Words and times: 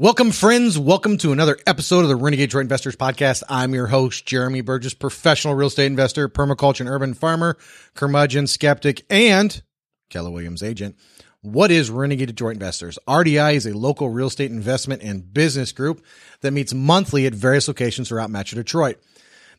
Welcome, 0.00 0.30
friends. 0.30 0.78
Welcome 0.78 1.18
to 1.18 1.32
another 1.32 1.56
episode 1.66 2.02
of 2.02 2.08
the 2.08 2.14
Renegade 2.14 2.50
Detroit 2.50 2.62
Investors 2.62 2.94
Podcast. 2.94 3.42
I'm 3.48 3.74
your 3.74 3.88
host, 3.88 4.24
Jeremy 4.24 4.60
Burgess, 4.60 4.94
professional 4.94 5.56
real 5.56 5.66
estate 5.66 5.86
investor, 5.86 6.28
permaculture 6.28 6.82
and 6.82 6.88
urban 6.88 7.14
farmer, 7.14 7.58
curmudgeon, 7.94 8.46
skeptic, 8.46 9.04
and 9.10 9.60
Keller 10.08 10.30
Williams 10.30 10.62
agent. 10.62 10.94
What 11.40 11.72
is 11.72 11.90
Renegade 11.90 12.28
Detroit 12.28 12.52
Investors? 12.52 12.96
RDI 13.08 13.54
is 13.54 13.66
a 13.66 13.76
local 13.76 14.08
real 14.08 14.28
estate 14.28 14.52
investment 14.52 15.02
and 15.02 15.34
business 15.34 15.72
group 15.72 16.04
that 16.42 16.52
meets 16.52 16.72
monthly 16.72 17.26
at 17.26 17.34
various 17.34 17.66
locations 17.66 18.08
throughout 18.08 18.30
Metro 18.30 18.54
Detroit. 18.54 19.00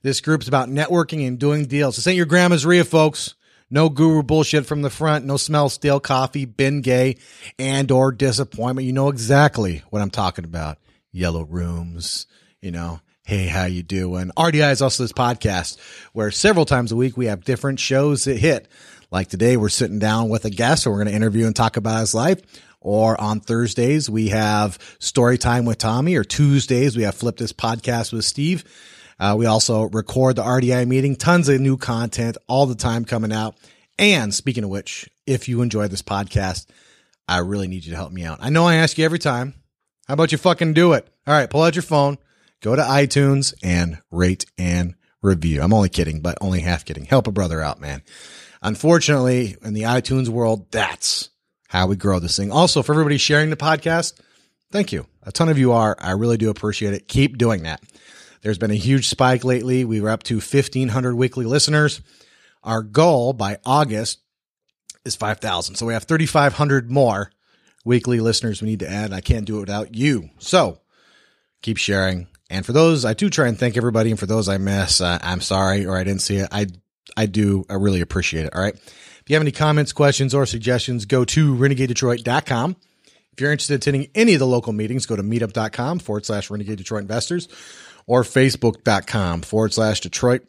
This 0.04 0.22
group's 0.22 0.48
about 0.48 0.70
networking 0.70 1.28
and 1.28 1.38
doing 1.38 1.66
deals. 1.66 1.98
This 1.98 2.08
ain't 2.08 2.16
your 2.16 2.26
grandma's 2.26 2.66
RIA, 2.66 2.86
folks. 2.86 3.36
No 3.72 3.90
guru 3.90 4.24
bullshit 4.24 4.66
from 4.66 4.82
the 4.82 4.90
front. 4.90 5.26
No 5.26 5.38
smell 5.38 5.70
stale 5.70 6.00
coffee, 6.00 6.46
been 6.46 6.82
gay, 6.82 7.18
and 7.60 7.92
or 7.92 8.12
disappointment. 8.12 8.88
You 8.88 8.94
know 8.94 9.10
exactly 9.10 9.84
what 9.92 10.02
I'm 10.02 10.10
talking 10.10 10.46
about. 10.46 10.80
Yellow 11.12 11.44
rooms, 11.44 12.26
you 12.62 12.72
know. 12.72 13.00
Hey, 13.26 13.46
how 13.46 13.66
you 13.66 13.84
doing? 13.84 14.32
RDI 14.36 14.72
is 14.72 14.82
also 14.82 15.04
this 15.04 15.14
podcast 15.14 15.78
where 16.14 16.32
several 16.32 16.66
times 16.66 16.92
a 16.92 16.96
week 16.96 17.16
we 17.16 17.28
have 17.28 17.44
different 17.44 17.80
shows 17.80 18.24
that 18.24 18.38
hit. 18.38 18.68
Like 19.12 19.28
today, 19.28 19.56
we're 19.56 19.70
sitting 19.70 20.00
down 20.00 20.30
with 20.30 20.46
a 20.46 20.50
guest 20.50 20.86
and 20.86 20.94
we're 20.94 21.04
going 21.04 21.12
to 21.12 21.16
interview 21.16 21.46
and 21.46 21.56
talk 21.56 21.78
about 21.78 22.00
his 22.00 22.16
life. 22.16 22.42
Or 22.82 23.20
on 23.22 23.40
Thursdays, 23.40 24.10
we 24.10 24.30
have 24.30 24.80
story 24.98 25.38
time 25.38 25.66
with 25.66 25.78
Tommy. 25.78 26.16
Or 26.16 26.24
Tuesdays, 26.24 26.98
we 26.98 27.04
have 27.04 27.14
Flip 27.14 27.38
This 27.38 27.54
podcast 27.54 28.14
with 28.14 28.26
Steve. 28.26 28.64
Uh, 29.20 29.36
we 29.38 29.46
also 29.46 29.84
record 29.90 30.36
the 30.38 30.44
RDI 30.44 30.88
meeting, 30.88 31.16
tons 31.16 31.50
of 31.50 31.60
new 31.60 31.78
content 31.78 32.38
all 32.48 32.66
the 32.66 32.76
time 32.76 33.06
coming 33.06 33.34
out. 33.34 33.56
And 33.98 34.34
speaking 34.34 34.64
of 34.64 34.70
which, 34.70 35.10
if 35.28 35.50
you 35.50 35.62
enjoy 35.62 35.88
this 35.90 36.02
podcast, 36.02 36.68
I 37.28 37.40
really 37.40 37.68
need 37.68 37.84
you 37.86 37.92
to 37.92 37.98
help 37.98 38.12
me 38.12 38.24
out. 38.24 38.40
I 38.42 38.50
know 38.50 38.66
I 38.66 38.76
ask 38.76 38.98
you 38.98 39.06
every 39.06 39.20
time. 39.20 39.54
How 40.08 40.14
about 40.14 40.32
you 40.32 40.38
fucking 40.38 40.74
do 40.74 40.94
it? 40.94 41.08
All 41.28 41.34
right, 41.34 41.50
pull 41.50 41.62
out 41.62 41.76
your 41.76 41.84
phone, 41.84 42.18
go 42.62 42.76
to 42.76 42.82
iTunes 42.82 43.54
and 43.62 44.00
rate 44.10 44.46
and 44.58 44.96
review. 45.22 45.62
I'm 45.62 45.74
only 45.74 45.90
kidding, 45.90 46.22
but 46.22 46.38
only 46.42 46.62
half 46.62 46.86
kidding. 46.86 47.06
Help 47.06 47.28
a 47.28 47.32
brother 47.32 47.62
out, 47.62 47.80
man. 47.80 48.02
Unfortunately, 48.62 49.56
in 49.64 49.74
the 49.74 49.84
iTunes 49.84 50.30
world, 50.30 50.72
that's 50.72 51.30
how 51.68 51.88
we 51.88 51.96
grow 51.96 52.20
this 52.20 52.36
thing. 52.36 52.52
Also, 52.52 52.82
for 52.82 52.94
everybody 52.94 53.18
sharing 53.18 53.50
the 53.50 53.56
podcast, 53.56 54.20
thank 54.72 54.92
you. 54.92 55.06
A 55.24 55.32
ton 55.32 55.50
of 55.50 55.60
you 55.60 55.72
are. 55.74 55.96
I 56.00 56.12
really 56.12 56.38
do 56.38 56.50
appreciate 56.50 56.94
it. 56.94 57.08
Keep 57.08 57.38
doing 57.38 57.64
that. 57.64 57.82
There's 58.42 58.58
been 58.58 58.72
a 58.72 58.76
huge 58.76 59.08
spike 59.08 59.44
lately. 59.44 59.86
We 59.86 60.02
were 60.02 60.10
up 60.10 60.24
to 60.24 60.36
1,500 60.36 61.16
weekly 61.16 61.46
listeners. 61.46 62.02
Our 62.64 62.84
goal 62.84 63.34
by 63.34 63.58
August 63.66 64.20
is 65.06 65.16
5,000. 65.16 65.76
So 65.76 65.86
we 65.86 65.94
have 65.94 66.04
3,500 66.04 66.90
more 66.90 67.32
weekly 67.86 68.20
listeners 68.20 68.62
we 68.62 68.70
need 68.70 68.80
to 68.80 68.90
add. 68.90 69.14
I 69.14 69.22
can't 69.22 69.46
do 69.46 69.58
it 69.58 69.62
without 69.62 69.96
you. 69.96 70.30
So 70.40 70.80
keep 71.62 71.78
sharing. 71.78 72.28
And 72.50 72.66
for 72.66 72.74
those, 72.74 73.06
I 73.06 73.14
do 73.14 73.30
try 73.30 73.48
and 73.48 73.58
thank 73.58 73.78
everybody. 73.78 74.10
And 74.10 74.20
for 74.20 74.26
those 74.26 74.50
I 74.50 74.58
miss, 74.58 75.02
uh, 75.02 75.20
I'm 75.22 75.42
sorry 75.42 75.86
or 75.86 75.98
I 75.98 76.04
didn't 76.04 76.22
see 76.22 76.38
it. 76.38 76.50
I, 76.52 76.68
I 77.16 77.26
do. 77.26 77.66
I 77.70 77.76
really 77.76 78.02
appreciate 78.02 78.46
it. 78.46 78.56
All 78.56 78.62
right. 78.62 78.76
If 78.76 79.24
you 79.28 79.36
have 79.36 79.44
any 79.44 79.52
comments, 79.52 79.94
questions, 79.94 80.34
or 80.34 80.46
suggestions, 80.46 81.06
go 81.06 81.24
to 81.26 81.56
renegadedetroit.com. 81.56 82.76
If 83.34 83.42
you're 83.42 83.52
interested 83.52 83.76
in 83.76 83.78
attending 83.78 84.12
any 84.16 84.34
of 84.34 84.40
the 84.40 84.48
local 84.48 84.74
meetings, 84.74 85.06
go 85.06 85.16
to 85.16 85.24
meetup.com 85.24 86.00
forward 86.00 86.26
slash 86.26 86.50
renegade 86.50 86.78
Detroit 86.78 87.04
investors 87.04 87.48
or 88.10 88.24
facebook.com 88.24 89.44
forward 89.44 89.72
slash 89.72 90.00
Detroit 90.00 90.42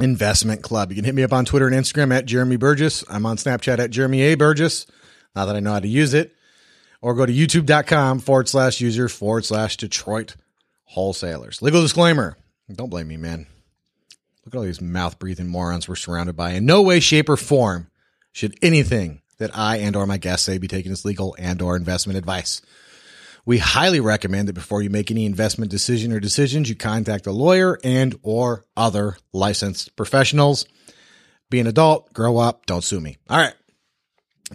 Investment 0.00 0.62
Club. 0.62 0.90
You 0.90 0.96
can 0.96 1.04
hit 1.04 1.14
me 1.14 1.22
up 1.22 1.34
on 1.34 1.44
Twitter 1.44 1.66
and 1.66 1.76
Instagram 1.76 2.16
at 2.16 2.24
Jeremy 2.24 2.56
Burgess. 2.56 3.04
I'm 3.10 3.26
on 3.26 3.36
Snapchat 3.36 3.78
at 3.78 3.90
Jeremy 3.90 4.22
A. 4.22 4.36
Burgess. 4.36 4.86
Now 5.36 5.44
that 5.44 5.54
I 5.54 5.60
know 5.60 5.74
how 5.74 5.80
to 5.80 5.86
use 5.86 6.14
it. 6.14 6.34
Or 7.02 7.14
go 7.14 7.26
to 7.26 7.32
youtube.com 7.32 8.20
forward 8.20 8.48
slash 8.48 8.80
user 8.80 9.10
forward 9.10 9.44
slash 9.44 9.76
Detroit 9.76 10.34
wholesalers. 10.84 11.60
Legal 11.60 11.82
disclaimer. 11.82 12.38
Don't 12.72 12.88
blame 12.88 13.08
me, 13.08 13.18
man. 13.18 13.46
Look 14.46 14.54
at 14.54 14.58
all 14.58 14.64
these 14.64 14.80
mouth 14.80 15.18
breathing 15.18 15.46
morons 15.46 15.88
we're 15.88 15.94
surrounded 15.94 16.36
by. 16.36 16.52
In 16.52 16.64
no 16.64 16.80
way, 16.80 17.00
shape, 17.00 17.28
or 17.28 17.36
form 17.36 17.88
should 18.32 18.56
anything 18.62 19.20
that 19.36 19.50
I 19.54 19.76
and 19.76 19.94
or 19.94 20.06
my 20.06 20.16
guests 20.16 20.46
say 20.46 20.56
be 20.56 20.68
taken 20.68 20.90
as 20.90 21.04
legal 21.04 21.36
and 21.38 21.60
or 21.60 21.76
investment 21.76 22.18
advice. 22.18 22.62
We 23.48 23.56
highly 23.56 24.00
recommend 24.00 24.48
that 24.48 24.52
before 24.52 24.82
you 24.82 24.90
make 24.90 25.10
any 25.10 25.24
investment 25.24 25.70
decision 25.70 26.12
or 26.12 26.20
decisions, 26.20 26.68
you 26.68 26.74
contact 26.74 27.26
a 27.26 27.32
lawyer 27.32 27.78
and 27.82 28.14
or 28.22 28.66
other 28.76 29.16
licensed 29.32 29.96
professionals. 29.96 30.66
Be 31.48 31.58
an 31.58 31.66
adult, 31.66 32.12
grow 32.12 32.36
up, 32.36 32.66
don't 32.66 32.84
sue 32.84 33.00
me. 33.00 33.16
All 33.30 33.38
right. 33.38 33.54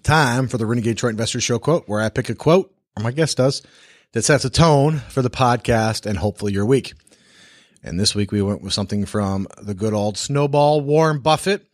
Time 0.04 0.48
for 0.48 0.60
the 0.60 0.68
Renegade 0.68 0.94
Detroit 0.94 1.14
Investor 1.14 1.42
Show 1.42 1.58
quote, 1.58 1.90
where 1.90 2.02
I 2.02 2.10
pick 2.10 2.30
a 2.30 2.36
quote, 2.36 2.72
or 2.96 3.02
my 3.02 3.12
guest 3.12 3.38
does, 3.38 3.64
that 4.12 4.26
sets 4.26 4.46
a 4.46 4.52
tone 4.52 5.00
for 5.00 5.24
the 5.24 5.30
podcast 5.32 6.06
and 6.06 6.20
hopefully 6.20 6.54
your 6.54 6.68
week. 6.68 6.94
And 7.82 8.00
this 8.00 8.14
week 8.14 8.32
we 8.32 8.44
went 8.44 8.62
with 8.62 8.74
something 8.74 9.08
from 9.08 9.48
the 9.60 9.74
good 9.74 9.96
old 9.96 10.20
snowball 10.20 10.82
Warren 10.82 11.18
Buffett. 11.18 11.66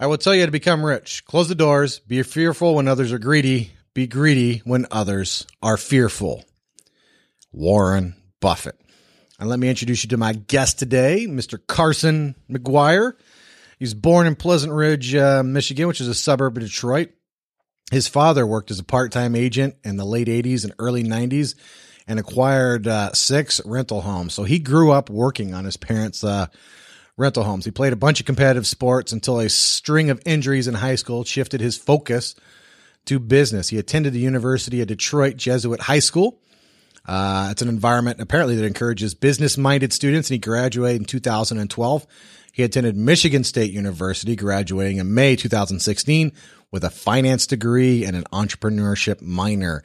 I 0.00 0.06
will 0.06 0.16
tell 0.16 0.34
you 0.34 0.46
to 0.46 0.52
become 0.52 0.86
rich. 0.86 1.26
Close 1.26 1.50
the 1.50 1.54
doors. 1.54 1.98
Be 1.98 2.22
fearful 2.22 2.76
when 2.76 2.88
others 2.88 3.12
are 3.12 3.18
greedy. 3.18 3.72
Be 3.94 4.06
greedy 4.06 4.62
when 4.64 4.86
others 4.90 5.46
are 5.62 5.76
fearful. 5.76 6.44
Warren 7.52 8.14
Buffett. 8.40 8.80
And 9.40 9.48
let 9.48 9.58
me 9.58 9.68
introduce 9.68 10.02
you 10.04 10.08
to 10.10 10.16
my 10.16 10.32
guest 10.32 10.78
today, 10.78 11.26
Mr. 11.28 11.58
Carson 11.64 12.34
McGuire. 12.50 13.14
He 13.78 13.84
was 13.84 13.94
born 13.94 14.26
in 14.26 14.34
Pleasant 14.34 14.72
Ridge, 14.72 15.14
uh, 15.14 15.42
Michigan, 15.44 15.86
which 15.86 16.00
is 16.00 16.08
a 16.08 16.14
suburb 16.14 16.56
of 16.56 16.64
Detroit. 16.64 17.10
His 17.90 18.08
father 18.08 18.46
worked 18.46 18.70
as 18.70 18.80
a 18.80 18.84
part 18.84 19.12
time 19.12 19.34
agent 19.34 19.76
in 19.84 19.96
the 19.96 20.04
late 20.04 20.28
80s 20.28 20.64
and 20.64 20.74
early 20.78 21.04
90s 21.04 21.54
and 22.06 22.18
acquired 22.18 22.88
uh, 22.88 23.12
six 23.12 23.60
rental 23.64 24.00
homes. 24.00 24.34
So 24.34 24.44
he 24.44 24.58
grew 24.58 24.90
up 24.90 25.08
working 25.08 25.54
on 25.54 25.64
his 25.64 25.76
parents' 25.76 26.24
uh, 26.24 26.46
rental 27.16 27.44
homes. 27.44 27.64
He 27.64 27.70
played 27.70 27.92
a 27.92 27.96
bunch 27.96 28.20
of 28.20 28.26
competitive 28.26 28.66
sports 28.66 29.12
until 29.12 29.38
a 29.38 29.48
string 29.48 30.10
of 30.10 30.20
injuries 30.26 30.68
in 30.68 30.74
high 30.74 30.96
school 30.96 31.24
shifted 31.24 31.60
his 31.60 31.76
focus 31.76 32.34
to 33.08 33.18
business. 33.18 33.68
He 33.70 33.78
attended 33.78 34.12
the 34.12 34.20
University 34.20 34.80
of 34.80 34.88
Detroit 34.88 35.36
Jesuit 35.36 35.80
High 35.80 35.98
School. 35.98 36.38
Uh, 37.06 37.48
it's 37.50 37.62
an 37.62 37.68
environment 37.68 38.20
apparently 38.20 38.54
that 38.56 38.66
encourages 38.66 39.14
business 39.14 39.56
minded 39.56 39.92
students, 39.92 40.28
and 40.28 40.34
he 40.34 40.38
graduated 40.38 41.00
in 41.00 41.06
2012. 41.06 42.06
He 42.52 42.62
attended 42.62 42.96
Michigan 42.96 43.44
State 43.44 43.72
University, 43.72 44.36
graduating 44.36 44.98
in 44.98 45.14
May 45.14 45.36
2016 45.36 46.32
with 46.70 46.84
a 46.84 46.90
finance 46.90 47.46
degree 47.46 48.04
and 48.04 48.14
an 48.14 48.24
entrepreneurship 48.32 49.22
minor. 49.22 49.82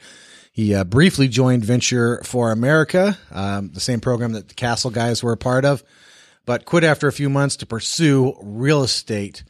He 0.52 0.74
uh, 0.74 0.84
briefly 0.84 1.28
joined 1.28 1.64
Venture 1.64 2.20
for 2.24 2.52
America, 2.52 3.16
um, 3.30 3.70
the 3.72 3.80
same 3.80 4.00
program 4.00 4.32
that 4.32 4.48
the 4.48 4.54
Castle 4.54 4.90
guys 4.90 5.22
were 5.22 5.32
a 5.32 5.36
part 5.38 5.64
of, 5.64 5.82
but 6.44 6.66
quit 6.66 6.84
after 6.84 7.08
a 7.08 7.12
few 7.12 7.30
months 7.30 7.56
to 7.56 7.66
pursue 7.66 8.36
real 8.42 8.82
estate 8.82 9.44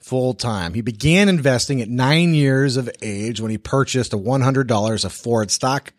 full 0.00 0.34
time. 0.34 0.74
He 0.74 0.80
began 0.80 1.28
investing 1.28 1.80
at 1.80 1.88
nine 1.88 2.34
years 2.34 2.76
of 2.76 2.90
age 3.02 3.40
when 3.40 3.50
he 3.50 3.58
purchased 3.58 4.12
a 4.12 4.18
$100 4.18 5.04
of 5.04 5.12
Ford 5.12 5.50
stock. 5.50 5.92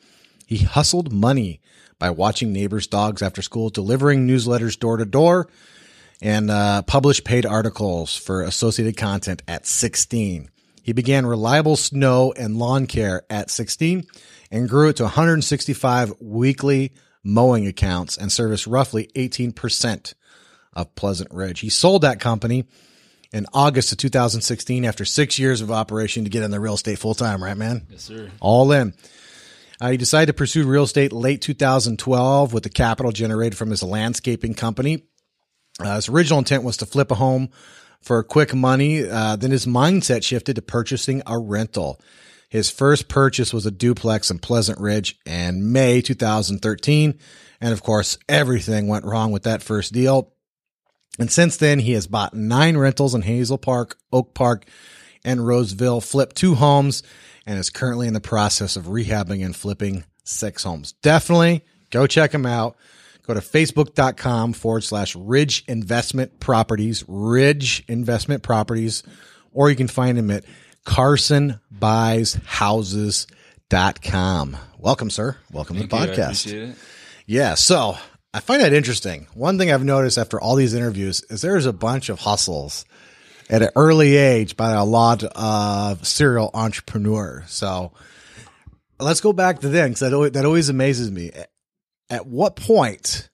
He 0.46 0.58
hustled 0.60 1.14
money 1.14 1.62
by 2.00 2.10
watching 2.10 2.52
neighbors' 2.52 2.88
dogs 2.88 3.22
after 3.22 3.42
school, 3.42 3.70
delivering 3.70 4.28
newsletters 4.28 4.78
door 4.78 4.98
to 4.98 5.06
door, 5.06 5.48
and 6.22 6.50
uh, 6.50 6.82
published 6.82 7.24
paid 7.24 7.46
articles 7.46 8.16
for 8.16 8.42
Associated 8.42 8.98
Content 8.98 9.44
at 9.48 9.66
16. 9.66 10.50
He 10.84 10.94
began 10.94 11.28
reliable 11.28 11.76
snow 11.76 12.34
and 12.36 12.58
lawn 12.58 12.88
care 12.88 13.24
at 13.30 13.52
16 13.52 14.06
and 14.50 14.68
grew 14.68 14.90
it 14.90 14.96
to 14.98 15.04
165 15.04 16.14
weekly 16.20 16.92
mowing 17.24 17.68
accounts 17.68 18.18
and 18.18 18.32
serviced 18.32 18.66
roughly 18.66 19.10
18% 19.16 20.14
of 20.74 20.96
Pleasant 20.96 21.32
Ridge. 21.32 21.60
He 21.60 21.70
sold 21.70 22.02
that 22.02 22.20
company 22.20 22.66
in 23.32 23.46
August 23.54 23.92
of 23.92 23.98
2016 23.98 24.86
after 24.86 25.06
six 25.06 25.40
years 25.40 25.62
of 25.62 25.72
operation 25.72 26.24
to 26.24 26.30
get 26.30 26.44
in 26.44 26.52
the 26.52 26.60
real 26.60 26.74
estate 26.74 27.00
full 27.00 27.14
time, 27.14 27.44
right, 27.44 27.58
man? 27.58 27.88
Yes, 27.90 28.04
sir. 28.04 28.30
All 28.40 28.72
in. 28.72 28.94
Uh, 29.80 29.92
he 29.92 29.98
decided 29.98 30.28
to 30.28 30.34
pursue 30.34 30.68
real 30.68 30.84
estate 30.84 31.12
late 31.12 31.42
2012 31.42 32.54
with 32.54 32.64
the 32.64 32.70
capital 32.70 33.12
generated 33.12 33.58
from 33.58 33.72
his 33.72 33.82
landscaping 33.82 34.54
company. 34.54 35.06
Uh, 35.80 35.96
his 35.96 36.10
original 36.10 36.40
intent 36.40 36.64
was 36.64 36.78
to 36.78 36.86
flip 36.86 37.10
a 37.10 37.16
home 37.16 37.50
for 38.02 38.22
quick 38.24 38.54
money. 38.54 39.08
Uh, 39.08 39.36
then 39.36 39.52
his 39.52 39.66
mindset 39.66 40.24
shifted 40.24 40.56
to 40.56 40.62
purchasing 40.62 41.24
a 41.26 41.40
rental. 41.40 42.00
His 42.50 42.70
first 42.70 43.08
purchase 43.08 43.54
was 43.54 43.66
a 43.66 43.72
duplex 43.72 44.30
in 44.30 44.40
Pleasant 44.40 44.80
Ridge 44.80 45.18
in 45.26 45.72
May 45.72 46.02
2013. 46.02 47.18
And 47.62 47.74
of 47.74 47.82
course, 47.82 48.18
everything 48.28 48.88
went 48.88 49.06
wrong 49.06 49.32
with 49.32 49.44
that 49.44 49.64
first 49.64 49.94
deal. 49.94 50.34
And 51.20 51.32
since 51.32 51.58
then, 51.58 51.80
he 51.80 51.94
has 51.94 52.08
bought 52.08 52.34
nine 52.34 52.78
rentals 52.78 53.16
in 53.16 53.22
Hazel 53.22 53.58
Park, 53.58 53.98
Oak 54.12 54.34
Park, 54.34 54.66
and 55.24 55.46
Roseville, 55.46 56.02
flipped 56.02 56.36
two 56.36 56.56
homes, 56.56 57.04
and 57.46 57.60
is 57.60 57.70
currently 57.70 58.08
in 58.08 58.14
the 58.14 58.22
process 58.22 58.76
of 58.76 58.86
rehabbing 58.86 59.46
and 59.46 59.56
flipping 59.56 60.04
six 60.24 60.64
homes. 60.64 60.94
Definitely 60.94 61.64
go 61.90 62.08
check 62.08 62.34
him 62.34 62.46
out. 62.46 62.76
Go 63.28 63.36
to 63.36 63.40
facebook.com 63.40 64.54
forward 64.54 64.84
slash 64.84 65.16
Ridge 65.16 65.64
Investment 65.68 66.40
Properties, 66.40 67.06
Ridge 67.08 67.84
Investment 67.88 68.42
Properties, 68.42 69.04
or 69.54 69.70
you 69.70 69.76
can 69.76 69.88
find 69.88 70.18
him 70.18 70.32
at 70.32 70.44
carsonbuyshouses.com. 70.86 73.38
com. 74.04 74.58
Welcome, 74.80 75.10
sir. 75.10 75.38
Welcome 75.52 75.78
Thank 75.78 75.92
to 75.92 75.96
the 75.96 76.06
you, 76.06 76.12
podcast. 76.12 76.76
Yeah. 77.28 77.54
So 77.54 77.96
I 78.34 78.40
find 78.40 78.62
that 78.62 78.74
interesting. 78.74 79.28
One 79.34 79.58
thing 79.58 79.72
I've 79.72 79.84
noticed 79.84 80.18
after 80.18 80.40
all 80.40 80.56
these 80.56 80.74
interviews 80.74 81.22
is 81.30 81.42
there's 81.42 81.66
a 81.66 81.74
bunch 81.74 82.10
of 82.10 82.20
hustles 82.20 82.86
at 83.50 83.62
an 83.62 83.70
early 83.76 84.16
age 84.16 84.56
by 84.56 84.72
a 84.72 84.86
lot 84.86 85.24
of 85.24 86.08
serial 86.08 86.50
entrepreneurs. 86.54 87.52
So 87.52 87.92
let's 89.00 89.20
go 89.20 89.34
back 89.34 89.60
to 89.60 89.70
then 89.70 89.92
because 89.92 90.10
that, 90.10 90.34
that 90.34 90.46
always 90.46 90.70
amazes 90.70 91.12
me. 91.12 91.32
At, 91.32 91.52
at 92.10 92.26
what 92.26 92.56
point 92.56 93.30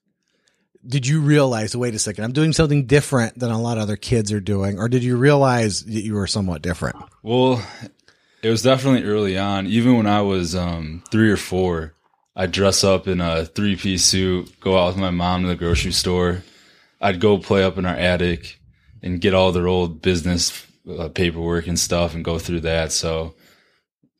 did 0.84 1.06
you 1.06 1.20
realize, 1.20 1.76
wait 1.76 1.94
a 1.94 1.98
second, 1.98 2.24
I'm 2.24 2.32
doing 2.32 2.52
something 2.52 2.86
different 2.86 3.38
than 3.38 3.52
a 3.52 3.60
lot 3.60 3.76
of 3.76 3.84
other 3.84 3.96
kids 3.96 4.32
are 4.32 4.40
doing? 4.40 4.78
Or 4.80 4.88
did 4.88 5.04
you 5.04 5.16
realize 5.16 5.84
that 5.84 6.02
you 6.02 6.14
were 6.14 6.26
somewhat 6.26 6.62
different? 6.62 6.96
Well, 7.22 7.64
it 8.42 8.50
was 8.50 8.62
definitely 8.62 9.08
early 9.08 9.38
on. 9.38 9.66
Even 9.68 9.96
when 9.96 10.06
I 10.06 10.22
was 10.22 10.56
um, 10.56 11.04
three 11.12 11.30
or 11.30 11.36
four, 11.36 11.94
I'd 12.38 12.52
dress 12.52 12.84
up 12.84 13.08
in 13.08 13.20
a 13.20 13.44
three 13.44 13.74
piece 13.74 14.04
suit, 14.04 14.60
go 14.60 14.78
out 14.78 14.94
with 14.94 14.96
my 14.96 15.10
mom 15.10 15.42
to 15.42 15.48
the 15.48 15.56
grocery 15.56 15.90
store. 15.90 16.44
I'd 17.00 17.20
go 17.20 17.38
play 17.38 17.64
up 17.64 17.78
in 17.78 17.84
our 17.84 17.96
attic 17.96 18.60
and 19.02 19.20
get 19.20 19.34
all 19.34 19.50
their 19.50 19.66
old 19.66 20.00
business 20.00 20.64
uh, 20.88 21.08
paperwork 21.08 21.66
and 21.66 21.76
stuff 21.76 22.14
and 22.14 22.24
go 22.24 22.38
through 22.38 22.60
that. 22.60 22.92
So 22.92 23.34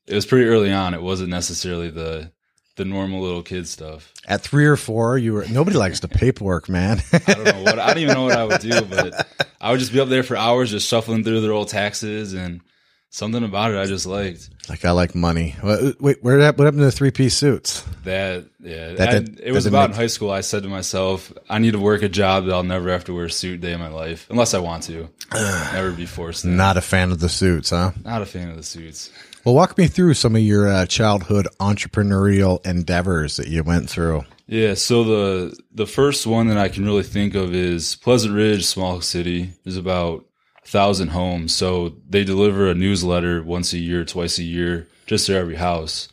it 0.09 0.17
was 0.17 0.27
pretty 0.27 0.47
early 0.47 0.73
on. 0.73 0.95
It 0.95 1.03
wasn't 1.03 1.31
necessarily 1.31 1.91
the 1.91 2.33
the 2.75 2.85
normal 2.85 3.21
little 3.21 3.43
kid 3.43 3.69
stuff. 3.69 4.13
At 4.27 4.41
three 4.41 4.67
or 4.67 4.77
four, 4.77 5.17
you 5.17 5.35
were 5.35 5.47
nobody 5.49 5.77
likes 5.77 6.01
the 6.01 6.09
paperwork, 6.09 6.69
man. 6.69 7.01
I 7.13 7.19
don't 7.19 7.45
know 7.45 7.63
what 7.63 7.79
I 7.79 7.87
don't 7.95 8.03
even 8.03 8.15
know 8.15 8.25
what 8.25 8.37
I 8.37 8.45
would 8.45 8.61
do, 8.61 8.83
but 8.83 9.29
I 9.61 9.71
would 9.71 9.79
just 9.79 9.93
be 9.93 10.01
up 10.01 10.09
there 10.09 10.25
for 10.25 10.37
hours 10.37 10.73
just 10.73 10.89
shuffling 10.89 11.23
through 11.23 11.41
their 11.41 11.53
old 11.53 11.69
taxes 11.69 12.35
and 12.35 12.63
something 13.11 13.43
about 13.45 13.73
it 13.73 13.79
I 13.79 13.87
just 13.87 14.07
liked. 14.07 14.51
like 14.69 14.85
I 14.85 14.91
like 14.93 15.15
money. 15.15 15.55
Wait, 15.63 16.01
wait 16.01 16.17
where 16.23 16.37
what 16.39 16.45
happened 16.45 16.79
to 16.79 16.85
the 16.85 16.93
three 16.93 17.11
piece 17.11 17.35
suits? 17.37 17.83
That 18.05 18.45
yeah, 18.61 18.93
That 18.95 19.09
I- 19.15 19.25
it 19.43 19.53
was 19.53 19.67
about 19.67 19.91
make- 19.91 19.97
in 19.97 20.03
high 20.03 20.07
school. 20.09 20.31
I 20.31 20.41
said 20.43 20.63
to 20.65 20.69
myself, 20.69 21.33
I 21.49 21.59
need 21.59 21.73
to 21.73 21.79
work 21.79 22.03
a 22.03 22.09
job 22.09 22.47
that 22.47 22.53
I'll 22.55 22.63
never 22.63 22.91
have 22.91 23.05
to 23.05 23.15
wear 23.15 23.27
a 23.27 23.31
suit 23.31 23.61
day 23.61 23.73
in 23.73 23.81
my 23.81 23.89
life, 23.89 24.27
unless 24.31 24.55
I 24.55 24.59
want 24.59 24.83
to. 24.85 25.09
never 25.33 25.93
be 25.93 26.07
forced. 26.07 26.43
to. 26.43 26.49
Not 26.49 26.77
a 26.77 26.81
fan 26.83 27.11
of 27.13 27.21
the 27.21 27.29
suits, 27.29 27.71
huh? 27.71 27.93
Not 28.05 28.23
a 28.23 28.27
fan 28.27 28.49
of 28.51 28.57
the 28.57 28.63
suits. 28.63 29.11
Well, 29.45 29.55
walk 29.55 29.79
me 29.79 29.87
through 29.87 30.15
some 30.15 30.37
of 30.37 30.43
your 30.43 30.69
uh, 30.69 30.85
childhood 30.87 31.47
entrepreneurial 31.61 32.65
endeavors 32.67 33.37
that 33.37 33.49
you 33.49 33.63
went 33.63 33.89
through. 33.89 34.25
Yeah, 34.47 34.75
so 34.75 35.05
the 35.05 35.57
the 35.73 35.87
first 35.87 36.27
one 36.27 36.49
that 36.49 36.57
I 36.59 36.69
can 36.69 36.85
really 36.85 37.03
think 37.03 37.35
of 37.35 37.55
is 37.55 37.97
Pleasant 37.97 38.35
Ridge, 38.35 38.65
small 38.67 39.01
city. 39.01 39.53
There's 39.65 39.77
about 39.77 40.25
thousand 40.69 41.09
homes, 41.09 41.55
so 41.55 41.97
they 42.09 42.25
deliver 42.25 42.69
a 42.69 42.75
newsletter 42.75 43.43
once 43.43 43.73
a 43.73 43.79
year, 43.79 44.05
twice 44.05 44.39
a 44.39 44.45
year, 44.45 44.87
just 45.07 45.27
to 45.27 45.35
every 45.35 45.57
house. 45.57 46.09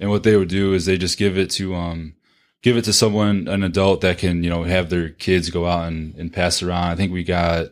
And 0.00 0.10
what 0.10 0.22
they 0.22 0.36
would 0.36 0.48
do 0.48 0.72
is 0.72 0.86
they 0.86 0.96
just 0.96 1.18
give 1.18 1.36
it 1.36 1.50
to 1.52 1.74
um 1.74 2.14
give 2.62 2.76
it 2.76 2.84
to 2.84 2.92
someone, 2.92 3.48
an 3.48 3.62
adult 3.62 4.00
that 4.00 4.18
can 4.18 4.42
you 4.42 4.50
know 4.50 4.64
have 4.64 4.90
their 4.90 5.10
kids 5.10 5.50
go 5.50 5.66
out 5.66 5.88
and, 5.88 6.14
and 6.16 6.32
pass 6.32 6.62
around. 6.62 6.84
I 6.84 6.96
think 6.96 7.12
we 7.12 7.22
got 7.22 7.68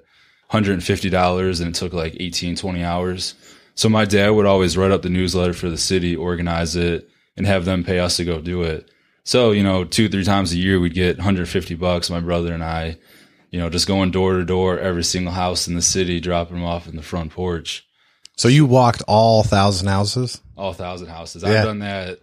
$150 0.52 1.60
and 1.60 1.68
it 1.70 1.74
took 1.74 1.92
like 1.92 2.16
18, 2.20 2.56
20 2.56 2.84
hours. 2.84 3.34
So 3.74 3.88
my 3.88 4.04
dad 4.04 4.30
would 4.30 4.46
always 4.46 4.76
write 4.76 4.90
up 4.90 5.02
the 5.02 5.10
newsletter 5.10 5.52
for 5.52 5.68
the 5.68 5.78
city, 5.78 6.16
organize 6.16 6.76
it, 6.76 7.08
and 7.36 7.46
have 7.46 7.64
them 7.64 7.84
pay 7.84 7.98
us 7.98 8.16
to 8.16 8.24
go 8.24 8.40
do 8.40 8.62
it. 8.62 8.90
So, 9.24 9.50
you 9.50 9.64
know, 9.64 9.84
two, 9.84 10.08
three 10.08 10.24
times 10.24 10.52
a 10.52 10.56
year, 10.56 10.78
we'd 10.78 10.94
get 10.94 11.18
150 11.18 11.74
bucks, 11.74 12.08
my 12.08 12.20
brother 12.20 12.54
and 12.54 12.62
I, 12.62 12.96
you 13.50 13.58
know, 13.60 13.69
just 13.70 13.87
going 13.87 14.10
door 14.10 14.34
to 14.34 14.44
door, 14.44 14.78
every 14.78 15.04
single 15.04 15.32
house 15.32 15.69
in 15.69 15.75
the 15.75 15.82
city, 15.82 16.20
dropping 16.20 16.56
them 16.56 16.64
off 16.64 16.87
in 16.88 16.96
the 16.96 17.02
front 17.02 17.32
porch, 17.32 17.84
So 18.37 18.48
you 18.48 18.66
walked 18.66 19.02
all 19.08 19.43
thousand 19.43 19.88
houses. 19.88 20.40
all 20.56 20.72
thousand 20.72 21.08
houses. 21.08 21.43
Yeah. 21.43 21.50
I've 21.60 21.64
done 21.64 21.78
that 21.81 22.19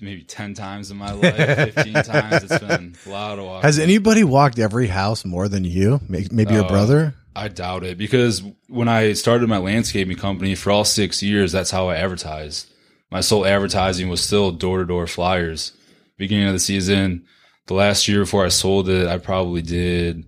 maybe 0.00 0.22
10 0.24 0.54
times 0.54 0.90
in 0.90 0.96
my 0.96 1.12
life, 1.12 1.74
15 1.74 1.92
times. 2.04 2.42
It's 2.44 2.58
been 2.58 2.96
a 3.06 3.08
lot 3.08 3.38
of 3.38 3.44
walking. 3.44 3.62
Has 3.62 3.78
anybody 3.78 4.24
walked 4.24 4.58
every 4.58 4.88
house 4.88 5.24
more 5.24 5.48
than 5.48 5.64
you? 5.64 6.00
May- 6.08 6.26
Maybe 6.30 6.54
your 6.54 6.64
Uh, 6.64 6.68
brother. 6.68 7.14
I 7.36 7.48
doubt 7.48 7.84
it 7.84 7.96
because 7.96 8.42
when 8.68 8.88
I 8.88 9.12
started 9.14 9.48
my 9.48 9.58
landscaping 9.58 10.16
company 10.16 10.54
for 10.54 10.70
all 10.70 10.84
six 10.84 11.22
years, 11.22 11.52
that's 11.52 11.70
how 11.70 11.88
I 11.88 11.96
advertised. 11.96 12.68
My 13.10 13.20
sole 13.20 13.46
advertising 13.46 14.08
was 14.08 14.20
still 14.22 14.50
door 14.50 14.78
to 14.78 14.84
door 14.84 15.06
flyers. 15.06 15.72
Beginning 16.18 16.48
of 16.48 16.52
the 16.52 16.58
season, 16.60 17.24
the 17.66 17.74
last 17.74 18.08
year 18.08 18.20
before 18.20 18.44
I 18.44 18.48
sold 18.48 18.88
it, 18.88 19.06
I 19.08 19.18
probably 19.18 19.62
did 19.62 20.24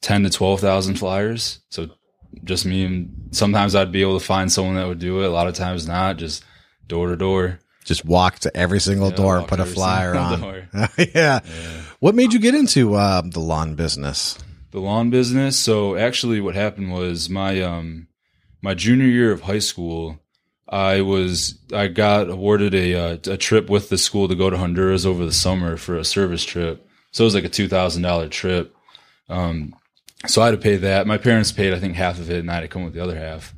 ten 0.00 0.22
to 0.24 0.30
twelve 0.30 0.60
thousand 0.60 0.96
flyers. 0.96 1.60
So 1.70 1.90
just 2.44 2.64
me 2.66 2.84
and 2.84 3.28
sometimes 3.32 3.74
I'd 3.74 3.92
be 3.92 4.02
able 4.02 4.18
to 4.18 4.24
find 4.24 4.50
someone 4.50 4.76
that 4.76 4.86
would 4.88 4.98
do 4.98 5.22
it. 5.22 5.26
A 5.26 5.30
lot 5.30 5.48
of 5.48 5.54
times 5.54 5.86
not, 5.86 6.16
just 6.16 6.44
door 6.86 7.08
to 7.08 7.16
door. 7.16 7.58
Just 7.84 8.04
walk 8.04 8.38
to 8.40 8.56
every 8.56 8.80
single 8.80 9.10
Yeah, 9.10 9.16
door 9.16 9.38
and 9.38 9.48
put 9.48 9.58
a 9.60 9.64
flyer 9.66 10.14
on. 10.16 10.40
door. 10.40 10.68
yeah. 11.14 11.40
What 11.98 12.14
made 12.14 12.32
you 12.32 12.38
get 12.38 12.54
into 12.54 12.94
uh, 12.94 13.22
the 13.24 13.40
lawn 13.40 13.74
business? 13.74 14.38
the 14.70 14.80
lawn 14.80 15.10
business. 15.10 15.58
So 15.58 15.96
actually 15.96 16.40
what 16.40 16.54
happened 16.54 16.92
was 16.92 17.28
my 17.28 17.60
um 17.60 18.06
my 18.62 18.72
junior 18.74 19.04
year 19.06 19.30
of 19.32 19.42
high 19.42 19.58
school, 19.58 20.18
I 20.72 21.02
was 21.02 21.58
I 21.72 21.86
got 21.88 22.30
awarded 22.30 22.74
a 22.74 22.94
uh, 22.94 23.18
a 23.26 23.36
trip 23.36 23.68
with 23.68 23.88
the 23.88 23.98
school 23.98 24.26
to 24.28 24.34
go 24.34 24.50
to 24.50 24.56
Honduras 24.56 25.06
over 25.06 25.24
the 25.24 25.32
summer 25.32 25.76
for 25.76 25.96
a 25.96 26.04
service 26.04 26.44
trip. 26.44 26.88
So 27.12 27.24
it 27.24 27.26
was 27.26 27.34
like 27.34 27.44
a 27.44 27.48
two 27.48 27.68
thousand 27.68 28.02
dollar 28.02 28.28
trip. 28.28 28.74
Um, 29.28 29.76
so 30.26 30.40
I 30.40 30.46
had 30.46 30.52
to 30.52 30.58
pay 30.58 30.76
that. 30.76 31.06
My 31.06 31.18
parents 31.18 31.52
paid 31.52 31.74
I 31.74 31.78
think 31.78 31.94
half 31.94 32.18
of 32.18 32.30
it, 32.30 32.40
and 32.40 32.50
I 32.50 32.54
had 32.54 32.60
to 32.60 32.68
come 32.68 32.84
with 32.84 32.94
the 32.94 33.02
other 33.02 33.16
half. 33.16 33.54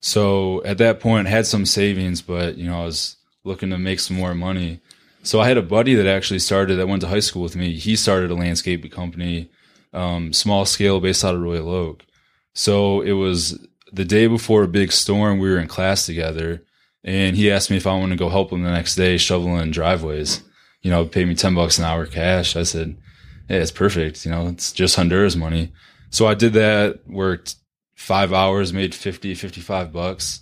So 0.00 0.62
at 0.64 0.78
that 0.78 1.00
point, 1.00 1.26
I 1.26 1.30
had 1.30 1.46
some 1.46 1.66
savings, 1.66 2.22
but 2.22 2.56
you 2.56 2.66
know 2.66 2.82
I 2.82 2.84
was 2.84 3.16
looking 3.42 3.70
to 3.70 3.78
make 3.78 4.00
some 4.00 4.16
more 4.16 4.34
money. 4.34 4.80
So 5.22 5.40
I 5.40 5.48
had 5.48 5.56
a 5.56 5.62
buddy 5.62 5.94
that 5.94 6.06
actually 6.06 6.38
started 6.38 6.76
that 6.76 6.88
went 6.88 7.02
to 7.02 7.08
high 7.08 7.20
school 7.20 7.42
with 7.42 7.56
me. 7.56 7.74
He 7.74 7.96
started 7.96 8.30
a 8.30 8.34
landscaping 8.34 8.90
company 8.90 9.50
um, 9.92 10.32
small 10.32 10.64
scale 10.64 11.00
based 11.00 11.24
out 11.24 11.34
of 11.34 11.40
Royal 11.40 11.68
Oak. 11.68 12.04
So 12.54 13.00
it 13.00 13.12
was 13.12 13.66
the 13.92 14.04
day 14.04 14.26
before 14.26 14.62
a 14.62 14.68
big 14.68 14.92
storm. 14.92 15.38
We 15.38 15.50
were 15.50 15.58
in 15.58 15.68
class 15.68 16.06
together, 16.06 16.62
and 17.04 17.36
he 17.36 17.50
asked 17.50 17.70
me 17.70 17.76
if 17.76 17.86
I 17.86 17.96
wanted 17.96 18.16
to 18.16 18.24
go 18.24 18.28
help 18.28 18.52
him 18.52 18.62
the 18.62 18.70
next 18.70 18.96
day 18.96 19.16
shoveling 19.16 19.70
driveways. 19.70 20.42
You 20.82 20.90
know, 20.90 21.04
pay 21.04 21.24
me 21.24 21.34
ten 21.34 21.54
bucks 21.54 21.78
an 21.78 21.84
hour 21.84 22.06
cash. 22.06 22.56
I 22.56 22.62
said, 22.62 22.96
"Hey, 23.48 23.58
it's 23.58 23.70
perfect. 23.70 24.24
You 24.24 24.30
know, 24.30 24.48
it's 24.48 24.72
just 24.72 24.96
Honduras 24.96 25.36
money." 25.36 25.72
So 26.10 26.26
I 26.26 26.34
did 26.34 26.52
that. 26.54 27.00
Worked 27.08 27.56
five 28.00 28.32
hours, 28.32 28.72
made 28.72 28.94
50, 28.94 29.34
55 29.34 29.92
bucks. 29.92 30.40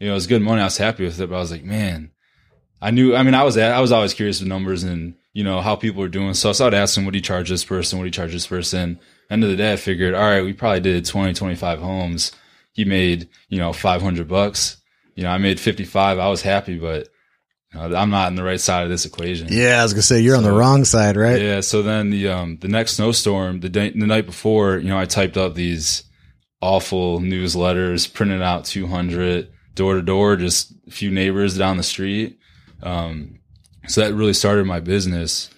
You 0.00 0.08
know, 0.08 0.12
it 0.12 0.16
was 0.16 0.26
good 0.26 0.42
money. 0.42 0.60
I 0.60 0.64
was 0.64 0.76
happy 0.76 1.04
with 1.04 1.20
it, 1.20 1.30
but 1.30 1.36
I 1.36 1.40
was 1.40 1.52
like, 1.52 1.64
man, 1.64 2.10
I 2.82 2.90
knew. 2.90 3.14
I 3.14 3.22
mean, 3.22 3.34
I 3.34 3.44
was 3.44 3.56
I 3.56 3.80
was 3.80 3.92
always 3.92 4.12
curious 4.12 4.40
with 4.40 4.48
numbers 4.48 4.82
and 4.82 5.14
you 5.32 5.44
know 5.44 5.60
how 5.60 5.76
people 5.76 6.02
are 6.02 6.08
doing. 6.08 6.34
So 6.34 6.50
I 6.50 6.52
started 6.52 6.76
asking, 6.76 7.04
what 7.04 7.12
do 7.12 7.18
you 7.18 7.22
charge 7.22 7.48
this 7.48 7.64
person? 7.64 7.98
What 7.98 8.02
do 8.02 8.08
you 8.08 8.12
charge 8.12 8.32
this 8.32 8.46
person? 8.46 8.98
End 9.30 9.44
of 9.44 9.50
the 9.50 9.56
day, 9.56 9.72
I 9.72 9.76
figured, 9.76 10.14
all 10.14 10.22
right, 10.22 10.42
we 10.42 10.52
probably 10.52 10.80
did 10.80 11.04
20, 11.04 11.34
25 11.34 11.80
homes. 11.80 12.32
He 12.76 12.84
made 12.84 13.28
you 13.48 13.58
know 13.58 13.72
500 13.72 14.28
bucks. 14.28 14.76
You 15.14 15.22
know, 15.22 15.30
I 15.30 15.38
made 15.38 15.58
55. 15.58 16.18
I 16.18 16.28
was 16.28 16.42
happy, 16.42 16.78
but 16.78 17.08
you 17.72 17.80
know, 17.80 17.96
I'm 17.96 18.10
not 18.10 18.26
on 18.26 18.34
the 18.34 18.44
right 18.44 18.60
side 18.60 18.84
of 18.84 18.90
this 18.90 19.06
equation. 19.06 19.48
Yeah, 19.50 19.80
I 19.80 19.82
was 19.82 19.94
gonna 19.94 20.02
say 20.02 20.20
you're 20.20 20.36
on 20.36 20.42
the 20.42 20.52
wrong 20.52 20.84
side, 20.84 21.16
right? 21.16 21.40
Yeah. 21.40 21.60
So 21.60 21.82
then 21.82 22.10
the 22.10 22.28
um 22.28 22.58
the 22.58 22.68
next 22.68 22.92
snowstorm, 22.92 23.60
the 23.60 23.70
day, 23.70 23.90
the 23.90 24.06
night 24.06 24.26
before, 24.26 24.76
you 24.76 24.90
know, 24.90 24.98
I 24.98 25.06
typed 25.06 25.38
up 25.38 25.54
these 25.54 26.04
awful 26.60 27.20
newsletters, 27.20 28.12
printed 28.12 28.42
out 28.42 28.66
200 28.66 29.50
door 29.74 29.94
to 29.94 30.02
door, 30.02 30.36
just 30.36 30.72
a 30.86 30.90
few 30.90 31.10
neighbors 31.10 31.56
down 31.56 31.76
the 31.76 31.82
street. 31.82 32.38
Um, 32.82 33.38
so 33.88 34.02
that 34.02 34.14
really 34.14 34.32
started 34.34 34.66
my 34.66 34.80
business. 34.80 35.50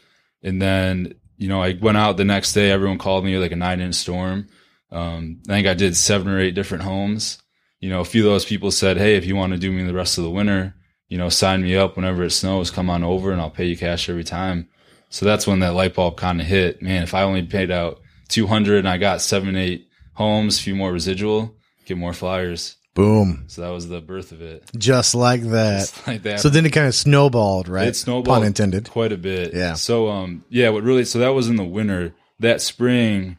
And 0.42 0.62
then, 0.62 1.14
you 1.36 1.48
know, 1.48 1.62
I 1.62 1.78
went 1.80 1.98
out 1.98 2.16
the 2.16 2.24
next 2.24 2.52
day. 2.52 2.70
Everyone 2.70 2.98
called 2.98 3.24
me 3.24 3.38
like 3.38 3.52
a 3.52 3.56
nine 3.56 3.80
inch 3.80 3.94
storm. 3.94 4.48
Um, 4.90 5.40
I 5.48 5.52
think 5.52 5.66
I 5.66 5.74
did 5.74 5.96
seven 5.96 6.28
or 6.28 6.40
eight 6.40 6.54
different 6.54 6.84
homes. 6.84 7.38
You 7.80 7.90
know, 7.90 8.00
a 8.00 8.04
few 8.04 8.26
of 8.26 8.32
those 8.32 8.44
people 8.44 8.70
said, 8.70 8.96
Hey, 8.96 9.16
if 9.16 9.24
you 9.26 9.36
want 9.36 9.52
to 9.52 9.58
do 9.58 9.70
me 9.70 9.84
the 9.84 9.94
rest 9.94 10.18
of 10.18 10.24
the 10.24 10.30
winter, 10.30 10.74
you 11.08 11.18
know, 11.18 11.28
sign 11.28 11.62
me 11.62 11.76
up 11.76 11.96
whenever 11.96 12.22
it 12.24 12.30
snows, 12.30 12.70
come 12.70 12.90
on 12.90 13.04
over 13.04 13.32
and 13.32 13.40
I'll 13.40 13.50
pay 13.50 13.66
you 13.66 13.76
cash 13.76 14.08
every 14.08 14.24
time. 14.24 14.68
So 15.10 15.24
that's 15.24 15.46
when 15.46 15.60
that 15.60 15.72
light 15.74 15.94
bulb 15.94 16.16
kind 16.16 16.40
of 16.40 16.46
hit. 16.46 16.82
Man, 16.82 17.02
if 17.02 17.14
I 17.14 17.22
only 17.22 17.42
paid 17.42 17.70
out 17.70 18.00
200 18.28 18.78
and 18.80 18.88
I 18.88 18.98
got 18.98 19.22
seven, 19.22 19.56
eight 19.56 19.88
homes, 20.14 20.58
a 20.58 20.62
few 20.62 20.74
more 20.74 20.92
residual, 20.92 21.54
get 21.86 21.96
more 21.96 22.12
flyers. 22.12 22.76
Boom. 22.94 23.44
So 23.46 23.62
that 23.62 23.70
was 23.70 23.88
the 23.88 24.00
birth 24.00 24.32
of 24.32 24.42
it. 24.42 24.68
Just 24.76 25.14
like 25.14 25.42
that. 25.42 25.78
Just 25.80 26.06
like 26.06 26.22
that. 26.24 26.40
So 26.40 26.48
then 26.48 26.66
it 26.66 26.70
kind 26.70 26.88
of 26.88 26.94
snowballed, 26.94 27.68
right? 27.68 27.86
It 27.88 27.94
snowballed 27.96 28.38
Pun 28.38 28.44
intended. 28.46 28.90
quite 28.90 29.12
a 29.12 29.16
bit. 29.16 29.54
Yeah. 29.54 29.74
So 29.74 30.08
um 30.08 30.44
yeah, 30.48 30.70
what 30.70 30.82
really 30.82 31.04
so 31.04 31.20
that 31.20 31.28
was 31.28 31.48
in 31.48 31.56
the 31.56 31.64
winter. 31.64 32.14
That 32.40 32.60
spring, 32.60 33.38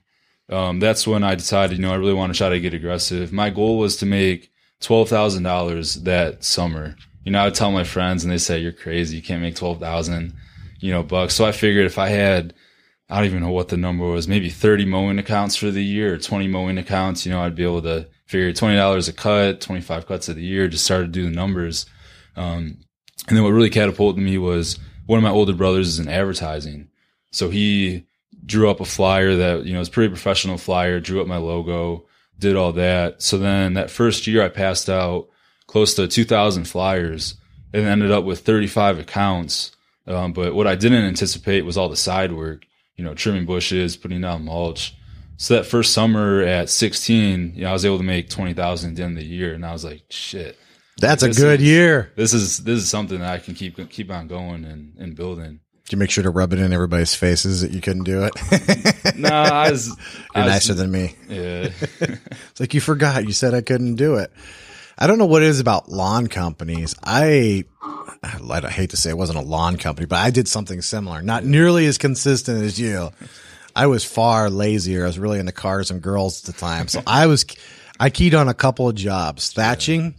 um, 0.49 0.79
that's 0.79 1.05
when 1.05 1.23
I 1.23 1.35
decided, 1.35 1.77
you 1.77 1.81
know, 1.81 1.91
I 1.91 1.97
really 1.97 2.13
want 2.13 2.33
to 2.33 2.37
try 2.37 2.49
to 2.49 2.59
get 2.59 2.73
aggressive. 2.73 3.31
My 3.31 3.49
goal 3.49 3.77
was 3.77 3.97
to 3.97 4.05
make 4.05 4.51
twelve 4.79 5.09
thousand 5.09 5.43
dollars 5.43 5.95
that 5.95 6.43
summer. 6.43 6.95
You 7.23 7.31
know, 7.31 7.39
I 7.39 7.45
would 7.45 7.55
tell 7.55 7.71
my 7.71 7.83
friends 7.83 8.23
and 8.23 8.31
they 8.31 8.37
say, 8.37 8.59
You're 8.59 8.71
crazy, 8.71 9.17
you 9.17 9.23
can't 9.23 9.41
make 9.41 9.55
twelve 9.55 9.79
thousand, 9.79 10.33
you 10.79 10.91
know, 10.91 11.03
bucks. 11.03 11.35
So 11.35 11.45
I 11.45 11.51
figured 11.51 11.85
if 11.85 11.97
I 11.97 12.09
had 12.09 12.53
I 13.09 13.17
don't 13.17 13.25
even 13.25 13.41
know 13.41 13.51
what 13.51 13.69
the 13.69 13.77
number 13.77 14.05
was, 14.05 14.27
maybe 14.27 14.49
30 14.49 14.85
mowing 14.85 15.17
accounts 15.17 15.55
for 15.55 15.71
the 15.71 15.83
year 15.83 16.13
or 16.13 16.17
20 16.19 16.47
mowing 16.47 16.77
accounts, 16.77 17.25
you 17.25 17.31
know, 17.31 17.41
I'd 17.41 17.55
be 17.55 17.63
able 17.63 17.81
to 17.81 18.07
figure 18.27 18.53
$20 18.53 19.09
a 19.09 19.13
cut, 19.13 19.61
25 19.61 20.05
cuts 20.05 20.29
of 20.29 20.35
the 20.35 20.43
year, 20.43 20.67
just 20.67 20.85
started 20.85 21.07
to 21.07 21.19
do 21.19 21.23
the 21.23 21.35
numbers. 21.35 21.87
Um, 22.35 22.77
And 23.27 23.35
then 23.35 23.43
what 23.43 23.49
really 23.49 23.71
catapulted 23.71 24.23
me 24.23 24.37
was 24.37 24.77
one 25.07 25.17
of 25.17 25.23
my 25.23 25.31
older 25.31 25.53
brothers 25.53 25.87
is 25.87 25.99
in 25.99 26.07
advertising. 26.07 26.89
So 27.31 27.49
he 27.49 28.05
drew 28.49 28.69
up 28.69 28.81
a 28.81 28.85
flyer 28.85 29.35
that, 29.37 29.65
you 29.65 29.73
know, 29.73 29.79
was 29.79 29.89
pretty 29.89 30.09
professional 30.09 30.57
flyer, 30.57 30.99
drew 30.99 31.21
up 31.21 31.27
my 31.27 31.37
logo, 31.37 32.05
did 32.37 32.55
all 32.55 32.73
that. 32.73 33.21
So 33.21 33.37
then 33.37 33.75
that 33.75 33.89
first 33.91 34.27
year 34.27 34.43
I 34.43 34.49
passed 34.49 34.89
out 34.89 35.29
close 35.67 35.93
to 35.95 36.07
2000 36.07 36.65
flyers 36.65 37.35
and 37.73 37.85
ended 37.85 38.11
up 38.11 38.25
with 38.25 38.39
35 38.39 38.99
accounts. 38.99 39.71
Um, 40.07 40.33
but 40.33 40.55
what 40.55 40.65
I 40.67 40.75
didn't 40.75 41.05
anticipate 41.05 41.63
was 41.63 41.77
all 41.77 41.89
the 41.89 41.95
side 41.95 42.33
work, 42.33 42.65
you 42.95 43.03
know, 43.03 43.13
trimming 43.13 43.45
bushes, 43.45 43.95
putting 43.95 44.21
down 44.21 44.45
mulch. 44.45 44.95
So 45.37 45.53
that 45.55 45.65
first 45.67 45.93
summer 45.93 46.41
at 46.41 46.69
16, 46.69 47.53
you 47.55 47.61
know, 47.63 47.69
I 47.69 47.73
was 47.73 47.85
able 47.85 47.99
to 47.99 48.03
make 48.03 48.29
20,000 48.29 48.89
at 48.89 48.95
the 48.97 49.03
end 49.03 49.17
of 49.17 49.23
the 49.23 49.29
year. 49.29 49.53
And 49.53 49.65
I 49.65 49.71
was 49.71 49.85
like, 49.85 50.01
shit, 50.09 50.57
That's 50.97 51.23
a 51.23 51.29
good 51.31 51.61
is- 51.61 51.67
year. 51.67 52.11
this 52.15 52.33
is, 52.33 52.57
this 52.63 52.79
is 52.79 52.89
something 52.89 53.19
that 53.19 53.29
I 53.31 53.37
can 53.37 53.53
keep, 53.53 53.77
keep 53.91 54.11
on 54.11 54.27
going 54.27 54.65
and, 54.65 54.95
and 54.97 55.15
building. 55.15 55.59
Did 55.89 55.93
you 55.95 55.97
make 56.01 56.11
sure 56.11 56.23
to 56.23 56.29
rub 56.29 56.53
it 56.53 56.59
in 56.59 56.71
everybody's 56.71 57.15
faces 57.15 57.61
that 57.61 57.71
you 57.71 57.81
couldn't 57.81 58.03
do 58.03 58.23
it? 58.25 59.15
No, 59.17 59.27
I 59.29 59.71
was, 59.71 59.87
You're 60.35 60.45
was- 60.45 60.53
nicer 60.53 60.73
than 60.75 60.91
me. 60.91 61.15
yeah. 61.27 61.71
It's 61.99 62.59
like 62.59 62.75
you 62.75 62.79
forgot. 62.79 63.25
You 63.25 63.33
said 63.33 63.55
I 63.55 63.61
couldn't 63.61 63.95
do 63.95 64.15
it. 64.17 64.31
I 64.99 65.07
don't 65.07 65.17
know 65.17 65.25
what 65.25 65.41
it 65.41 65.47
is 65.47 65.59
about 65.59 65.89
lawn 65.89 66.27
companies. 66.27 66.93
I, 67.03 67.65
I 68.21 68.69
hate 68.69 68.91
to 68.91 68.97
say 68.97 69.09
it 69.09 69.17
wasn't 69.17 69.39
a 69.39 69.41
lawn 69.41 69.77
company, 69.77 70.05
but 70.05 70.17
I 70.19 70.29
did 70.29 70.47
something 70.47 70.81
similar. 70.83 71.23
Not 71.23 71.43
nearly 71.43 71.87
as 71.87 71.97
consistent 71.97 72.61
as 72.63 72.79
you. 72.79 73.09
I 73.75 73.87
was 73.87 74.05
far 74.05 74.49
lazier. 74.51 75.03
I 75.05 75.07
was 75.07 75.17
really 75.17 75.39
into 75.39 75.51
cars 75.53 75.89
and 75.89 76.01
girls 76.03 76.47
at 76.47 76.53
the 76.53 76.59
time. 76.59 76.87
So 76.87 77.01
I 77.07 77.25
was, 77.25 77.45
I 77.99 78.11
keyed 78.11 78.35
on 78.35 78.47
a 78.47 78.53
couple 78.53 78.87
of 78.87 78.93
jobs, 78.95 79.51
thatching 79.53 80.13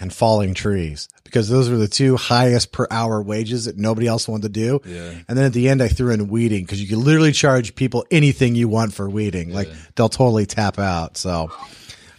and 0.00 0.12
falling 0.12 0.52
trees 0.54 1.08
because 1.36 1.50
those 1.50 1.68
were 1.68 1.76
the 1.76 1.86
two 1.86 2.16
highest 2.16 2.72
per 2.72 2.86
hour 2.90 3.20
wages 3.20 3.66
that 3.66 3.76
nobody 3.76 4.06
else 4.06 4.26
wanted 4.26 4.44
to 4.44 4.48
do. 4.48 4.80
Yeah. 4.86 5.12
And 5.28 5.36
then 5.36 5.44
at 5.44 5.52
the 5.52 5.68
end, 5.68 5.82
I 5.82 5.88
threw 5.88 6.10
in 6.10 6.28
weeding 6.28 6.64
because 6.64 6.80
you 6.80 6.88
can 6.88 7.04
literally 7.04 7.32
charge 7.32 7.74
people 7.74 8.06
anything 8.10 8.54
you 8.54 8.68
want 8.68 8.94
for 8.94 9.06
weeding. 9.06 9.52
Like 9.52 9.68
they'll 9.96 10.08
totally 10.08 10.46
tap 10.46 10.78
out. 10.78 11.18
So, 11.18 11.50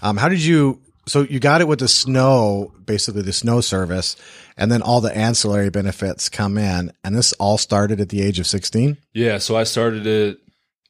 um, 0.04 0.18
how 0.18 0.30
did 0.30 0.44
you? 0.44 0.80
So 1.08 1.22
you 1.22 1.40
got 1.40 1.62
it 1.62 1.68
with 1.68 1.80
the 1.80 1.88
snow, 1.88 2.72
basically 2.86 3.24
the 3.24 3.34
snow 3.34 3.60
service, 3.60 4.18
and 4.56 4.72
then 4.72 4.84
all 4.84 5.02
the 5.02 5.16
ancillary 5.18 5.72
benefits 5.72 6.30
come 6.30 6.60
in, 6.60 6.92
and 7.04 7.16
this 7.16 7.34
all 7.34 7.58
started 7.58 8.00
at 8.00 8.10
the 8.10 8.22
age 8.22 8.40
of 8.40 8.46
sixteen. 8.46 8.98
Yeah, 9.16 9.40
so 9.40 9.58
I 9.58 9.64
started 9.64 10.06
it 10.06 10.38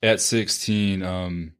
at 0.03 0.19
16. 0.19 1.01
Um, 1.01 1.53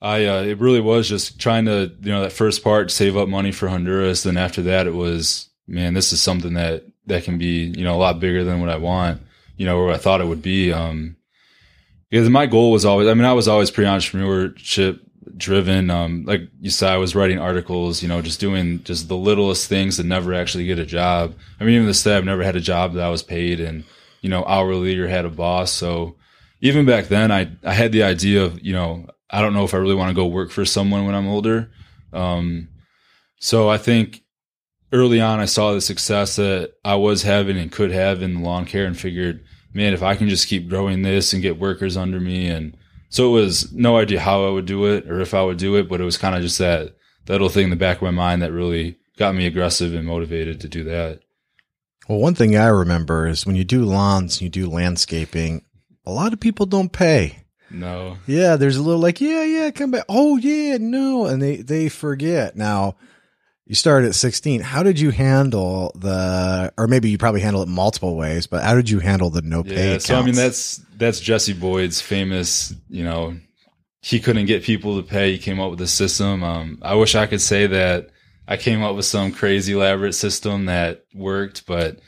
I 0.00 0.24
uh, 0.24 0.42
it 0.42 0.58
really 0.58 0.80
was 0.80 1.06
just 1.06 1.38
trying 1.38 1.66
to 1.66 1.92
you 2.00 2.12
know 2.12 2.22
that 2.22 2.32
first 2.32 2.64
part 2.64 2.90
save 2.90 3.14
up 3.14 3.28
money 3.28 3.52
for 3.52 3.68
Honduras. 3.68 4.22
Then 4.22 4.38
after 4.38 4.62
that, 4.62 4.86
it 4.86 4.94
was 4.94 5.50
man, 5.66 5.94
this 5.94 6.12
is 6.12 6.22
something 6.22 6.54
that 6.54 6.84
that 7.06 7.24
can 7.24 7.38
be 7.38 7.72
you 7.76 7.84
know 7.84 7.94
a 7.94 7.98
lot 7.98 8.20
bigger 8.20 8.44
than 8.44 8.60
what 8.60 8.70
I 8.70 8.76
want. 8.76 9.22
You 9.56 9.64
know, 9.64 9.78
or 9.78 9.90
I 9.90 9.96
thought 9.96 10.20
it 10.20 10.26
would 10.26 10.42
be. 10.42 10.72
Um, 10.72 11.16
because 12.10 12.28
my 12.30 12.46
goal 12.46 12.70
was 12.70 12.84
always, 12.84 13.08
I 13.08 13.14
mean, 13.14 13.24
I 13.24 13.32
was 13.32 13.48
always 13.48 13.70
pretty 13.70 13.90
entrepreneurship 13.90 15.00
driven. 15.36 15.90
Um, 15.90 16.24
like 16.24 16.42
you 16.60 16.70
said, 16.70 16.92
I 16.92 16.98
was 16.98 17.14
writing 17.14 17.38
articles, 17.38 18.02
you 18.02 18.08
know, 18.08 18.22
just 18.22 18.40
doing 18.40 18.82
just 18.84 19.08
the 19.08 19.16
littlest 19.16 19.68
things 19.68 19.96
to 19.96 20.04
never 20.04 20.32
actually 20.34 20.66
get 20.66 20.78
a 20.78 20.86
job. 20.86 21.34
I 21.60 21.64
mean, 21.64 21.74
even 21.74 21.86
this 21.86 22.02
day, 22.02 22.16
I've 22.16 22.24
never 22.24 22.42
had 22.42 22.56
a 22.56 22.60
job 22.60 22.94
that 22.94 23.04
I 23.04 23.10
was 23.10 23.22
paid 23.22 23.60
and, 23.60 23.84
you 24.20 24.30
know, 24.30 24.44
hourly 24.44 24.96
or 24.98 25.08
had 25.08 25.24
a 25.24 25.30
boss. 25.30 25.72
So 25.72 26.16
even 26.60 26.86
back 26.86 27.06
then, 27.06 27.32
I, 27.32 27.50
I 27.64 27.74
had 27.74 27.92
the 27.92 28.04
idea 28.04 28.44
of, 28.44 28.62
you 28.62 28.72
know, 28.72 29.06
I 29.28 29.40
don't 29.40 29.54
know 29.54 29.64
if 29.64 29.74
I 29.74 29.78
really 29.78 29.94
want 29.94 30.10
to 30.10 30.14
go 30.14 30.26
work 30.26 30.50
for 30.50 30.64
someone 30.64 31.06
when 31.06 31.14
I'm 31.14 31.28
older. 31.28 31.70
Um, 32.12 32.68
so 33.38 33.68
I 33.68 33.78
think 33.78 34.22
early 34.92 35.20
on, 35.20 35.40
I 35.40 35.46
saw 35.46 35.72
the 35.72 35.80
success 35.80 36.36
that 36.36 36.72
I 36.84 36.94
was 36.94 37.22
having 37.22 37.56
and 37.56 37.72
could 37.72 37.90
have 37.90 38.22
in 38.22 38.34
the 38.34 38.40
lawn 38.40 38.64
care 38.64 38.86
and 38.86 38.98
figured, 38.98 39.44
man, 39.72 39.92
if 39.92 40.02
I 40.02 40.16
can 40.16 40.28
just 40.28 40.48
keep 40.48 40.68
growing 40.68 41.02
this 41.02 41.32
and 41.32 41.42
get 41.42 41.58
workers 41.58 41.96
under 41.96 42.20
me. 42.20 42.48
And 42.48 42.76
so 43.08 43.28
it 43.28 43.40
was 43.40 43.72
no 43.72 43.96
idea 43.96 44.20
how 44.20 44.46
I 44.46 44.50
would 44.50 44.66
do 44.66 44.86
it 44.86 45.08
or 45.08 45.20
if 45.20 45.34
I 45.34 45.42
would 45.42 45.58
do 45.58 45.76
it, 45.76 45.88
but 45.88 46.00
it 46.00 46.04
was 46.04 46.18
kind 46.18 46.34
of 46.34 46.42
just 46.42 46.58
that, 46.58 46.94
that 47.26 47.32
little 47.32 47.48
thing 47.48 47.64
in 47.64 47.70
the 47.70 47.76
back 47.76 47.96
of 47.96 48.02
my 48.02 48.10
mind 48.10 48.42
that 48.42 48.52
really 48.52 48.98
got 49.18 49.34
me 49.34 49.46
aggressive 49.46 49.94
and 49.94 50.06
motivated 50.06 50.60
to 50.60 50.68
do 50.68 50.84
that. 50.84 51.20
Well, 52.08 52.18
one 52.18 52.34
thing 52.34 52.56
I 52.56 52.66
remember 52.66 53.26
is 53.26 53.46
when 53.46 53.56
you 53.56 53.64
do 53.64 53.84
lawns, 53.84 54.36
and 54.36 54.42
you 54.42 54.48
do 54.48 54.70
landscaping. 54.70 55.64
A 56.04 56.12
lot 56.12 56.32
of 56.32 56.38
people 56.38 56.66
don't 56.66 56.92
pay. 56.92 57.42
No. 57.68 58.18
Yeah, 58.28 58.54
there's 58.54 58.76
a 58.76 58.82
little 58.82 59.00
like, 59.00 59.20
yeah, 59.20 59.42
yeah, 59.42 59.70
come 59.72 59.90
back. 59.90 60.04
Oh, 60.08 60.36
yeah, 60.36 60.76
no, 60.78 61.26
and 61.26 61.42
they 61.42 61.56
they 61.56 61.88
forget. 61.88 62.54
Now, 62.54 62.94
you 63.66 63.74
started 63.74 64.08
at 64.08 64.14
16. 64.14 64.60
How 64.60 64.84
did 64.84 65.00
you 65.00 65.10
handle 65.10 65.92
the, 65.96 66.72
or 66.78 66.86
maybe 66.86 67.10
you 67.10 67.18
probably 67.18 67.40
handle 67.40 67.62
it 67.62 67.68
multiple 67.68 68.16
ways, 68.16 68.46
but 68.46 68.62
how 68.62 68.74
did 68.74 68.88
you 68.88 69.00
handle 69.00 69.28
the 69.28 69.42
no 69.42 69.64
pay? 69.64 69.92
Yeah. 69.92 69.98
So 69.98 70.16
I 70.16 70.22
mean, 70.22 70.36
that's, 70.36 70.76
that's 70.96 71.18
Jesse 71.18 71.52
Boyd's 71.52 72.00
famous, 72.00 72.72
you 72.88 73.02
know, 73.02 73.36
he 74.00 74.20
couldn't 74.20 74.46
get 74.46 74.62
people 74.62 75.02
to 75.02 75.08
pay. 75.08 75.32
He 75.32 75.38
came 75.38 75.58
up 75.58 75.70
with 75.70 75.80
a 75.80 75.88
system. 75.88 76.44
Um, 76.44 76.78
I 76.80 76.94
wish 76.94 77.16
I 77.16 77.26
could 77.26 77.40
say 77.40 77.66
that 77.66 78.10
I 78.46 78.56
came 78.56 78.84
up 78.84 78.94
with 78.94 79.04
some 79.04 79.32
crazy 79.32 79.72
elaborate 79.72 80.12
system 80.12 80.66
that 80.66 81.04
worked, 81.12 81.66
but 81.66 81.98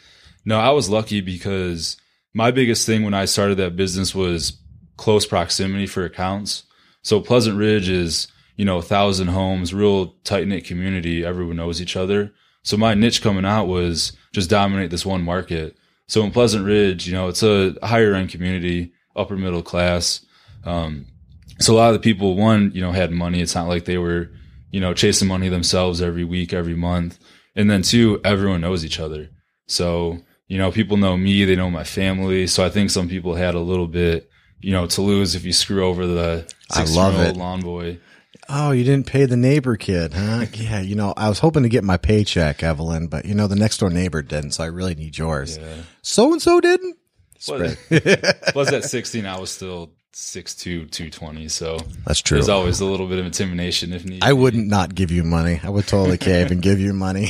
no, 0.45 0.61
I 0.61 0.71
was 0.71 0.89
lucky 0.89 1.21
because 1.21 1.97
my 2.33 2.53
biggest 2.53 2.87
thing 2.87 3.03
when 3.03 3.15
I 3.15 3.25
started 3.25 3.57
that 3.57 3.75
business 3.75 4.15
was 4.15 4.59
close 4.97 5.27
proximity 5.27 5.87
for 5.87 6.05
accounts. 6.05 6.63
So 7.03 7.21
Pleasant 7.21 7.59
Ridge 7.59 7.89
is, 7.89 8.29
you 8.59 8.65
know, 8.65 8.79
a 8.79 8.83
thousand 8.83 9.29
homes, 9.29 9.73
real 9.73 10.09
tight 10.25 10.47
knit 10.47 10.65
community. 10.65 11.25
Everyone 11.25 11.57
knows 11.57 11.81
each 11.81 11.97
other. 11.97 12.35
So 12.65 12.77
my 12.77 12.93
niche 12.93 13.23
coming 13.23 13.47
out 13.47 13.67
was 13.67 14.13
just 14.33 14.51
dominate 14.51 14.91
this 14.91 15.07
one 15.07 15.23
market. 15.23 15.79
So 16.09 16.25
in 16.25 16.33
Pleasant 16.33 16.67
Ridge, 16.67 17.07
you 17.07 17.15
know, 17.15 17.29
it's 17.29 17.45
a 17.45 17.77
higher 17.83 18.15
end 18.15 18.31
community, 18.31 18.93
upper 19.15 19.37
middle 19.37 19.63
class. 19.63 20.27
Um, 20.65 21.07
so 21.61 21.73
a 21.73 21.77
lot 21.77 21.95
of 21.95 21.95
the 21.95 22.01
people, 22.01 22.35
one, 22.35 22.73
you 22.75 22.81
know, 22.81 22.91
had 22.91 23.13
money. 23.13 23.41
It's 23.41 23.55
not 23.55 23.69
like 23.69 23.85
they 23.85 23.97
were, 23.97 24.31
you 24.73 24.81
know, 24.81 24.93
chasing 24.93 25.29
money 25.29 25.49
themselves 25.49 26.03
every 26.03 26.25
week, 26.25 26.53
every 26.53 26.75
month. 26.75 27.19
And 27.55 27.71
then 27.71 27.83
two, 27.83 28.21
everyone 28.25 28.61
knows 28.61 28.85
each 28.85 28.99
other. 28.99 29.31
So, 29.67 30.19
you 30.49 30.59
know, 30.59 30.73
people 30.73 30.97
know 30.97 31.17
me, 31.17 31.45
they 31.45 31.55
know 31.55 31.71
my 31.71 31.85
family. 31.85 32.49
So 32.49 32.65
I 32.65 32.71
think 32.71 32.91
some 32.91 33.09
people 33.09 33.37
had 33.37 33.55
a 33.55 33.61
little 33.61 33.87
bit, 33.87 34.29
you 34.61 34.73
know, 34.73 34.87
to 34.89 35.03
lose 35.03 35.37
if 35.37 35.45
you 35.45 35.53
screw 35.53 35.87
over 35.87 36.09
the 36.09 36.53
I 36.73 36.81
six 36.81 36.97
love 36.97 37.15
year 37.15 37.27
old 37.29 37.37
lawn 37.37 37.61
boy. 37.61 38.01
Oh, 38.51 38.71
you 38.71 38.83
didn't 38.83 39.07
pay 39.07 39.27
the 39.27 39.37
neighbor 39.37 39.77
kid, 39.77 40.15
huh? 40.15 40.47
yeah, 40.55 40.81
you 40.81 40.95
know, 40.95 41.13
I 41.17 41.29
was 41.29 41.39
hoping 41.39 41.65
to 41.65 41.69
get 41.69 41.85
my 41.85 41.99
paycheck, 41.99 42.63
Evelyn, 42.63 43.09
but 43.09 43.27
you 43.27 43.35
know, 43.35 43.47
the 43.47 43.57
next 43.57 43.79
door 43.79 43.91
neighbor 43.91 44.23
didn't, 44.23 44.53
so 44.53 44.65
I 44.65 44.69
really 44.69 44.95
need 44.95 45.19
yours. 45.19 45.59
So 46.01 46.33
and 46.33 46.41
so 46.41 46.61
didn't. 46.61 46.97
Plus, 47.45 47.77
plus 48.53 48.73
at 48.73 48.85
16, 48.85 49.27
I 49.27 49.39
was 49.39 49.51
still 49.51 49.93
6'2", 50.19 50.91
220. 50.91 51.49
So 51.49 51.79
That's 52.05 52.21
true. 52.21 52.39
there's 52.39 52.49
always 52.49 52.81
a 52.81 52.85
little 52.85 53.07
bit 53.07 53.21
of 53.21 53.27
intimidation 53.27 53.93
if 53.93 54.05
needed. 54.05 54.25
I 54.25 54.33
wouldn't 54.33 54.67
not 54.67 54.93
give 54.97 55.13
you 55.13 55.23
money. 55.23 55.61
I 55.63 55.71
would 55.71 55.87
totally 55.87 56.19
cave 56.19 56.51
and 56.51 56.61
give 56.61 56.81
you 56.81 56.93
money. 56.93 57.29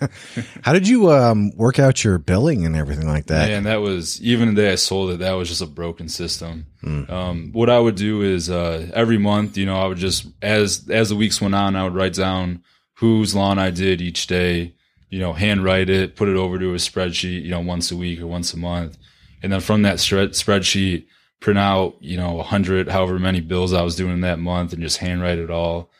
How 0.62 0.72
did 0.72 0.86
you 0.86 1.10
um, 1.10 1.50
work 1.56 1.80
out 1.80 2.04
your 2.04 2.18
billing 2.18 2.64
and 2.64 2.76
everything 2.76 3.08
like 3.08 3.26
that? 3.26 3.50
And 3.50 3.66
that 3.66 3.80
was 3.80 4.22
even 4.22 4.54
the 4.54 4.62
day 4.62 4.70
I 4.70 4.76
sold 4.76 5.10
it. 5.10 5.18
That 5.18 5.32
was 5.32 5.48
just 5.48 5.62
a 5.62 5.66
broken 5.66 6.08
system. 6.08 6.66
Hmm. 6.80 7.10
Um, 7.10 7.50
what 7.52 7.68
I 7.68 7.80
would 7.80 7.96
do 7.96 8.22
is 8.22 8.48
uh, 8.48 8.88
every 8.94 9.18
month, 9.18 9.58
you 9.58 9.66
know, 9.66 9.82
I 9.82 9.88
would 9.88 9.98
just 9.98 10.26
as 10.40 10.88
as 10.88 11.08
the 11.08 11.16
weeks 11.16 11.40
went 11.40 11.56
on, 11.56 11.74
I 11.74 11.82
would 11.82 11.94
write 11.94 12.14
down 12.14 12.62
whose 12.94 13.34
lawn 13.34 13.58
I 13.58 13.70
did 13.70 14.00
each 14.00 14.28
day. 14.28 14.74
You 15.10 15.18
know, 15.18 15.32
handwrite 15.32 15.90
it, 15.90 16.14
put 16.14 16.28
it 16.28 16.36
over 16.36 16.56
to 16.58 16.70
a 16.72 16.76
spreadsheet. 16.76 17.42
You 17.42 17.50
know, 17.50 17.60
once 17.60 17.90
a 17.90 17.96
week 17.96 18.20
or 18.20 18.28
once 18.28 18.54
a 18.54 18.58
month, 18.58 18.96
and 19.42 19.52
then 19.52 19.60
from 19.60 19.82
that 19.82 19.96
spreadsheet, 19.96 21.04
print 21.42 21.58
out 21.58 21.96
you 22.00 22.16
know 22.16 22.40
a 22.40 22.42
hundred, 22.42 22.88
however 22.88 23.18
many 23.18 23.40
bills 23.40 23.74
I 23.74 23.82
was 23.82 23.96
doing 23.96 24.22
that 24.22 24.38
month, 24.38 24.72
and 24.72 24.80
just 24.80 24.96
handwrite 24.98 25.38
it 25.38 25.50
all. 25.50 25.90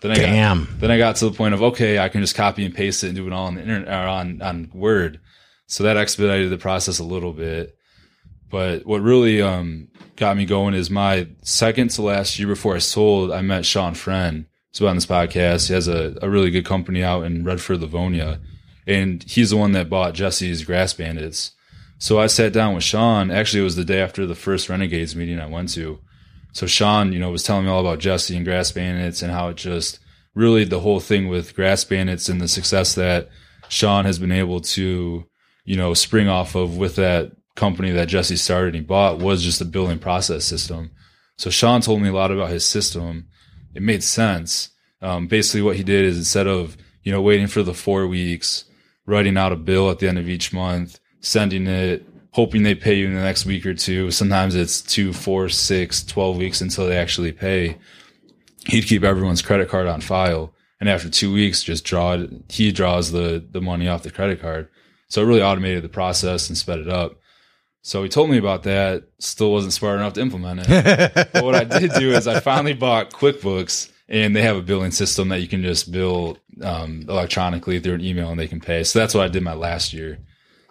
Then 0.00 0.12
I 0.12 0.14
got, 0.16 0.80
then 0.80 0.90
I 0.90 0.98
got 0.98 1.16
to 1.16 1.28
the 1.28 1.36
point 1.36 1.52
of 1.52 1.62
okay, 1.62 1.98
I 1.98 2.08
can 2.08 2.22
just 2.22 2.34
copy 2.34 2.64
and 2.64 2.74
paste 2.74 3.04
it 3.04 3.08
and 3.08 3.16
do 3.16 3.26
it 3.26 3.32
all 3.32 3.46
on 3.46 3.56
the 3.56 3.60
internet 3.60 3.88
or 3.88 4.08
on 4.08 4.40
on 4.40 4.70
Word. 4.72 5.20
So 5.66 5.84
that 5.84 5.96
expedited 5.96 6.50
the 6.50 6.58
process 6.58 6.98
a 6.98 7.04
little 7.04 7.32
bit. 7.32 7.76
But 8.50 8.84
what 8.84 9.00
really 9.00 9.40
um, 9.40 9.88
got 10.16 10.36
me 10.36 10.44
going 10.44 10.74
is 10.74 10.90
my 10.90 11.28
second 11.42 11.88
to 11.90 12.02
last 12.02 12.38
year 12.38 12.48
before 12.48 12.74
I 12.74 12.78
sold, 12.78 13.32
I 13.32 13.40
met 13.40 13.64
Sean 13.64 13.94
Friend. 13.94 14.44
He's 14.70 14.82
on 14.82 14.96
this 14.96 15.06
podcast. 15.06 15.68
He 15.68 15.74
has 15.74 15.88
a, 15.88 16.16
a 16.20 16.28
really 16.28 16.50
good 16.50 16.66
company 16.66 17.02
out 17.02 17.24
in 17.24 17.44
Redford, 17.44 17.80
Livonia. 17.80 18.40
And 18.86 19.22
he's 19.22 19.50
the 19.50 19.56
one 19.56 19.72
that 19.72 19.88
bought 19.88 20.14
Jesse's 20.14 20.64
Grass 20.64 20.92
Bandits. 20.92 21.52
So 22.02 22.18
I 22.18 22.26
sat 22.26 22.52
down 22.52 22.74
with 22.74 22.82
Sean. 22.82 23.30
Actually, 23.30 23.60
it 23.60 23.70
was 23.70 23.76
the 23.76 23.84
day 23.84 24.02
after 24.02 24.26
the 24.26 24.34
first 24.34 24.68
Renegades 24.68 25.14
meeting 25.14 25.38
I 25.38 25.46
went 25.46 25.68
to. 25.74 26.00
So 26.50 26.66
Sean, 26.66 27.12
you 27.12 27.20
know, 27.20 27.30
was 27.30 27.44
telling 27.44 27.64
me 27.64 27.70
all 27.70 27.78
about 27.78 28.00
Jesse 28.00 28.34
and 28.34 28.44
Grass 28.44 28.72
Bandits 28.72 29.22
and 29.22 29.30
how 29.30 29.50
it 29.50 29.56
just 29.56 30.00
really 30.34 30.64
the 30.64 30.80
whole 30.80 30.98
thing 30.98 31.28
with 31.28 31.54
Grass 31.54 31.84
Bandits 31.84 32.28
and 32.28 32.40
the 32.40 32.48
success 32.48 32.96
that 32.96 33.28
Sean 33.68 34.04
has 34.04 34.18
been 34.18 34.32
able 34.32 34.60
to, 34.60 35.24
you 35.64 35.76
know, 35.76 35.94
spring 35.94 36.26
off 36.26 36.56
of 36.56 36.76
with 36.76 36.96
that 36.96 37.30
company 37.54 37.92
that 37.92 38.08
Jesse 38.08 38.34
started 38.34 38.74
and 38.74 38.76
he 38.78 38.80
bought 38.80 39.20
was 39.20 39.40
just 39.40 39.60
a 39.60 39.64
billing 39.64 40.00
process 40.00 40.44
system. 40.44 40.90
So 41.36 41.50
Sean 41.50 41.82
told 41.82 42.02
me 42.02 42.08
a 42.08 42.12
lot 42.12 42.32
about 42.32 42.50
his 42.50 42.66
system. 42.66 43.28
It 43.76 43.82
made 43.82 44.02
sense. 44.02 44.70
Um, 45.02 45.28
basically 45.28 45.62
what 45.62 45.76
he 45.76 45.84
did 45.84 46.04
is 46.04 46.18
instead 46.18 46.48
of, 46.48 46.76
you 47.04 47.12
know, 47.12 47.22
waiting 47.22 47.46
for 47.46 47.62
the 47.62 47.74
four 47.74 48.08
weeks, 48.08 48.64
writing 49.06 49.36
out 49.36 49.52
a 49.52 49.56
bill 49.56 49.88
at 49.88 50.00
the 50.00 50.08
end 50.08 50.18
of 50.18 50.28
each 50.28 50.52
month, 50.52 50.98
sending 51.22 51.66
it, 51.66 52.06
hoping 52.32 52.62
they 52.62 52.74
pay 52.74 52.94
you 52.94 53.06
in 53.06 53.14
the 53.14 53.22
next 53.22 53.46
week 53.46 53.64
or 53.64 53.74
two. 53.74 54.10
Sometimes 54.10 54.54
it's 54.54 54.82
two, 54.82 55.12
four, 55.12 55.48
six, 55.48 56.04
12 56.04 56.36
weeks 56.36 56.60
until 56.60 56.86
they 56.86 56.98
actually 56.98 57.32
pay. 57.32 57.78
He'd 58.66 58.84
keep 58.84 59.02
everyone's 59.02 59.42
credit 59.42 59.68
card 59.68 59.86
on 59.86 60.00
file. 60.00 60.52
And 60.80 60.88
after 60.88 61.08
two 61.08 61.32
weeks, 61.32 61.62
just 61.62 61.84
draw 61.84 62.14
it. 62.14 62.30
He 62.48 62.72
draws 62.72 63.12
the, 63.12 63.44
the 63.50 63.60
money 63.60 63.88
off 63.88 64.02
the 64.02 64.10
credit 64.10 64.40
card. 64.40 64.68
So 65.08 65.22
it 65.22 65.26
really 65.26 65.42
automated 65.42 65.84
the 65.84 65.88
process 65.88 66.48
and 66.48 66.58
sped 66.58 66.80
it 66.80 66.88
up. 66.88 67.18
So 67.82 68.02
he 68.02 68.08
told 68.08 68.30
me 68.30 68.38
about 68.38 68.64
that. 68.64 69.04
Still 69.18 69.52
wasn't 69.52 69.72
smart 69.72 69.98
enough 69.98 70.14
to 70.14 70.20
implement 70.20 70.60
it. 70.66 71.30
but 71.32 71.44
what 71.44 71.54
I 71.54 71.64
did 71.64 71.92
do 71.98 72.12
is 72.12 72.26
I 72.26 72.40
finally 72.40 72.74
bought 72.74 73.12
QuickBooks 73.12 73.90
and 74.08 74.34
they 74.34 74.42
have 74.42 74.56
a 74.56 74.62
billing 74.62 74.90
system 74.90 75.28
that 75.28 75.40
you 75.40 75.48
can 75.48 75.62
just 75.62 75.92
bill 75.92 76.38
um, 76.62 77.04
electronically 77.08 77.78
through 77.80 77.94
an 77.94 78.00
email 78.00 78.30
and 78.30 78.38
they 78.38 78.48
can 78.48 78.60
pay. 78.60 78.84
So 78.84 78.98
that's 78.98 79.14
what 79.14 79.24
I 79.24 79.28
did 79.28 79.42
my 79.42 79.54
last 79.54 79.92
year. 79.92 80.18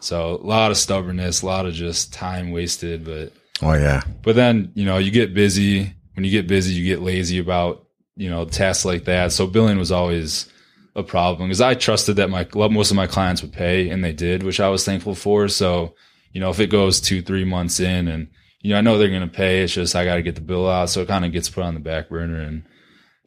So 0.01 0.35
a 0.35 0.45
lot 0.45 0.71
of 0.71 0.77
stubbornness, 0.77 1.41
a 1.41 1.45
lot 1.45 1.65
of 1.65 1.73
just 1.73 2.11
time 2.11 2.51
wasted, 2.51 3.05
but 3.05 3.31
oh 3.61 3.73
yeah. 3.73 4.01
But 4.23 4.35
then 4.35 4.71
you 4.75 4.85
know 4.85 4.97
you 4.97 5.11
get 5.11 5.33
busy. 5.33 5.93
When 6.15 6.25
you 6.25 6.31
get 6.31 6.47
busy, 6.47 6.73
you 6.73 6.85
get 6.85 7.01
lazy 7.01 7.37
about 7.37 7.87
you 8.15 8.29
know 8.29 8.45
tasks 8.45 8.83
like 8.83 9.05
that. 9.05 9.31
So 9.31 9.47
billing 9.47 9.77
was 9.77 9.91
always 9.91 10.51
a 10.95 11.03
problem 11.03 11.47
because 11.47 11.61
I 11.61 11.75
trusted 11.75 12.17
that 12.17 12.29
my 12.29 12.47
most 12.53 12.91
of 12.91 12.97
my 12.97 13.07
clients 13.07 13.41
would 13.43 13.53
pay, 13.53 13.89
and 13.89 14.03
they 14.03 14.11
did, 14.11 14.43
which 14.43 14.59
I 14.59 14.69
was 14.69 14.83
thankful 14.83 15.15
for. 15.15 15.47
So 15.47 15.95
you 16.31 16.41
know 16.41 16.49
if 16.49 16.59
it 16.59 16.71
goes 16.71 16.99
two 16.99 17.21
three 17.21 17.45
months 17.45 17.79
in, 17.79 18.07
and 18.07 18.27
you 18.61 18.71
know 18.71 18.77
I 18.77 18.81
know 18.81 18.97
they're 18.97 19.07
going 19.07 19.21
to 19.21 19.27
pay, 19.27 19.61
it's 19.61 19.73
just 19.73 19.95
I 19.95 20.03
got 20.03 20.15
to 20.15 20.23
get 20.23 20.35
the 20.35 20.41
bill 20.41 20.69
out, 20.69 20.89
so 20.89 21.01
it 21.01 21.07
kind 21.07 21.25
of 21.25 21.31
gets 21.31 21.49
put 21.49 21.63
on 21.63 21.75
the 21.75 21.79
back 21.79 22.09
burner, 22.09 22.41
and 22.41 22.63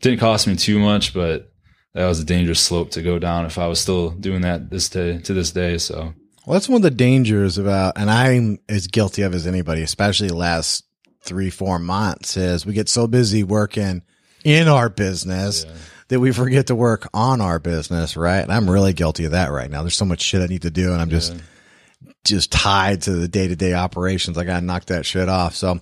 didn't 0.00 0.19
cost 0.19 0.47
me 0.49 0.57
too 0.57 0.81
much, 0.81 1.14
but 1.14 1.52
that 1.95 2.07
was 2.07 2.19
a 2.19 2.25
dangerous 2.25 2.61
slope 2.61 2.90
to 2.90 3.02
go 3.02 3.21
down 3.21 3.47
if 3.47 3.59
I 3.59 3.69
was 3.69 3.81
still 3.81 4.11
doing 4.11 4.40
that 4.40 4.71
this 4.71 4.88
day 4.88 5.19
to 5.19 5.33
this 5.33 5.52
day. 5.52 5.78
So 5.78 6.12
well, 6.47 6.55
that's 6.55 6.69
one 6.69 6.77
of 6.77 6.83
the 6.83 6.91
dangers 6.91 7.59
about, 7.59 7.95
and 7.97 8.11
I'm 8.11 8.59
as 8.69 8.87
guilty 8.87 9.23
of 9.23 9.35
as 9.35 9.47
anybody, 9.47 9.83
especially 9.83 10.29
the 10.29 10.37
last 10.37 10.85
three, 11.23 11.51
four 11.51 11.79
months 11.79 12.37
is 12.37 12.67
we 12.67 12.75
get 12.75 12.89
so 12.89 13.07
busy 13.07 13.43
working 13.43 14.03
in 14.45 14.69
our 14.69 14.91
business 14.91 15.65
yeah. 15.65 15.73
that 16.09 16.21
we 16.21 16.33
forget 16.33 16.67
to 16.67 16.75
work 16.75 17.09
on 17.15 17.41
our 17.41 17.59
business. 17.59 18.17
Right. 18.17 18.41
And 18.41 18.53
I'm 18.53 18.69
really 18.69 18.93
guilty 18.93 19.25
of 19.25 19.31
that 19.31 19.51
right 19.51 19.71
now. 19.71 19.83
There's 19.83 19.97
so 19.97 20.05
much 20.05 20.21
shit 20.21 20.43
I 20.43 20.47
need 20.47 20.63
to 20.63 20.71
do 20.71 20.93
and 20.93 21.01
I'm 21.01 21.09
yeah. 21.09 21.17
just, 21.17 21.35
just 22.25 22.53
tied 22.53 23.03
to 23.03 23.13
the 23.13 23.29
day 23.29 23.49
to 23.49 23.57
day 23.57 23.73
operations. 23.73 24.37
I 24.37 24.45
got 24.45 24.61
to 24.61 24.67
knock 24.67 24.85
that 24.87 25.07
shit 25.07 25.31
off. 25.31 25.55
So 25.55 25.81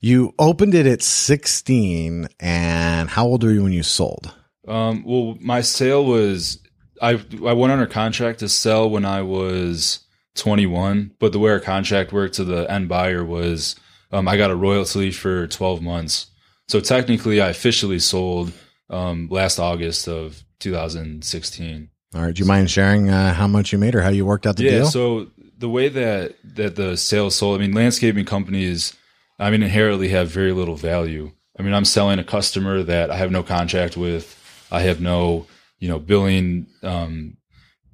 you 0.00 0.34
opened 0.38 0.74
it 0.76 0.86
at 0.86 1.02
16 1.02 2.28
and 2.38 3.10
how 3.10 3.26
old 3.26 3.42
were 3.42 3.50
you 3.50 3.64
when 3.64 3.72
you 3.72 3.82
sold? 3.82 4.32
Um, 4.68 5.04
well, 5.04 5.36
my 5.40 5.62
sale 5.62 6.04
was 6.04 6.60
I 7.00 7.20
I 7.44 7.52
went 7.52 7.72
under 7.72 7.86
contract 7.86 8.40
to 8.40 8.48
sell 8.48 8.88
when 8.88 9.04
I 9.04 9.22
was 9.22 10.00
21, 10.36 11.12
but 11.18 11.32
the 11.32 11.38
way 11.38 11.50
our 11.50 11.60
contract 11.60 12.12
worked 12.12 12.34
to 12.34 12.44
the 12.44 12.70
end 12.70 12.88
buyer 12.88 13.24
was 13.24 13.76
um, 14.12 14.28
I 14.28 14.36
got 14.36 14.50
a 14.50 14.56
royalty 14.56 15.10
for 15.10 15.46
12 15.46 15.82
months. 15.82 16.26
So 16.68 16.80
technically, 16.80 17.40
I 17.40 17.48
officially 17.48 17.98
sold 17.98 18.52
um, 18.90 19.28
last 19.30 19.58
August 19.58 20.08
of 20.08 20.42
2016. 20.60 21.90
All 22.14 22.22
right. 22.22 22.34
Do 22.34 22.40
you 22.40 22.46
mind 22.46 22.70
sharing 22.70 23.10
uh, 23.10 23.34
how 23.34 23.46
much 23.46 23.72
you 23.72 23.78
made 23.78 23.94
or 23.94 24.02
how 24.02 24.08
you 24.10 24.24
worked 24.24 24.46
out 24.46 24.56
the 24.56 24.64
yeah, 24.64 24.70
deal? 24.70 24.84
Yeah. 24.84 24.90
So 24.90 25.30
the 25.58 25.68
way 25.68 25.88
that 25.88 26.36
that 26.54 26.76
the 26.76 26.96
sales 26.96 27.34
sold, 27.34 27.58
I 27.58 27.62
mean, 27.62 27.72
landscaping 27.72 28.24
companies, 28.24 28.94
I 29.38 29.50
mean, 29.50 29.62
inherently 29.62 30.08
have 30.08 30.28
very 30.28 30.52
little 30.52 30.76
value. 30.76 31.32
I 31.58 31.62
mean, 31.62 31.74
I'm 31.74 31.84
selling 31.84 32.18
a 32.18 32.24
customer 32.24 32.82
that 32.82 33.10
I 33.10 33.16
have 33.16 33.30
no 33.30 33.42
contract 33.42 33.96
with. 33.96 34.32
I 34.70 34.80
have 34.82 35.00
no 35.00 35.46
you 35.78 35.88
know, 35.88 35.98
billing, 35.98 36.66
um, 36.82 37.36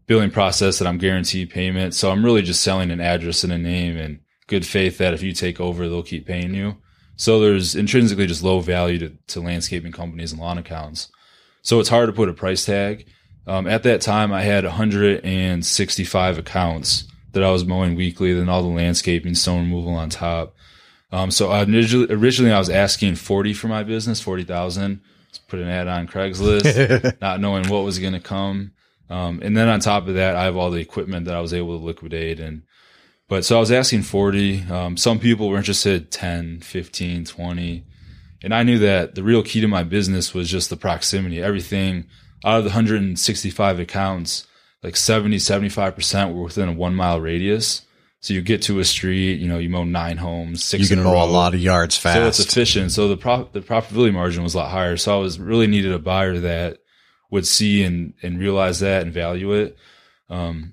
billing 0.07 0.31
process 0.31 0.79
that 0.79 0.87
I'm 0.87 0.99
guaranteed 0.99 1.51
payment. 1.51 1.95
So 1.95 2.11
I'm 2.11 2.25
really 2.25 2.43
just 2.43 2.63
selling 2.63 2.91
an 2.91 3.01
address 3.01 3.45
and 3.45 3.53
a 3.53 3.59
name 3.59 3.97
and 3.97 4.21
good 4.47 4.67
faith 4.67 4.99
that 4.99 5.15
if 5.15 5.23
you 5.23 5.33
take 5.33 5.61
over, 5.61 5.89
they'll 5.89 6.03
keep 6.03 6.27
paying 6.27 6.55
you. 6.55 6.77
So 7.17 7.41
there's 7.41 7.75
intrinsically 7.75 8.27
just 8.27 8.43
low 8.43 8.61
value 8.61 8.99
to, 8.99 9.11
to 9.29 9.41
landscaping 9.41 9.93
companies 9.93 10.33
and 10.33 10.41
lawn 10.41 10.59
accounts. 10.59 11.09
So 11.63 11.79
it's 11.79 11.89
hard 11.89 12.09
to 12.09 12.13
put 12.13 12.29
a 12.29 12.35
price 12.35 12.65
tag. 12.65 13.07
Um, 13.47 13.67
at 13.67 13.83
that 13.85 14.01
time, 14.01 14.33
I 14.33 14.43
had 14.43 14.65
165 14.65 16.39
accounts 16.39 17.05
that 17.33 17.43
I 17.43 17.51
was 17.51 17.65
mowing 17.65 17.97
weekly, 17.97 18.33
then 18.33 18.49
all 18.49 18.63
the 18.63 18.69
landscaping, 18.69 19.35
stone 19.35 19.65
removal 19.65 19.95
on 19.95 20.11
top. 20.11 20.55
Um, 21.11 21.31
so 21.31 21.51
I 21.51 21.63
originally, 21.63 22.07
originally 22.11 22.53
I 22.53 22.59
was 22.59 22.71
asking 22.71 23.17
40 23.17 23.53
for 23.55 23.69
my 23.69 23.83
business, 23.83 24.21
40,000 24.21 25.01
put 25.53 25.61
an 25.61 25.69
ad 25.69 25.87
on 25.87 26.09
Craigslist, 26.09 27.17
not 27.21 27.39
knowing 27.39 27.69
what 27.69 27.85
was 27.85 27.99
going 27.99 28.15
to 28.15 28.21
come. 28.21 28.73
Um, 29.11 29.41
and 29.43 29.55
then 29.55 29.69
on 29.69 29.81
top 29.81 30.09
of 30.09 30.15
that, 30.15 30.35
I 30.35 30.45
have 30.45 30.57
all 30.57 30.71
the 30.71 30.81
equipment 30.81 31.27
that 31.27 31.35
I 31.35 31.43
was 31.43 31.53
able 31.53 31.79
to 31.79 31.85
liquidate. 31.85 32.41
And, 32.41 32.63
but 33.29 33.45
so 33.45 33.59
I 33.59 33.61
was 33.61 33.71
asking 33.71 34.05
40. 34.05 34.63
Um, 34.71 34.97
some 34.97 35.19
people 35.19 35.51
were 35.51 35.59
interested 35.59 36.11
10, 36.11 36.61
15, 36.61 37.27
20. 37.27 37.85
And 38.43 38.55
I 38.55 38.63
knew 38.63 38.79
that 38.79 39.15
the 39.15 39.23
real 39.23 39.43
key 39.43 39.61
to 39.61 39.69
my 39.69 39.83
business 39.83 40.33
was 40.33 40.49
just 40.49 40.71
the 40.71 40.77
proximity. 40.79 41.43
Everything 41.43 42.07
out 42.47 42.57
of 42.57 42.65
the 42.65 42.71
165 42.71 43.79
accounts, 43.79 44.47
like 44.83 44.97
70, 44.97 45.37
75% 45.37 46.35
were 46.35 46.45
within 46.45 46.71
a 46.71 46.73
one 46.73 46.95
mile 46.95 47.21
radius. 47.21 47.83
So 48.23 48.35
you 48.35 48.41
get 48.41 48.63
to 48.63 48.79
a 48.79 48.85
street, 48.85 49.41
you 49.41 49.49
know, 49.49 49.59
you 49.59 49.69
mow 49.69 49.83
nine 49.83 50.17
homes, 50.17 50.63
six. 50.63 50.89
You 50.89 50.97
can 50.97 51.05
mow 51.05 51.25
a 51.25 51.27
lot 51.27 51.55
of 51.55 51.61
yards 51.61 51.97
fast. 51.97 52.17
So 52.17 52.27
it's 52.29 52.39
efficient. 52.39 52.93
So 52.93 53.09
the 53.09 53.17
prop, 53.17 53.53
the 53.53 53.61
profitability 53.61 54.13
margin 54.13 54.45
was 54.45 54.55
a 54.55 54.59
lot 54.59 54.71
higher. 54.71 54.97
So 54.97 55.17
I 55.17 55.21
was 55.21 55.41
really 55.41 55.67
needed 55.67 55.93
a 55.93 55.99
buyer 55.99 56.39
that 56.39 56.79
would 57.33 57.49
see 57.49 57.83
and, 57.83 58.15
and 58.23 58.39
realize 58.39 58.79
that 58.79 59.03
and 59.03 59.13
value 59.13 59.53
it. 59.53 59.77
Um, 60.31 60.73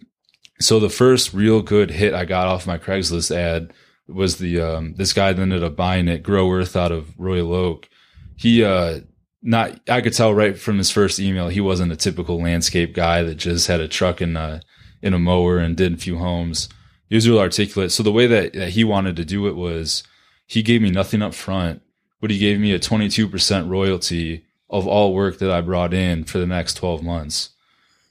so 0.59 0.79
the 0.79 0.91
first 0.91 1.33
real 1.33 1.63
good 1.63 1.89
hit 1.89 2.13
I 2.13 2.25
got 2.25 2.47
off 2.47 2.67
my 2.67 2.77
Craigslist 2.77 3.35
ad 3.35 3.73
was 4.07 4.37
the, 4.37 4.61
um, 4.61 4.93
this 4.93 5.13
guy 5.13 5.33
that 5.33 5.41
ended 5.41 5.63
up 5.63 5.75
buying 5.75 6.07
it, 6.07 6.21
Grow 6.21 6.51
Earth 6.51 6.75
out 6.75 6.91
of 6.91 7.19
Royal 7.19 7.51
Oak. 7.51 7.89
He, 8.35 8.63
uh, 8.63 8.99
not, 9.41 9.79
I 9.89 10.01
could 10.01 10.13
tell 10.13 10.35
right 10.35 10.57
from 10.57 10.77
his 10.77 10.91
first 10.91 11.19
email, 11.19 11.49
he 11.49 11.61
wasn't 11.61 11.93
a 11.93 11.95
typical 11.95 12.39
landscape 12.39 12.93
guy 12.93 13.23
that 13.23 13.35
just 13.35 13.65
had 13.65 13.79
a 13.79 13.87
truck 13.87 14.21
and, 14.21 14.37
uh, 14.37 14.59
in 15.01 15.15
a 15.15 15.19
mower 15.19 15.57
and 15.57 15.75
did 15.75 15.93
a 15.93 15.97
few 15.97 16.19
homes 16.19 16.69
he 17.09 17.15
was 17.15 17.27
real 17.27 17.39
articulate. 17.39 17.91
So 17.91 18.03
the 18.03 18.11
way 18.11 18.27
that, 18.27 18.53
that 18.53 18.69
he 18.69 18.83
wanted 18.83 19.15
to 19.17 19.25
do 19.25 19.47
it 19.47 19.55
was 19.55 20.03
he 20.45 20.61
gave 20.61 20.81
me 20.81 20.91
nothing 20.91 21.21
up 21.21 21.33
front, 21.33 21.81
but 22.21 22.31
he 22.31 22.37
gave 22.37 22.59
me 22.59 22.71
a 22.73 22.79
22% 22.79 23.69
royalty 23.69 24.45
of 24.69 24.87
all 24.87 25.13
work 25.13 25.39
that 25.39 25.51
I 25.51 25.61
brought 25.61 25.93
in 25.93 26.23
for 26.23 26.37
the 26.37 26.45
next 26.45 26.75
12 26.75 27.03
months. 27.03 27.49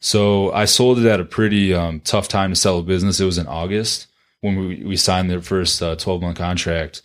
So 0.00 0.52
I 0.52 0.64
sold 0.64 0.98
it 0.98 1.06
at 1.06 1.20
a 1.20 1.24
pretty 1.24 1.72
um, 1.72 2.00
tough 2.00 2.28
time 2.28 2.50
to 2.50 2.56
sell 2.56 2.78
a 2.78 2.82
business. 2.82 3.20
It 3.20 3.24
was 3.24 3.38
in 3.38 3.46
August 3.46 4.08
when 4.40 4.56
we, 4.56 4.84
we 4.84 4.96
signed 4.96 5.30
the 5.30 5.40
first 5.40 5.82
uh, 5.82 5.96
12 5.96 6.22
month 6.22 6.38
contract. 6.38 7.02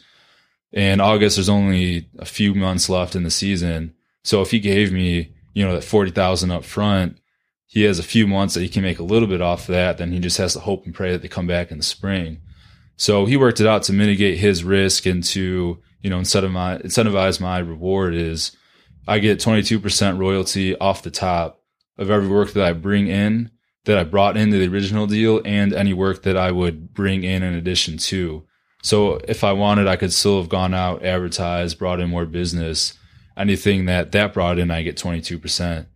In 0.71 0.99
August, 0.99 1.37
there's 1.37 1.49
only 1.49 2.07
a 2.17 2.25
few 2.25 2.55
months 2.55 2.89
left 2.89 3.15
in 3.15 3.23
the 3.23 3.31
season. 3.31 3.93
So 4.23 4.41
if 4.41 4.51
he 4.51 4.59
gave 4.59 4.91
me, 4.91 5.33
you 5.53 5.65
know, 5.65 5.73
that 5.73 5.83
40,000 5.83 6.51
up 6.51 6.63
front, 6.63 7.19
he 7.73 7.81
has 7.85 7.97
a 7.97 8.03
few 8.03 8.27
months 8.27 8.53
that 8.53 8.61
he 8.61 8.69
can 8.69 8.83
make 8.83 8.99
a 8.99 9.03
little 9.03 9.27
bit 9.27 9.41
off 9.41 9.65
that. 9.65 9.97
Then 9.97 10.11
he 10.11 10.19
just 10.19 10.37
has 10.37 10.53
to 10.53 10.59
hope 10.59 10.85
and 10.85 10.93
pray 10.93 11.11
that 11.11 11.23
they 11.23 11.27
come 11.27 11.47
back 11.47 11.71
in 11.71 11.79
the 11.79 11.83
spring. 11.83 12.39
So 12.97 13.25
he 13.25 13.35
worked 13.35 13.59
it 13.59 13.65
out 13.65 13.81
to 13.83 13.93
mitigate 13.93 14.37
his 14.37 14.63
risk 14.63 15.07
and 15.07 15.23
to, 15.23 15.81
you 15.99 16.09
know, 16.11 16.19
instead 16.19 16.43
of 16.43 16.51
my, 16.51 16.77
incentivize 16.77 17.41
my 17.41 17.57
reward 17.57 18.13
is 18.13 18.55
I 19.07 19.17
get 19.17 19.39
22% 19.39 20.19
royalty 20.19 20.77
off 20.77 21.01
the 21.01 21.09
top 21.09 21.63
of 21.97 22.11
every 22.11 22.27
work 22.27 22.53
that 22.53 22.63
I 22.63 22.73
bring 22.73 23.07
in 23.07 23.49
that 23.85 23.97
I 23.97 24.03
brought 24.03 24.37
into 24.37 24.59
the 24.59 24.71
original 24.71 25.07
deal 25.07 25.41
and 25.43 25.73
any 25.73 25.93
work 25.93 26.21
that 26.21 26.37
I 26.37 26.51
would 26.51 26.93
bring 26.93 27.23
in 27.23 27.41
in 27.41 27.55
addition 27.55 27.97
to. 27.97 28.43
So 28.83 29.19
if 29.27 29.43
I 29.43 29.51
wanted, 29.51 29.87
I 29.87 29.95
could 29.95 30.13
still 30.13 30.39
have 30.39 30.49
gone 30.49 30.75
out, 30.75 31.03
advertised, 31.03 31.79
brought 31.79 31.99
in 31.99 32.11
more 32.11 32.27
business. 32.27 32.93
Anything 33.35 33.85
that 33.85 34.11
that 34.11 34.31
brought 34.31 34.59
in, 34.59 34.69
I 34.69 34.83
get 34.83 34.95
22%. 34.95 35.87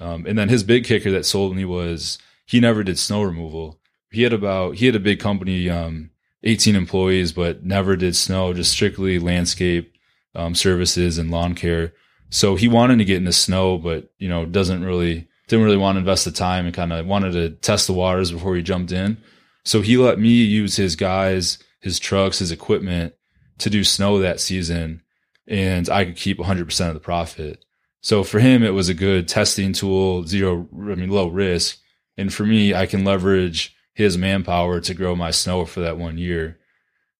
Um, 0.00 0.26
and 0.26 0.36
then 0.36 0.48
his 0.48 0.62
big 0.62 0.84
kicker 0.84 1.10
that 1.12 1.26
sold 1.26 1.54
me 1.56 1.64
was 1.64 2.18
he 2.46 2.60
never 2.60 2.82
did 2.82 2.98
snow 2.98 3.22
removal. 3.22 3.80
He 4.10 4.22
had 4.22 4.32
about 4.32 4.76
he 4.76 4.86
had 4.86 4.96
a 4.96 5.00
big 5.00 5.20
company, 5.20 5.68
um, 5.68 6.10
18 6.42 6.76
employees, 6.76 7.32
but 7.32 7.64
never 7.64 7.96
did 7.96 8.14
snow, 8.16 8.52
just 8.52 8.72
strictly 8.72 9.18
landscape 9.18 9.92
um, 10.34 10.54
services 10.54 11.18
and 11.18 11.30
lawn 11.30 11.54
care. 11.54 11.92
So 12.30 12.56
he 12.56 12.68
wanted 12.68 12.98
to 12.98 13.04
get 13.04 13.18
into 13.18 13.32
snow, 13.32 13.78
but 13.78 14.12
you 14.18 14.28
know 14.28 14.44
doesn't 14.44 14.84
really 14.84 15.28
didn't 15.48 15.64
really 15.64 15.76
want 15.76 15.96
to 15.96 16.00
invest 16.00 16.24
the 16.24 16.32
time 16.32 16.66
and 16.66 16.74
kind 16.74 16.92
of 16.92 17.06
wanted 17.06 17.32
to 17.32 17.50
test 17.50 17.86
the 17.86 17.92
waters 17.92 18.32
before 18.32 18.56
he 18.56 18.62
jumped 18.62 18.92
in. 18.92 19.18
So 19.64 19.80
he 19.80 19.96
let 19.96 20.18
me 20.18 20.28
use 20.28 20.76
his 20.76 20.96
guys, 20.96 21.58
his 21.80 21.98
trucks, 21.98 22.38
his 22.38 22.52
equipment 22.52 23.14
to 23.58 23.70
do 23.70 23.84
snow 23.84 24.18
that 24.18 24.40
season, 24.40 25.02
and 25.46 25.88
I 25.88 26.04
could 26.04 26.16
keep 26.16 26.38
100% 26.38 26.88
of 26.88 26.94
the 26.94 27.00
profit. 27.00 27.63
So 28.04 28.22
for 28.22 28.38
him, 28.38 28.62
it 28.62 28.74
was 28.74 28.90
a 28.90 28.94
good 28.94 29.28
testing 29.28 29.72
tool, 29.72 30.26
zero, 30.26 30.68
I 30.74 30.94
mean, 30.94 31.08
low 31.08 31.28
risk. 31.28 31.78
And 32.18 32.30
for 32.32 32.44
me, 32.44 32.74
I 32.74 32.84
can 32.84 33.02
leverage 33.02 33.74
his 33.94 34.18
manpower 34.18 34.78
to 34.82 34.92
grow 34.92 35.16
my 35.16 35.30
snow 35.30 35.64
for 35.64 35.80
that 35.80 35.96
one 35.96 36.18
year. 36.18 36.58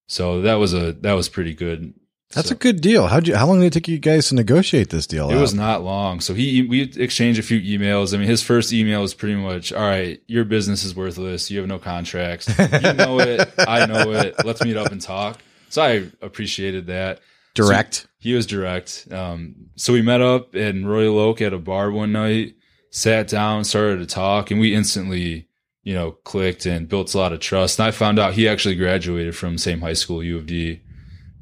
So 0.09 0.43
that 0.43 0.57
was 0.57 0.75
a, 0.75 0.93
that 1.01 1.15
was 1.15 1.31
pretty 1.31 1.55
good. 1.55 1.95
That's 2.35 2.49
So- 2.51 2.55
a 2.55 2.59
good 2.59 2.83
deal. 2.83 3.07
How 3.07 3.19
you? 3.21 3.35
How 3.35 3.47
long 3.47 3.61
did 3.61 3.67
it 3.69 3.73
take 3.73 3.89
you 3.89 3.99
guys 3.99 4.29
to 4.29 4.35
negotiate 4.35 4.91
this 4.91 5.07
deal? 5.07 5.31
It 5.31 5.37
out? 5.37 5.41
was 5.41 5.55
not 5.55 5.83
long. 5.83 6.21
So 6.21 6.35
he 6.35 6.61
we 6.63 6.83
exchanged 6.83 7.39
a 7.41 7.43
few 7.43 7.61
emails. 7.61 8.13
I 8.13 8.19
mean, 8.19 8.27
his 8.29 8.43
first 8.43 8.71
email 8.73 9.01
was 9.01 9.15
pretty 9.15 9.37
much, 9.37 9.73
"All 9.73 9.81
right, 9.87 10.21
your 10.27 10.45
business 10.45 10.85
is 10.85 10.95
worthless. 10.95 11.51
You 11.51 11.61
have 11.61 11.69
no 11.69 11.79
contracts. 11.79 12.49
You 12.59 12.93
know 12.93 13.21
it. 13.21 13.49
I 13.59 13.87
know 13.87 14.13
it. 14.13 14.35
Let's 14.45 14.63
meet 14.65 14.77
up 14.77 14.91
and 14.93 15.01
talk." 15.01 15.39
So 15.71 15.81
I 15.83 16.11
appreciated 16.21 16.89
that. 16.89 17.21
Direct. 17.55 18.07
He 18.19 18.35
was 18.35 18.47
direct. 18.47 19.07
Um, 19.11 19.55
so 19.77 19.93
we 19.93 20.03
met 20.03 20.21
up 20.21 20.55
in 20.55 20.87
Royal 20.87 21.19
Oak 21.19 21.41
at 21.41 21.53
a 21.53 21.59
bar 21.59 21.91
one 21.91 22.13
night, 22.13 22.55
sat 22.91 23.29
down, 23.29 23.65
started 23.65 23.99
to 23.99 24.07
talk, 24.07 24.51
and 24.51 24.61
we 24.61 24.75
instantly, 24.75 25.49
you 25.83 25.95
know, 25.95 26.13
clicked 26.13 26.67
and 26.67 26.89
built 26.89 27.15
a 27.15 27.19
lot 27.19 27.33
of 27.33 27.41
trust. 27.41 27.79
And 27.79 27.87
I 27.87 27.91
found 27.91 28.19
out 28.19 28.35
he 28.35 28.49
actually 28.49 28.77
graduated 28.77 29.37
from 29.37 29.59
same 29.59 29.81
high 29.81 29.93
school, 29.93 30.23
U 30.23 30.39
of 30.39 30.47
D, 30.47 30.81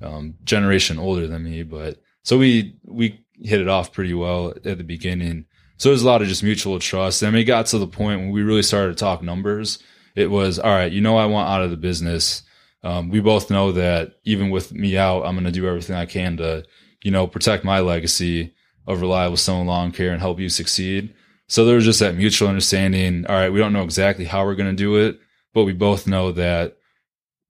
um, 0.00 0.34
generation 0.44 0.98
older 0.98 1.26
than 1.26 1.44
me, 1.44 1.62
but 1.62 2.00
so 2.24 2.38
we, 2.38 2.76
we 2.84 3.24
hit 3.40 3.60
it 3.60 3.68
off 3.68 3.92
pretty 3.92 4.14
well 4.14 4.52
at 4.64 4.78
the 4.78 4.84
beginning. 4.84 5.46
So 5.76 5.88
there's 5.88 6.02
a 6.02 6.06
lot 6.06 6.22
of 6.22 6.28
just 6.28 6.44
mutual 6.44 6.78
trust. 6.78 7.22
And 7.22 7.36
it 7.36 7.44
got 7.44 7.66
to 7.66 7.78
the 7.78 7.88
point 7.88 8.20
when 8.20 8.30
we 8.30 8.42
really 8.42 8.62
started 8.62 8.96
to 8.96 9.00
talk 9.00 9.22
numbers. 9.22 9.80
It 10.14 10.30
was, 10.30 10.58
all 10.58 10.70
right, 10.70 10.92
you 10.92 11.00
know, 11.00 11.16
I 11.16 11.26
want 11.26 11.48
out 11.48 11.62
of 11.62 11.70
the 11.70 11.76
business. 11.76 12.42
Um, 12.84 13.10
we 13.10 13.20
both 13.20 13.50
know 13.50 13.72
that 13.72 14.14
even 14.24 14.50
with 14.50 14.72
me 14.72 14.96
out, 14.96 15.24
I'm 15.24 15.34
going 15.34 15.44
to 15.44 15.52
do 15.52 15.66
everything 15.66 15.96
I 15.96 16.06
can 16.06 16.36
to, 16.38 16.64
you 17.02 17.10
know, 17.10 17.26
protect 17.26 17.64
my 17.64 17.80
legacy 17.80 18.52
of 18.86 19.00
reliable 19.00 19.36
snow 19.36 19.62
lawn 19.62 19.92
care 19.92 20.12
and 20.12 20.20
help 20.20 20.40
you 20.40 20.48
succeed. 20.48 21.14
So 21.48 21.64
there 21.64 21.76
was 21.76 21.84
just 21.84 22.00
that 22.00 22.16
mutual 22.16 22.48
understanding. 22.48 23.26
All 23.26 23.36
right, 23.36 23.52
we 23.52 23.58
don't 23.58 23.72
know 23.72 23.84
exactly 23.84 24.24
how 24.24 24.44
we're 24.44 24.56
going 24.56 24.70
to 24.70 24.76
do 24.76 24.96
it, 24.96 25.20
but 25.54 25.64
we 25.64 25.72
both 25.72 26.06
know 26.06 26.32
that 26.32 26.76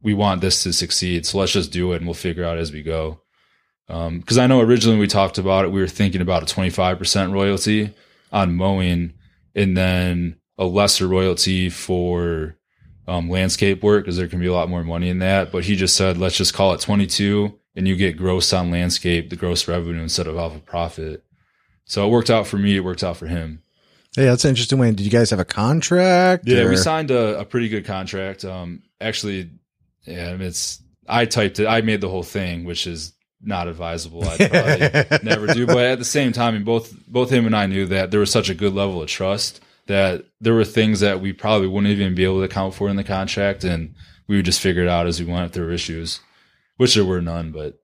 we 0.03 0.13
want 0.13 0.41
this 0.41 0.63
to 0.65 0.73
succeed. 0.73 1.25
So 1.25 1.39
let's 1.39 1.53
just 1.53 1.73
do 1.73 1.93
it 1.93 1.97
and 1.97 2.07
we'll 2.07 2.15
figure 2.15 2.45
out 2.45 2.59
as 2.59 2.73
we 2.73 2.83
go. 2.83 3.21
Um, 3.89 4.23
cause 4.23 4.39
I 4.39 4.47
know 4.47 4.61
originally 4.61 4.99
we 4.99 5.07
talked 5.07 5.39
about 5.39 5.65
it, 5.65 5.71
we 5.71 5.81
were 5.81 5.89
thinking 5.89 6.21
about 6.21 6.43
a 6.43 6.55
25% 6.55 7.33
royalty 7.33 7.95
on 8.33 8.55
mowing 8.55 9.15
and 9.55 9.77
then 9.77 10.37
a 10.59 10.65
lesser 10.65 11.07
royalty 11.07 11.69
for 11.69 12.57
um, 13.07 13.29
landscape 13.29 13.83
work 13.83 14.05
because 14.05 14.17
there 14.17 14.29
can 14.29 14.41
be 14.41 14.47
a 14.47 14.53
lot 14.53 14.69
more 14.69 14.85
money 14.85 15.09
in 15.09 15.19
that. 15.21 15.53
But 15.53 15.65
he 15.65 15.77
just 15.77 15.97
said, 15.97 16.19
let's 16.19 16.37
just 16.37 16.55
call 16.55 16.73
it 16.75 16.81
22 16.81 17.59
and 17.75 17.89
you 17.89 17.97
get 17.97 18.17
gross 18.17 18.53
on 18.53 18.71
landscape, 18.71 19.31
the 19.31 19.37
gross 19.37 19.67
revenue 19.67 20.03
instead 20.03 20.27
of 20.27 20.37
off 20.37 20.57
a 20.57 20.61
profit. 20.61 21.25
So 21.85 22.07
it 22.07 22.11
worked 22.11 22.31
out 22.31 22.47
for 22.47 22.59
me. 22.59 22.77
It 22.77 22.85
worked 22.85 23.03
out 23.03 23.17
for 23.17 23.27
him. 23.27 23.63
Hey, 24.15 24.27
that's 24.27 24.45
an 24.45 24.51
interesting 24.51 24.79
way. 24.79 24.91
Did 24.91 25.01
you 25.05 25.11
guys 25.11 25.31
have 25.31 25.41
a 25.41 25.45
contract? 25.45 26.45
Yeah, 26.47 26.61
or- 26.63 26.71
we 26.71 26.77
signed 26.77 27.11
a, 27.11 27.41
a 27.41 27.45
pretty 27.45 27.69
good 27.69 27.87
contract. 27.87 28.45
Um, 28.45 28.83
actually, 29.01 29.51
yeah, 30.05 30.37
I 30.39 30.43
it's 30.43 30.83
I 31.09 31.25
typed 31.25 31.59
it. 31.61 31.67
I 31.67 31.81
made 31.81 32.01
the 32.01 32.09
whole 32.11 32.23
thing, 32.23 32.65
which 32.65 32.87
is 32.87 33.15
not 33.41 33.69
advisable. 33.69 34.23
I'd 34.29 34.51
probably 34.51 35.19
never 35.23 35.47
do. 35.49 35.67
But 35.67 35.79
at 35.79 35.99
the 35.99 36.05
same 36.05 36.33
time, 36.33 36.55
and 36.55 36.65
both 36.65 36.95
both 37.09 37.31
him 37.31 37.47
and 37.47 37.57
I 37.57 37.67
knew 37.67 37.87
that 37.87 38.11
there 38.11 38.21
was 38.21 38.31
such 38.31 38.51
a 38.51 38.55
good 38.55 38.75
level 38.75 39.03
of 39.03 39.09
trust 39.09 39.61
that 39.87 40.25
there 40.41 40.55
were 40.55 40.65
things 40.65 41.01
that 41.01 41.21
we 41.21 41.33
probably 41.33 41.67
wouldn't 41.69 41.93
even 41.93 42.15
be 42.15 42.25
able 42.25 42.39
to 42.39 42.45
account 42.45 42.75
for 42.75 42.89
in 42.89 42.97
the 42.97 43.05
contract, 43.05 43.65
and 43.65 43.95
we 44.29 44.37
would 44.37 44.45
just 44.45 44.61
figure 44.61 44.83
it 44.83 44.89
out 44.89 45.07
as 45.07 45.21
we 45.21 45.27
went 45.31 45.47
if 45.47 45.53
there 45.53 45.65
were 45.65 45.73
issues, 45.73 46.21
which 46.77 46.95
there 46.95 47.05
were 47.05 47.21
none. 47.21 47.51
But 47.53 47.79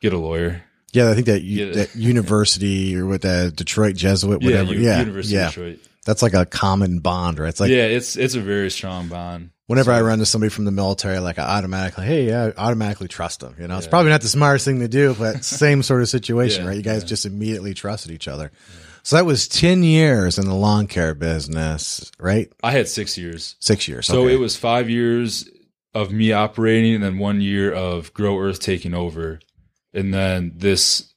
get 0.00 0.12
a 0.12 0.18
lawyer. 0.18 0.62
Yeah, 0.92 1.08
I 1.10 1.14
think 1.14 1.26
that 1.26 1.42
you, 1.42 1.72
that 1.74 1.94
university 1.94 2.96
or 2.96 3.06
with 3.06 3.22
that 3.22 3.54
Detroit 3.56 3.94
Jesuit, 3.96 4.42
whatever. 4.42 4.74
U- 4.74 4.80
Yeah, 4.80 4.98
University 4.98 5.34
yeah, 5.36 5.46
of 5.48 5.54
Detroit. 5.54 5.78
that's 6.04 6.20
like 6.22 6.34
a 6.34 6.44
common 6.44 6.98
bond, 6.98 7.38
right? 7.38 7.48
It's 7.48 7.60
like 7.60 7.70
yeah, 7.70 7.84
it's 7.84 8.16
it's 8.16 8.34
a 8.34 8.40
very 8.40 8.70
strong 8.70 9.06
bond. 9.08 9.50
whenever 9.66 9.92
I 9.92 10.00
run 10.00 10.18
to 10.18 10.26
somebody 10.26 10.50
from 10.50 10.64
the 10.64 10.72
military, 10.72 11.20
like 11.20 11.38
I 11.38 11.42
automatically, 11.58 12.06
hey, 12.06 12.26
yeah, 12.26 12.50
I 12.56 12.60
automatically 12.66 13.06
trust 13.06 13.38
them. 13.38 13.54
You 13.60 13.68
know, 13.68 13.78
it's 13.78 13.86
probably 13.86 14.10
not 14.10 14.20
the 14.20 14.28
smartest 14.28 14.64
thing 14.64 14.80
to 14.80 14.88
do, 14.88 15.14
but 15.16 15.44
same 15.44 15.82
sort 15.84 16.02
of 16.02 16.08
situation, 16.08 16.64
Yeah, 16.64 16.70
right? 16.70 16.76
You 16.76 16.82
guys 16.82 17.02
yeah. 17.02 17.08
just 17.08 17.24
immediately 17.24 17.72
trusted 17.72 18.10
each 18.10 18.26
other. 18.26 18.50
So 19.02 19.16
that 19.16 19.26
was 19.26 19.48
ten 19.48 19.82
years 19.82 20.38
in 20.38 20.46
the 20.46 20.54
lawn 20.54 20.86
care 20.86 21.14
business, 21.14 22.10
right? 22.18 22.52
I 22.62 22.72
had 22.72 22.88
six 22.88 23.16
years. 23.16 23.56
Six 23.60 23.88
years. 23.88 24.06
So 24.06 24.22
okay. 24.22 24.34
it 24.34 24.38
was 24.38 24.56
five 24.56 24.90
years 24.90 25.48
of 25.94 26.12
me 26.12 26.32
operating 26.32 26.94
and 26.94 27.02
then 27.02 27.18
one 27.18 27.40
year 27.40 27.72
of 27.72 28.12
Grow 28.14 28.38
Earth 28.38 28.60
taking 28.60 28.94
over. 28.94 29.40
And 29.92 30.14
then 30.14 30.52
this 30.56 31.12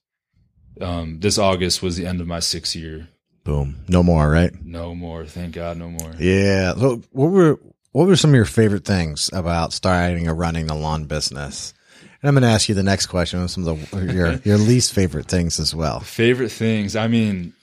um 0.81 1.19
this 1.19 1.37
August 1.37 1.83
was 1.83 1.95
the 1.95 2.07
end 2.07 2.21
of 2.21 2.27
my 2.27 2.39
sixth 2.39 2.75
year. 2.75 3.07
boom, 3.43 3.83
no 3.87 4.01
more, 4.01 4.29
right? 4.29 4.51
No 4.63 4.95
more. 4.95 5.25
Thank 5.25 5.55
God 5.55 5.77
no 5.77 5.89
more. 5.89 6.13
Yeah. 6.17 6.73
So 6.73 7.01
what 7.11 7.27
were 7.29 7.59
what 7.91 8.07
were 8.07 8.15
some 8.15 8.31
of 8.31 8.35
your 8.35 8.45
favorite 8.45 8.85
things 8.85 9.29
about 9.33 9.73
starting 9.73 10.27
or 10.27 10.33
running 10.33 10.67
the 10.67 10.75
lawn 10.75 11.05
business? 11.05 11.73
And 12.21 12.29
I'm 12.29 12.35
going 12.35 12.43
to 12.43 12.47
ask 12.55 12.69
you 12.69 12.75
the 12.75 12.83
next 12.83 13.07
question. 13.07 13.47
Some 13.47 13.67
of 13.67 13.91
the 13.91 14.13
your 14.13 14.33
your 14.43 14.57
least 14.57 14.93
favorite 14.93 15.27
things 15.27 15.59
as 15.59 15.75
well. 15.75 15.99
Favorite 15.99 16.51
things. 16.51 16.95
I 16.95 17.07
mean, 17.07 17.53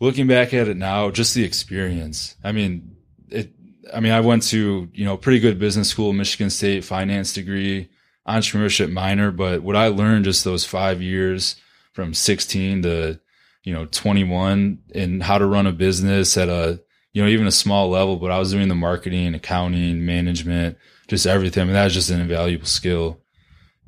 looking 0.00 0.26
back 0.26 0.52
at 0.54 0.68
it 0.68 0.76
now, 0.76 1.10
just 1.10 1.34
the 1.34 1.44
experience. 1.44 2.36
I 2.44 2.52
mean, 2.52 2.96
it 3.28 3.52
I 3.92 4.00
mean, 4.00 4.12
I 4.12 4.20
went 4.20 4.42
to, 4.44 4.88
you 4.92 5.04
know, 5.04 5.16
pretty 5.16 5.38
good 5.38 5.58
business 5.58 5.88
school, 5.88 6.12
Michigan 6.12 6.50
State 6.50 6.84
finance 6.84 7.32
degree, 7.32 7.88
entrepreneurship 8.26 8.90
minor, 8.90 9.30
but 9.30 9.62
what 9.62 9.76
I 9.76 9.88
learned 9.88 10.24
just 10.24 10.44
those 10.44 10.64
5 10.64 11.00
years 11.00 11.56
from 11.92 12.12
16 12.12 12.82
to, 12.82 13.20
you 13.62 13.72
know, 13.72 13.86
21 13.86 14.80
and 14.94 15.22
how 15.22 15.38
to 15.38 15.46
run 15.46 15.66
a 15.66 15.72
business 15.72 16.36
at 16.36 16.48
a, 16.48 16.80
you 17.12 17.22
know, 17.22 17.28
even 17.28 17.46
a 17.46 17.52
small 17.52 17.88
level, 17.88 18.16
but 18.16 18.30
I 18.30 18.38
was 18.38 18.50
doing 18.50 18.68
the 18.68 18.74
marketing, 18.74 19.34
accounting, 19.34 20.04
management, 20.04 20.76
just 21.08 21.26
everything. 21.26 21.62
I 21.62 21.64
mean, 21.64 21.74
that 21.74 21.84
was 21.84 21.94
just 21.94 22.10
an 22.10 22.20
invaluable 22.20 22.66
skill. 22.66 23.20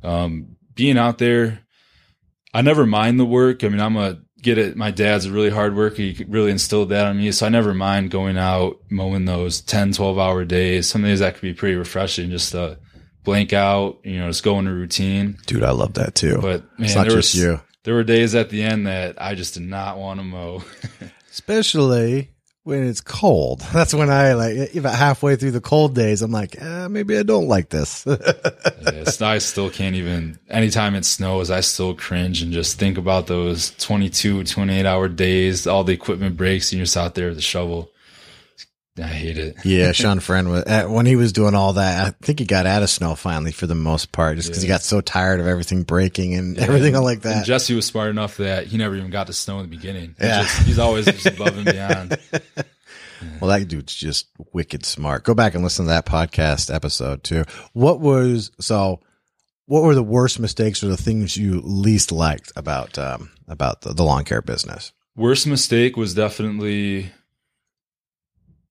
Um, 0.02 0.56
being 0.74 0.96
out 0.96 1.18
there, 1.18 1.60
I 2.54 2.62
never 2.62 2.86
mind 2.86 3.18
the 3.18 3.26
work. 3.26 3.64
I 3.64 3.68
mean, 3.68 3.80
I'm 3.80 3.96
a 3.96 4.20
get 4.42 4.58
it. 4.58 4.76
My 4.76 4.90
dad's 4.90 5.26
a 5.26 5.32
really 5.32 5.50
hard 5.50 5.76
worker. 5.76 5.96
He 5.96 6.24
really 6.28 6.50
instilled 6.50 6.90
that 6.90 7.06
on 7.06 7.18
me. 7.18 7.32
So 7.32 7.46
I 7.46 7.48
never 7.48 7.74
mind 7.74 8.10
going 8.10 8.38
out, 8.38 8.78
mowing 8.90 9.24
those 9.24 9.60
10, 9.60 9.92
12 9.92 10.18
hour 10.18 10.44
days. 10.44 10.88
Some 10.88 11.02
days 11.02 11.20
that 11.20 11.34
could 11.34 11.42
be 11.42 11.54
pretty 11.54 11.76
refreshing 11.76 12.30
just 12.30 12.52
to 12.52 12.78
blank 13.24 13.52
out, 13.52 13.98
you 14.04 14.18
know, 14.18 14.28
just 14.28 14.44
go 14.44 14.58
into 14.58 14.72
routine. 14.72 15.38
Dude, 15.46 15.64
I 15.64 15.70
love 15.70 15.94
that 15.94 16.14
too. 16.14 16.38
But 16.40 16.62
man, 16.78 16.86
it's 16.86 16.94
not 16.94 17.02
there 17.02 17.16
just 17.16 17.34
was, 17.34 17.42
you. 17.42 17.60
there 17.84 17.94
were 17.94 18.04
days 18.04 18.34
at 18.34 18.50
the 18.50 18.62
end 18.62 18.86
that 18.86 19.20
I 19.20 19.34
just 19.34 19.54
did 19.54 19.64
not 19.64 19.98
want 19.98 20.20
to 20.20 20.24
mow. 20.24 20.62
Especially 21.30 22.30
when 22.68 22.86
it's 22.86 23.00
cold. 23.00 23.60
That's 23.72 23.94
when 23.94 24.10
I 24.10 24.34
like 24.34 24.74
about 24.74 24.94
halfway 24.94 25.36
through 25.36 25.52
the 25.52 25.60
cold 25.60 25.94
days, 25.94 26.20
I'm 26.20 26.30
like, 26.30 26.60
eh, 26.60 26.88
maybe 26.88 27.16
I 27.16 27.22
don't 27.22 27.48
like 27.48 27.70
this. 27.70 28.06
Yes, 28.80 29.20
I 29.20 29.38
still 29.38 29.70
can't 29.70 29.94
even, 29.96 30.38
anytime 30.48 30.94
it 30.94 31.04
snows, 31.04 31.50
I 31.50 31.60
still 31.60 31.94
cringe 31.94 32.42
and 32.42 32.52
just 32.52 32.78
think 32.78 32.96
about 32.96 33.26
those 33.26 33.70
22, 33.78 34.44
28 34.44 34.86
hour 34.86 35.08
days, 35.08 35.66
all 35.66 35.84
the 35.84 35.92
equipment 35.92 36.36
breaks 36.36 36.72
and 36.72 36.78
you're 36.78 36.84
just 36.84 36.96
out 36.96 37.14
there 37.14 37.28
with 37.28 37.38
a 37.38 37.42
shovel. 37.42 37.90
I 38.98 39.06
hate 39.06 39.38
it. 39.38 39.56
yeah, 39.64 39.92
Sean 39.92 40.20
Friend 40.20 40.48
was 40.50 40.64
uh, 40.64 40.84
when 40.86 41.06
he 41.06 41.16
was 41.16 41.32
doing 41.32 41.54
all 41.54 41.74
that. 41.74 42.06
I 42.06 42.10
think 42.24 42.38
he 42.38 42.44
got 42.44 42.66
out 42.66 42.82
of 42.82 42.90
snow 42.90 43.14
finally 43.14 43.52
for 43.52 43.66
the 43.66 43.74
most 43.74 44.12
part, 44.12 44.36
just 44.36 44.48
because 44.48 44.62
he 44.62 44.68
got 44.68 44.82
so 44.82 45.00
tired 45.00 45.40
of 45.40 45.46
everything 45.46 45.82
breaking 45.84 46.34
and 46.34 46.58
everything 46.58 46.94
like 46.94 47.22
that. 47.22 47.46
Jesse 47.46 47.74
was 47.74 47.86
smart 47.86 48.10
enough 48.10 48.36
that 48.38 48.66
he 48.66 48.76
never 48.78 48.96
even 48.96 49.10
got 49.10 49.26
to 49.28 49.32
snow 49.32 49.58
in 49.60 49.70
the 49.70 49.76
beginning. 49.76 50.14
He 50.18 50.26
Yeah. 50.26 50.42
just- 50.42 50.62
he's 50.66 50.78
always 50.78 51.04
just 51.06 51.26
above 51.26 51.56
and 51.56 51.64
beyond. 51.64 52.18
Well, 53.40 53.50
that 53.50 53.66
dude's 53.66 53.94
just 53.94 54.28
wicked 54.52 54.86
smart. 54.86 55.24
Go 55.24 55.34
back 55.34 55.54
and 55.54 55.64
listen 55.64 55.86
to 55.86 55.90
that 55.90 56.06
podcast 56.06 56.72
episode 56.72 57.24
too. 57.24 57.44
What 57.72 57.98
was 57.98 58.52
so? 58.60 59.00
What 59.66 59.82
were 59.82 59.96
the 59.96 60.04
worst 60.04 60.38
mistakes 60.38 60.84
or 60.84 60.86
the 60.88 60.96
things 60.96 61.36
you 61.36 61.60
least 61.64 62.12
liked 62.12 62.52
about 62.54 62.96
um, 62.96 63.30
about 63.48 63.80
the, 63.80 63.92
the 63.92 64.04
lawn 64.04 64.22
care 64.24 64.40
business? 64.40 64.92
Worst 65.16 65.48
mistake 65.48 65.96
was 65.96 66.14
definitely 66.14 67.10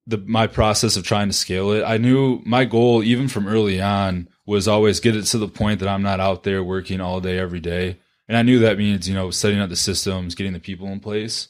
the 0.07 0.17
my 0.17 0.47
process 0.47 0.95
of 0.95 1.03
trying 1.03 1.27
to 1.27 1.33
scale 1.33 1.71
it. 1.71 1.83
I 1.83 1.97
knew 1.97 2.41
my 2.45 2.65
goal, 2.65 3.03
even 3.03 3.27
from 3.27 3.47
early 3.47 3.81
on, 3.81 4.29
was 4.45 4.67
always 4.67 5.01
get 5.01 5.15
it 5.15 5.23
to 5.25 5.37
the 5.37 5.49
point 5.49 5.81
that 5.81 5.89
I'm 5.89 6.01
not 6.01 6.21
out 6.21 6.43
there 6.43 6.63
working 6.63 7.01
all 7.01 7.19
day 7.19 7.37
every 7.37 7.59
day. 7.59 7.99
And 8.27 8.37
I 8.37 8.41
knew 8.41 8.59
that 8.59 8.77
means, 8.77 9.07
you 9.07 9.13
know, 9.13 9.31
setting 9.31 9.59
up 9.59 9.69
the 9.69 9.75
systems, 9.75 10.35
getting 10.35 10.53
the 10.53 10.59
people 10.59 10.87
in 10.87 10.99
place. 10.99 11.49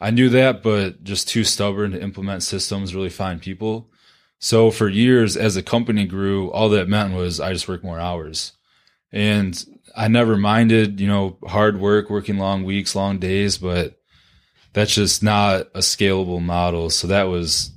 I 0.00 0.10
knew 0.10 0.28
that, 0.30 0.62
but 0.62 1.04
just 1.04 1.28
too 1.28 1.44
stubborn 1.44 1.92
to 1.92 2.02
implement 2.02 2.42
systems, 2.42 2.94
really 2.94 3.10
find 3.10 3.42
people. 3.42 3.90
So 4.38 4.70
for 4.70 4.88
years, 4.88 5.36
as 5.36 5.56
the 5.56 5.62
company 5.62 6.06
grew, 6.06 6.50
all 6.52 6.70
that 6.70 6.88
meant 6.88 7.14
was 7.14 7.40
I 7.40 7.52
just 7.52 7.68
worked 7.68 7.84
more 7.84 8.00
hours. 8.00 8.52
And 9.12 9.62
I 9.94 10.08
never 10.08 10.36
minded, 10.36 11.00
you 11.00 11.08
know, 11.08 11.36
hard 11.46 11.78
work, 11.78 12.08
working 12.08 12.38
long 12.38 12.64
weeks, 12.64 12.94
long 12.94 13.18
days, 13.18 13.58
but 13.58 14.00
that's 14.72 14.94
just 14.94 15.22
not 15.22 15.62
a 15.74 15.80
scalable 15.80 16.40
model. 16.40 16.90
So 16.90 17.08
that 17.08 17.24
was 17.24 17.72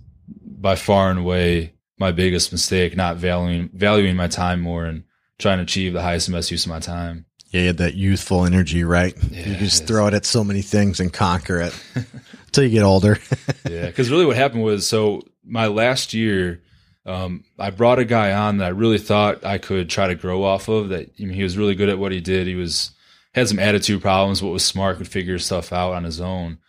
by 0.64 0.76
far 0.76 1.12
and 1.12 1.20
away 1.20 1.74
my 2.00 2.12
biggest 2.12 2.52
mistake, 2.52 2.96
not 2.96 3.18
valuing 3.18 3.70
valuing 3.74 4.16
my 4.16 4.28
time 4.28 4.62
more 4.62 4.86
and 4.86 5.04
trying 5.38 5.58
to 5.58 5.64
achieve 5.64 5.94
the 5.94 6.02
highest 6.02 6.30
and 6.30 6.36
best 6.36 6.50
use 6.50 6.66
of 6.66 6.70
my 6.70 6.80
time. 6.80 7.26
Yeah, 7.50 7.62
you 7.62 7.68
had 7.68 7.78
that 7.78 7.96
youthful 7.96 8.46
energy, 8.46 8.84
right? 8.84 9.14
you 9.30 9.38
Yeah, 9.38 9.44
can 9.44 9.60
just 9.60 9.86
throw 9.86 10.08
it 10.08 10.14
at 10.16 10.26
so 10.26 10.44
many 10.44 10.64
things 10.64 11.00
and 11.00 11.14
conquer 11.14 11.60
it 11.60 11.84
until 12.48 12.64
you 12.64 12.70
get 12.72 12.84
older. 12.84 13.20
yeah, 13.70 13.88
because 13.88 14.10
really 14.10 14.26
what 14.26 14.38
happened 14.38 14.64
was 14.64 14.88
so 14.88 15.22
my 15.46 15.68
last 15.68 16.14
year, 16.14 16.64
um, 17.06 17.44
I 17.60 17.70
brought 17.70 18.00
a 18.00 18.06
guy 18.06 18.34
on 18.34 18.58
that 18.58 18.66
I 18.66 18.70
really 18.70 18.98
thought 18.98 19.46
I 19.46 19.58
could 19.58 19.90
try 19.90 20.08
to 20.08 20.16
grow 20.16 20.44
off 20.44 20.70
of. 20.70 20.90
That 20.90 21.12
I 21.20 21.26
mean, 21.26 21.34
he 21.34 21.44
was 21.44 21.58
really 21.58 21.76
good 21.76 21.90
at 21.90 22.00
what 22.00 22.14
he 22.14 22.22
did. 22.22 22.48
He 22.48 22.56
was 22.56 22.92
had 23.36 23.50
some 23.50 23.60
attitude 23.60 24.02
problems, 24.02 24.40
but 24.40 24.48
was 24.48 24.66
smart, 24.66 24.98
could 24.98 25.10
figure 25.10 25.38
stuff 25.40 25.74
out 25.74 25.94
on 25.94 26.06
his 26.06 26.22
own. 26.22 26.60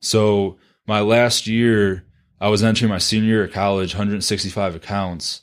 So 0.00 0.56
my 0.86 1.00
last 1.00 1.46
year, 1.46 2.04
I 2.42 2.48
was 2.48 2.64
entering 2.64 2.90
my 2.90 2.98
senior 2.98 3.28
year 3.28 3.44
of 3.44 3.52
college, 3.52 3.94
165 3.94 4.74
accounts. 4.74 5.42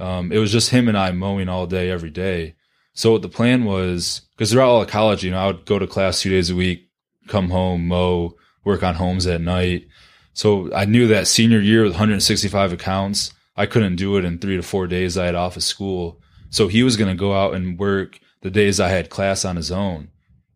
Um, 0.00 0.32
it 0.32 0.38
was 0.38 0.50
just 0.50 0.70
him 0.70 0.88
and 0.88 0.98
I 0.98 1.12
mowing 1.12 1.48
all 1.48 1.68
day, 1.68 1.90
every 1.90 2.10
day. 2.10 2.56
So 2.92 3.12
what 3.12 3.22
the 3.22 3.28
plan 3.28 3.64
was, 3.64 4.22
because 4.32 4.50
throughout 4.50 4.68
all 4.68 4.82
of 4.82 4.88
college, 4.88 5.22
you 5.22 5.30
know, 5.30 5.38
I 5.38 5.46
would 5.46 5.64
go 5.64 5.78
to 5.78 5.86
class 5.86 6.20
two 6.20 6.30
days 6.30 6.50
a 6.50 6.56
week, 6.56 6.90
come 7.28 7.50
home, 7.50 7.86
mow, 7.86 8.34
work 8.64 8.82
on 8.82 8.96
homes 8.96 9.28
at 9.28 9.40
night. 9.40 9.86
So 10.32 10.74
I 10.74 10.86
knew 10.86 11.06
that 11.06 11.28
senior 11.28 11.60
year 11.60 11.84
with 11.84 11.92
165 11.92 12.72
accounts, 12.72 13.32
I 13.56 13.66
couldn't 13.66 13.94
do 13.94 14.16
it 14.16 14.24
in 14.24 14.40
three 14.40 14.56
to 14.56 14.62
four 14.62 14.88
days 14.88 15.16
I 15.16 15.26
had 15.26 15.36
off 15.36 15.56
of 15.56 15.62
school. 15.62 16.20
So 16.48 16.66
he 16.66 16.82
was 16.82 16.96
going 16.96 17.16
to 17.16 17.20
go 17.20 17.32
out 17.32 17.54
and 17.54 17.78
work 17.78 18.18
the 18.42 18.50
days 18.50 18.80
I 18.80 18.88
had 18.88 19.08
class 19.08 19.44
on 19.44 19.54
his 19.54 19.70
own. 19.70 20.08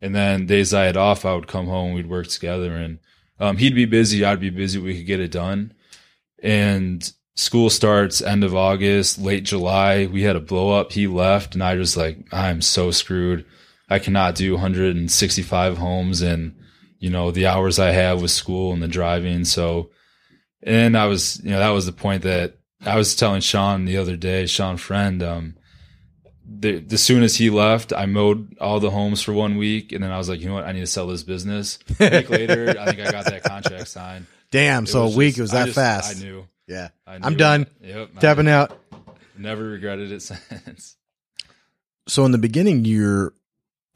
And 0.03 0.13
then 0.13 0.47
days 0.47 0.75
I 0.75 0.87
had 0.87 0.97
off, 0.97 1.25
I 1.25 1.37
would 1.37 1.47
come 1.47 1.67
home, 1.67 1.93
we'd 1.93 2.11
work 2.11 2.27
together 2.27 2.75
and, 2.75 2.99
um, 3.39 3.57
he'd 3.57 3.75
be 3.75 3.85
busy. 3.85 4.25
I'd 4.25 4.41
be 4.41 4.51
busy. 4.51 4.79
We 4.79 4.97
could 4.97 5.07
get 5.07 5.21
it 5.21 5.33
done. 5.33 5.74
And 6.45 7.11
school 7.37 7.71
starts 7.71 8.21
end 8.21 8.45
of 8.45 8.55
August, 8.55 9.19
late 9.19 9.45
July. 9.45 10.07
We 10.07 10.23
had 10.23 10.37
a 10.37 10.41
blow 10.41 10.79
up. 10.79 10.93
He 10.93 11.07
left 11.07 11.55
and 11.55 11.65
I 11.65 11.75
was 11.75 11.97
like, 11.97 12.19
I'm 12.31 12.61
so 12.61 12.91
screwed. 12.91 13.47
I 13.89 13.99
cannot 13.99 14.35
do 14.35 14.53
165 14.53 15.79
homes 15.79 16.21
and, 16.21 16.55
you 16.99 17.11
know, 17.11 17.31
the 17.31 17.47
hours 17.47 17.79
I 17.79 17.93
have 17.93 18.21
with 18.21 18.31
school 18.31 18.73
and 18.73 18.83
the 18.83 18.89
driving. 18.89 19.45
So, 19.45 19.91
and 20.63 20.97
I 20.97 21.07
was, 21.07 21.43
you 21.43 21.51
know, 21.51 21.59
that 21.59 21.71
was 21.71 21.87
the 21.87 21.93
point 21.93 22.23
that 22.23 22.59
I 22.85 22.97
was 22.97 23.17
telling 23.17 23.41
Sean 23.41 23.87
the 23.87 23.97
other 23.97 24.17
day, 24.17 24.47
Sean 24.47 24.77
friend, 24.77 25.23
um, 25.23 25.57
the, 26.47 26.85
as 26.93 27.03
soon 27.03 27.23
as 27.23 27.37
he 27.37 27.49
left, 27.49 27.93
I 27.93 28.05
mowed 28.05 28.59
all 28.59 28.81
the 28.81 28.91
homes 28.91 29.23
for 29.23 29.33
one 29.33 29.57
week, 29.57 29.93
and 29.93 30.05
then 30.05 30.11
I 30.11 30.19
was 30.19 30.29
like, 30.29 30.41
you 30.41 30.49
know 30.49 30.55
what, 30.55 30.65
I 30.65 30.73
need 30.73 30.81
to 30.81 30.87
sell 30.87 31.07
this 31.07 31.23
business. 31.23 31.79
A 32.01 32.11
week 32.19 32.29
later, 32.29 32.77
I 32.79 32.85
think 32.85 33.01
I 33.01 33.11
got 33.11 33.25
that 33.25 33.45
contract 33.45 33.89
signed. 33.89 34.27
Damn. 34.55 34.85
It 34.85 34.89
so 34.89 35.03
a 35.07 35.11
week, 35.11 35.35
just- 35.35 35.39
it 35.39 35.43
was 35.43 35.51
that 35.53 35.65
just- 35.67 35.75
fast. 35.75 36.17
I 36.17 36.21
knew. 36.21 36.47
Yeah. 36.67 36.89
I 37.07 37.19
I'm 37.23 37.37
done. 37.37 37.67
Yep. 37.83 38.21
Tapping 38.21 38.49
out. 38.49 38.79
Never 39.37 39.65
regretted 39.65 40.13
it 40.13 40.23
since. 40.23 40.97
So 42.09 42.25
in 42.25 42.33
the 42.33 42.39
beginning, 42.39 42.85
your 42.85 43.33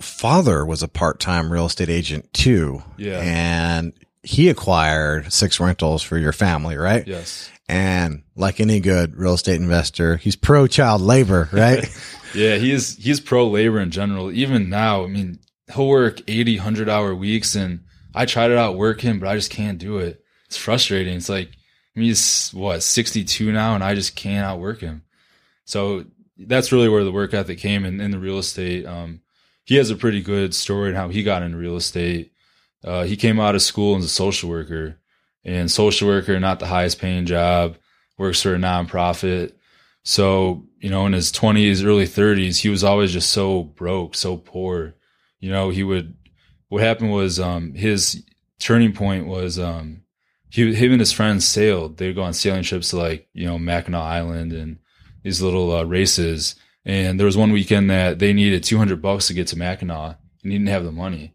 father 0.00 0.64
was 0.66 0.82
a 0.82 0.88
part-time 0.88 1.52
real 1.52 1.66
estate 1.66 1.88
agent 1.88 2.32
too. 2.32 2.82
Yeah. 2.96 3.20
And 3.22 3.92
he 4.22 4.48
acquired 4.48 5.32
six 5.32 5.60
rentals 5.60 6.02
for 6.02 6.18
your 6.18 6.32
family, 6.32 6.76
right? 6.76 7.06
yes. 7.06 7.50
And 7.70 8.22
like 8.34 8.60
any 8.60 8.80
good 8.80 9.14
real 9.16 9.34
estate 9.34 9.60
investor, 9.60 10.16
he's 10.16 10.36
pro 10.36 10.66
child 10.66 11.02
labor, 11.02 11.48
right? 11.52 11.86
Yeah, 12.34 12.56
he's 12.56 12.96
he's 12.96 13.20
pro 13.20 13.46
labor 13.46 13.78
in 13.78 13.90
general. 13.90 14.32
Even 14.32 14.70
now, 14.70 15.04
I 15.04 15.06
mean, 15.06 15.38
he'll 15.74 15.88
work 15.88 16.20
80, 16.26 16.56
100 16.56 16.88
hour 16.88 17.14
weeks, 17.14 17.54
and 17.54 17.80
I 18.14 18.24
tried 18.24 18.50
it 18.50 18.56
out 18.58 18.76
working, 18.76 19.18
but 19.18 19.28
I 19.28 19.36
just 19.36 19.50
can't 19.50 19.78
do 19.78 19.98
it. 19.98 20.22
It's 20.48 20.56
frustrating. 20.56 21.16
It's 21.16 21.28
like 21.28 21.48
I 21.48 22.00
mean, 22.00 22.08
he's 22.08 22.50
what 22.50 22.82
sixty 22.82 23.24
two 23.24 23.52
now, 23.52 23.74
and 23.74 23.84
I 23.84 23.94
just 23.94 24.16
can't 24.16 24.44
outwork 24.46 24.80
him. 24.80 25.02
So 25.64 26.04
that's 26.38 26.72
really 26.72 26.88
where 26.88 27.04
the 27.04 27.12
work 27.12 27.34
ethic 27.34 27.58
came 27.58 27.84
in, 27.84 28.00
in 28.00 28.10
the 28.10 28.18
real 28.18 28.38
estate. 28.38 28.86
Um, 28.86 29.20
he 29.64 29.76
has 29.76 29.90
a 29.90 29.96
pretty 29.96 30.22
good 30.22 30.54
story 30.54 30.90
on 30.90 30.96
how 30.96 31.08
he 31.08 31.22
got 31.22 31.42
into 31.42 31.58
real 31.58 31.76
estate. 31.76 32.32
Uh, 32.84 33.02
he 33.02 33.16
came 33.16 33.40
out 33.40 33.54
of 33.54 33.62
school 33.62 33.96
as 33.96 34.04
a 34.04 34.08
social 34.08 34.48
worker, 34.48 34.98
and 35.44 35.70
social 35.70 36.08
worker 36.08 36.38
not 36.40 36.60
the 36.60 36.66
highest 36.66 36.98
paying 36.98 37.26
job. 37.26 37.76
Works 38.16 38.42
for 38.42 38.54
a 38.54 38.58
nonprofit. 38.58 39.52
So, 40.08 40.64
you 40.80 40.88
know, 40.88 41.04
in 41.06 41.12
his 41.12 41.30
20s, 41.30 41.84
early 41.84 42.06
30s, 42.06 42.58
he 42.60 42.70
was 42.70 42.82
always 42.82 43.12
just 43.12 43.30
so 43.30 43.62
broke, 43.62 44.14
so 44.14 44.38
poor. 44.38 44.94
You 45.38 45.50
know, 45.50 45.68
he 45.68 45.84
would, 45.84 46.16
what 46.68 46.82
happened 46.82 47.12
was, 47.12 47.38
um, 47.38 47.74
his 47.74 48.24
turning 48.58 48.92
point 48.92 49.26
was, 49.26 49.58
um, 49.58 50.02
he, 50.50 50.74
him 50.74 50.92
and 50.92 51.00
his 51.00 51.12
friends 51.12 51.46
sailed. 51.46 51.96
They'd 51.96 52.14
go 52.14 52.22
on 52.22 52.34
sailing 52.34 52.62
trips 52.62 52.90
to 52.90 52.96
like, 52.96 53.28
you 53.32 53.46
know, 53.46 53.58
Mackinac 53.58 54.00
Island 54.00 54.52
and 54.52 54.78
these 55.22 55.42
little 55.42 55.70
uh, 55.74 55.84
races. 55.84 56.56
And 56.84 57.18
there 57.18 57.26
was 57.26 57.36
one 57.36 57.52
weekend 57.52 57.90
that 57.90 58.18
they 58.18 58.32
needed 58.32 58.64
200 58.64 59.02
bucks 59.02 59.26
to 59.26 59.34
get 59.34 59.48
to 59.48 59.58
Mackinac 59.58 60.18
and 60.42 60.52
he 60.52 60.58
didn't 60.58 60.70
have 60.70 60.84
the 60.84 60.92
money. 60.92 61.34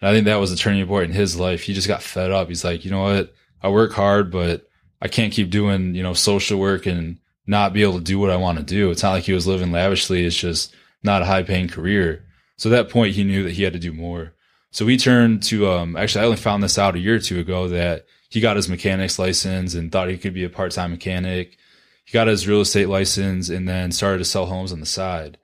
And 0.00 0.08
I 0.08 0.14
think 0.14 0.24
that 0.24 0.40
was 0.40 0.52
a 0.52 0.56
turning 0.56 0.86
point 0.86 1.10
in 1.10 1.12
his 1.12 1.38
life. 1.38 1.62
He 1.62 1.74
just 1.74 1.88
got 1.88 2.02
fed 2.02 2.30
up. 2.30 2.48
He's 2.48 2.64
like, 2.64 2.84
you 2.84 2.90
know 2.90 3.02
what? 3.02 3.34
I 3.62 3.68
work 3.68 3.92
hard, 3.92 4.30
but 4.30 4.66
I 5.02 5.08
can't 5.08 5.32
keep 5.32 5.50
doing, 5.50 5.94
you 5.94 6.02
know, 6.02 6.14
social 6.14 6.58
work 6.58 6.86
and 6.86 7.18
not 7.46 7.72
be 7.72 7.82
able 7.82 7.98
to 7.98 8.04
do 8.04 8.18
what 8.18 8.30
I 8.30 8.36
want 8.36 8.58
to 8.58 8.64
do. 8.64 8.90
It's 8.90 9.02
not 9.02 9.12
like 9.12 9.24
he 9.24 9.32
was 9.32 9.46
living 9.46 9.72
lavishly. 9.72 10.24
It's 10.24 10.36
just 10.36 10.74
not 11.02 11.22
a 11.22 11.26
high 11.26 11.42
paying 11.42 11.68
career. 11.68 12.24
So 12.56 12.70
at 12.70 12.72
that 12.72 12.90
point, 12.90 13.14
he 13.14 13.24
knew 13.24 13.42
that 13.44 13.52
he 13.52 13.62
had 13.62 13.72
to 13.74 13.78
do 13.78 13.92
more. 13.92 14.34
So 14.70 14.86
he 14.86 14.96
turned 14.96 15.42
to, 15.44 15.68
um, 15.68 15.96
actually, 15.96 16.22
I 16.22 16.26
only 16.26 16.36
found 16.36 16.62
this 16.62 16.78
out 16.78 16.94
a 16.94 17.00
year 17.00 17.16
or 17.16 17.20
two 17.20 17.40
ago 17.40 17.68
that 17.68 18.06
he 18.30 18.40
got 18.40 18.56
his 18.56 18.68
mechanic's 18.68 19.18
license 19.18 19.74
and 19.74 19.92
thought 19.92 20.08
he 20.08 20.16
could 20.16 20.32
be 20.34 20.44
a 20.44 20.48
part 20.48 20.72
time 20.72 20.90
mechanic. 20.92 21.58
He 22.06 22.12
got 22.12 22.26
his 22.26 22.48
real 22.48 22.62
estate 22.62 22.88
license 22.88 23.50
and 23.50 23.68
then 23.68 23.92
started 23.92 24.18
to 24.18 24.24
sell 24.24 24.46
homes 24.46 24.72
on 24.72 24.80
the 24.80 24.86
side. 24.86 25.36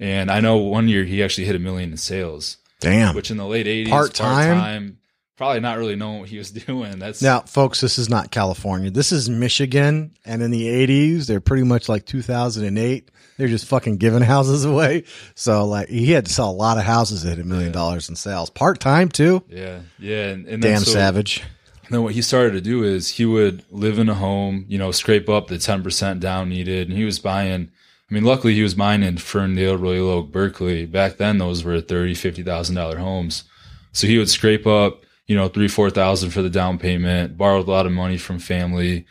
And 0.00 0.30
I 0.30 0.40
know 0.40 0.56
one 0.56 0.88
year 0.88 1.04
he 1.04 1.22
actually 1.22 1.44
hit 1.46 1.56
a 1.56 1.58
million 1.60 1.90
in 1.90 1.96
sales, 1.96 2.56
Damn. 2.80 3.14
which 3.14 3.30
in 3.30 3.36
the 3.36 3.46
late 3.46 3.66
80s, 3.66 3.88
Part-time? 3.90 4.54
part-time, 4.56 4.98
probably 5.36 5.60
not 5.60 5.78
really 5.78 5.96
knowing 5.96 6.20
what 6.20 6.28
he 6.28 6.38
was 6.38 6.50
doing. 6.66 6.98
That's 7.00 7.20
Now, 7.22 7.40
folks, 7.40 7.80
this 7.80 7.98
is 7.98 8.08
not 8.08 8.30
California. 8.30 8.90
This 8.90 9.10
is 9.12 9.28
Michigan. 9.28 10.12
And 10.24 10.42
in 10.42 10.50
the 10.52 10.66
80s, 10.66 11.26
they're 11.26 11.40
pretty 11.40 11.64
much 11.64 11.88
like 11.88 12.06
2008. 12.06 13.10
They're 13.36 13.48
just 13.48 13.66
fucking 13.66 13.98
giving 13.98 14.22
houses 14.34 14.64
away. 14.64 15.04
So, 15.34 15.64
like, 15.66 15.88
he 15.88 16.10
had 16.12 16.26
to 16.26 16.32
sell 16.32 16.50
a 16.50 16.52
lot 16.52 16.78
of 16.78 16.84
houses 16.84 17.22
that 17.22 17.30
hit 17.30 17.38
a 17.40 17.44
million 17.44 17.70
dollars 17.72 18.08
in 18.08 18.16
sales. 18.16 18.50
Part 18.50 18.80
time, 18.80 19.08
too. 19.08 19.42
yeah, 19.48 19.80
yeah. 19.98 20.28
And, 20.30 20.46
and 20.46 20.62
Damn 20.62 20.80
so- 20.82 20.92
savage. 20.92 21.42
Then 21.90 22.02
what 22.02 22.14
he 22.14 22.22
started 22.22 22.52
to 22.52 22.60
do 22.60 22.82
is 22.82 23.08
he 23.08 23.24
would 23.24 23.64
live 23.70 23.98
in 23.98 24.08
a 24.08 24.14
home, 24.14 24.66
you 24.68 24.78
know, 24.78 24.90
scrape 24.90 25.28
up 25.28 25.46
the 25.46 25.54
10% 25.54 26.20
down 26.20 26.50
needed. 26.50 26.88
And 26.88 26.96
he 26.96 27.04
was 27.04 27.18
buying, 27.18 27.70
I 28.10 28.14
mean, 28.14 28.24
luckily 28.24 28.54
he 28.54 28.62
was 28.62 28.74
buying 28.74 29.02
in 29.02 29.18
Ferndale, 29.18 29.76
Royal 29.76 30.10
Oak, 30.10 30.32
Berkley. 30.32 30.86
Back 30.86 31.16
then, 31.16 31.38
those 31.38 31.64
were 31.64 31.80
thirty, 31.80 32.14
fifty 32.14 32.42
thousand 32.42 32.76
dollar 32.76 32.98
homes. 32.98 33.44
So 33.92 34.06
he 34.06 34.18
would 34.18 34.30
scrape 34.30 34.66
up, 34.66 35.04
you 35.26 35.36
know, 35.36 35.48
three, 35.48 35.68
four 35.68 35.90
thousand 35.90 36.30
for 36.30 36.42
the 36.42 36.50
down 36.50 36.78
payment, 36.78 37.36
borrowed 37.36 37.68
a 37.68 37.70
lot 37.70 37.86
of 37.86 37.92
money 37.92 38.16
from 38.16 38.38
family, 38.38 39.06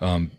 um, 0.00 0.30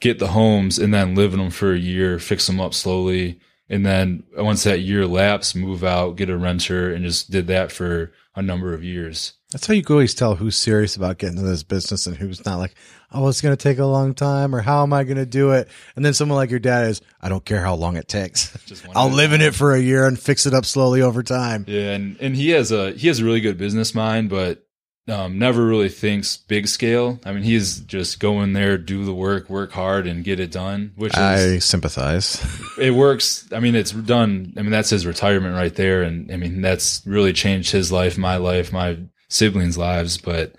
get 0.00 0.18
the 0.18 0.28
homes 0.28 0.78
and 0.78 0.92
then 0.92 1.14
live 1.14 1.32
in 1.32 1.38
them 1.38 1.50
for 1.50 1.72
a 1.72 1.78
year, 1.78 2.18
fix 2.18 2.46
them 2.46 2.60
up 2.60 2.74
slowly. 2.74 3.40
And 3.68 3.86
then 3.86 4.24
once 4.36 4.64
that 4.64 4.80
year 4.80 5.06
lapsed, 5.06 5.56
move 5.56 5.84
out, 5.84 6.16
get 6.16 6.28
a 6.28 6.36
renter 6.36 6.92
and 6.92 7.04
just 7.04 7.30
did 7.30 7.46
that 7.46 7.70
for 7.72 8.12
a 8.34 8.42
number 8.42 8.74
of 8.74 8.82
years. 8.82 9.34
That's 9.52 9.66
how 9.66 9.74
you 9.74 9.82
can 9.82 9.94
always 9.94 10.14
tell 10.14 10.34
who's 10.34 10.56
serious 10.56 10.96
about 10.96 11.18
getting 11.18 11.36
into 11.36 11.48
this 11.48 11.62
business 11.62 12.06
and 12.06 12.16
who's 12.16 12.44
not 12.44 12.56
like, 12.56 12.74
oh, 13.12 13.28
it's 13.28 13.40
going 13.40 13.56
to 13.56 13.62
take 13.62 13.78
a 13.78 13.84
long 13.84 14.14
time 14.14 14.54
or 14.54 14.60
how 14.60 14.82
am 14.82 14.92
I 14.92 15.04
going 15.04 15.18
to 15.18 15.26
do 15.26 15.52
it? 15.52 15.68
And 15.94 16.04
then 16.04 16.14
someone 16.14 16.36
like 16.36 16.50
your 16.50 16.58
dad 16.58 16.88
is, 16.88 17.00
I 17.20 17.28
don't 17.28 17.44
care 17.44 17.60
how 17.60 17.74
long 17.74 17.96
it 17.96 18.08
takes. 18.08 18.56
I'll 18.94 19.10
live 19.10 19.32
in 19.32 19.40
it 19.40 19.54
for 19.54 19.74
a 19.74 19.80
year 19.80 20.06
and 20.06 20.18
fix 20.18 20.46
it 20.46 20.54
up 20.54 20.64
slowly 20.64 21.02
over 21.02 21.22
time. 21.22 21.64
Yeah, 21.68 21.92
and 21.92 22.16
and 22.20 22.34
he 22.34 22.50
has 22.50 22.72
a 22.72 22.92
he 22.92 23.08
has 23.08 23.20
a 23.20 23.24
really 23.24 23.40
good 23.40 23.58
business 23.58 23.94
mind, 23.94 24.30
but 24.30 24.66
um, 25.08 25.38
never 25.38 25.64
really 25.66 25.88
thinks 25.88 26.36
big 26.36 26.68
scale. 26.68 27.18
I 27.24 27.32
mean, 27.32 27.42
he's 27.42 27.80
just 27.80 28.20
go 28.20 28.40
in 28.42 28.52
there, 28.52 28.78
do 28.78 29.04
the 29.04 29.12
work, 29.12 29.50
work 29.50 29.72
hard, 29.72 30.06
and 30.06 30.22
get 30.22 30.38
it 30.38 30.52
done. 30.52 30.92
Which 30.94 31.12
is 31.12 31.18
I 31.18 31.58
sympathize. 31.58 32.44
it 32.78 32.92
works. 32.92 33.48
I 33.52 33.58
mean, 33.58 33.74
it's 33.74 33.90
done. 33.90 34.52
I 34.56 34.62
mean, 34.62 34.70
that's 34.70 34.90
his 34.90 35.04
retirement 35.04 35.56
right 35.56 35.74
there, 35.74 36.02
and 36.02 36.30
I 36.30 36.36
mean 36.36 36.62
that's 36.62 37.02
really 37.04 37.32
changed 37.32 37.72
his 37.72 37.90
life, 37.90 38.16
my 38.16 38.36
life, 38.36 38.72
my 38.72 38.98
siblings' 39.32 39.78
lives. 39.78 40.18
But 40.18 40.54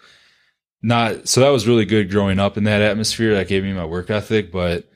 not 0.81 1.27
so 1.27 1.41
that 1.41 1.49
was 1.49 1.67
really 1.67 1.85
good 1.85 2.11
growing 2.11 2.39
up 2.39 2.57
in 2.57 2.65
that 2.65 2.81
atmosphere. 2.81 3.35
That 3.35 3.47
gave 3.47 3.63
me 3.63 3.73
my 3.73 3.85
work 3.85 4.09
ethic, 4.09 4.51
but 4.51 4.89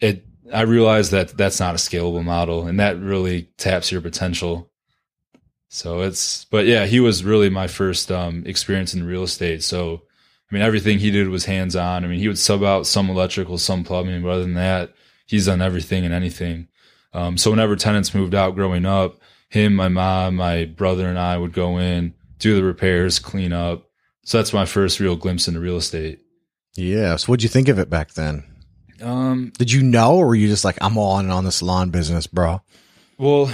it. 0.00 0.24
I 0.52 0.62
realized 0.62 1.10
that 1.10 1.36
that's 1.36 1.58
not 1.58 1.74
a 1.74 1.78
scalable 1.78 2.22
model, 2.22 2.68
and 2.68 2.78
that 2.78 3.00
really 3.00 3.48
taps 3.58 3.90
your 3.90 4.00
potential. 4.00 4.70
So 5.68 6.02
it's, 6.02 6.44
but 6.46 6.66
yeah, 6.66 6.86
he 6.86 7.00
was 7.00 7.24
really 7.24 7.50
my 7.50 7.66
first 7.66 8.12
um, 8.12 8.44
experience 8.46 8.94
in 8.94 9.04
real 9.04 9.24
estate. 9.24 9.62
So, 9.64 10.02
I 10.50 10.54
mean, 10.54 10.62
everything 10.62 10.98
he 10.98 11.10
did 11.10 11.28
was 11.28 11.44
hands 11.44 11.74
on. 11.74 12.04
I 12.04 12.08
mean, 12.08 12.20
he 12.20 12.28
would 12.28 12.38
sub 12.38 12.62
out 12.62 12.86
some 12.86 13.10
electrical, 13.10 13.58
some 13.58 13.82
plumbing, 13.82 14.22
but 14.22 14.30
other 14.30 14.42
than 14.42 14.54
that, 14.54 14.94
he's 15.26 15.46
done 15.46 15.60
everything 15.60 16.04
and 16.04 16.14
anything. 16.14 16.68
Um, 17.12 17.36
so 17.36 17.50
whenever 17.50 17.74
tenants 17.76 18.14
moved 18.14 18.34
out 18.34 18.54
growing 18.54 18.86
up, 18.86 19.18
him, 19.48 19.74
my 19.74 19.88
mom, 19.88 20.36
my 20.36 20.64
brother, 20.64 21.08
and 21.08 21.18
I 21.18 21.36
would 21.36 21.52
go 21.52 21.78
in, 21.78 22.14
do 22.38 22.54
the 22.54 22.64
repairs, 22.64 23.18
clean 23.18 23.52
up. 23.52 23.88
So 24.24 24.38
that's 24.38 24.52
my 24.52 24.66
first 24.66 25.00
real 25.00 25.16
glimpse 25.16 25.48
into 25.48 25.60
real 25.60 25.76
estate. 25.76 26.20
Yeah. 26.74 27.16
So 27.16 27.26
what'd 27.26 27.42
you 27.42 27.48
think 27.48 27.68
of 27.68 27.78
it 27.78 27.88
back 27.88 28.14
then? 28.14 28.44
Um, 29.00 29.52
Did 29.58 29.72
you 29.72 29.82
know, 29.82 30.16
or 30.16 30.28
were 30.28 30.34
you 30.34 30.48
just 30.48 30.64
like, 30.64 30.78
I'm 30.80 30.96
all 30.96 31.18
in 31.18 31.30
on 31.30 31.44
this 31.44 31.62
lawn 31.62 31.90
business, 31.90 32.26
bro? 32.26 32.62
Well, 33.18 33.50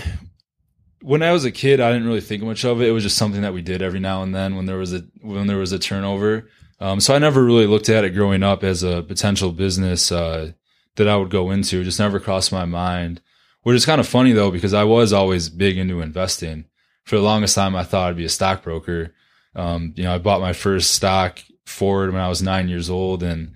when 1.02 1.22
I 1.22 1.32
was 1.32 1.44
a 1.44 1.50
kid, 1.50 1.80
I 1.80 1.92
didn't 1.92 2.06
really 2.06 2.20
think 2.20 2.42
much 2.42 2.64
of 2.64 2.80
it. 2.80 2.88
It 2.88 2.92
was 2.92 3.02
just 3.02 3.18
something 3.18 3.42
that 3.42 3.54
we 3.54 3.62
did 3.62 3.82
every 3.82 4.00
now 4.00 4.22
and 4.22 4.34
then 4.34 4.56
when 4.56 4.66
there 4.66 4.78
was 4.78 4.94
a 4.94 5.04
when 5.20 5.46
there 5.46 5.58
was 5.58 5.72
a 5.72 5.78
turnover. 5.78 6.48
Um, 6.80 7.00
so 7.00 7.14
I 7.14 7.18
never 7.18 7.44
really 7.44 7.66
looked 7.66 7.88
at 7.88 8.04
it 8.04 8.10
growing 8.10 8.42
up 8.42 8.64
as 8.64 8.82
a 8.82 9.02
potential 9.02 9.52
business 9.52 10.10
uh, 10.10 10.52
that 10.96 11.08
I 11.08 11.16
would 11.16 11.30
go 11.30 11.50
into. 11.50 11.80
It 11.80 11.84
just 11.84 11.98
never 11.98 12.18
crossed 12.18 12.52
my 12.52 12.64
mind. 12.64 13.20
Which 13.62 13.76
is 13.76 13.86
kind 13.86 14.00
of 14.00 14.08
funny 14.08 14.32
though, 14.32 14.50
because 14.50 14.74
I 14.74 14.84
was 14.84 15.12
always 15.12 15.48
big 15.48 15.78
into 15.78 16.00
investing. 16.00 16.64
For 17.04 17.16
the 17.16 17.22
longest 17.22 17.54
time, 17.54 17.74
I 17.74 17.84
thought 17.84 18.10
I'd 18.10 18.16
be 18.16 18.24
a 18.24 18.30
stockbroker. 18.30 19.14
Um, 19.54 19.92
you 19.96 20.04
know, 20.04 20.14
I 20.14 20.18
bought 20.18 20.40
my 20.40 20.52
first 20.52 20.92
stock 20.92 21.40
Ford 21.66 22.12
when 22.12 22.22
I 22.22 22.28
was 22.28 22.42
nine 22.42 22.68
years 22.68 22.90
old 22.90 23.22
and, 23.22 23.52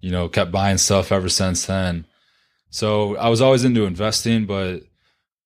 you 0.00 0.10
know, 0.10 0.28
kept 0.28 0.52
buying 0.52 0.78
stuff 0.78 1.12
ever 1.12 1.28
since 1.28 1.66
then. 1.66 2.06
So 2.70 3.16
I 3.16 3.28
was 3.28 3.40
always 3.40 3.64
into 3.64 3.84
investing, 3.84 4.46
but 4.46 4.82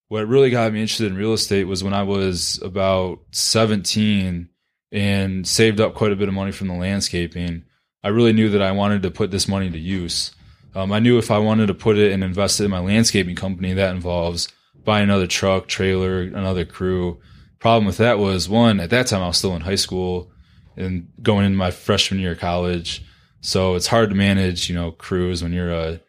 what 0.09 0.29
really 0.29 0.51
got 0.51 0.73
me 0.73 0.81
interested 0.81 1.07
in 1.07 1.17
real 1.17 1.33
estate 1.33 1.65
was 1.65 1.83
when 1.83 1.95
I 1.95 2.03
was 2.03 2.61
about 2.63 3.21
17 3.31 4.49
and 4.93 5.47
saved 5.47 5.81
up 5.81 5.95
quite 5.95 6.13
a 6.13 6.17
bit 6.17 6.29
of 6.29 6.35
money 6.35 6.53
from 6.53 6.69
the 6.69 6.75
landscaping. 6.75 7.65
I 8.03 8.09
really 8.09 8.33
knew 8.33 8.51
that 8.51 8.63
I 8.63 8.73
wanted 8.73 9.03
to 9.03 9.11
put 9.11 9.31
this 9.31 9.49
money 9.49 9.71
to 9.71 9.79
use. 9.79 10.33
Um, 10.75 10.93
I 10.93 10.99
knew 10.99 11.19
if 11.19 11.31
I 11.31 11.39
wanted 11.39 11.67
to 11.69 11.75
put 11.75 11.97
it 11.97 12.13
and 12.13 12.23
invest 12.23 12.61
it 12.61 12.65
in 12.65 12.71
my 12.71 12.81
landscaping 12.81 13.35
company, 13.35 13.73
that 13.73 13.95
involves 13.95 14.49
buying 14.85 15.05
another 15.05 15.27
truck, 15.27 15.67
trailer, 15.67 16.21
another 16.23 16.65
crew. 16.65 17.19
Problem 17.65 17.87
with 17.87 17.97
that 17.97 18.19
was 18.19 18.47
one, 18.47 18.79
at 18.79 18.91
that 18.91 19.07
time 19.07 19.23
I 19.23 19.27
was 19.27 19.39
still 19.39 19.57
in 19.57 19.63
high 19.63 19.77
school 19.77 20.31
and 20.77 21.09
going 21.23 21.47
into 21.47 21.57
my 21.57 21.71
freshman 21.71 22.21
year 22.21 22.33
of 22.33 22.39
college. 22.39 23.03
So 23.41 23.75
it's 23.75 23.87
hard 23.87 24.11
to 24.11 24.15
manage, 24.15 24.69
you 24.69 24.75
know, 24.75 24.91
crews 24.91 25.43
when 25.43 25.55
you're 25.55 25.73
a 25.73 26.01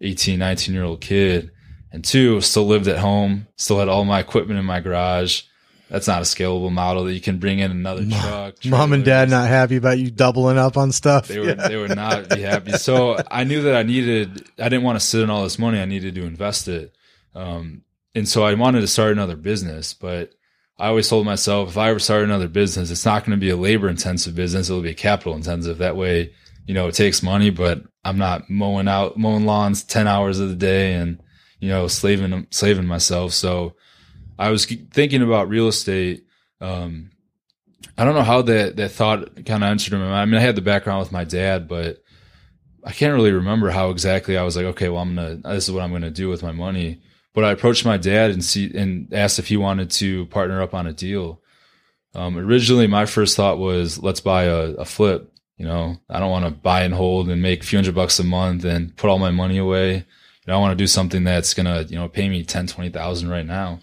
18, 0.00 0.38
19 0.38 0.74
year 0.74 0.84
old 0.84 1.02
kid. 1.02 1.50
And 1.92 2.02
two, 2.02 2.40
still 2.40 2.64
lived 2.64 2.88
at 2.88 2.96
home, 2.96 3.46
still 3.56 3.78
had 3.78 3.90
all 3.90 4.06
my 4.06 4.20
equipment 4.20 4.58
in 4.58 4.64
my 4.64 4.80
garage. 4.80 5.42
That's 5.90 6.08
not 6.08 6.22
a 6.22 6.24
scalable 6.24 6.72
model 6.72 7.04
that 7.04 7.12
you 7.12 7.20
can 7.20 7.36
bring 7.36 7.58
in 7.58 7.70
another 7.70 8.06
truck. 8.08 8.64
Mom 8.64 8.94
and 8.94 9.04
dad 9.04 9.28
not 9.28 9.48
happy 9.48 9.76
about 9.76 9.98
you 9.98 10.10
doubling 10.10 10.56
up 10.56 10.78
on 10.78 10.92
stuff. 10.92 11.28
They 11.28 11.40
would, 11.40 11.58
they 11.60 11.76
would 11.76 11.94
not 11.94 12.30
be 12.30 12.40
happy. 12.40 12.72
So 12.78 13.18
I 13.30 13.44
knew 13.44 13.60
that 13.64 13.76
I 13.76 13.82
needed, 13.82 14.48
I 14.58 14.70
didn't 14.70 14.84
want 14.84 14.98
to 14.98 15.04
sit 15.04 15.20
in 15.20 15.28
all 15.28 15.42
this 15.42 15.58
money. 15.58 15.78
I 15.78 15.84
needed 15.84 16.14
to 16.14 16.24
invest 16.24 16.68
it. 16.68 16.96
Um, 17.34 17.82
and 18.14 18.26
so 18.26 18.44
I 18.44 18.54
wanted 18.54 18.80
to 18.80 18.86
start 18.86 19.12
another 19.12 19.36
business, 19.36 19.92
but 19.92 20.32
I 20.78 20.88
always 20.88 21.08
told 21.08 21.26
myself 21.26 21.70
if 21.70 21.78
I 21.78 21.90
ever 21.90 21.98
start 21.98 22.24
another 22.24 22.48
business, 22.48 22.90
it's 22.90 23.04
not 23.04 23.24
going 23.24 23.38
to 23.38 23.40
be 23.40 23.50
a 23.50 23.56
labor 23.56 23.88
intensive 23.88 24.34
business. 24.34 24.68
It'll 24.68 24.82
be 24.82 24.90
a 24.90 24.94
capital 24.94 25.34
intensive. 25.34 25.78
That 25.78 25.96
way, 25.96 26.32
you 26.66 26.74
know, 26.74 26.88
it 26.88 26.94
takes 26.94 27.22
money, 27.22 27.50
but 27.50 27.82
I'm 28.04 28.18
not 28.18 28.48
mowing 28.48 28.88
out, 28.88 29.16
mowing 29.16 29.46
lawns 29.46 29.84
10 29.84 30.06
hours 30.06 30.40
of 30.40 30.48
the 30.48 30.56
day 30.56 30.94
and, 30.94 31.22
you 31.60 31.68
know, 31.68 31.88
slaving, 31.88 32.46
slaving 32.50 32.86
myself. 32.86 33.32
So 33.32 33.76
I 34.38 34.50
was 34.50 34.64
thinking 34.64 35.22
about 35.22 35.48
real 35.48 35.68
estate. 35.68 36.24
Um, 36.60 37.10
I 37.98 38.04
don't 38.04 38.14
know 38.14 38.22
how 38.22 38.42
that, 38.42 38.76
that 38.76 38.90
thought 38.90 39.44
kind 39.44 39.62
of 39.62 39.70
entered 39.70 39.92
my 39.92 39.98
mind. 39.98 40.14
I 40.14 40.24
mean, 40.24 40.36
I 40.36 40.40
had 40.40 40.56
the 40.56 40.62
background 40.62 41.00
with 41.00 41.12
my 41.12 41.24
dad, 41.24 41.68
but 41.68 42.02
I 42.84 42.92
can't 42.92 43.14
really 43.14 43.32
remember 43.32 43.70
how 43.70 43.90
exactly 43.90 44.36
I 44.36 44.42
was 44.42 44.56
like, 44.56 44.66
okay, 44.66 44.88
well, 44.88 45.02
I'm 45.02 45.14
going 45.14 45.42
to, 45.42 45.48
this 45.48 45.68
is 45.68 45.72
what 45.72 45.82
I'm 45.82 45.90
going 45.90 46.02
to 46.02 46.10
do 46.10 46.28
with 46.28 46.42
my 46.42 46.52
money. 46.52 47.02
But 47.34 47.44
I 47.44 47.52
approached 47.52 47.84
my 47.84 47.96
dad 47.96 48.30
and 48.30 48.44
see, 48.44 48.70
and 48.76 49.12
asked 49.12 49.38
if 49.38 49.48
he 49.48 49.56
wanted 49.56 49.90
to 49.92 50.26
partner 50.26 50.62
up 50.62 50.74
on 50.74 50.86
a 50.86 50.92
deal. 50.92 51.40
Um, 52.14 52.36
originally 52.36 52.86
my 52.86 53.06
first 53.06 53.36
thought 53.36 53.58
was, 53.58 54.02
let's 54.02 54.20
buy 54.20 54.44
a, 54.44 54.72
a 54.72 54.84
flip 54.84 55.32
you 55.62 55.68
know, 55.68 55.96
I 56.10 56.18
don't 56.18 56.32
want 56.32 56.44
to 56.44 56.50
buy 56.50 56.82
and 56.82 56.92
hold 56.92 57.28
and 57.28 57.40
make 57.40 57.62
a 57.62 57.66
few 57.66 57.78
hundred 57.78 57.94
bucks 57.94 58.18
a 58.18 58.24
month 58.24 58.64
and 58.64 58.96
put 58.96 59.08
all 59.08 59.20
my 59.20 59.30
money 59.30 59.58
away. 59.58 59.94
You 59.94 60.02
know, 60.48 60.56
I 60.56 60.58
want 60.58 60.72
to 60.72 60.82
do 60.82 60.88
something 60.88 61.22
that's 61.22 61.54
going 61.54 61.66
to, 61.66 61.88
you 61.88 61.96
know, 61.96 62.08
pay 62.08 62.28
me 62.28 62.42
10, 62.42 62.66
20,000 62.66 63.28
right 63.28 63.46
now. 63.46 63.78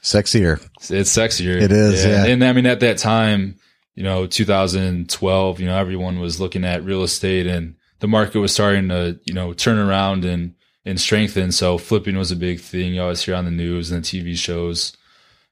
Sexier. 0.00 0.64
It's, 0.76 0.92
it's 0.92 1.16
sexier. 1.16 1.60
It 1.60 1.72
is. 1.72 2.04
Yeah. 2.04 2.24
yeah. 2.24 2.32
And 2.32 2.44
I 2.44 2.52
mean, 2.52 2.66
at 2.66 2.78
that 2.80 2.98
time, 2.98 3.56
you 3.96 4.04
know, 4.04 4.28
2012, 4.28 5.58
you 5.58 5.66
know, 5.66 5.76
everyone 5.76 6.20
was 6.20 6.40
looking 6.40 6.64
at 6.64 6.84
real 6.84 7.02
estate 7.02 7.48
and 7.48 7.74
the 7.98 8.06
market 8.06 8.38
was 8.38 8.52
starting 8.52 8.88
to, 8.90 9.18
you 9.24 9.34
know, 9.34 9.52
turn 9.54 9.78
around 9.78 10.24
and, 10.24 10.54
and 10.84 11.00
strengthen. 11.00 11.52
So 11.52 11.78
flipping 11.78 12.16
was 12.16 12.30
a 12.30 12.36
big 12.36 12.60
thing. 12.60 12.94
You 12.94 13.02
always 13.02 13.22
hear 13.22 13.34
on 13.34 13.44
the 13.44 13.50
news 13.50 13.90
and 13.90 14.04
the 14.04 14.06
TV 14.06 14.36
shows. 14.36 14.96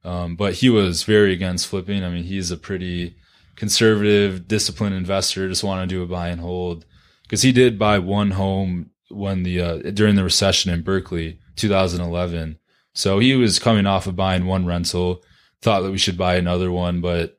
Um, 0.05 0.37
but 0.37 0.55
he 0.55 0.69
was 0.69 1.05
very 1.05 1.33
against 1.33 1.69
flipping. 1.69 2.05
I 2.05 2.11
mean, 2.11 2.25
he's 2.25 2.51
a 2.51 2.57
pretty, 2.57 3.17
conservative, 3.57 4.49
disciplined 4.49 4.95
investor, 4.95 5.49
just 5.49 5.65
want 5.65 5.89
to 5.89 5.95
do 5.95 6.03
a 6.03 6.07
buy 6.07 6.29
and 6.29 6.41
hold. 6.41 6.85
Because 7.23 7.43
he 7.43 7.53
did 7.53 7.79
buy 7.79 7.99
one 7.99 8.33
home 8.33 8.91
when 9.09 9.43
the 9.43 9.61
uh, 9.61 9.77
during 9.93 10.17
the 10.17 10.25
recession 10.25 10.73
in 10.73 10.83
Berkley, 10.83 11.39
2011. 11.57 12.59
So 12.95 13.19
he 13.21 13.35
was 13.37 13.59
coming 13.59 13.87
off 13.87 14.07
of 14.07 14.17
buying 14.17 14.47
one 14.47 14.67
rental, 14.67 15.23
thought 15.61 15.83
that 15.83 15.91
we 15.91 15.99
should 15.99 16.19
buy 16.19 16.37
another 16.37 16.71
one, 16.71 17.01
but 17.01 17.39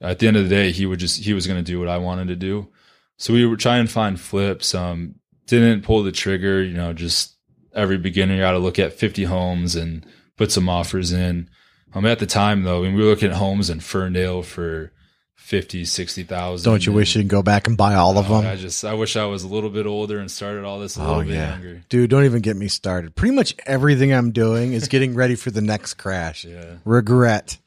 at 0.00 0.18
the 0.18 0.28
end 0.28 0.36
of 0.36 0.44
the 0.44 0.48
day, 0.48 0.72
he 0.72 0.86
would 0.86 0.98
just 0.98 1.22
he 1.22 1.34
was 1.34 1.46
going 1.46 1.62
to 1.62 1.72
do 1.72 1.78
what 1.78 1.88
I 1.88 1.98
wanted 1.98 2.28
to 2.28 2.36
do. 2.36 2.68
So 3.16 3.32
we 3.32 3.44
were 3.46 3.56
trying 3.56 3.86
to 3.86 3.92
find 3.92 4.18
flips. 4.18 4.74
Um, 4.74 5.16
didn't 5.48 5.82
pull 5.82 6.02
the 6.02 6.12
trigger. 6.12 6.62
You 6.62 6.74
know, 6.74 6.92
just 6.92 7.34
every 7.74 7.98
beginner 7.98 8.34
you 8.34 8.40
got 8.40 8.52
to 8.52 8.58
look 8.58 8.78
at 8.78 8.92
50 8.92 9.24
homes 9.24 9.74
and 9.74 10.06
put 10.36 10.52
some 10.52 10.68
offers 10.68 11.12
in. 11.12 11.48
Um, 11.94 12.06
at 12.06 12.18
the 12.18 12.26
time 12.26 12.62
though, 12.62 12.80
I 12.80 12.86
mean, 12.86 12.94
we 12.94 13.02
were 13.02 13.10
looking 13.10 13.30
at 13.30 13.36
homes 13.36 13.70
in 13.70 13.80
Ferndale 13.80 14.42
for 14.42 14.92
50, 15.36 15.86
60,000. 15.86 16.70
Don't 16.70 16.84
you 16.84 16.92
wish 16.92 17.16
you 17.16 17.22
could 17.22 17.30
go 17.30 17.42
back 17.42 17.66
and 17.66 17.76
buy 17.76 17.94
all 17.94 18.18
of 18.18 18.28
them? 18.28 18.46
I 18.46 18.56
just, 18.56 18.84
I 18.84 18.92
wish 18.92 19.16
I 19.16 19.24
was 19.24 19.44
a 19.44 19.48
little 19.48 19.70
bit 19.70 19.86
older 19.86 20.18
and 20.18 20.30
started 20.30 20.64
all 20.64 20.78
this 20.78 20.96
a 20.96 21.00
little 21.00 21.14
oh, 21.16 21.24
bit 21.24 21.34
yeah. 21.34 21.52
younger. 21.52 21.82
Dude, 21.88 22.10
don't 22.10 22.24
even 22.24 22.42
get 22.42 22.56
me 22.56 22.68
started. 22.68 23.14
Pretty 23.14 23.34
much 23.34 23.54
everything 23.64 24.12
I'm 24.12 24.32
doing 24.32 24.74
is 24.74 24.88
getting 24.88 25.14
ready 25.14 25.36
for 25.36 25.50
the 25.50 25.62
next 25.62 25.94
crash. 25.94 26.44
Yeah. 26.58 26.76
Regret. 26.84 27.58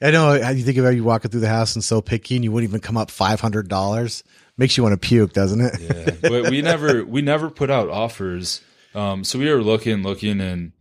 I 0.00 0.10
know 0.12 0.34
you 0.34 0.62
think 0.62 0.78
about 0.78 0.94
you 0.94 1.04
walking 1.04 1.30
through 1.30 1.40
the 1.40 1.48
house 1.48 1.74
and 1.74 1.84
so 1.84 2.00
picky 2.00 2.36
and 2.36 2.44
you 2.44 2.52
wouldn't 2.52 2.70
even 2.70 2.80
come 2.80 2.96
up 2.96 3.08
$500. 3.08 4.22
Makes 4.60 4.76
you 4.76 4.82
want 4.82 4.92
to 4.92 5.08
puke, 5.08 5.32
doesn't 5.32 5.62
it? 5.62 5.80
yeah. 5.80 6.28
But 6.28 6.50
we 6.50 6.60
never, 6.60 7.02
we 7.02 7.22
never 7.22 7.48
put 7.48 7.70
out 7.70 7.88
offers. 7.88 8.60
Um, 8.94 9.24
so 9.24 9.38
we 9.38 9.50
were 9.50 9.62
looking, 9.62 10.02
looking 10.02 10.38
and, 10.38 10.72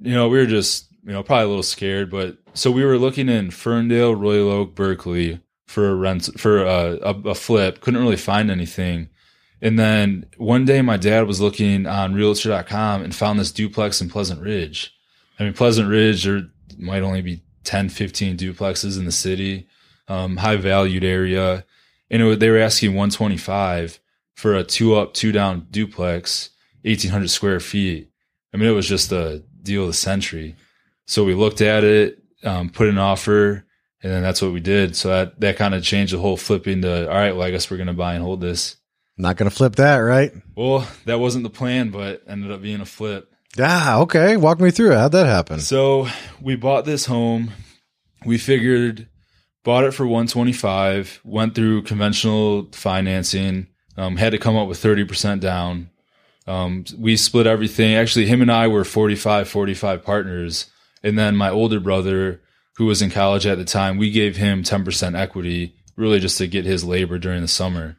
you 0.00 0.14
know, 0.14 0.28
we 0.28 0.38
were 0.38 0.46
just, 0.46 0.86
you 1.04 1.12
know, 1.12 1.22
probably 1.22 1.44
a 1.44 1.48
little 1.48 1.62
scared, 1.62 2.10
but 2.10 2.38
so 2.54 2.70
we 2.70 2.82
were 2.82 2.96
looking 2.96 3.28
in 3.28 3.50
Ferndale, 3.50 4.14
Royal 4.14 4.50
Oak, 4.50 4.74
Berkley, 4.74 5.38
for 5.66 5.90
a 5.90 5.94
rent 5.94 6.30
for 6.40 6.64
a, 6.64 6.98
a, 7.02 7.10
a 7.28 7.34
flip. 7.34 7.82
Couldn't 7.82 8.00
really 8.00 8.16
find 8.16 8.50
anything. 8.50 9.10
And 9.60 9.78
then 9.78 10.24
one 10.38 10.64
day 10.64 10.80
my 10.80 10.96
dad 10.96 11.26
was 11.26 11.42
looking 11.42 11.86
on 11.86 12.14
realtor.com 12.14 13.02
and 13.02 13.14
found 13.14 13.38
this 13.38 13.52
duplex 13.52 14.00
in 14.00 14.08
Pleasant 14.08 14.40
Ridge. 14.40 14.94
I 15.38 15.42
mean, 15.42 15.52
Pleasant 15.52 15.90
Ridge, 15.90 16.24
there 16.24 16.44
might 16.78 17.02
only 17.02 17.20
be 17.20 17.42
10, 17.64 17.90
15 17.90 18.38
duplexes 18.38 18.98
in 18.98 19.04
the 19.04 19.12
city, 19.12 19.68
um, 20.08 20.38
high 20.38 20.56
valued 20.56 21.04
area. 21.04 21.66
And 22.14 22.22
it, 22.22 22.38
they 22.38 22.48
were 22.48 22.58
asking 22.58 22.90
125 22.90 23.98
for 24.34 24.54
a 24.54 24.62
two 24.62 24.94
up, 24.94 25.14
two 25.14 25.32
down 25.32 25.66
duplex, 25.72 26.50
1800 26.82 27.28
square 27.28 27.58
feet. 27.58 28.08
I 28.52 28.56
mean, 28.56 28.68
it 28.68 28.72
was 28.72 28.88
just 28.88 29.10
a 29.10 29.42
deal 29.60 29.82
of 29.82 29.88
the 29.88 29.94
century. 29.94 30.54
So 31.06 31.24
we 31.24 31.34
looked 31.34 31.60
at 31.60 31.82
it, 31.82 32.22
um, 32.44 32.70
put 32.70 32.88
an 32.88 32.98
offer 32.98 33.66
and 34.00 34.12
then 34.12 34.22
that's 34.22 34.40
what 34.40 34.52
we 34.52 34.60
did. 34.60 34.94
So 34.94 35.08
that, 35.08 35.40
that 35.40 35.56
kind 35.56 35.74
of 35.74 35.82
changed 35.82 36.12
the 36.12 36.18
whole 36.18 36.36
flipping 36.36 36.82
to, 36.82 37.08
all 37.10 37.16
right, 37.16 37.34
well, 37.34 37.44
I 37.44 37.50
guess 37.50 37.68
we're 37.68 37.78
going 37.78 37.88
to 37.88 37.94
buy 37.94 38.14
and 38.14 38.22
hold 38.22 38.40
this. 38.40 38.76
Not 39.16 39.36
going 39.36 39.50
to 39.50 39.56
flip 39.56 39.74
that, 39.76 39.96
right? 39.96 40.32
Well, 40.54 40.86
that 41.06 41.18
wasn't 41.18 41.42
the 41.42 41.50
plan, 41.50 41.90
but 41.90 42.22
ended 42.28 42.52
up 42.52 42.62
being 42.62 42.80
a 42.80 42.86
flip. 42.86 43.28
Ah, 43.58 43.98
okay. 44.02 44.36
Walk 44.36 44.60
me 44.60 44.70
through 44.70 44.92
it. 44.92 44.98
How'd 44.98 45.12
that 45.12 45.26
happen? 45.26 45.58
So 45.58 46.06
we 46.40 46.54
bought 46.54 46.84
this 46.84 47.06
home. 47.06 47.50
We 48.24 48.38
figured, 48.38 49.08
bought 49.64 49.84
it 49.84 49.92
for 49.92 50.06
125, 50.06 51.22
went 51.24 51.54
through 51.54 51.82
conventional 51.82 52.68
financing, 52.72 53.66
um, 53.96 54.16
had 54.16 54.30
to 54.30 54.38
come 54.38 54.56
up 54.56 54.68
with 54.68 54.82
30% 54.82 55.40
down. 55.40 55.90
Um, 56.46 56.84
we 56.98 57.16
split 57.16 57.46
everything. 57.46 57.94
Actually, 57.94 58.26
him 58.26 58.42
and 58.42 58.52
I 58.52 58.68
were 58.68 58.84
45, 58.84 59.48
45 59.48 60.04
partners. 60.04 60.70
And 61.02 61.18
then 61.18 61.36
my 61.36 61.50
older 61.50 61.80
brother 61.80 62.42
who 62.76 62.86
was 62.86 63.00
in 63.00 63.10
college 63.10 63.46
at 63.46 63.58
the 63.58 63.64
time, 63.64 63.96
we 63.96 64.10
gave 64.10 64.36
him 64.36 64.62
10% 64.62 65.18
equity 65.18 65.76
really 65.96 66.20
just 66.20 66.38
to 66.38 66.46
get 66.46 66.64
his 66.64 66.84
labor 66.84 67.18
during 67.18 67.40
the 67.40 67.48
summer. 67.48 67.96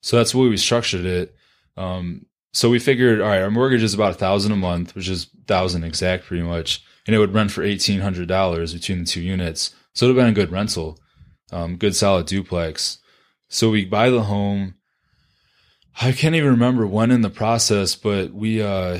So 0.00 0.16
that's 0.16 0.32
the 0.32 0.38
way 0.38 0.48
we 0.48 0.56
structured 0.56 1.04
it. 1.04 1.36
Um, 1.76 2.26
so 2.52 2.70
we 2.70 2.78
figured, 2.78 3.20
all 3.20 3.28
right, 3.28 3.42
our 3.42 3.50
mortgage 3.50 3.82
is 3.82 3.94
about 3.94 4.12
a 4.12 4.18
thousand 4.18 4.52
a 4.52 4.56
month, 4.56 4.94
which 4.94 5.08
is 5.08 5.28
thousand 5.46 5.84
exact 5.84 6.24
pretty 6.24 6.42
much. 6.42 6.82
And 7.06 7.14
it 7.14 7.18
would 7.18 7.34
rent 7.34 7.50
for 7.50 7.62
$1,800 7.62 8.72
between 8.72 9.00
the 9.00 9.04
two 9.04 9.20
units. 9.20 9.74
So 9.96 10.06
it 10.06 10.08
would 10.08 10.16
have 10.16 10.24
been 10.26 10.32
a 10.32 10.46
good 10.46 10.52
rental, 10.52 11.00
um, 11.50 11.76
good 11.76 11.96
solid 11.96 12.26
duplex. 12.26 12.98
So 13.48 13.70
we 13.70 13.84
buy 13.84 14.10
the 14.10 14.22
home. 14.22 14.74
I 16.00 16.12
can't 16.12 16.34
even 16.34 16.50
remember 16.50 16.86
when 16.86 17.10
in 17.10 17.22
the 17.22 17.30
process, 17.30 17.96
but 17.96 18.32
we, 18.32 18.62
uh, 18.62 18.98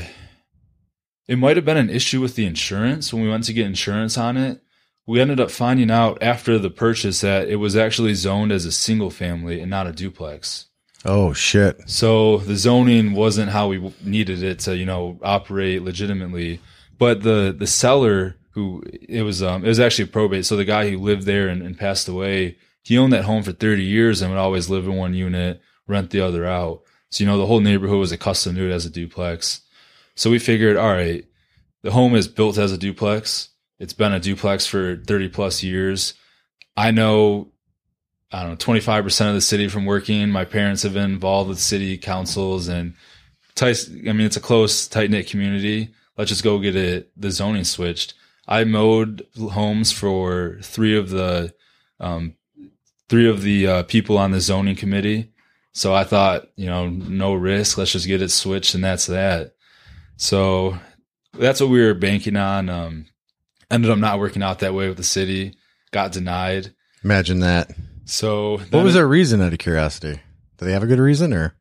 it 1.28 1.38
might 1.38 1.56
have 1.56 1.64
been 1.64 1.76
an 1.76 1.90
issue 1.90 2.20
with 2.20 2.34
the 2.34 2.46
insurance 2.46 3.12
when 3.12 3.22
we 3.22 3.28
went 3.28 3.44
to 3.44 3.52
get 3.52 3.66
insurance 3.66 4.18
on 4.18 4.36
it 4.36 4.62
we 5.06 5.20
ended 5.20 5.38
up 5.38 5.50
finding 5.50 5.90
out 5.90 6.18
after 6.20 6.58
the 6.58 6.70
purchase 6.70 7.20
that 7.20 7.48
it 7.48 7.56
was 7.56 7.76
actually 7.76 8.14
zoned 8.14 8.50
as 8.50 8.64
a 8.64 8.72
single 8.72 9.10
family 9.10 9.60
and 9.60 9.70
not 9.70 9.86
a 9.86 9.92
duplex. 9.92 10.66
Oh 11.04 11.32
shit. 11.32 11.88
So 11.88 12.38
the 12.38 12.56
zoning 12.56 13.12
wasn't 13.12 13.52
how 13.52 13.68
we 13.68 13.94
needed 14.02 14.42
it 14.42 14.58
to, 14.60 14.76
you 14.76 14.84
know, 14.84 15.18
operate 15.22 15.82
legitimately. 15.82 16.60
But 16.98 17.22
the 17.22 17.54
the 17.56 17.66
seller 17.66 18.36
who 18.56 18.82
it 18.86 19.22
was 19.22 19.42
um 19.42 19.64
it 19.64 19.68
was 19.68 19.78
actually 19.78 20.08
probate. 20.08 20.46
So 20.46 20.56
the 20.56 20.64
guy 20.64 20.90
who 20.90 20.98
lived 20.98 21.22
there 21.22 21.46
and, 21.46 21.62
and 21.62 21.78
passed 21.78 22.08
away, 22.08 22.56
he 22.82 22.98
owned 22.98 23.12
that 23.12 23.26
home 23.26 23.42
for 23.42 23.52
30 23.52 23.84
years 23.84 24.22
and 24.22 24.32
would 24.32 24.40
always 24.40 24.70
live 24.70 24.86
in 24.86 24.96
one 24.96 25.14
unit, 25.14 25.60
rent 25.86 26.10
the 26.10 26.22
other 26.22 26.46
out. 26.46 26.82
So 27.10 27.22
you 27.22 27.30
know 27.30 27.38
the 27.38 27.46
whole 27.46 27.60
neighborhood 27.60 27.98
was 27.98 28.12
accustomed 28.12 28.56
to 28.56 28.68
it 28.68 28.72
as 28.72 28.86
a 28.86 28.90
duplex. 28.90 29.60
So 30.16 30.30
we 30.30 30.38
figured, 30.38 30.78
all 30.78 30.92
right, 30.92 31.24
the 31.82 31.90
home 31.90 32.14
is 32.14 32.26
built 32.26 32.56
as 32.56 32.72
a 32.72 32.78
duplex 32.78 33.50
It's 33.78 33.92
been 33.92 34.14
a 34.14 34.18
duplex 34.18 34.66
for 34.66 34.96
30 34.96 35.28
plus 35.28 35.62
years. 35.62 36.14
I 36.78 36.90
know, 36.90 37.52
I 38.32 38.42
don't 38.42 38.52
know, 38.52 38.74
25% 38.74 39.28
of 39.28 39.34
the 39.34 39.40
city 39.42 39.68
from 39.68 39.84
working. 39.84 40.30
My 40.30 40.46
parents 40.46 40.82
have 40.82 40.94
been 40.94 41.12
involved 41.12 41.50
with 41.50 41.58
city 41.58 41.98
councils 41.98 42.68
and 42.68 42.94
tight. 43.54 43.86
I 44.08 44.12
mean, 44.12 44.26
it's 44.26 44.38
a 44.38 44.40
close, 44.40 44.88
tight 44.88 45.10
knit 45.10 45.28
community. 45.28 45.90
Let's 46.16 46.30
just 46.30 46.42
go 46.42 46.58
get 46.58 46.74
it, 46.74 47.12
the 47.14 47.30
zoning 47.30 47.64
switched. 47.64 48.14
I 48.48 48.64
mowed 48.64 49.26
homes 49.52 49.92
for 49.92 50.58
three 50.62 50.96
of 50.96 51.10
the, 51.10 51.54
um, 52.00 52.34
three 53.08 53.28
of 53.28 53.42
the 53.42 53.66
uh, 53.66 53.82
people 53.84 54.18
on 54.18 54.30
the 54.30 54.40
zoning 54.40 54.76
committee. 54.76 55.32
So 55.72 55.94
I 55.94 56.04
thought, 56.04 56.46
you 56.56 56.66
know, 56.66 56.88
no 56.88 57.34
risk. 57.34 57.76
Let's 57.76 57.92
just 57.92 58.06
get 58.06 58.22
it 58.22 58.30
switched, 58.30 58.74
and 58.74 58.82
that's 58.82 59.06
that. 59.06 59.54
So 60.16 60.78
that's 61.34 61.60
what 61.60 61.68
we 61.68 61.84
were 61.84 61.92
banking 61.92 62.36
on. 62.36 62.68
Um, 62.70 63.06
ended 63.70 63.90
up 63.90 63.98
not 63.98 64.18
working 64.18 64.42
out 64.42 64.60
that 64.60 64.74
way 64.74 64.88
with 64.88 64.96
the 64.96 65.04
city. 65.04 65.54
Got 65.90 66.12
denied. 66.12 66.74
Imagine 67.04 67.40
that. 67.40 67.70
So 68.06 68.58
What 68.70 68.84
was 68.84 68.94
their 68.94 69.06
reason 69.06 69.42
out 69.42 69.52
of 69.52 69.58
curiosity? 69.58 70.20
Do 70.56 70.64
they 70.64 70.72
have 70.72 70.82
a 70.82 70.86
good 70.86 70.98
reason 70.98 71.32
or? 71.34 71.54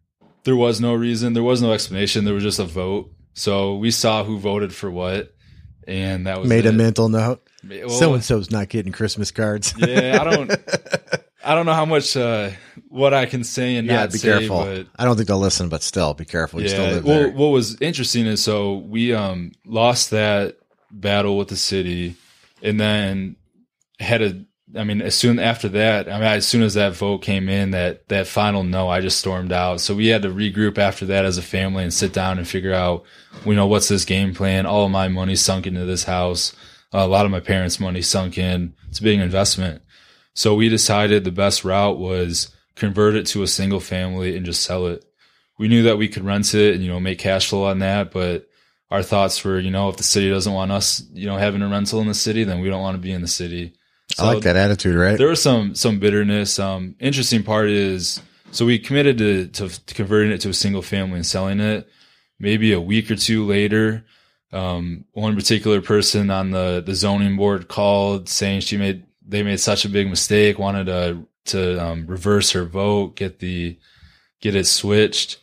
There 0.45 0.55
was 0.55 0.79
no 0.79 0.93
reason. 0.93 1.33
There 1.33 1.43
was 1.43 1.61
no 1.61 1.73
explanation. 1.73 2.23
There 2.23 2.33
was 2.33 2.43
just 2.43 2.59
a 2.59 2.65
vote. 2.65 3.11
So 3.33 3.75
we 3.75 3.91
saw 3.91 4.23
who 4.23 4.39
voted 4.39 4.73
for 4.73 4.89
what, 4.89 5.34
and 5.87 6.27
that 6.27 6.39
was 6.39 6.49
Made 6.49 6.65
a 6.65 6.71
mental 6.71 7.09
note. 7.09 7.47
So 7.89 8.13
and 8.13 8.23
so's 8.23 8.51
not 8.51 8.69
getting 8.69 8.91
Christmas 8.91 9.31
cards. 9.31 9.73
yeah, 9.77 10.19
I 10.21 10.23
don't. 10.23 10.51
I 11.45 11.53
don't 11.53 11.67
know 11.67 11.73
how 11.73 11.85
much 11.85 12.17
uh, 12.17 12.49
what 12.89 13.13
I 13.13 13.27
can 13.27 13.43
say 13.43 13.75
and 13.75 13.87
yeah, 13.87 13.97
not 13.97 14.11
be 14.11 14.17
say, 14.17 14.29
careful. 14.29 14.63
but 14.63 14.87
I 14.97 15.05
don't 15.05 15.15
think 15.15 15.27
they'll 15.27 15.37
listen, 15.37 15.69
but 15.69 15.83
still, 15.83 16.15
be 16.15 16.25
careful. 16.25 16.59
You 16.59 16.69
still 16.69 16.95
yeah. 16.95 16.99
Well, 17.01 17.31
what 17.31 17.47
was 17.49 17.79
interesting 17.81 18.25
is 18.25 18.43
so 18.43 18.77
we 18.77 19.13
um 19.13 19.51
lost 19.63 20.09
that 20.09 20.57
battle 20.91 21.37
with 21.37 21.49
the 21.49 21.55
city, 21.55 22.15
and 22.63 22.79
then 22.79 23.35
had 23.99 24.21
a. 24.21 24.45
I 24.73 24.83
mean, 24.83 25.01
as 25.01 25.13
soon 25.13 25.37
after 25.37 25.69
that, 25.69 26.09
I 26.09 26.13
mean, 26.13 26.23
as 26.23 26.47
soon 26.47 26.63
as 26.63 26.73
that 26.73 26.93
vote 26.93 27.19
came 27.19 27.49
in, 27.49 27.71
that 27.71 28.07
that 28.09 28.25
final 28.25 28.63
no, 28.63 28.89
I 28.89 29.01
just 29.01 29.19
stormed 29.19 29.51
out. 29.51 29.79
So 29.79 29.93
we 29.93 30.07
had 30.07 30.23
to 30.23 30.29
regroup 30.29 30.77
after 30.77 31.05
that 31.07 31.23
as 31.23 31.37
a 31.37 31.43
family 31.43 31.83
and 31.83 31.93
sit 31.93 32.13
down 32.13 32.39
and 32.39 32.47
figure 32.47 32.73
out, 32.73 33.03
you 33.45 33.53
know, 33.53 33.67
what's 33.67 33.89
this 33.89 34.05
game 34.05 34.33
plan? 34.33 34.65
All 34.65 34.85
of 34.85 34.91
my 34.91 35.07
money 35.07 35.35
sunk 35.35 35.67
into 35.67 35.85
this 35.85 36.05
house. 36.05 36.55
a 36.91 37.07
lot 37.07 37.25
of 37.25 37.31
my 37.31 37.41
parents' 37.41 37.79
money 37.79 38.01
sunk 38.01 38.37
in. 38.37 38.73
It's 38.89 38.99
a 38.99 39.03
big 39.03 39.19
investment. 39.19 39.83
So 40.33 40.55
we 40.55 40.67
decided 40.69 41.23
the 41.23 41.31
best 41.31 41.63
route 41.63 41.99
was 41.99 42.51
convert 42.75 43.15
it 43.15 43.25
to 43.27 43.43
a 43.43 43.47
single 43.47 43.79
family 43.79 44.35
and 44.35 44.45
just 44.45 44.63
sell 44.63 44.87
it. 44.87 45.05
We 45.57 45.67
knew 45.67 45.83
that 45.83 45.97
we 45.97 46.07
could 46.09 46.25
rent 46.25 46.53
it 46.53 46.73
and, 46.73 46.83
you 46.83 46.89
know, 46.89 46.99
make 46.99 47.19
cash 47.19 47.49
flow 47.49 47.65
on 47.65 47.79
that, 47.79 48.11
but 48.11 48.49
our 48.91 49.01
thoughts 49.01 49.43
were, 49.43 49.59
you 49.59 49.71
know, 49.71 49.89
if 49.89 49.97
the 49.97 50.03
city 50.03 50.29
doesn't 50.29 50.51
want 50.53 50.71
us, 50.71 51.03
you 51.13 51.25
know, 51.25 51.37
having 51.37 51.61
a 51.61 51.69
rental 51.69 52.01
in 52.01 52.07
the 52.07 52.13
city, 52.13 52.43
then 52.43 52.59
we 52.59 52.69
don't 52.69 52.81
want 52.81 52.95
to 52.95 53.01
be 53.01 53.11
in 53.11 53.21
the 53.21 53.27
city. 53.27 53.73
I 54.17 54.33
like 54.33 54.43
that 54.43 54.55
attitude, 54.55 54.95
right? 54.95 55.17
There 55.17 55.27
was 55.27 55.41
some 55.41 55.75
some 55.75 55.99
bitterness. 55.99 56.59
Um, 56.59 56.95
interesting 56.99 57.43
part 57.43 57.69
is, 57.69 58.21
so 58.51 58.65
we 58.65 58.79
committed 58.79 59.17
to, 59.17 59.47
to 59.47 59.85
to 59.85 59.93
converting 59.93 60.31
it 60.31 60.41
to 60.41 60.49
a 60.49 60.53
single 60.53 60.81
family 60.81 61.17
and 61.17 61.25
selling 61.25 61.59
it. 61.59 61.89
Maybe 62.39 62.73
a 62.73 62.81
week 62.81 63.09
or 63.11 63.15
two 63.15 63.45
later, 63.45 64.05
um, 64.51 65.05
one 65.13 65.35
particular 65.35 65.81
person 65.81 66.29
on 66.29 66.51
the 66.51 66.83
the 66.85 66.95
zoning 66.95 67.35
board 67.35 67.67
called 67.67 68.29
saying 68.29 68.61
she 68.61 68.77
made 68.77 69.05
they 69.27 69.43
made 69.43 69.59
such 69.59 69.85
a 69.85 69.89
big 69.89 70.09
mistake, 70.09 70.59
wanted 70.59 70.85
to 70.85 71.25
to 71.45 71.83
um, 71.83 72.07
reverse 72.07 72.51
her 72.51 72.65
vote, 72.65 73.15
get 73.15 73.39
the 73.39 73.77
get 74.41 74.55
it 74.55 74.67
switched. 74.67 75.39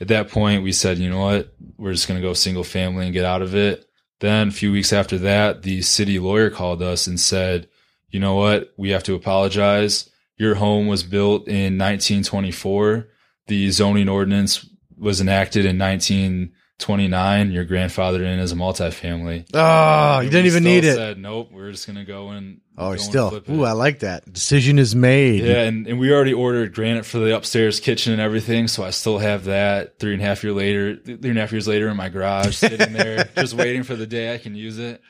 At 0.00 0.08
that 0.08 0.28
point, 0.28 0.64
we 0.64 0.72
said, 0.72 0.98
you 0.98 1.08
know 1.08 1.20
what, 1.20 1.54
we're 1.78 1.92
just 1.92 2.08
going 2.08 2.20
to 2.20 2.26
go 2.26 2.34
single 2.34 2.64
family 2.64 3.04
and 3.04 3.12
get 3.12 3.24
out 3.24 3.42
of 3.42 3.54
it. 3.54 3.88
Then 4.20 4.48
a 4.48 4.52
few 4.52 4.72
weeks 4.72 4.92
after 4.92 5.18
that, 5.18 5.62
the 5.62 5.82
city 5.82 6.18
lawyer 6.18 6.50
called 6.50 6.82
us 6.82 7.06
and 7.06 7.18
said, 7.18 7.68
you 8.14 8.20
know 8.20 8.36
what, 8.36 8.72
we 8.76 8.90
have 8.90 9.02
to 9.02 9.14
apologize. 9.14 10.08
Your 10.36 10.54
home 10.54 10.86
was 10.86 11.02
built 11.02 11.48
in 11.48 11.76
1924. 11.78 13.08
The 13.48 13.70
zoning 13.72 14.08
ordinance 14.08 14.64
was 14.96 15.20
enacted 15.20 15.64
in 15.66 15.76
1929. 15.78 17.50
Your 17.50 17.64
grandfather 17.64 18.24
in 18.24 18.38
as 18.38 18.52
a 18.52 18.54
multifamily. 18.54 19.46
oh, 19.54 20.20
you 20.20 20.30
didn't 20.30 20.46
even 20.46 20.62
need 20.64 20.84
it. 20.84 20.94
Said 20.94 21.18
nope. 21.18 21.50
We're 21.52 21.70
just 21.72 21.86
gonna 21.86 22.04
go 22.04 22.30
and 22.30 22.60
Oh, 22.76 22.86
go 22.86 22.92
and 22.92 23.00
still. 23.00 23.34
it." 23.36 23.48
Ooh, 23.48 23.64
I 23.64 23.72
like 23.72 24.00
that. 24.00 24.30
Decision 24.32 24.78
is 24.78 24.94
made. 24.94 25.42
Yeah, 25.44 25.62
and, 25.62 25.86
and 25.86 25.98
we 25.98 26.12
already 26.12 26.32
ordered 26.34 26.74
granite 26.74 27.06
for 27.06 27.18
the 27.18 27.34
upstairs 27.36 27.80
kitchen 27.80 28.12
and 28.12 28.20
everything, 28.22 28.68
so 28.68 28.82
I 28.84 28.90
still 28.90 29.18
have 29.18 29.44
that 29.44 29.98
three 29.98 30.12
and 30.14 30.22
a 30.22 30.24
half 30.24 30.42
year 30.44 30.52
later, 30.52 30.96
three 30.96 31.30
and 31.30 31.38
a 31.38 31.40
half 31.40 31.52
years 31.52 31.68
later 31.68 31.88
in 31.88 31.96
my 31.96 32.08
garage, 32.08 32.56
sitting 32.56 32.92
there, 32.92 33.24
just 33.36 33.54
waiting 33.54 33.82
for 33.82 33.96
the 33.96 34.06
day 34.06 34.34
I 34.34 34.38
can 34.38 34.54
use 34.54 34.78
it. 34.78 35.00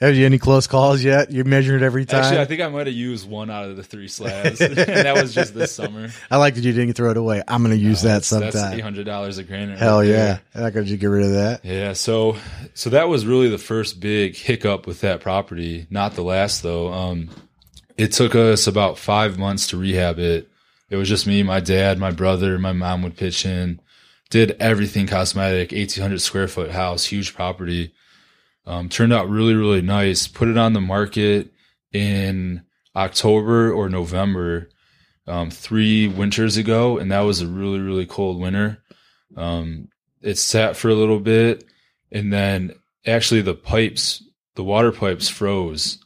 Have 0.00 0.14
you 0.14 0.26
any 0.26 0.38
close 0.38 0.66
calls 0.66 1.02
yet? 1.02 1.32
You're 1.32 1.46
measuring 1.46 1.82
it 1.82 1.84
every 1.84 2.04
time. 2.04 2.22
Actually, 2.22 2.40
I 2.40 2.44
think 2.44 2.60
I 2.60 2.68
might 2.68 2.86
have 2.86 2.94
used 2.94 3.26
one 3.26 3.48
out 3.48 3.64
of 3.64 3.76
the 3.76 3.82
three 3.82 4.08
slabs, 4.08 4.60
and 4.60 4.76
that 4.76 5.14
was 5.14 5.34
just 5.34 5.54
this 5.54 5.72
summer. 5.72 6.10
I 6.30 6.36
like 6.36 6.54
that 6.56 6.64
you 6.64 6.72
didn't 6.72 6.92
throw 6.94 7.10
it 7.10 7.16
away. 7.16 7.42
I'm 7.48 7.62
going 7.62 7.74
to 7.74 7.82
use 7.82 8.02
that 8.02 8.22
That's- 8.22 8.30
That's 8.30 8.56
eight 8.56 8.58
sometime. 8.58 8.80
hundred 8.80 9.06
dollars 9.06 9.38
a 9.38 9.42
granite. 9.44 9.78
Hell 9.78 10.00
right 10.00 10.08
yeah. 10.08 10.38
there. 10.52 10.64
Not 10.64 10.74
going 10.74 10.86
to 10.86 10.96
get 10.98 11.06
rid 11.06 11.24
of 11.24 11.32
that. 11.32 11.64
Yeah, 11.64 11.94
so 11.94 12.36
so 12.74 12.90
that 12.90 13.08
was 13.08 13.24
really 13.24 13.48
the 13.48 13.56
first 13.56 13.98
big 13.98 14.36
hiccup 14.36 14.86
with 14.86 15.00
that 15.00 15.20
property. 15.22 15.86
Not 15.88 16.12
the 16.14 16.22
last 16.22 16.62
though. 16.62 16.92
Um, 16.92 17.30
it 17.96 18.12
took 18.12 18.34
us 18.34 18.66
about 18.66 18.98
five 18.98 19.38
months 19.38 19.68
to 19.68 19.78
rehab 19.78 20.18
it. 20.18 20.50
It 20.90 20.96
was 20.96 21.08
just 21.08 21.26
me, 21.26 21.42
my 21.42 21.60
dad, 21.60 21.98
my 21.98 22.10
brother, 22.10 22.58
my 22.58 22.72
mom 22.72 23.02
would 23.02 23.16
pitch 23.16 23.46
in. 23.46 23.80
Did 24.28 24.56
everything 24.60 25.06
cosmetic, 25.06 25.72
eighteen 25.72 26.02
hundred 26.02 26.20
square 26.20 26.48
foot 26.48 26.70
house, 26.72 27.06
huge 27.06 27.34
property. 27.34 27.94
Um, 28.66 28.88
turned 28.88 29.12
out 29.12 29.28
really 29.28 29.54
really 29.54 29.82
nice. 29.82 30.26
Put 30.26 30.48
it 30.48 30.58
on 30.58 30.72
the 30.72 30.80
market 30.80 31.52
in 31.92 32.62
October 32.94 33.72
or 33.72 33.88
November, 33.88 34.68
um, 35.26 35.50
three 35.50 36.08
winters 36.08 36.56
ago, 36.56 36.98
and 36.98 37.12
that 37.12 37.20
was 37.20 37.40
a 37.40 37.46
really 37.46 37.80
really 37.80 38.06
cold 38.06 38.40
winter. 38.40 38.82
Um, 39.36 39.88
it 40.22 40.38
sat 40.38 40.76
for 40.76 40.88
a 40.88 40.94
little 40.94 41.20
bit 41.20 41.64
and 42.10 42.32
then 42.32 42.74
actually 43.06 43.42
the 43.42 43.54
pipes 43.54 44.22
the 44.54 44.64
water 44.64 44.92
pipes 44.92 45.28
froze 45.28 45.98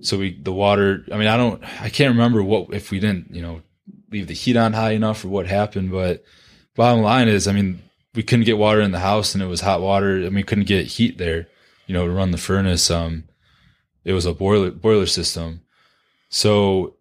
so 0.00 0.18
we 0.18 0.40
the 0.42 0.52
water 0.52 1.04
i 1.12 1.16
mean 1.16 1.28
i 1.28 1.36
don't 1.36 1.62
i 1.80 1.88
can't 1.88 2.14
remember 2.14 2.42
what 2.42 2.72
if 2.72 2.90
we 2.90 2.98
didn't 2.98 3.34
you 3.34 3.42
know 3.42 3.62
leave 4.10 4.26
the 4.26 4.34
heat 4.34 4.56
on 4.56 4.72
high 4.72 4.92
enough 4.92 5.24
or 5.24 5.28
what 5.28 5.46
happened 5.46 5.90
but 5.90 6.24
bottom 6.74 7.02
line 7.02 7.28
is 7.28 7.46
i 7.46 7.52
mean 7.52 7.80
we 8.14 8.22
couldn't 8.22 8.46
get 8.46 8.58
water 8.58 8.80
in 8.80 8.92
the 8.92 8.98
house 8.98 9.34
and 9.34 9.42
it 9.42 9.46
was 9.46 9.60
hot 9.60 9.80
water 9.80 10.16
and 10.16 10.34
we 10.34 10.42
couldn't 10.42 10.66
get 10.66 10.86
heat 10.86 11.18
there 11.18 11.46
you 11.88 11.94
know 11.94 12.06
to 12.06 12.12
run 12.12 12.30
the 12.30 12.38
furnace 12.38 12.88
um 12.88 13.24
it 14.08 14.14
was 14.14 14.24
a 14.24 14.32
boiler 14.32 14.70
boiler 14.70 15.06
system. 15.06 15.60
So 16.30 16.96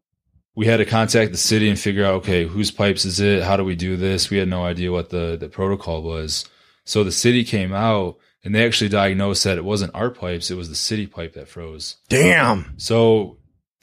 we 0.56 0.66
had 0.66 0.78
to 0.78 0.86
contact 0.86 1.32
the 1.32 1.38
city 1.38 1.70
and 1.70 1.80
figure 1.80 2.04
out 2.04 2.16
okay 2.16 2.46
whose 2.46 2.70
pipes 2.70 3.06
is 3.06 3.20
it? 3.22 3.44
How 3.44 3.56
do 3.56 3.64
we 3.64 3.76
do 3.76 3.96
this? 3.96 4.30
We 4.30 4.38
had 4.38 4.50
no 4.50 4.66
idea 4.66 4.92
what 4.92 5.10
the 5.10 5.38
the 5.40 5.48
protocol 5.48 6.02
was. 6.02 6.50
So 6.84 7.04
the 7.04 7.12
city 7.12 7.46
came 7.46 7.74
out 7.74 8.18
and 8.44 8.54
they 8.54 8.66
actually 8.66 8.90
diagnosed 8.90 9.44
that 9.46 9.58
it 9.58 9.64
wasn't 9.64 9.96
our 9.96 10.10
pipes 10.10 10.52
it 10.52 10.58
was 10.58 10.70
the 10.70 10.76
city 10.76 11.08
pipe 11.08 11.34
that 11.34 11.48
froze. 11.48 11.96
Damn. 12.10 12.74
so 12.78 13.38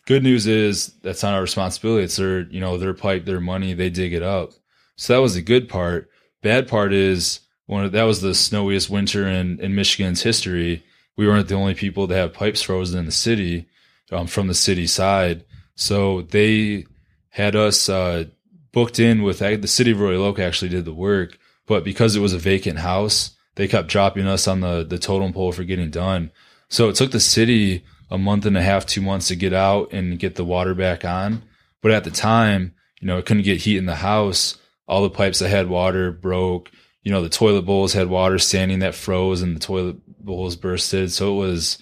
good 0.07 0.23
news 0.23 0.47
is 0.47 0.89
that's 1.03 1.23
not 1.23 1.33
our 1.33 1.41
responsibility. 1.41 2.05
It's 2.05 2.17
their 2.17 2.41
you 2.41 2.61
know 2.61 2.77
their 2.77 2.95
pipe 2.95 3.25
their 3.25 3.41
money. 3.41 3.73
They 3.73 3.89
dig 3.89 4.13
it 4.13 4.23
up. 4.23 4.53
So 4.97 5.15
that 5.15 5.23
was 5.23 5.35
the 5.35 5.43
good 5.43 5.69
part. 5.69 6.11
Bad 6.43 6.69
part 6.69 6.93
is 6.93 7.41
one 7.65 7.87
of 7.87 7.93
that 7.93 8.03
was 8.03 8.21
the 8.21 8.35
snowiest 8.35 8.91
winter 8.91 9.27
in 9.27 9.61
in 9.61 9.75
michigan's 9.75 10.23
history 10.23 10.85
we 11.17 11.27
weren't 11.27 11.49
the 11.49 11.55
only 11.55 11.75
people 11.75 12.09
to 12.09 12.15
have 12.15 12.33
pipes 12.33 12.63
frozen 12.63 12.99
in 12.99 13.07
the 13.07 13.13
city 13.13 13.67
um, 14.13 14.27
from 14.27 14.47
the 14.47 14.55
city 14.55 14.87
side 14.87 15.45
so 15.75 16.23
they 16.23 16.87
had 17.31 17.57
us 17.57 17.89
uh, 17.89 18.25
booked 18.73 18.99
in 18.99 19.23
with 19.23 19.39
the 19.39 19.69
city 19.69 19.91
of 19.91 20.01
Royal 20.01 20.25
Oak 20.25 20.39
actually 20.39 20.69
did 20.69 20.85
the 20.85 20.95
work, 20.95 21.39
but 21.67 21.85
because 21.85 22.15
it 22.15 22.21
was 22.21 22.33
a 22.33 22.39
vacant 22.39 22.79
house, 22.79 23.37
they 23.57 23.69
kept 23.69 23.89
dropping 23.89 24.27
us 24.27 24.47
on 24.47 24.61
the 24.61 24.85
the 24.85 24.99
totem 24.99 25.33
pole 25.33 25.53
for 25.53 25.65
getting 25.65 25.91
done. 25.91 26.31
So 26.69 26.89
it 26.89 26.97
took 26.97 27.13
the 27.13 27.21
city 27.21 27.85
a 28.11 28.19
month 28.19 28.47
and 28.47 28.57
a 28.57 28.63
half, 28.63 28.87
two 28.87 29.01
months 29.01 29.29
to 29.29 29.37
get 29.37 29.53
out 29.53 29.93
and 29.93 30.19
get 30.19 30.35
the 30.35 30.45
water 30.45 30.75
back 30.75 31.05
on. 31.05 31.43
But 31.83 31.93
at 31.93 32.05
the 32.05 32.11
time, 32.11 32.75
you 33.01 33.07
know, 33.07 33.19
it 33.19 33.27
couldn't 33.27 33.45
get 33.45 33.63
heat 33.63 33.77
in 33.77 33.87
the 33.87 33.97
house. 33.97 34.59
All 34.87 35.03
the 35.03 35.11
pipes 35.11 35.39
that 35.39 35.49
had 35.49 35.69
water 35.69 36.13
broke. 36.13 36.71
You 37.03 37.13
know, 37.13 37.23
the 37.23 37.29
toilet 37.29 37.63
bowls 37.63 37.93
had 37.93 38.09
water 38.09 38.39
standing 38.39 38.81
that 38.81 38.95
froze 38.95 39.43
and 39.43 39.55
the 39.55 39.61
toilet 39.61 39.97
bowls 40.25 40.57
bursted. 40.57 41.13
So 41.13 41.35
it 41.35 41.47
was, 41.47 41.79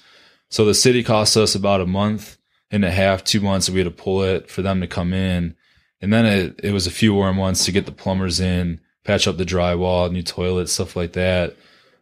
so 0.49 0.65
the 0.65 0.75
city 0.75 1.03
cost 1.03 1.37
us 1.37 1.55
about 1.55 1.81
a 1.81 1.87
month 1.87 2.39
and 2.71 2.85
a 2.85 2.91
half, 2.91 3.25
two 3.25 3.41
months 3.41 3.69
we 3.71 3.79
had 3.79 3.85
to 3.85 3.91
pull 3.91 4.23
it 4.23 4.51
for 4.51 4.63
them 4.63 4.81
to 4.81 4.87
come 4.87 5.13
in. 5.13 5.55
And 6.01 6.13
then 6.13 6.27
it, 6.27 6.61
it 6.63 6.73
was 6.73 6.87
a 6.87 6.91
few 6.91 7.15
warm 7.15 7.37
months 7.37 7.65
to 7.65 7.73
get 7.73 7.87
the 7.87 7.93
plumbers 7.93 8.41
in, 8.41 8.81
patch 9.05 9.29
up 9.29 9.37
the 9.37 9.45
drywall, 9.45 10.11
new 10.11 10.23
toilet, 10.23 10.69
stuff 10.69 10.97
like 10.97 11.13
that. 11.13 11.57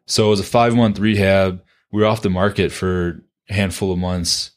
So 0.06 0.26
it 0.26 0.30
was 0.30 0.40
a 0.40 0.44
five 0.44 0.74
month 0.74 0.98
rehab. 0.98 1.62
We 1.92 2.00
were 2.00 2.08
off 2.08 2.22
the 2.22 2.30
market 2.30 2.72
for 2.72 3.22
a 3.48 3.54
handful 3.54 3.92
of 3.92 3.98
months, 3.98 4.52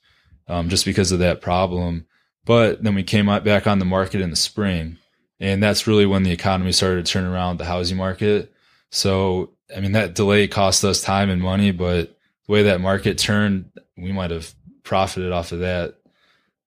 um, 0.47 0.69
just 0.69 0.85
because 0.85 1.11
of 1.11 1.19
that 1.19 1.41
problem. 1.41 2.05
But 2.45 2.83
then 2.83 2.95
we 2.95 3.03
came 3.03 3.27
back 3.27 3.67
on 3.67 3.79
the 3.79 3.85
market 3.85 4.21
in 4.21 4.29
the 4.29 4.35
spring. 4.35 4.97
And 5.39 5.61
that's 5.61 5.87
really 5.87 6.05
when 6.05 6.23
the 6.23 6.31
economy 6.31 6.71
started 6.71 7.05
to 7.05 7.11
turn 7.11 7.25
around 7.25 7.57
the 7.57 7.65
housing 7.65 7.97
market. 7.97 8.53
So, 8.91 9.52
I 9.75 9.79
mean, 9.79 9.93
that 9.93 10.15
delay 10.15 10.47
cost 10.47 10.83
us 10.83 11.01
time 11.01 11.29
and 11.29 11.41
money, 11.41 11.71
but 11.71 12.17
the 12.45 12.51
way 12.51 12.63
that 12.63 12.81
market 12.81 13.17
turned, 13.17 13.71
we 13.97 14.11
might 14.11 14.31
have 14.31 14.53
profited 14.83 15.31
off 15.31 15.51
of 15.51 15.59
that. 15.59 15.95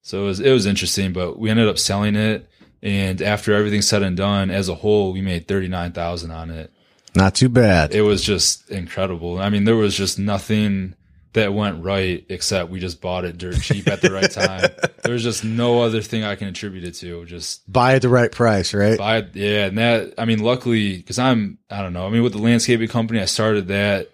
So 0.03 0.23
it 0.23 0.27
was 0.27 0.41
it 0.41 0.51
was 0.53 0.67
interesting, 0.67 1.13
but 1.13 1.39
we 1.39 1.51
ended 1.51 1.69
up 1.69 1.79
selling 1.79 2.17
it, 2.17 2.49
and 2.83 3.21
after 3.23 3.55
everything's 3.55 3.89
said 3.89 4.03
and 4.03 4.17
done, 4.17 4.51
as 4.51 4.69
a 4.69 4.75
whole, 4.75 5.13
we 5.13 5.21
made 5.21 5.49
thirty 5.49 5.69
nine 5.69 5.93
thousand 5.93 6.31
on 6.31 6.51
it. 6.51 6.73
Not 7.15 7.35
too 7.35 7.49
bad. 7.49 7.95
It 7.95 8.03
was 8.03 8.23
just 8.23 8.71
incredible. 8.71 9.39
I 9.39 9.49
mean, 9.49 9.65
there 9.65 9.77
was 9.77 9.97
just 9.97 10.19
nothing 10.19 10.95
that 11.37 11.53
went 11.53 11.85
right 11.85 12.25
except 12.29 12.71
we 12.71 12.81
just 12.81 13.01
bought 13.01 13.25
it 13.25 13.39
dirt 13.39 13.61
cheap 13.61 13.87
at 13.89 14.01
the 14.01 14.11
right 14.11 14.31
time. 14.31 14.71
There's 15.05 15.23
just 15.23 15.45
no 15.45 15.83
other 15.83 16.01
thing 16.01 16.25
I 16.25 16.35
can 16.35 16.49
attribute 16.49 16.85
it 16.85 16.95
to. 16.95 17.25
Just 17.27 17.71
Buy 17.71 17.95
at 17.95 18.03
the 18.03 18.09
right 18.09 18.33
price, 18.33 18.75
right? 18.75 18.99
buy 18.99 19.19
it. 19.19 19.37
Yeah. 19.37 19.67
And 19.67 19.79
that, 19.79 20.15
I 20.19 20.25
mean, 20.25 20.41
luckily, 20.41 21.03
cause 21.03 21.19
I'm, 21.19 21.59
I 21.71 21.83
don't 21.83 21.93
know. 21.93 22.07
I 22.07 22.11
mean, 22.11 22.23
with 22.23 22.33
the 22.33 22.41
landscaping 22.41 22.89
company, 22.89 23.21
I 23.21 23.27
started 23.27 23.69
that, 23.69 24.11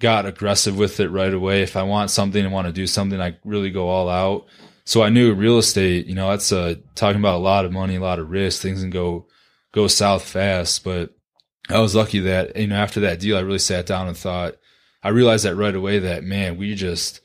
got 0.00 0.24
aggressive 0.24 0.78
with 0.78 1.00
it 1.00 1.08
right 1.08 1.34
away. 1.34 1.62
If 1.62 1.76
I 1.76 1.82
want 1.82 2.10
something 2.10 2.42
and 2.42 2.54
want 2.54 2.68
to 2.68 2.72
do 2.72 2.86
something, 2.86 3.20
I 3.20 3.36
really 3.44 3.70
go 3.70 3.88
all 3.88 4.08
out. 4.08 4.46
So 4.84 5.02
I 5.02 5.08
knew 5.08 5.34
real 5.34 5.58
estate, 5.58 6.06
you 6.06 6.14
know, 6.14 6.30
that's 6.30 6.52
uh, 6.52 6.76
talking 6.94 7.20
about 7.20 7.38
a 7.38 7.42
lot 7.42 7.64
of 7.64 7.72
money, 7.72 7.96
a 7.96 8.00
lot 8.00 8.20
of 8.20 8.30
risk. 8.30 8.62
Things 8.62 8.82
can 8.82 8.90
go, 8.90 9.26
go 9.72 9.88
south 9.88 10.22
fast. 10.22 10.84
But 10.84 11.12
I 11.68 11.80
was 11.80 11.96
lucky 11.96 12.20
that, 12.20 12.56
you 12.56 12.68
know, 12.68 12.76
after 12.76 13.00
that 13.00 13.18
deal, 13.18 13.36
I 13.36 13.40
really 13.40 13.58
sat 13.58 13.86
down 13.86 14.06
and 14.06 14.16
thought, 14.16 14.54
I 15.02 15.10
realized 15.10 15.44
that 15.44 15.56
right 15.56 15.74
away 15.74 16.00
that 16.00 16.24
man, 16.24 16.56
we 16.56 16.74
just 16.74 17.20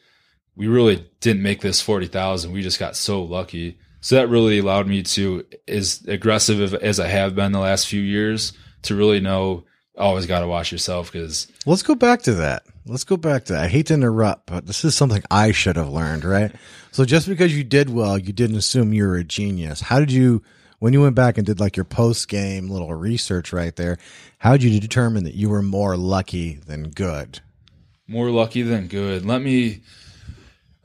we 0.55 0.67
really 0.67 1.09
didn't 1.19 1.43
make 1.43 1.61
this 1.61 1.81
forty 1.81 2.07
thousand. 2.07 2.51
We 2.51 2.61
just 2.61 2.79
got 2.79 2.95
so 2.95 3.23
lucky. 3.23 3.79
So 4.01 4.15
that 4.15 4.29
really 4.29 4.57
allowed 4.57 4.87
me 4.87 5.03
to, 5.03 5.45
as 5.67 6.03
aggressive 6.07 6.73
as 6.73 6.99
I 6.99 7.07
have 7.07 7.35
been 7.35 7.51
the 7.51 7.59
last 7.59 7.87
few 7.87 8.01
years, 8.01 8.53
to 8.83 8.95
really 8.95 9.19
know 9.19 9.65
always 9.97 10.25
got 10.25 10.39
to 10.39 10.47
watch 10.47 10.71
yourself 10.71 11.11
because 11.11 11.47
Let's 11.65 11.83
go 11.83 11.95
back 11.95 12.23
to 12.23 12.33
that. 12.35 12.63
Let's 12.85 13.03
go 13.03 13.17
back 13.17 13.45
to 13.45 13.53
that. 13.53 13.63
I 13.65 13.67
hate 13.67 13.87
to 13.87 13.93
interrupt, 13.93 14.47
but 14.47 14.65
this 14.65 14.83
is 14.83 14.95
something 14.95 15.21
I 15.29 15.51
should 15.51 15.75
have 15.75 15.89
learned, 15.89 16.25
right? 16.25 16.51
So 16.91 17.05
just 17.05 17.27
because 17.27 17.55
you 17.55 17.63
did 17.63 17.89
well, 17.89 18.17
you 18.17 18.33
didn't 18.33 18.55
assume 18.55 18.93
you 18.93 19.05
were 19.05 19.17
a 19.17 19.23
genius. 19.23 19.81
How 19.81 19.99
did 19.99 20.11
you, 20.11 20.41
when 20.79 20.93
you 20.93 21.01
went 21.01 21.15
back 21.15 21.37
and 21.37 21.45
did 21.45 21.59
like 21.59 21.77
your 21.77 21.83
post 21.83 22.27
game 22.27 22.69
little 22.69 22.93
research 22.93 23.53
right 23.53 23.75
there, 23.75 23.97
how 24.39 24.53
did 24.53 24.63
you 24.63 24.79
determine 24.79 25.25
that 25.25 25.35
you 25.35 25.49
were 25.49 25.61
more 25.61 25.95
lucky 25.95 26.55
than 26.55 26.89
good? 26.89 27.41
More 28.11 28.29
lucky 28.29 28.61
than 28.61 28.87
good. 28.87 29.25
Let 29.25 29.41
me 29.41 29.81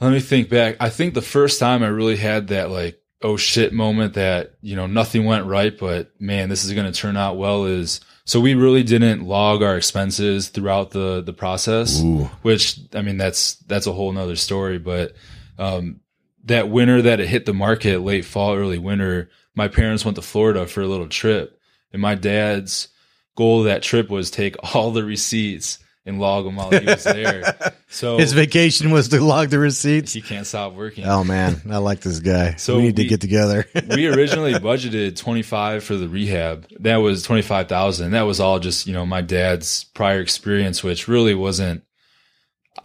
let 0.01 0.13
me 0.13 0.21
think 0.21 0.49
back. 0.49 0.77
I 0.81 0.89
think 0.89 1.15
the 1.15 1.23
first 1.23 1.59
time 1.59 1.83
I 1.83 1.89
really 1.89 2.17
had 2.17 2.49
that 2.49 2.71
like 2.71 3.01
oh 3.23 3.37
shit 3.37 3.73
moment 3.73 4.15
that 4.15 4.55
you 4.63 4.77
know 4.77 4.87
nothing 4.87 5.25
went 5.25 5.47
right, 5.47 5.77
but 5.77 6.13
man, 6.21 6.49
this 6.49 6.65
is 6.65 6.73
going 6.73 6.91
to 6.91 6.99
turn 6.99 7.17
out 7.17 7.37
well 7.37 7.65
is 7.65 8.01
so 8.25 8.41
we 8.41 8.55
really 8.55 8.83
didn't 8.83 9.23
log 9.23 9.63
our 9.63 9.77
expenses 9.77 10.49
throughout 10.49 10.91
the 10.91 11.23
the 11.23 11.33
process, 11.33 12.03
Ooh. 12.03 12.25
which 12.43 12.79
I 12.95 13.03
mean 13.03 13.17
that's 13.17 13.57
that's 13.67 13.87
a 13.87 13.93
whole 13.93 14.13
nother 14.13 14.37
story. 14.37 14.79
But 14.79 15.15
um, 15.59 16.01
that 16.45 16.69
winter 16.69 17.03
that 17.03 17.21
it 17.21 17.29
hit 17.29 17.47
the 17.47 17.55
market 17.55 18.01
late 18.01 18.25
fall, 18.25 18.55
early 18.55 18.79
winter, 18.79 19.31
my 19.55 19.69
parents 19.69 20.05
went 20.05 20.17
to 20.17 20.23
Florida 20.23 20.67
for 20.67 20.83
a 20.83 20.87
little 20.89 21.09
trip, 21.09 21.59
and 21.93 22.03
my 22.03 22.15
dad's 22.15 22.89
goal 23.37 23.61
of 23.61 23.67
that 23.67 23.83
trip 23.83 24.09
was 24.09 24.31
take 24.31 24.57
all 24.75 24.91
the 24.91 25.05
receipts 25.05 25.79
and 26.07 26.19
log 26.21 26.45
them 26.45 26.57
while 26.57 26.71
he 26.71 26.85
was 26.87 27.05
there. 27.05 27.55
So 27.89 28.19
His 28.19 28.33
vacation 28.33 28.91
was 28.91 29.09
to 29.11 29.21
log 29.23 29.49
the 29.49 29.59
receipts. 29.61 30.13
he 30.13 30.21
can't 30.21 30.45
stop 30.47 30.75
working. 30.75 31.05
Oh 31.07 31.23
man, 31.25 31.63
I 31.71 31.77
like 31.79 32.01
this 32.01 32.19
guy. 32.19 32.57
So 32.57 32.77
we 32.77 32.83
need 32.83 32.97
to 32.97 33.03
we- 33.03 33.09
get 33.09 33.21
together. 33.21 33.65
we 33.91 34.07
originally 34.09 34.55
budgeted 34.55 35.17
25 35.17 35.85
for 35.85 35.95
the 35.97 36.09
rehab. 36.09 36.67
That 36.81 36.97
was 36.97 37.23
25,000. 37.23 38.11
That 38.11 38.23
was 38.23 38.41
all 38.41 38.59
just, 38.59 38.87
you 38.89 38.93
know, 38.93 39.07
my 39.07 39.23
dad's 39.23 39.85
prior 39.85 40.21
experience, 40.21 40.83
which 40.83 41.07
really 41.09 41.35
wasn't, 41.35 41.85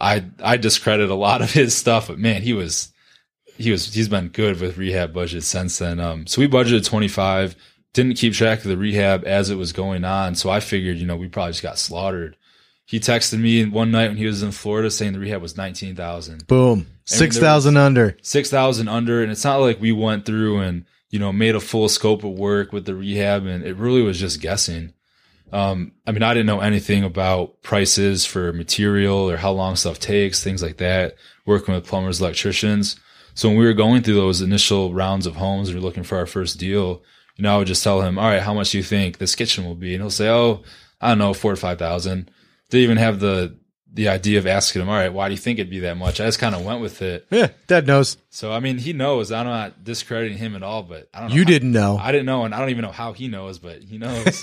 I, 0.00 0.24
I 0.42 0.56
discredit 0.56 1.10
a 1.10 1.14
lot 1.14 1.42
of 1.42 1.52
his 1.52 1.74
stuff, 1.76 2.08
but 2.08 2.18
man, 2.18 2.42
he 2.42 2.52
was, 2.52 2.92
he 3.58 3.70
was, 3.70 3.92
he's 3.92 4.08
been 4.08 4.28
good 4.28 4.60
with 4.60 4.78
rehab 4.78 5.12
budgets 5.12 5.46
since 5.46 5.78
then. 5.78 6.00
Um, 6.00 6.26
so 6.26 6.40
we 6.40 6.48
budgeted 6.48 6.84
25, 6.86 7.54
didn't 7.92 8.14
keep 8.16 8.32
track 8.34 8.60
of 8.60 8.64
the 8.64 8.78
rehab 8.78 9.24
as 9.26 9.50
it 9.50 9.56
was 9.56 9.72
going 9.72 10.04
on. 10.04 10.36
So 10.36 10.48
I 10.48 10.60
figured, 10.60 10.96
you 10.96 11.06
know, 11.06 11.16
we 11.16 11.28
probably 11.28 11.52
just 11.52 11.62
got 11.62 11.78
slaughtered. 11.78 12.36
He 12.92 13.00
texted 13.00 13.40
me 13.40 13.64
one 13.64 13.90
night 13.90 14.08
when 14.08 14.18
he 14.18 14.26
was 14.26 14.42
in 14.42 14.52
Florida 14.52 14.90
saying 14.90 15.14
the 15.14 15.18
rehab 15.18 15.40
was 15.40 15.56
19,000. 15.56 16.46
Boom, 16.46 16.86
six 17.06 17.38
thousand 17.38 17.78
under. 17.78 18.18
six 18.20 18.50
thousand 18.50 18.88
under, 18.88 19.22
and 19.22 19.32
it's 19.32 19.44
not 19.44 19.62
like 19.62 19.80
we 19.80 19.92
went 19.92 20.26
through 20.26 20.60
and 20.60 20.84
you 21.08 21.18
know 21.18 21.32
made 21.32 21.54
a 21.54 21.60
full 21.60 21.88
scope 21.88 22.22
of 22.22 22.32
work 22.32 22.70
with 22.70 22.84
the 22.84 22.94
rehab, 22.94 23.46
and 23.46 23.64
it 23.64 23.78
really 23.78 24.02
was 24.02 24.20
just 24.20 24.42
guessing. 24.42 24.92
Um, 25.52 25.92
I 26.06 26.12
mean, 26.12 26.22
I 26.22 26.34
didn't 26.34 26.48
know 26.48 26.60
anything 26.60 27.02
about 27.02 27.62
prices 27.62 28.26
for 28.26 28.52
material 28.52 29.30
or 29.30 29.38
how 29.38 29.52
long 29.52 29.74
stuff 29.76 29.98
takes, 29.98 30.44
things 30.44 30.62
like 30.62 30.76
that. 30.76 31.14
Working 31.46 31.74
with 31.74 31.86
plumbers, 31.86 32.20
electricians. 32.20 33.00
So 33.32 33.48
when 33.48 33.56
we 33.56 33.64
were 33.64 33.72
going 33.72 34.02
through 34.02 34.16
those 34.16 34.42
initial 34.42 34.92
rounds 34.92 35.24
of 35.24 35.36
homes, 35.36 35.70
and 35.70 35.78
we 35.78 35.80
were 35.80 35.86
looking 35.88 36.04
for 36.04 36.18
our 36.18 36.26
first 36.26 36.58
deal. 36.58 37.02
You 37.36 37.44
know, 37.44 37.54
I 37.54 37.56
would 37.56 37.68
just 37.68 37.82
tell 37.82 38.02
him, 38.02 38.18
"All 38.18 38.28
right, 38.28 38.42
how 38.42 38.52
much 38.52 38.72
do 38.72 38.76
you 38.76 38.84
think 38.84 39.16
this 39.16 39.34
kitchen 39.34 39.64
will 39.64 39.76
be?" 39.76 39.94
And 39.94 40.02
he'll 40.02 40.10
say, 40.10 40.28
"Oh, 40.28 40.62
I 41.00 41.08
don't 41.08 41.18
know, 41.18 41.32
four 41.32 41.52
to 41.52 41.56
five 41.56 41.78
thousand. 41.78 42.30
Didn't 42.72 42.84
even 42.84 42.96
have 42.96 43.20
the 43.20 43.54
the 43.92 44.08
idea 44.08 44.38
of 44.38 44.46
asking 44.46 44.80
him, 44.80 44.88
"All 44.88 44.94
right, 44.94 45.12
why 45.12 45.28
do 45.28 45.34
you 45.34 45.38
think 45.38 45.58
it'd 45.58 45.68
be 45.68 45.80
that 45.80 45.98
much?" 45.98 46.22
I 46.22 46.24
just 46.24 46.38
kind 46.38 46.54
of 46.54 46.64
went 46.64 46.80
with 46.80 47.02
it. 47.02 47.26
Yeah, 47.30 47.48
Dad 47.66 47.86
knows. 47.86 48.16
So 48.30 48.50
I 48.50 48.60
mean, 48.60 48.78
he 48.78 48.94
knows. 48.94 49.30
I'm 49.30 49.44
not 49.44 49.84
discrediting 49.84 50.38
him 50.38 50.56
at 50.56 50.62
all, 50.62 50.82
but 50.82 51.06
I 51.12 51.20
don't 51.20 51.28
know. 51.28 51.34
You 51.34 51.42
how- 51.42 51.48
didn't 51.48 51.72
know. 51.72 51.98
I 51.98 52.12
didn't 52.12 52.24
know, 52.24 52.46
and 52.46 52.54
I 52.54 52.60
don't 52.60 52.70
even 52.70 52.80
know 52.80 52.90
how 52.90 53.12
he 53.12 53.28
knows, 53.28 53.58
but 53.58 53.82
he 53.82 53.98
knows. 53.98 54.42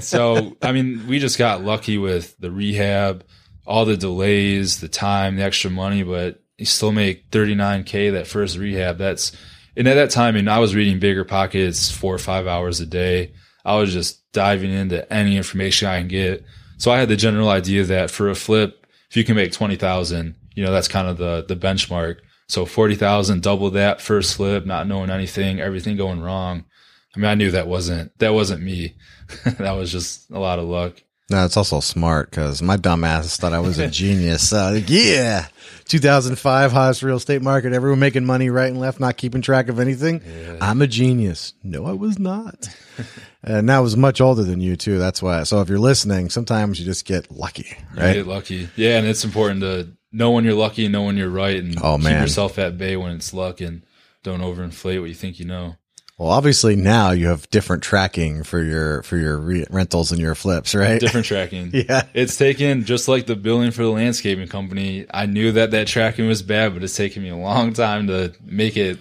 so 0.00 0.56
I 0.60 0.72
mean, 0.72 1.06
we 1.06 1.20
just 1.20 1.38
got 1.38 1.62
lucky 1.62 1.96
with 1.96 2.36
the 2.38 2.50
rehab, 2.50 3.24
all 3.64 3.84
the 3.84 3.96
delays, 3.96 4.80
the 4.80 4.88
time, 4.88 5.36
the 5.36 5.44
extra 5.44 5.70
money, 5.70 6.02
but 6.02 6.42
you 6.56 6.66
still 6.66 6.90
make 6.90 7.30
39k 7.30 8.14
that 8.14 8.26
first 8.26 8.58
rehab. 8.58 8.98
That's 8.98 9.30
and 9.76 9.86
at 9.86 9.94
that 9.94 10.10
time, 10.10 10.34
and 10.34 10.50
I 10.50 10.58
was 10.58 10.74
reading 10.74 10.98
Bigger 10.98 11.24
Pockets 11.24 11.88
four 11.88 12.12
or 12.12 12.18
five 12.18 12.48
hours 12.48 12.80
a 12.80 12.86
day. 12.86 13.34
I 13.64 13.76
was 13.76 13.92
just 13.92 14.32
diving 14.32 14.72
into 14.72 15.10
any 15.12 15.36
information 15.36 15.86
I 15.86 16.00
can 16.00 16.08
get. 16.08 16.44
So 16.78 16.90
I 16.90 16.98
had 16.98 17.08
the 17.08 17.16
general 17.16 17.50
idea 17.50 17.84
that 17.84 18.10
for 18.10 18.30
a 18.30 18.34
flip, 18.34 18.86
if 19.10 19.16
you 19.16 19.24
can 19.24 19.36
make 19.36 19.52
twenty 19.52 19.76
thousand, 19.76 20.36
you 20.54 20.64
know 20.64 20.72
that's 20.72 20.88
kind 20.88 21.08
of 21.08 21.18
the 21.18 21.44
the 21.46 21.56
benchmark. 21.56 22.20
So 22.48 22.64
forty 22.64 22.94
thousand, 22.94 23.42
double 23.42 23.70
that 23.70 24.00
first 24.00 24.36
flip, 24.36 24.64
not 24.64 24.86
knowing 24.86 25.10
anything, 25.10 25.60
everything 25.60 25.96
going 25.96 26.20
wrong. 26.20 26.64
I 27.14 27.18
mean, 27.18 27.30
I 27.30 27.34
knew 27.34 27.50
that 27.50 27.68
wasn't 27.68 28.16
that 28.18 28.32
wasn't 28.32 28.62
me. 28.62 28.94
that 29.44 29.72
was 29.72 29.92
just 29.92 30.30
a 30.30 30.38
lot 30.38 30.58
of 30.58 30.66
luck. 30.66 31.02
No, 31.30 31.44
it's 31.44 31.58
also 31.58 31.80
smart 31.80 32.30
because 32.30 32.62
my 32.62 32.76
dumb 32.78 33.04
ass 33.04 33.36
thought 33.36 33.52
I 33.52 33.58
was 33.58 33.78
a 33.78 33.88
genius. 33.88 34.50
Uh, 34.50 34.80
yeah, 34.86 35.48
2005 35.84 36.72
hottest 36.72 37.02
real 37.02 37.16
estate 37.16 37.42
market. 37.42 37.74
Everyone 37.74 37.98
making 37.98 38.24
money 38.24 38.48
right 38.48 38.68
and 38.70 38.80
left, 38.80 38.98
not 38.98 39.18
keeping 39.18 39.42
track 39.42 39.68
of 39.68 39.78
anything. 39.78 40.22
I'm 40.62 40.80
a 40.80 40.86
genius. 40.86 41.52
No, 41.62 41.84
I 41.84 41.92
was 41.92 42.18
not. 42.18 42.68
and 43.42 43.66
now 43.66 43.78
I 43.78 43.80
was 43.80 43.94
much 43.94 44.22
older 44.22 44.42
than 44.42 44.62
you 44.62 44.74
too. 44.76 44.98
That's 44.98 45.22
why. 45.22 45.42
So 45.42 45.60
if 45.60 45.68
you're 45.68 45.78
listening, 45.78 46.30
sometimes 46.30 46.80
you 46.80 46.86
just 46.86 47.04
get 47.04 47.30
lucky, 47.30 47.76
You 47.94 48.00
right? 48.00 48.12
Get 48.14 48.26
lucky, 48.26 48.68
yeah, 48.76 48.96
and 48.98 49.06
it's 49.06 49.24
important 49.24 49.60
to 49.60 49.88
know 50.10 50.30
when 50.30 50.44
you're 50.44 50.54
lucky, 50.54 50.88
know 50.88 51.02
when 51.02 51.18
you're 51.18 51.28
right, 51.28 51.56
and 51.62 51.78
Oh, 51.82 51.98
keep 51.98 52.08
yourself 52.08 52.58
at 52.58 52.78
bay 52.78 52.96
when 52.96 53.12
it's 53.12 53.34
luck, 53.34 53.60
and 53.60 53.82
don't 54.22 54.40
overinflate 54.40 54.98
what 55.00 55.08
you 55.10 55.14
think 55.14 55.38
you 55.38 55.44
know. 55.44 55.76
Well, 56.18 56.30
obviously 56.30 56.74
now 56.74 57.12
you 57.12 57.28
have 57.28 57.48
different 57.50 57.84
tracking 57.84 58.42
for 58.42 58.60
your 58.60 59.04
for 59.04 59.16
your 59.16 59.38
re- 59.38 59.66
rentals 59.70 60.10
and 60.10 60.20
your 60.20 60.34
flips, 60.34 60.74
right? 60.74 61.00
Different 61.00 61.26
tracking. 61.28 61.70
Yeah. 61.72 62.06
It's 62.12 62.36
taken 62.36 62.84
just 62.84 63.06
like 63.06 63.26
the 63.26 63.36
billing 63.36 63.70
for 63.70 63.84
the 63.84 63.90
landscaping 63.90 64.48
company. 64.48 65.06
I 65.14 65.26
knew 65.26 65.52
that 65.52 65.70
that 65.70 65.86
tracking 65.86 66.26
was 66.26 66.42
bad, 66.42 66.74
but 66.74 66.82
it's 66.82 66.96
taken 66.96 67.22
me 67.22 67.28
a 67.28 67.36
long 67.36 67.72
time 67.72 68.08
to 68.08 68.34
make 68.44 68.76
it. 68.76 68.98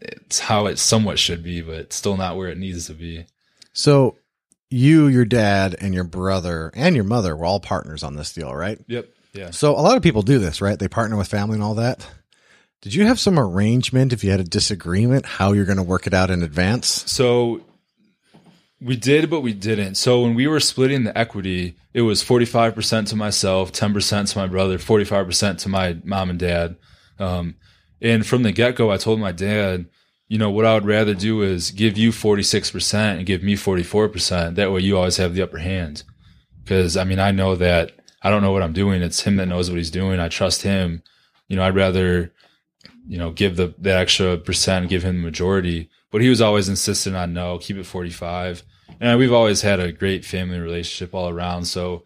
It's 0.00 0.38
how 0.38 0.66
it 0.66 0.78
somewhat 0.78 1.18
should 1.18 1.42
be, 1.42 1.62
but 1.62 1.94
still 1.94 2.18
not 2.18 2.36
where 2.36 2.48
it 2.48 2.58
needs 2.58 2.86
to 2.86 2.94
be. 2.94 3.24
So 3.72 4.18
you, 4.68 5.06
your 5.06 5.24
dad, 5.24 5.76
and 5.80 5.94
your 5.94 6.04
brother 6.04 6.70
and 6.74 6.94
your 6.94 7.04
mother 7.04 7.34
were 7.34 7.44
all 7.46 7.60
partners 7.60 8.02
on 8.02 8.16
this 8.16 8.32
deal, 8.32 8.54
right? 8.54 8.78
Yep. 8.86 9.08
Yeah. 9.32 9.50
So 9.50 9.72
a 9.72 9.80
lot 9.80 9.96
of 9.96 10.02
people 10.02 10.22
do 10.22 10.38
this, 10.38 10.60
right? 10.60 10.78
They 10.78 10.88
partner 10.88 11.16
with 11.16 11.28
family 11.28 11.54
and 11.54 11.62
all 11.62 11.74
that. 11.74 12.06
Did 12.82 12.94
you 12.94 13.06
have 13.06 13.20
some 13.20 13.38
arrangement 13.38 14.12
if 14.12 14.24
you 14.24 14.30
had 14.30 14.40
a 14.40 14.44
disagreement 14.44 15.26
how 15.26 15.52
you're 15.52 15.66
going 15.66 15.76
to 15.76 15.82
work 15.82 16.06
it 16.06 16.14
out 16.14 16.30
in 16.30 16.42
advance? 16.42 17.04
So 17.10 17.60
we 18.80 18.96
did, 18.96 19.28
but 19.28 19.42
we 19.42 19.52
didn't. 19.52 19.96
So 19.96 20.22
when 20.22 20.34
we 20.34 20.46
were 20.46 20.60
splitting 20.60 21.04
the 21.04 21.16
equity, 21.16 21.76
it 21.92 22.02
was 22.02 22.24
45% 22.24 23.08
to 23.08 23.16
myself, 23.16 23.72
10% 23.72 24.32
to 24.32 24.38
my 24.38 24.46
brother, 24.46 24.78
45% 24.78 25.58
to 25.58 25.68
my 25.68 25.98
mom 26.04 26.30
and 26.30 26.38
dad. 26.38 26.76
Um, 27.18 27.56
and 28.00 28.26
from 28.26 28.44
the 28.44 28.52
get 28.52 28.76
go, 28.76 28.90
I 28.90 28.96
told 28.96 29.20
my 29.20 29.32
dad, 29.32 29.86
you 30.28 30.38
know, 30.38 30.50
what 30.50 30.64
I 30.64 30.72
would 30.72 30.86
rather 30.86 31.12
do 31.12 31.42
is 31.42 31.72
give 31.72 31.98
you 31.98 32.12
46% 32.12 32.94
and 32.94 33.26
give 33.26 33.42
me 33.42 33.56
44%. 33.56 34.54
That 34.54 34.72
way 34.72 34.80
you 34.80 34.96
always 34.96 35.18
have 35.18 35.34
the 35.34 35.42
upper 35.42 35.58
hand. 35.58 36.04
Cause 36.64 36.96
I 36.96 37.04
mean, 37.04 37.18
I 37.18 37.30
know 37.30 37.56
that 37.56 37.92
I 38.22 38.30
don't 38.30 38.42
know 38.42 38.52
what 38.52 38.62
I'm 38.62 38.72
doing. 38.72 39.02
It's 39.02 39.22
him 39.22 39.36
that 39.36 39.46
knows 39.46 39.68
what 39.68 39.76
he's 39.76 39.90
doing. 39.90 40.20
I 40.20 40.28
trust 40.28 40.62
him. 40.62 41.02
You 41.48 41.56
know, 41.56 41.64
I'd 41.64 41.74
rather, 41.74 42.32
you 43.10 43.18
know, 43.18 43.32
give 43.32 43.56
the, 43.56 43.74
the 43.76 43.92
extra 43.92 44.36
percent, 44.36 44.88
give 44.88 45.02
him 45.02 45.16
the 45.16 45.22
majority. 45.22 45.90
But 46.12 46.22
he 46.22 46.28
was 46.28 46.40
always 46.40 46.68
insistent 46.68 47.16
on 47.16 47.32
no, 47.32 47.58
keep 47.58 47.76
it 47.76 47.82
45. 47.82 48.62
And 49.00 49.18
we've 49.18 49.32
always 49.32 49.62
had 49.62 49.80
a 49.80 49.90
great 49.90 50.24
family 50.24 50.60
relationship 50.60 51.12
all 51.12 51.28
around. 51.28 51.64
So 51.64 52.04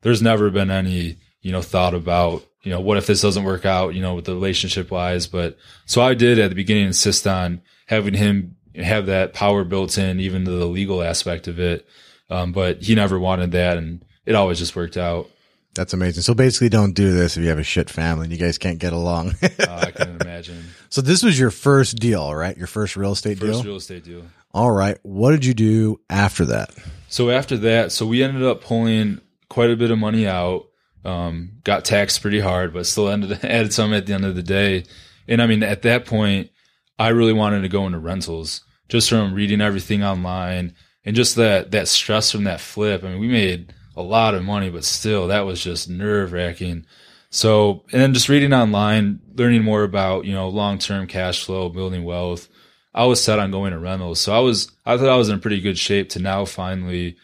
there's 0.00 0.22
never 0.22 0.48
been 0.48 0.70
any, 0.70 1.18
you 1.42 1.52
know, 1.52 1.60
thought 1.60 1.92
about, 1.92 2.42
you 2.62 2.70
know, 2.70 2.80
what 2.80 2.96
if 2.96 3.06
this 3.06 3.20
doesn't 3.20 3.44
work 3.44 3.66
out, 3.66 3.94
you 3.94 4.00
know, 4.00 4.14
with 4.14 4.24
the 4.24 4.32
relationship 4.32 4.90
wise. 4.90 5.26
But 5.26 5.58
so 5.84 6.00
I 6.00 6.14
did 6.14 6.38
at 6.38 6.48
the 6.48 6.56
beginning 6.56 6.86
insist 6.86 7.26
on 7.26 7.60
having 7.84 8.14
him 8.14 8.56
have 8.76 9.04
that 9.06 9.34
power 9.34 9.62
built 9.62 9.98
in, 9.98 10.20
even 10.20 10.46
to 10.46 10.50
the 10.50 10.64
legal 10.64 11.02
aspect 11.02 11.48
of 11.48 11.60
it. 11.60 11.86
Um, 12.30 12.52
but 12.52 12.82
he 12.82 12.94
never 12.94 13.18
wanted 13.18 13.52
that. 13.52 13.76
And 13.76 14.02
it 14.24 14.34
always 14.34 14.58
just 14.58 14.74
worked 14.74 14.96
out. 14.96 15.28
That's 15.76 15.92
amazing. 15.92 16.22
So 16.22 16.34
basically, 16.34 16.68
don't 16.68 16.92
do 16.94 17.12
this 17.12 17.36
if 17.36 17.42
you 17.42 17.48
have 17.50 17.58
a 17.58 17.62
shit 17.64 17.88
family 17.90 18.24
and 18.24 18.32
you 18.32 18.38
guys 18.38 18.58
can't 18.58 18.78
get 18.78 18.92
along. 18.92 19.34
uh, 19.42 19.48
I 19.68 19.90
can 19.92 20.20
imagine. 20.20 20.64
So 20.88 21.00
this 21.00 21.22
was 21.22 21.38
your 21.38 21.50
first 21.50 21.96
deal, 21.98 22.34
right? 22.34 22.56
Your 22.56 22.66
first 22.66 22.96
real 22.96 23.12
estate 23.12 23.38
First 23.38 23.52
deal. 23.52 23.62
real 23.62 23.76
estate 23.76 24.04
deal. 24.04 24.22
All 24.52 24.70
right. 24.70 24.98
What 25.02 25.32
did 25.32 25.44
you 25.44 25.54
do 25.54 26.00
after 26.10 26.44
that? 26.46 26.70
So 27.08 27.30
after 27.30 27.56
that, 27.58 27.92
so 27.92 28.06
we 28.06 28.22
ended 28.22 28.42
up 28.42 28.62
pulling 28.62 29.20
quite 29.48 29.70
a 29.70 29.76
bit 29.76 29.90
of 29.90 29.98
money 29.98 30.26
out. 30.26 30.66
Um, 31.04 31.52
got 31.62 31.84
taxed 31.84 32.20
pretty 32.20 32.40
hard, 32.40 32.72
but 32.72 32.86
still 32.86 33.08
ended 33.10 33.44
added 33.44 33.72
some 33.72 33.92
at 33.94 34.06
the 34.06 34.12
end 34.14 34.24
of 34.24 34.34
the 34.34 34.42
day. 34.42 34.84
And 35.28 35.40
I 35.40 35.46
mean, 35.46 35.62
at 35.62 35.82
that 35.82 36.04
point, 36.06 36.50
I 36.98 37.08
really 37.08 37.32
wanted 37.32 37.62
to 37.62 37.68
go 37.68 37.86
into 37.86 37.98
rentals 37.98 38.62
just 38.88 39.08
from 39.08 39.34
reading 39.34 39.60
everything 39.60 40.02
online 40.02 40.74
and 41.04 41.14
just 41.14 41.36
that 41.36 41.70
that 41.72 41.88
stress 41.88 42.32
from 42.32 42.44
that 42.44 42.60
flip. 42.60 43.04
I 43.04 43.08
mean, 43.10 43.20
we 43.20 43.28
made 43.28 43.72
a 43.96 44.02
lot 44.02 44.34
of 44.34 44.44
money, 44.44 44.70
but 44.70 44.84
still, 44.84 45.28
that 45.28 45.46
was 45.46 45.62
just 45.62 45.88
nerve 45.88 46.32
wracking. 46.32 46.86
So, 47.30 47.84
and 47.92 48.00
then 48.00 48.14
just 48.14 48.28
reading 48.28 48.52
online, 48.52 49.20
learning 49.34 49.62
more 49.62 49.82
about 49.82 50.24
you 50.24 50.32
know 50.32 50.48
long 50.48 50.78
term 50.78 51.06
cash 51.06 51.44
flow, 51.44 51.68
building 51.68 52.04
wealth. 52.04 52.48
I 52.94 53.04
was 53.04 53.22
set 53.22 53.38
on 53.38 53.50
going 53.50 53.72
to 53.72 53.78
rentals, 53.78 54.20
so 54.20 54.34
I 54.34 54.38
was 54.38 54.70
I 54.84 54.96
thought 54.96 55.08
I 55.08 55.16
was 55.16 55.28
in 55.28 55.40
pretty 55.40 55.60
good 55.60 55.78
shape 55.78 56.10
to 56.10 56.18
now 56.18 56.44
finally 56.44 57.16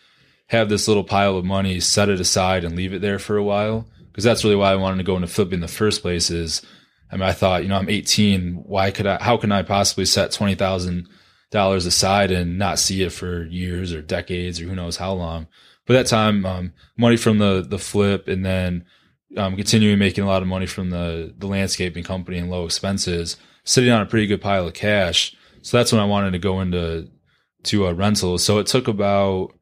have 0.49 0.69
this 0.69 0.87
little 0.87 1.05
pile 1.05 1.37
of 1.37 1.45
money, 1.45 1.81
set 1.81 2.11
it 2.11 2.21
aside, 2.21 2.65
and 2.65 2.77
leave 2.77 2.93
it 2.93 3.01
there 3.01 3.19
for 3.19 3.37
a 3.37 3.43
while. 3.43 3.87
Because 4.11 4.25
that's 4.25 4.45
really 4.45 4.57
why 4.57 4.73
I 4.73 4.77
wanted 4.77 4.99
to 4.99 5.05
go 5.05 5.17
into 5.17 5.29
flipping 5.29 5.55
in 5.55 5.61
the 5.61 5.69
first 5.69 6.03
place. 6.03 6.31
Is 6.31 6.63
I 7.11 7.17
mean, 7.17 7.23
I 7.23 7.33
thought, 7.33 7.63
you 7.63 7.69
know, 7.69 7.77
I'm 7.77 7.89
18. 7.89 8.65
Why 8.67 8.91
could 8.91 9.07
I? 9.07 9.23
How 9.23 9.37
can 9.37 9.53
I 9.53 9.63
possibly 9.63 10.05
set 10.05 10.33
twenty 10.33 10.55
thousand 10.55 11.09
dollars 11.51 11.87
aside 11.87 12.31
and 12.31 12.59
not 12.59 12.79
see 12.79 13.03
it 13.03 13.13
for 13.13 13.45
years 13.45 13.93
or 13.93 14.03
decades 14.03 14.61
or 14.61 14.65
who 14.65 14.75
knows 14.75 14.97
how 14.97 15.13
long? 15.13 15.47
But 15.87 15.95
that 15.95 16.07
time, 16.07 16.47
um, 16.47 16.73
money 16.97 17.17
from 17.17 17.39
the 17.39 17.65
the 17.67 17.79
flip, 17.79 18.29
and 18.29 18.45
then 18.45 18.85
um, 19.37 19.57
continuing 19.57 19.99
making 19.99 20.25
a 20.25 20.27
lot 20.27 20.43
of 20.43 20.49
money 20.49 20.67
from 20.67 20.91
the 20.91 21.35
the 21.37 21.47
landscaping 21.47 22.05
company 22.05 22.39
and 22.39 22.51
low 22.51 22.65
expenses, 22.65 23.37
sitting 23.65 23.91
on 23.91 24.03
a 24.03 24.07
pretty 24.07 24.27
good 24.27 24.41
pile 24.41 24.67
of 24.67 24.75
cash. 24.75 25.35
So 25.63 25.77
that's 25.77 25.93
when 25.93 26.01
I 26.01 26.07
wanted 26.07 26.33
to 26.33 26.39
go 26.39 26.61
into 26.61 27.09
to 27.65 27.87
a 27.87 27.95
rental. 27.95 28.39
So 28.39 28.59
it 28.59 28.67
took 28.67 28.89
about 28.89 29.53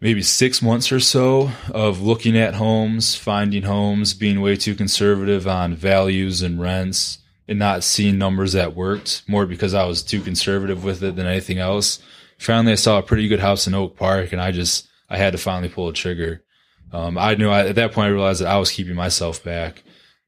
maybe 0.00 0.20
six 0.20 0.60
months 0.60 0.90
or 0.90 1.00
so 1.00 1.50
of 1.70 2.02
looking 2.02 2.36
at 2.36 2.54
homes, 2.54 3.14
finding 3.14 3.62
homes, 3.62 4.14
being 4.14 4.40
way 4.40 4.56
too 4.56 4.74
conservative 4.74 5.46
on 5.46 5.74
values 5.74 6.42
and 6.42 6.60
rents, 6.60 7.18
and 7.48 7.58
not 7.58 7.84
seeing 7.84 8.18
numbers 8.18 8.52
that 8.52 8.74
worked 8.74 9.22
more 9.28 9.46
because 9.46 9.74
I 9.74 9.84
was 9.84 10.02
too 10.02 10.20
conservative 10.20 10.84
with 10.84 11.02
it 11.02 11.16
than 11.16 11.26
anything 11.26 11.58
else. 11.58 12.00
Finally, 12.42 12.72
I 12.72 12.76
saw 12.76 12.98
a 12.98 13.02
pretty 13.02 13.28
good 13.28 13.40
house 13.40 13.66
in 13.66 13.74
Oak 13.74 13.96
Park, 13.96 14.32
and 14.32 14.40
I 14.40 14.50
just 14.50 14.88
I 15.08 15.16
had 15.16 15.32
to 15.32 15.38
finally 15.38 15.68
pull 15.68 15.88
a 15.88 15.92
trigger. 15.92 16.42
Um, 16.92 17.16
I 17.16 17.34
knew 17.34 17.48
I, 17.48 17.68
at 17.68 17.76
that 17.76 17.92
point 17.92 18.08
I 18.08 18.10
realized 18.10 18.40
that 18.40 18.50
I 18.50 18.58
was 18.58 18.70
keeping 18.70 18.94
myself 18.94 19.42
back. 19.42 19.82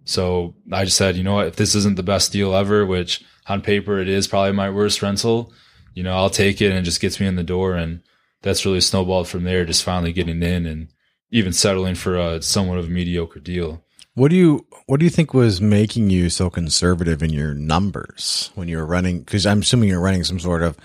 So 0.04 0.54
I 0.70 0.84
just 0.84 0.96
said, 0.96 1.16
you 1.16 1.22
know 1.24 1.34
what, 1.34 1.48
if 1.48 1.56
this 1.56 1.74
isn't 1.74 1.96
the 1.96 2.02
best 2.02 2.32
deal 2.32 2.54
ever, 2.54 2.86
which 2.86 3.24
on 3.46 3.62
paper 3.62 3.98
it 3.98 4.08
is 4.08 4.28
probably 4.28 4.52
my 4.52 4.70
worst 4.70 5.02
rental, 5.02 5.52
you 5.94 6.02
know, 6.02 6.14
I'll 6.14 6.30
take 6.30 6.60
it 6.60 6.68
and 6.68 6.78
it 6.78 6.82
just 6.82 7.00
gets 7.00 7.18
me 7.18 7.26
in 7.26 7.36
the 7.36 7.42
door. 7.42 7.74
And 7.74 8.00
that's 8.42 8.64
really 8.64 8.80
snowballed 8.80 9.28
from 9.28 9.44
there, 9.44 9.64
just 9.64 9.84
finally 9.84 10.12
getting 10.12 10.42
in 10.42 10.66
and 10.66 10.88
even 11.30 11.52
settling 11.52 11.94
for 11.94 12.16
a 12.16 12.42
somewhat 12.42 12.78
of 12.78 12.86
a 12.86 12.90
mediocre 12.90 13.40
deal. 13.40 13.82
What 14.14 14.30
do 14.30 14.36
you 14.36 14.66
What 14.86 15.00
do 15.00 15.04
you 15.04 15.10
think 15.10 15.34
was 15.34 15.60
making 15.60 16.10
you 16.10 16.30
so 16.30 16.48
conservative 16.48 17.22
in 17.22 17.30
your 17.30 17.54
numbers 17.54 18.50
when 18.54 18.68
you 18.68 18.76
were 18.76 18.86
running? 18.86 19.20
Because 19.20 19.46
I'm 19.46 19.60
assuming 19.60 19.88
you're 19.88 20.00
running 20.00 20.24
some 20.24 20.38
sort 20.38 20.62
of 20.62 20.76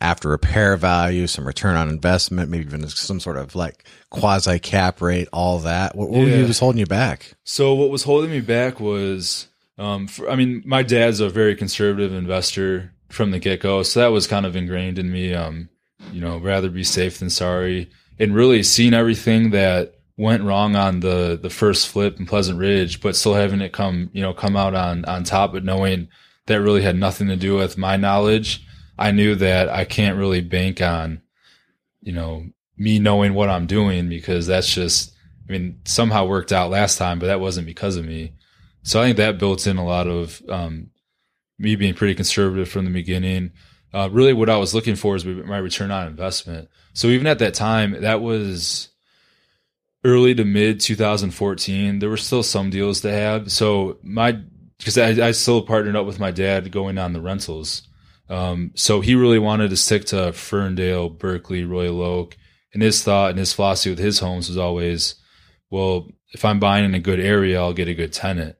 after 0.00 0.28
repair 0.28 0.76
value, 0.76 1.26
some 1.26 1.46
return 1.46 1.76
on 1.76 1.88
investment, 1.88 2.50
maybe 2.50 2.64
even 2.64 2.86
some 2.88 3.20
sort 3.20 3.36
of 3.36 3.54
like 3.54 3.84
quasi 4.10 4.58
cap 4.58 5.00
rate, 5.00 5.28
all 5.32 5.58
that. 5.60 5.94
What, 5.96 6.10
what 6.10 6.26
Yeah. 6.26 6.46
was 6.46 6.58
holding 6.58 6.78
you 6.80 6.86
back? 6.86 7.34
So 7.44 7.74
what 7.74 7.90
was 7.90 8.02
holding 8.02 8.30
me 8.30 8.40
back 8.40 8.80
was, 8.80 9.48
um, 9.78 10.06
for, 10.06 10.28
I 10.30 10.36
mean, 10.36 10.62
my 10.66 10.82
dad's 10.82 11.20
a 11.20 11.28
very 11.28 11.54
conservative 11.56 12.12
investor 12.12 12.92
from 13.08 13.30
the 13.30 13.38
get 13.38 13.60
go, 13.60 13.82
so 13.82 14.00
that 14.00 14.08
was 14.12 14.26
kind 14.26 14.44
of 14.46 14.56
ingrained 14.56 14.98
in 14.98 15.10
me. 15.12 15.34
Um, 15.34 15.68
you 16.12 16.20
know, 16.20 16.38
rather 16.38 16.68
be 16.68 16.84
safe 16.84 17.18
than 17.18 17.30
sorry, 17.30 17.88
and 18.18 18.34
really 18.34 18.62
seeing 18.62 18.92
everything 18.94 19.50
that 19.50 19.94
went 20.16 20.42
wrong 20.42 20.76
on 20.76 21.00
the 21.00 21.38
the 21.40 21.50
first 21.50 21.88
flip 21.88 22.18
in 22.18 22.26
Pleasant 22.26 22.58
Ridge, 22.58 23.00
but 23.00 23.16
still 23.16 23.34
having 23.34 23.60
it 23.60 23.72
come, 23.72 24.10
you 24.12 24.20
know, 24.20 24.34
come 24.34 24.56
out 24.56 24.74
on 24.74 25.04
on 25.06 25.24
top, 25.24 25.52
but 25.52 25.64
knowing 25.64 26.08
that 26.46 26.60
really 26.60 26.82
had 26.82 26.96
nothing 26.96 27.28
to 27.28 27.36
do 27.36 27.56
with 27.56 27.78
my 27.78 27.96
knowledge. 27.96 28.66
I 28.98 29.10
knew 29.10 29.34
that 29.36 29.68
I 29.68 29.84
can't 29.84 30.18
really 30.18 30.40
bank 30.40 30.80
on, 30.80 31.22
you 32.00 32.12
know, 32.12 32.46
me 32.76 32.98
knowing 32.98 33.34
what 33.34 33.48
I'm 33.48 33.66
doing 33.66 34.08
because 34.08 34.46
that's 34.46 34.72
just 34.72 35.14
I 35.48 35.52
mean, 35.52 35.80
somehow 35.84 36.26
worked 36.26 36.52
out 36.52 36.70
last 36.70 36.96
time, 36.96 37.18
but 37.18 37.26
that 37.26 37.40
wasn't 37.40 37.66
because 37.66 37.96
of 37.96 38.06
me. 38.06 38.32
So 38.82 39.00
I 39.00 39.04
think 39.04 39.18
that 39.18 39.38
built 39.38 39.66
in 39.66 39.76
a 39.76 39.84
lot 39.84 40.06
of 40.06 40.42
um, 40.48 40.90
me 41.58 41.76
being 41.76 41.94
pretty 41.94 42.14
conservative 42.14 42.68
from 42.68 42.84
the 42.84 42.90
beginning. 42.90 43.52
Uh, 43.92 44.08
really, 44.10 44.32
what 44.32 44.50
I 44.50 44.56
was 44.56 44.74
looking 44.74 44.96
for 44.96 45.16
is 45.16 45.24
my 45.24 45.58
return 45.58 45.90
on 45.90 46.06
investment. 46.06 46.68
So 46.94 47.08
even 47.08 47.26
at 47.26 47.38
that 47.38 47.54
time, 47.54 48.00
that 48.02 48.22
was 48.22 48.88
early 50.02 50.34
to 50.34 50.44
mid 50.44 50.80
2014. 50.80 51.98
There 51.98 52.10
were 52.10 52.16
still 52.16 52.42
some 52.42 52.70
deals 52.70 53.02
to 53.02 53.12
have. 53.12 53.52
So 53.52 53.98
my 54.02 54.38
because 54.78 54.98
I, 54.98 55.28
I 55.28 55.30
still 55.30 55.62
partnered 55.62 55.96
up 55.96 56.06
with 56.06 56.18
my 56.18 56.30
dad 56.30 56.70
going 56.72 56.98
on 56.98 57.12
the 57.12 57.20
rentals. 57.20 57.88
Um, 58.28 58.72
so 58.74 59.00
he 59.00 59.14
really 59.14 59.38
wanted 59.38 59.70
to 59.70 59.76
stick 59.76 60.06
to 60.06 60.32
Ferndale, 60.32 61.08
Berkley, 61.10 61.64
Royal 61.64 62.02
Oak. 62.02 62.36
And 62.72 62.82
his 62.82 63.02
thought 63.02 63.30
and 63.30 63.38
his 63.38 63.52
philosophy 63.52 63.90
with 63.90 63.98
his 63.98 64.18
homes 64.18 64.48
was 64.48 64.58
always, 64.58 65.14
well, 65.70 66.08
if 66.32 66.44
I'm 66.44 66.58
buying 66.58 66.84
in 66.84 66.94
a 66.94 67.00
good 67.00 67.20
area, 67.20 67.60
I'll 67.60 67.72
get 67.72 67.88
a 67.88 67.94
good 67.94 68.12
tenant. 68.12 68.56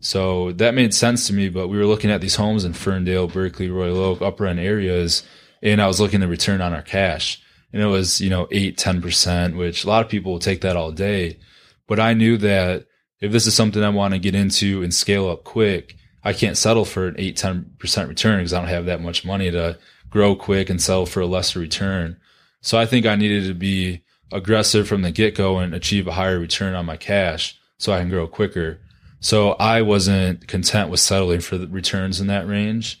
So 0.00 0.52
that 0.52 0.74
made 0.74 0.94
sense 0.94 1.26
to 1.26 1.32
me. 1.32 1.48
But 1.48 1.68
we 1.68 1.76
were 1.76 1.86
looking 1.86 2.10
at 2.10 2.20
these 2.20 2.36
homes 2.36 2.64
in 2.64 2.74
Ferndale, 2.74 3.26
Berkley, 3.26 3.68
Royal 3.68 3.98
Oak, 3.98 4.22
upper 4.22 4.46
end 4.46 4.60
areas, 4.60 5.24
and 5.62 5.82
I 5.82 5.88
was 5.88 6.00
looking 6.00 6.20
to 6.20 6.28
return 6.28 6.60
on 6.60 6.72
our 6.72 6.82
cash. 6.82 7.42
And 7.72 7.82
it 7.82 7.86
was, 7.86 8.20
you 8.20 8.30
know, 8.30 8.46
eight, 8.52 8.78
10%, 8.78 9.56
which 9.56 9.84
a 9.84 9.88
lot 9.88 10.04
of 10.04 10.10
people 10.10 10.32
will 10.32 10.38
take 10.38 10.60
that 10.60 10.76
all 10.76 10.92
day. 10.92 11.40
But 11.88 11.98
I 11.98 12.14
knew 12.14 12.36
that 12.38 12.86
if 13.20 13.32
this 13.32 13.46
is 13.46 13.54
something 13.54 13.82
I 13.82 13.88
want 13.88 14.14
to 14.14 14.20
get 14.20 14.34
into 14.34 14.82
and 14.82 14.94
scale 14.94 15.28
up 15.28 15.44
quick, 15.44 15.96
I 16.26 16.32
can't 16.32 16.56
settle 16.56 16.84
for 16.84 17.06
an 17.06 17.14
8, 17.18 17.36
10% 17.36 18.08
return 18.08 18.38
because 18.38 18.52
I 18.52 18.58
don't 18.58 18.68
have 18.68 18.86
that 18.86 19.00
much 19.00 19.24
money 19.24 19.48
to 19.52 19.78
grow 20.10 20.34
quick 20.34 20.68
and 20.68 20.82
sell 20.82 21.06
for 21.06 21.20
a 21.20 21.26
lesser 21.26 21.60
return. 21.60 22.16
So 22.62 22.76
I 22.76 22.84
think 22.84 23.06
I 23.06 23.14
needed 23.14 23.46
to 23.46 23.54
be 23.54 24.02
aggressive 24.32 24.88
from 24.88 25.02
the 25.02 25.12
get 25.12 25.36
go 25.36 25.58
and 25.58 25.72
achieve 25.72 26.08
a 26.08 26.12
higher 26.12 26.40
return 26.40 26.74
on 26.74 26.84
my 26.84 26.96
cash 26.96 27.56
so 27.78 27.92
I 27.92 28.00
can 28.00 28.08
grow 28.08 28.26
quicker. 28.26 28.80
So 29.20 29.52
I 29.52 29.82
wasn't 29.82 30.48
content 30.48 30.90
with 30.90 30.98
settling 30.98 31.42
for 31.42 31.58
the 31.58 31.68
returns 31.68 32.20
in 32.20 32.26
that 32.26 32.48
range. 32.48 33.00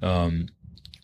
Um, 0.00 0.48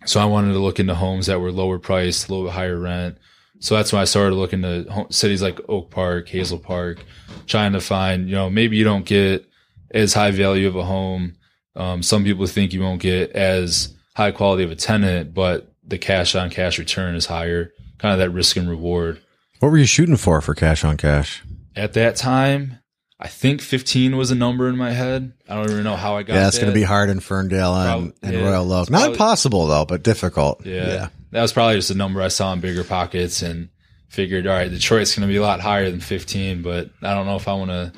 so 0.06 0.20
I 0.20 0.24
wanted 0.24 0.54
to 0.54 0.60
look 0.60 0.80
into 0.80 0.94
homes 0.94 1.26
that 1.26 1.38
were 1.38 1.52
lower 1.52 1.78
priced, 1.78 2.28
a 2.28 2.32
little 2.32 2.46
bit 2.46 2.54
higher 2.54 2.78
rent. 2.78 3.18
So 3.60 3.74
that's 3.74 3.92
when 3.92 4.00
I 4.00 4.06
started 4.06 4.36
looking 4.36 4.62
to 4.62 5.06
cities 5.10 5.42
like 5.42 5.60
Oak 5.68 5.90
Park, 5.90 6.30
Hazel 6.30 6.60
Park, 6.60 7.04
trying 7.46 7.74
to 7.74 7.80
find, 7.80 8.26
you 8.26 8.36
know, 8.36 8.48
maybe 8.48 8.78
you 8.78 8.84
don't 8.84 9.04
get 9.04 9.46
as 9.90 10.14
high 10.14 10.30
value 10.30 10.66
of 10.66 10.74
a 10.74 10.84
home. 10.84 11.34
Um, 11.78 12.02
some 12.02 12.24
people 12.24 12.46
think 12.46 12.72
you 12.72 12.82
won't 12.82 13.00
get 13.00 13.30
as 13.32 13.94
high 14.16 14.32
quality 14.32 14.64
of 14.64 14.70
a 14.70 14.76
tenant, 14.76 15.32
but 15.32 15.72
the 15.86 15.96
cash 15.96 16.34
on 16.34 16.50
cash 16.50 16.78
return 16.78 17.14
is 17.14 17.26
higher, 17.26 17.72
kind 17.98 18.12
of 18.12 18.18
that 18.18 18.30
risk 18.30 18.56
and 18.56 18.68
reward. 18.68 19.20
What 19.60 19.70
were 19.70 19.78
you 19.78 19.86
shooting 19.86 20.16
for 20.16 20.40
for 20.40 20.54
cash 20.54 20.84
on 20.84 20.96
cash? 20.96 21.42
At 21.76 21.92
that 21.94 22.16
time, 22.16 22.80
I 23.20 23.28
think 23.28 23.60
15 23.60 24.16
was 24.16 24.30
a 24.30 24.34
number 24.34 24.68
in 24.68 24.76
my 24.76 24.90
head. 24.90 25.32
I 25.48 25.54
don't 25.54 25.70
even 25.70 25.84
know 25.84 25.96
how 25.96 26.16
I 26.16 26.22
got 26.24 26.34
there. 26.34 26.42
Yeah, 26.42 26.48
it's 26.48 26.58
going 26.58 26.72
to 26.72 26.74
be 26.74 26.82
hard 26.82 27.10
in 27.10 27.20
Ferndale 27.20 27.74
and, 27.74 28.12
Prob- 28.12 28.14
and 28.22 28.32
yeah. 28.34 28.48
Royal 28.48 28.72
Oak. 28.72 28.90
Not 28.90 28.98
probably- 28.98 29.12
impossible 29.14 29.66
though, 29.66 29.84
but 29.84 30.02
difficult. 30.02 30.66
Yeah. 30.66 30.86
yeah, 30.86 31.08
That 31.30 31.42
was 31.42 31.52
probably 31.52 31.76
just 31.76 31.90
a 31.90 31.94
number 31.96 32.20
I 32.20 32.28
saw 32.28 32.52
in 32.52 32.60
bigger 32.60 32.84
pockets 32.84 33.42
and 33.42 33.68
figured, 34.08 34.46
all 34.46 34.54
right, 34.54 34.70
Detroit's 34.70 35.16
going 35.16 35.28
to 35.28 35.32
be 35.32 35.36
a 35.36 35.42
lot 35.42 35.60
higher 35.60 35.90
than 35.90 36.00
15, 36.00 36.62
but 36.62 36.90
I 37.02 37.14
don't 37.14 37.26
know 37.26 37.36
if 37.36 37.46
I 37.48 37.54
want 37.54 37.70
to 37.70 37.92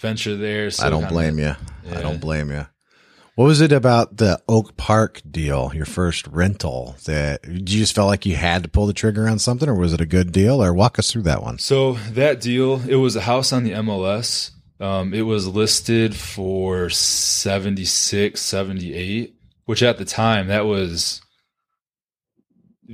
venture 0.00 0.36
there. 0.36 0.70
So 0.70 0.86
I 0.86 0.90
don't 0.90 1.08
blame 1.08 1.38
you. 1.38 1.54
I 1.90 2.00
don't 2.00 2.20
blame 2.20 2.50
you. 2.50 2.66
What 3.34 3.46
was 3.46 3.62
it 3.62 3.72
about 3.72 4.18
the 4.18 4.42
Oak 4.46 4.76
Park 4.76 5.22
deal, 5.30 5.72
your 5.74 5.86
first 5.86 6.26
rental, 6.26 6.96
that 7.06 7.40
you 7.48 7.60
just 7.60 7.94
felt 7.94 8.08
like 8.08 8.26
you 8.26 8.36
had 8.36 8.62
to 8.62 8.68
pull 8.68 8.86
the 8.86 8.92
trigger 8.92 9.26
on 9.26 9.38
something, 9.38 9.70
or 9.70 9.74
was 9.74 9.94
it 9.94 10.02
a 10.02 10.06
good 10.06 10.32
deal? 10.32 10.62
Or 10.62 10.74
walk 10.74 10.98
us 10.98 11.10
through 11.10 11.22
that 11.22 11.42
one. 11.42 11.58
So 11.58 11.94
that 12.10 12.42
deal, 12.42 12.82
it 12.86 12.96
was 12.96 13.16
a 13.16 13.22
house 13.22 13.50
on 13.50 13.64
the 13.64 13.70
MLS. 13.70 14.50
Um, 14.80 15.14
it 15.14 15.22
was 15.22 15.46
listed 15.46 16.14
for 16.14 16.90
76, 16.90 18.38
78, 18.38 19.34
which 19.64 19.82
at 19.82 19.96
the 19.96 20.04
time 20.04 20.48
that 20.48 20.66
was 20.66 21.22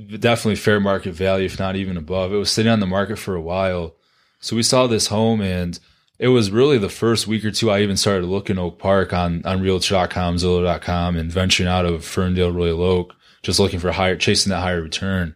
definitely 0.07 0.55
fair 0.55 0.79
market 0.79 1.13
value, 1.13 1.47
if 1.47 1.59
not 1.59 1.75
even 1.75 1.97
above. 1.97 2.31
It 2.31 2.37
was 2.37 2.49
sitting 2.49 2.71
on 2.71 2.79
the 2.79 2.85
market 2.85 3.19
for 3.19 3.35
a 3.35 3.41
while. 3.41 3.95
So 4.39 4.55
we 4.55 4.63
saw 4.63 4.87
this 4.87 5.07
home 5.07 5.41
and 5.41 5.77
it 6.19 6.27
was 6.27 6.51
really 6.51 6.77
the 6.77 6.89
first 6.89 7.27
week 7.27 7.45
or 7.45 7.51
two 7.51 7.71
I 7.71 7.81
even 7.81 7.95
started 7.95 8.27
looking 8.27 8.59
Oak 8.59 8.77
Park 8.77 9.13
on 9.13 9.41
on 9.45 9.61
Realtor.com, 9.61 10.35
Zillow.com, 10.35 11.17
and 11.17 11.31
venturing 11.31 11.69
out 11.69 11.85
of 11.85 12.05
Ferndale, 12.05 12.51
Royal 12.51 12.83
Oak, 12.83 13.15
just 13.41 13.59
looking 13.59 13.79
for 13.79 13.91
higher, 13.93 14.17
chasing 14.17 14.49
that 14.49 14.59
higher 14.59 14.81
return. 14.81 15.33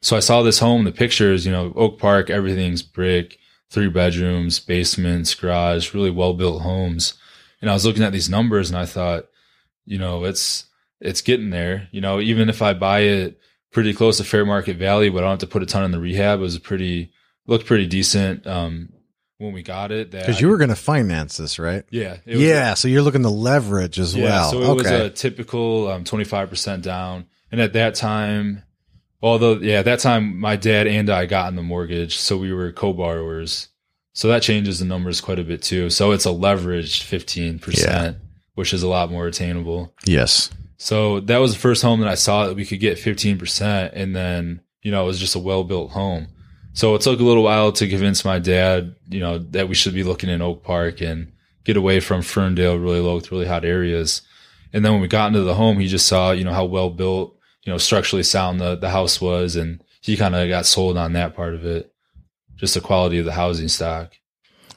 So 0.00 0.16
I 0.16 0.20
saw 0.20 0.42
this 0.42 0.60
home, 0.60 0.84
the 0.84 0.92
pictures, 0.92 1.44
you 1.44 1.52
know, 1.52 1.72
Oak 1.76 1.98
Park, 1.98 2.30
everything's 2.30 2.82
brick, 2.82 3.38
three 3.70 3.88
bedrooms, 3.88 4.60
basements, 4.60 5.34
garage, 5.34 5.92
really 5.92 6.10
well 6.10 6.34
built 6.34 6.62
homes. 6.62 7.14
And 7.60 7.70
I 7.70 7.74
was 7.74 7.84
looking 7.84 8.02
at 8.02 8.12
these 8.12 8.28
numbers 8.28 8.70
and 8.70 8.78
I 8.78 8.86
thought, 8.86 9.26
you 9.84 9.98
know, 9.98 10.24
it's 10.24 10.66
it's 11.00 11.20
getting 11.20 11.50
there. 11.50 11.88
You 11.90 12.00
know, 12.00 12.20
even 12.20 12.48
if 12.48 12.62
I 12.62 12.74
buy 12.74 13.00
it 13.00 13.40
pretty 13.72 13.92
close 13.92 14.18
to 14.18 14.24
fair 14.24 14.46
market 14.46 14.76
value, 14.76 15.10
but 15.10 15.18
I 15.18 15.20
don't 15.22 15.30
have 15.30 15.38
to 15.40 15.46
put 15.48 15.62
a 15.62 15.66
ton 15.66 15.84
in 15.84 15.90
the 15.90 15.98
rehab, 15.98 16.38
it 16.38 16.42
was 16.42 16.56
a 16.56 16.60
pretty 16.60 17.12
looked 17.46 17.66
pretty 17.66 17.86
decent. 17.86 18.46
Um, 18.46 18.92
when 19.42 19.52
we 19.52 19.62
got 19.62 19.90
it, 19.92 20.10
because 20.10 20.40
you 20.40 20.48
were 20.48 20.56
going 20.56 20.70
to 20.70 20.76
finance 20.76 21.36
this, 21.36 21.58
right? 21.58 21.84
Yeah, 21.90 22.18
yeah. 22.24 22.72
A, 22.72 22.76
so 22.76 22.88
you're 22.88 23.02
looking 23.02 23.22
to 23.22 23.28
leverage 23.28 23.98
as 23.98 24.14
yeah, 24.14 24.24
well. 24.24 24.50
So 24.50 24.60
it 24.62 24.66
okay. 24.66 24.74
was 24.74 24.90
a 24.90 25.10
typical 25.10 25.88
um, 25.88 26.04
five 26.04 26.48
percent 26.48 26.82
down, 26.82 27.26
and 27.50 27.60
at 27.60 27.72
that 27.74 27.94
time, 27.94 28.62
although 29.20 29.54
yeah, 29.54 29.80
at 29.80 29.84
that 29.86 29.98
time 29.98 30.38
my 30.38 30.56
dad 30.56 30.86
and 30.86 31.10
I 31.10 31.26
got 31.26 31.48
in 31.48 31.56
the 31.56 31.62
mortgage, 31.62 32.16
so 32.16 32.36
we 32.36 32.52
were 32.52 32.72
co-borrowers. 32.72 33.68
So 34.14 34.28
that 34.28 34.42
changes 34.42 34.78
the 34.78 34.84
numbers 34.84 35.20
quite 35.20 35.38
a 35.38 35.44
bit 35.44 35.62
too. 35.62 35.90
So 35.90 36.12
it's 36.12 36.26
a 36.26 36.30
leveraged 36.30 37.02
fifteen 37.02 37.54
yeah. 37.54 37.64
percent, 37.64 38.16
which 38.54 38.72
is 38.72 38.82
a 38.82 38.88
lot 38.88 39.10
more 39.10 39.26
attainable. 39.26 39.94
Yes. 40.04 40.50
So 40.76 41.20
that 41.20 41.38
was 41.38 41.54
the 41.54 41.60
first 41.60 41.82
home 41.82 42.00
that 42.00 42.08
I 42.08 42.16
saw 42.16 42.46
that 42.46 42.56
we 42.56 42.66
could 42.66 42.80
get 42.80 42.98
fifteen 42.98 43.38
percent, 43.38 43.94
and 43.94 44.14
then 44.14 44.60
you 44.82 44.90
know 44.90 45.02
it 45.04 45.06
was 45.06 45.18
just 45.18 45.34
a 45.34 45.40
well 45.40 45.64
built 45.64 45.90
home. 45.90 46.28
So 46.74 46.94
it 46.94 47.02
took 47.02 47.20
a 47.20 47.24
little 47.24 47.42
while 47.42 47.72
to 47.72 47.88
convince 47.88 48.24
my 48.24 48.38
dad, 48.38 48.94
you 49.08 49.20
know, 49.20 49.38
that 49.38 49.68
we 49.68 49.74
should 49.74 49.94
be 49.94 50.04
looking 50.04 50.30
in 50.30 50.40
Oak 50.40 50.62
Park 50.62 51.00
and 51.00 51.32
get 51.64 51.76
away 51.76 52.00
from 52.00 52.22
Ferndale, 52.22 52.78
really 52.78 53.00
low, 53.00 53.20
really 53.30 53.46
hot 53.46 53.64
areas. 53.64 54.22
And 54.72 54.84
then 54.84 54.92
when 54.92 55.02
we 55.02 55.08
got 55.08 55.28
into 55.28 55.42
the 55.42 55.54
home, 55.54 55.78
he 55.78 55.86
just 55.86 56.06
saw, 56.06 56.32
you 56.32 56.44
know, 56.44 56.52
how 56.52 56.64
well 56.64 56.88
built, 56.88 57.36
you 57.64 57.72
know, 57.72 57.78
structurally 57.78 58.22
sound 58.22 58.60
the, 58.60 58.74
the 58.76 58.90
house 58.90 59.20
was. 59.20 59.54
And 59.54 59.84
he 60.00 60.16
kind 60.16 60.34
of 60.34 60.48
got 60.48 60.66
sold 60.66 60.96
on 60.96 61.12
that 61.12 61.36
part 61.36 61.54
of 61.54 61.66
it, 61.66 61.92
just 62.56 62.74
the 62.74 62.80
quality 62.80 63.18
of 63.18 63.26
the 63.26 63.32
housing 63.32 63.68
stock. 63.68 64.12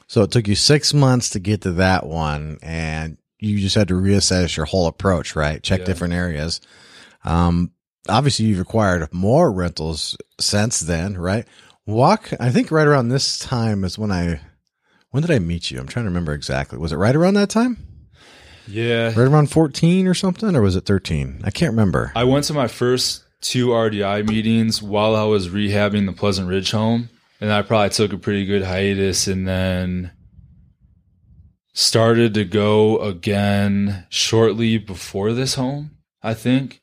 So 0.06 0.22
it 0.22 0.30
took 0.30 0.46
you 0.46 0.54
six 0.54 0.92
months 0.92 1.30
to 1.30 1.40
get 1.40 1.62
to 1.62 1.72
that 1.72 2.06
one 2.06 2.58
and 2.62 3.16
you 3.38 3.58
just 3.58 3.74
had 3.74 3.88
to 3.88 3.94
reassess 3.94 4.56
your 4.56 4.66
whole 4.66 4.86
approach, 4.86 5.34
right? 5.34 5.62
Check 5.62 5.80
yeah. 5.80 5.86
different 5.86 6.14
areas. 6.14 6.60
Um, 7.24 7.72
obviously 8.08 8.46
you've 8.46 8.60
acquired 8.60 9.12
more 9.12 9.50
rentals 9.50 10.16
since 10.38 10.80
then, 10.80 11.16
right? 11.18 11.46
Walk, 11.86 12.32
I 12.40 12.50
think 12.50 12.72
right 12.72 12.86
around 12.86 13.08
this 13.08 13.38
time 13.38 13.84
is 13.84 13.96
when 13.96 14.10
I, 14.10 14.40
when 15.10 15.22
did 15.22 15.30
I 15.30 15.38
meet 15.38 15.70
you? 15.70 15.78
I'm 15.78 15.86
trying 15.86 16.04
to 16.04 16.10
remember 16.10 16.32
exactly. 16.32 16.78
Was 16.78 16.92
it 16.92 16.96
right 16.96 17.14
around 17.14 17.34
that 17.34 17.48
time? 17.48 17.78
Yeah. 18.66 19.06
Right 19.06 19.18
around 19.18 19.52
14 19.52 20.08
or 20.08 20.14
something, 20.14 20.56
or 20.56 20.62
was 20.62 20.74
it 20.74 20.84
13? 20.84 21.42
I 21.44 21.50
can't 21.50 21.70
remember. 21.70 22.12
I 22.16 22.24
went 22.24 22.44
to 22.46 22.54
my 22.54 22.66
first 22.66 23.22
two 23.40 23.68
RDI 23.68 24.28
meetings 24.28 24.82
while 24.82 25.14
I 25.14 25.22
was 25.24 25.48
rehabbing 25.48 26.06
the 26.06 26.12
Pleasant 26.12 26.48
Ridge 26.48 26.72
home. 26.72 27.08
And 27.40 27.52
I 27.52 27.62
probably 27.62 27.90
took 27.90 28.12
a 28.12 28.18
pretty 28.18 28.46
good 28.46 28.64
hiatus 28.64 29.28
and 29.28 29.46
then 29.46 30.10
started 31.74 32.34
to 32.34 32.44
go 32.44 32.98
again 33.00 34.06
shortly 34.08 34.78
before 34.78 35.32
this 35.34 35.54
home, 35.54 35.98
I 36.22 36.34
think. 36.34 36.80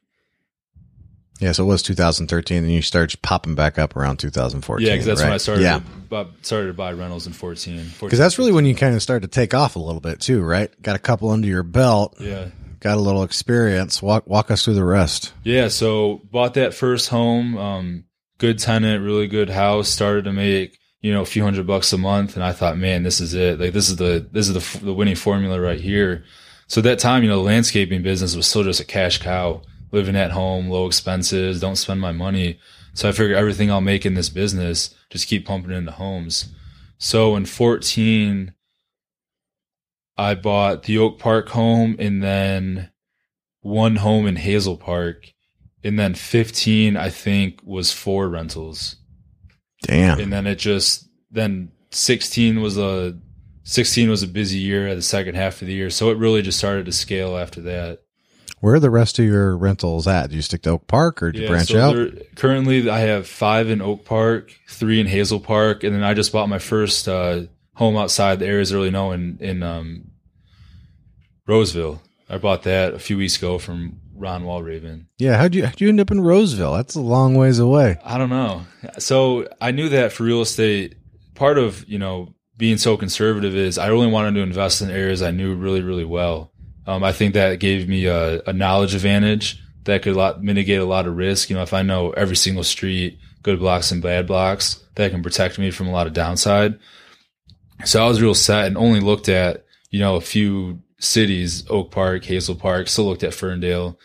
Yeah, 1.43 1.51
so 1.51 1.65
it 1.65 1.67
was 1.67 1.83
2013, 1.83 2.63
and 2.63 2.71
you 2.71 2.81
started 2.81 3.21
popping 3.21 3.53
back 3.53 3.77
up 3.77 3.97
around 3.97 4.15
2014. 4.15 4.87
Yeah, 4.87 4.93
because 4.93 5.05
that's 5.05 5.19
right? 5.19 5.25
when 5.25 5.33
I 5.33 5.37
started. 5.37 5.61
Yeah. 5.63 5.81
To, 6.09 6.27
started 6.41 6.67
to 6.67 6.73
buy 6.73 6.93
rentals 6.93 7.27
in 7.27 7.33
14. 7.33 7.85
Because 7.99 8.17
that's 8.17 8.39
really 8.39 8.53
when 8.53 8.65
you 8.65 8.73
kind 8.73 8.95
of 8.95 9.03
started 9.03 9.29
to 9.29 9.35
take 9.39 9.53
off 9.53 9.75
a 9.75 9.79
little 9.79 9.99
bit 9.99 10.21
too, 10.21 10.41
right? 10.41 10.71
Got 10.81 10.95
a 10.95 10.99
couple 10.99 11.31
under 11.31 11.45
your 11.45 11.63
belt. 11.63 12.15
Yeah. 12.17 12.47
Got 12.79 12.97
a 12.97 13.01
little 13.01 13.23
experience. 13.23 14.01
Walk 14.01 14.25
walk 14.25 14.51
us 14.51 14.63
through 14.63 14.75
the 14.75 14.85
rest. 14.85 15.33
Yeah, 15.43 15.67
so 15.67 16.21
bought 16.31 16.53
that 16.53 16.73
first 16.73 17.09
home. 17.09 17.57
Um, 17.57 18.03
good 18.37 18.57
tenant, 18.57 19.03
really 19.03 19.27
good 19.27 19.49
house. 19.49 19.89
Started 19.89 20.23
to 20.25 20.31
make 20.31 20.79
you 21.01 21.11
know 21.13 21.21
a 21.21 21.25
few 21.25 21.43
hundred 21.43 21.67
bucks 21.67 21.91
a 21.91 21.97
month, 21.97 22.35
and 22.35 22.43
I 22.43 22.53
thought, 22.53 22.77
man, 22.77 23.03
this 23.03 23.19
is 23.19 23.33
it. 23.33 23.59
Like 23.59 23.73
this 23.73 23.89
is 23.89 23.97
the 23.97 24.25
this 24.31 24.47
is 24.47 24.53
the 24.53 24.85
the 24.85 24.93
winning 24.93 25.15
formula 25.15 25.59
right 25.59 25.79
here. 25.79 26.23
So 26.67 26.79
at 26.79 26.85
that 26.85 26.99
time, 26.99 27.23
you 27.23 27.29
know, 27.29 27.37
the 27.37 27.43
landscaping 27.43 28.01
business 28.01 28.35
was 28.35 28.47
still 28.47 28.63
just 28.63 28.79
a 28.79 28.85
cash 28.85 29.21
cow 29.21 29.61
living 29.93 30.15
at 30.15 30.31
home, 30.31 30.69
low 30.69 30.87
expenses, 30.87 31.61
don't 31.61 31.77
spend 31.77 32.01
my 32.01 32.11
money. 32.11 32.59
So 32.95 33.07
I 33.07 33.11
figure 33.11 33.35
everything 33.35 33.71
I'll 33.71 33.79
make 33.79 34.05
in 34.05 34.15
this 34.15 34.29
business, 34.29 34.93
just 35.09 35.27
keep 35.27 35.45
pumping 35.45 35.71
into 35.71 35.91
homes. 35.91 36.49
So 36.97 37.35
in 37.35 37.45
14, 37.45 38.53
I 40.17 40.35
bought 40.35 40.83
the 40.83 40.97
Oak 40.97 41.19
Park 41.19 41.49
home 41.49 41.95
and 41.99 42.23
then 42.23 42.91
one 43.61 43.97
home 43.97 44.25
in 44.27 44.35
Hazel 44.35 44.77
Park. 44.77 45.31
And 45.83 45.99
then 45.99 46.15
15, 46.15 46.97
I 46.97 47.09
think, 47.09 47.59
was 47.63 47.91
four 47.91 48.29
rentals. 48.29 48.95
Damn. 49.81 50.19
And 50.19 50.31
then 50.31 50.47
it 50.47 50.55
just, 50.55 51.07
then 51.29 51.71
16 51.91 52.61
was 52.61 52.77
a, 52.77 53.17
16 53.63 54.09
was 54.09 54.23
a 54.23 54.27
busy 54.27 54.59
year 54.59 54.87
at 54.87 54.95
the 54.95 55.01
second 55.01 55.35
half 55.35 55.61
of 55.61 55.67
the 55.67 55.73
year. 55.73 55.89
So 55.89 56.09
it 56.09 56.17
really 56.17 56.41
just 56.41 56.57
started 56.57 56.85
to 56.85 56.91
scale 56.91 57.37
after 57.37 57.61
that. 57.61 58.02
Where 58.63 58.75
are 58.75 58.79
the 58.79 58.89
rest 58.89 59.19
of 59.19 59.25
your 59.25 59.57
rentals 59.57 60.07
at? 60.07 60.29
Do 60.29 60.37
you 60.37 60.41
stick 60.41 60.61
to 60.61 60.69
Oak 60.69 60.87
Park 60.87 61.21
or 61.21 61.33
do 61.33 61.41
you 61.41 61.49
branch 61.49 61.67
so 61.67 61.81
out? 61.81 62.35
Currently, 62.37 62.89
I 62.89 62.99
have 62.99 63.27
five 63.27 63.67
in 63.67 63.81
Oak 63.81 64.05
Park, 64.05 64.57
three 64.69 65.01
in 65.01 65.05
Hazel 65.05 65.41
Park, 65.41 65.83
and 65.83 65.93
then 65.93 66.01
I 66.01 66.13
just 66.13 66.31
bought 66.31 66.47
my 66.47 66.59
first 66.59 67.09
uh, 67.09 67.41
home 67.73 67.97
outside 67.97 68.39
the 68.39 68.47
areas 68.47 68.73
really 68.73 68.89
know 68.89 69.11
in 69.11 69.37
in 69.41 69.63
um, 69.63 70.11
Roseville. 71.45 72.01
I 72.29 72.37
bought 72.37 72.63
that 72.63 72.93
a 72.93 72.99
few 72.99 73.17
weeks 73.17 73.35
ago 73.35 73.57
from 73.57 73.99
Ron 74.15 74.45
Walraven. 74.45 75.07
Yeah, 75.17 75.35
how'd 75.35 75.55
you 75.55 75.65
how'd 75.65 75.81
you 75.81 75.89
end 75.89 75.99
up 75.99 76.09
in 76.09 76.21
Roseville? 76.21 76.71
That's 76.73 76.95
a 76.95 77.01
long 77.01 77.35
ways 77.35 77.59
away. 77.59 77.97
I 78.01 78.17
don't 78.17 78.29
know. 78.29 78.65
So 78.97 79.45
I 79.59 79.71
knew 79.71 79.89
that 79.89 80.13
for 80.13 80.23
real 80.23 80.39
estate, 80.39 80.95
part 81.35 81.57
of 81.57 81.83
you 81.89 81.99
know 81.99 82.33
being 82.55 82.77
so 82.77 82.95
conservative 82.95 83.57
is 83.57 83.77
I 83.77 83.89
only 83.89 84.07
wanted 84.07 84.35
to 84.35 84.39
invest 84.39 84.81
in 84.81 84.89
areas 84.89 85.21
I 85.21 85.31
knew 85.31 85.53
really 85.53 85.81
really 85.81 86.05
well. 86.05 86.52
Um, 86.85 87.03
I 87.03 87.11
think 87.11 87.33
that 87.33 87.59
gave 87.59 87.87
me 87.87 88.05
a, 88.05 88.41
a 88.41 88.53
knowledge 88.53 88.93
advantage 88.93 89.61
that 89.85 90.01
could 90.01 90.15
lot, 90.15 90.43
mitigate 90.43 90.79
a 90.79 90.85
lot 90.85 91.07
of 91.07 91.15
risk. 91.15 91.49
You 91.49 91.55
know, 91.55 91.63
if 91.63 91.73
I 91.73 91.81
know 91.81 92.11
every 92.11 92.35
single 92.35 92.63
street, 92.63 93.19
good 93.41 93.59
blocks 93.59 93.91
and 93.91 94.01
bad 94.01 94.27
blocks, 94.27 94.83
that 94.95 95.11
can 95.11 95.23
protect 95.23 95.59
me 95.59 95.71
from 95.71 95.87
a 95.87 95.91
lot 95.91 96.07
of 96.07 96.13
downside. 96.13 96.79
So 97.85 98.03
I 98.03 98.07
was 98.07 98.21
real 98.21 98.35
set 98.35 98.65
and 98.65 98.77
only 98.77 98.99
looked 98.99 99.29
at, 99.29 99.65
you 99.89 99.99
know, 99.99 100.15
a 100.15 100.21
few 100.21 100.81
cities, 100.99 101.69
Oak 101.69 101.91
Park, 101.91 102.23
Hazel 102.23 102.55
Park, 102.55 102.87
still 102.87 103.05
looked 103.05 103.23
at 103.23 103.33
Ferndale. 103.33 103.99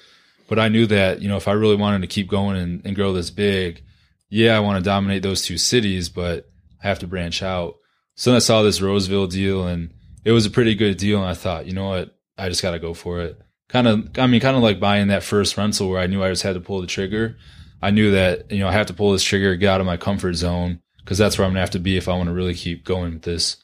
But 0.48 0.58
I 0.58 0.68
knew 0.68 0.86
that, 0.86 1.20
you 1.20 1.28
know, 1.28 1.36
if 1.36 1.46
I 1.46 1.52
really 1.52 1.76
wanted 1.76 2.00
to 2.02 2.08
keep 2.08 2.28
going 2.28 2.56
and, 2.56 2.84
and 2.84 2.96
grow 2.96 3.12
this 3.12 3.30
big, 3.30 3.82
yeah, 4.30 4.56
I 4.56 4.60
want 4.60 4.82
to 4.82 4.88
dominate 4.88 5.22
those 5.22 5.42
two 5.42 5.58
cities, 5.58 6.08
but 6.08 6.48
I 6.82 6.88
have 6.88 6.98
to 7.00 7.06
branch 7.06 7.42
out. 7.42 7.76
So 8.14 8.30
then 8.30 8.36
I 8.36 8.40
saw 8.40 8.62
this 8.62 8.80
Roseville 8.80 9.26
deal 9.26 9.66
and 9.66 9.92
it 10.24 10.32
was 10.32 10.46
a 10.46 10.50
pretty 10.50 10.74
good 10.74 10.96
deal. 10.96 11.20
And 11.20 11.28
I 11.28 11.34
thought, 11.34 11.66
you 11.66 11.72
know 11.72 11.88
what? 11.88 12.17
I 12.38 12.48
just 12.48 12.62
got 12.62 12.72
to 12.72 12.78
go 12.78 12.94
for 12.94 13.20
it. 13.20 13.40
Kind 13.68 13.86
of, 13.86 14.18
I 14.18 14.26
mean, 14.26 14.40
kind 14.40 14.56
of 14.56 14.62
like 14.62 14.80
buying 14.80 15.08
that 15.08 15.22
first 15.22 15.56
rental 15.56 15.90
where 15.90 16.00
I 16.00 16.06
knew 16.06 16.22
I 16.22 16.30
just 16.30 16.42
had 16.42 16.54
to 16.54 16.60
pull 16.60 16.80
the 16.80 16.86
trigger. 16.86 17.36
I 17.82 17.90
knew 17.90 18.12
that, 18.12 18.50
you 18.50 18.60
know, 18.60 18.68
I 18.68 18.72
have 18.72 18.86
to 18.86 18.94
pull 18.94 19.12
this 19.12 19.22
trigger, 19.22 19.54
get 19.56 19.68
out 19.68 19.80
of 19.80 19.86
my 19.86 19.96
comfort 19.96 20.34
zone 20.34 20.80
because 20.98 21.18
that's 21.18 21.38
where 21.38 21.44
I'm 21.44 21.50
going 21.50 21.56
to 21.56 21.60
have 21.60 21.70
to 21.70 21.78
be 21.78 21.96
if 21.96 22.08
I 22.08 22.14
want 22.14 22.28
to 22.28 22.34
really 22.34 22.54
keep 22.54 22.84
going 22.84 23.14
with 23.14 23.22
this. 23.22 23.56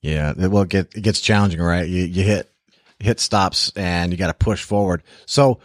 Yeah. 0.00 0.32
Well, 0.36 0.62
it, 0.62 0.68
get, 0.68 0.94
it 0.94 1.00
gets 1.02 1.20
challenging, 1.20 1.60
right? 1.60 1.88
You, 1.88 2.04
you 2.04 2.22
hit, 2.22 2.50
hit 3.00 3.18
stops 3.18 3.72
and 3.74 4.12
you 4.12 4.18
got 4.18 4.28
to 4.28 4.34
push 4.34 4.62
forward. 4.62 5.02
So 5.26 5.58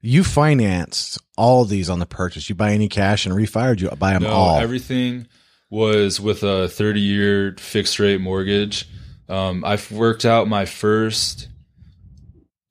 you 0.00 0.22
financed 0.22 1.18
all 1.36 1.64
these 1.64 1.90
on 1.90 1.98
the 1.98 2.06
purchase. 2.06 2.48
You 2.48 2.54
buy 2.54 2.72
any 2.72 2.88
cash 2.88 3.26
and 3.26 3.34
refired 3.34 3.80
you 3.80 3.88
buy 3.90 4.12
them 4.12 4.22
no, 4.22 4.30
all. 4.30 4.58
Everything 4.58 5.26
was 5.70 6.20
with 6.20 6.42
a 6.42 6.68
30 6.68 7.00
year 7.00 7.56
fixed 7.58 7.98
rate 7.98 8.20
mortgage. 8.20 8.88
Um, 9.28 9.64
I've 9.64 9.90
worked 9.90 10.24
out 10.24 10.48
my 10.48 10.64
first 10.64 11.48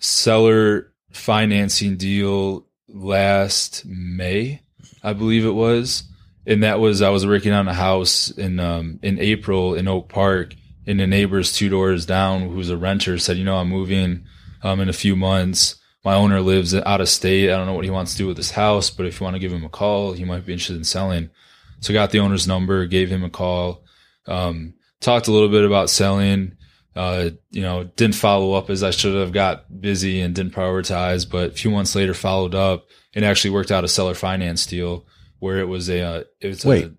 seller 0.06 0.94
financing 1.12 1.98
deal 1.98 2.68
last 2.88 3.84
May, 3.86 4.62
I 5.04 5.14
believe 5.14 5.46
it 5.46 5.52
was. 5.52 6.04
And 6.48 6.64
that 6.64 6.80
was 6.80 7.02
I 7.02 7.10
was 7.10 7.26
working 7.26 7.54
on 7.54 7.68
a 7.68 7.74
house 7.74 8.30
in 8.30 8.60
um, 8.60 9.00
in 9.02 9.20
April 9.20 9.74
in 9.74 9.88
Oak 9.88 10.10
Park, 10.10 10.54
and 10.86 11.00
the 11.00 11.08
neighbors 11.08 11.54
two 11.54 11.70
doors 11.70 12.06
down, 12.06 12.50
who's 12.50 12.70
a 12.70 12.78
renter, 12.78 13.18
said, 13.18 13.38
"You 13.38 13.44
know, 13.44 13.58
I'm 13.58 13.70
moving 13.70 14.26
um, 14.62 14.80
in 14.80 14.88
a 14.88 14.94
few 14.94 15.16
months. 15.16 15.76
My 16.04 16.14
owner 16.14 16.40
lives 16.42 16.76
out 16.76 17.02
of 17.02 17.10
state. 17.10 17.50
I 17.50 17.58
don't 17.58 17.66
know 17.66 17.74
what 17.74 17.84
he 17.84 17.90
wants 17.90 18.12
to 18.12 18.18
do 18.20 18.28
with 18.28 18.38
this 18.38 18.52
house, 18.52 18.92
but 18.92 19.08
if 19.08 19.20
you 19.20 19.24
want 19.24 19.36
to 19.36 19.40
give 19.40 19.52
him 19.52 19.66
a 19.66 19.70
call, 19.70 20.14
he 20.14 20.24
might 20.24 20.46
be 20.46 20.54
interested 20.54 20.78
in 20.78 20.84
selling." 20.84 21.32
So 21.80 21.92
I 21.92 21.96
got 21.96 22.12
the 22.12 22.20
owner's 22.20 22.48
number, 22.48 22.86
gave 22.86 23.10
him 23.10 23.24
a 23.24 23.30
call, 23.30 23.84
um, 24.28 24.76
talked 25.02 25.28
a 25.28 25.32
little 25.32 25.50
bit 25.50 25.66
about 25.66 25.90
selling 25.90 26.55
uh, 26.96 27.30
you 27.52 27.62
know, 27.62 27.84
didn't 27.96 28.16
follow 28.16 28.54
up 28.54 28.70
as 28.70 28.84
I 28.84 28.92
should 28.92 29.16
have. 29.16 29.32
Got 29.32 29.82
busy 29.82 30.22
and 30.22 30.34
didn't 30.34 30.54
prioritize. 30.54 31.30
But 31.30 31.50
a 31.52 31.54
few 31.54 31.72
months 31.72 31.96
later, 31.96 32.14
followed 32.14 32.56
up 32.56 32.86
and 33.14 33.26
actually 33.26 33.52
worked 33.52 33.72
out 33.72 33.84
a 33.84 33.88
seller 33.88 34.14
finance 34.14 34.66
deal 34.66 35.06
where 35.40 35.60
it 35.60 35.68
was 35.68 35.90
a. 35.90 36.02
Uh, 36.02 36.24
it 36.40 36.48
was 36.48 36.66
Wait, 36.66 36.86
a, 36.86 36.94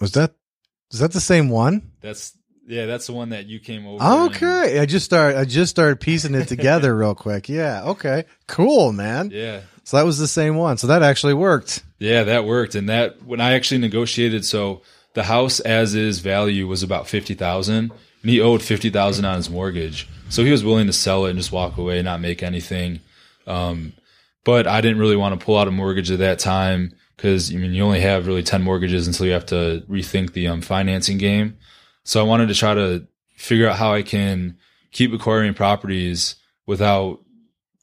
was 0.00 0.12
that 0.12 0.34
is 0.92 1.00
that 1.00 1.12
the 1.12 1.20
same 1.20 1.48
one? 1.48 1.90
That's 2.00 2.32
Yeah, 2.66 2.86
that's 2.86 3.06
the 3.06 3.12
one 3.12 3.30
that 3.30 3.46
you 3.46 3.58
came 3.60 3.86
over. 3.86 4.02
and- 4.02 4.34
Okay, 4.34 4.78
I 4.78 4.86
just 4.86 5.04
started. 5.04 5.38
I 5.38 5.44
just 5.44 5.70
started 5.70 6.00
piecing 6.00 6.34
it 6.34 6.46
together 6.48 6.96
real 6.96 7.14
quick. 7.14 7.48
Yeah. 7.48 7.82
Okay. 7.84 8.24
Cool, 8.46 8.92
man. 8.92 9.30
yeah. 9.32 9.60
So 9.82 9.96
that 9.96 10.06
was 10.06 10.18
the 10.18 10.28
same 10.28 10.54
one. 10.56 10.76
So 10.76 10.86
that 10.86 11.02
actually 11.02 11.34
worked. 11.34 11.82
Yeah, 11.98 12.22
that 12.24 12.44
worked. 12.44 12.76
And 12.76 12.88
that 12.88 13.22
when 13.24 13.40
I 13.40 13.54
actually 13.54 13.78
negotiated, 13.78 14.44
so 14.44 14.82
the 15.14 15.24
house 15.24 15.58
as 15.58 15.94
is 15.96 16.20
value 16.20 16.68
was 16.68 16.84
about 16.84 17.08
fifty 17.08 17.34
thousand, 17.34 17.90
and 18.22 18.30
he 18.30 18.40
owed 18.40 18.62
fifty 18.62 18.90
thousand 18.90 19.24
on 19.24 19.36
his 19.36 19.50
mortgage. 19.50 20.08
So 20.28 20.44
he 20.44 20.50
was 20.50 20.64
willing 20.64 20.86
to 20.86 20.92
sell 20.92 21.26
it 21.26 21.30
and 21.30 21.38
just 21.38 21.52
walk 21.52 21.76
away, 21.76 22.02
not 22.02 22.20
make 22.20 22.42
anything. 22.42 23.00
Um, 23.46 23.94
but 24.44 24.66
I 24.66 24.80
didn't 24.80 24.98
really 24.98 25.16
want 25.16 25.38
to 25.38 25.44
pull 25.44 25.58
out 25.58 25.68
a 25.68 25.72
mortgage 25.72 26.10
at 26.10 26.20
that 26.20 26.38
time 26.38 26.94
because 27.16 27.52
I 27.52 27.56
mean 27.56 27.72
you 27.72 27.82
only 27.82 28.00
have 28.00 28.26
really 28.26 28.42
ten 28.42 28.62
mortgages 28.62 29.06
until 29.06 29.26
you 29.26 29.32
have 29.32 29.46
to 29.46 29.84
rethink 29.88 30.32
the 30.32 30.48
um, 30.48 30.62
financing 30.62 31.18
game. 31.18 31.58
So 32.04 32.20
I 32.20 32.24
wanted 32.24 32.48
to 32.48 32.54
try 32.54 32.74
to 32.74 33.06
figure 33.36 33.68
out 33.68 33.76
how 33.76 33.92
I 33.92 34.02
can 34.02 34.56
keep 34.92 35.12
acquiring 35.12 35.54
properties 35.54 36.36
without 36.66 37.20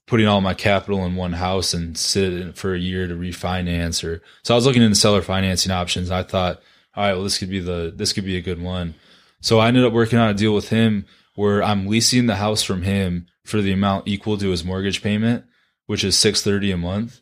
putting 0.05 0.27
all 0.27 0.41
my 0.41 0.53
capital 0.53 1.05
in 1.05 1.15
one 1.15 1.33
house 1.33 1.73
and 1.73 1.97
sit 1.97 2.57
for 2.57 2.73
a 2.73 2.79
year 2.79 3.07
to 3.07 3.13
refinance 3.13 4.03
or 4.03 4.21
so 4.41 4.53
I 4.53 4.57
was 4.57 4.65
looking 4.65 4.81
into 4.81 4.95
seller 4.95 5.21
financing 5.21 5.71
options. 5.71 6.09
I 6.09 6.23
thought, 6.23 6.61
all 6.95 7.03
right, 7.03 7.13
well 7.13 7.23
this 7.23 7.37
could 7.37 7.49
be 7.49 7.59
the 7.59 7.93
this 7.95 8.13
could 8.13 8.25
be 8.25 8.37
a 8.37 8.41
good 8.41 8.61
one. 8.61 8.95
So 9.41 9.59
I 9.59 9.67
ended 9.67 9.85
up 9.85 9.93
working 9.93 10.19
on 10.19 10.29
a 10.29 10.33
deal 10.33 10.53
with 10.53 10.69
him 10.69 11.05
where 11.35 11.61
I'm 11.63 11.87
leasing 11.87 12.25
the 12.25 12.35
house 12.35 12.63
from 12.63 12.81
him 12.81 13.27
for 13.43 13.61
the 13.61 13.71
amount 13.71 14.07
equal 14.07 14.37
to 14.37 14.49
his 14.49 14.65
mortgage 14.65 15.01
payment, 15.01 15.45
which 15.85 16.03
is 16.03 16.17
six 16.17 16.41
thirty 16.41 16.71
a 16.71 16.77
month. 16.77 17.19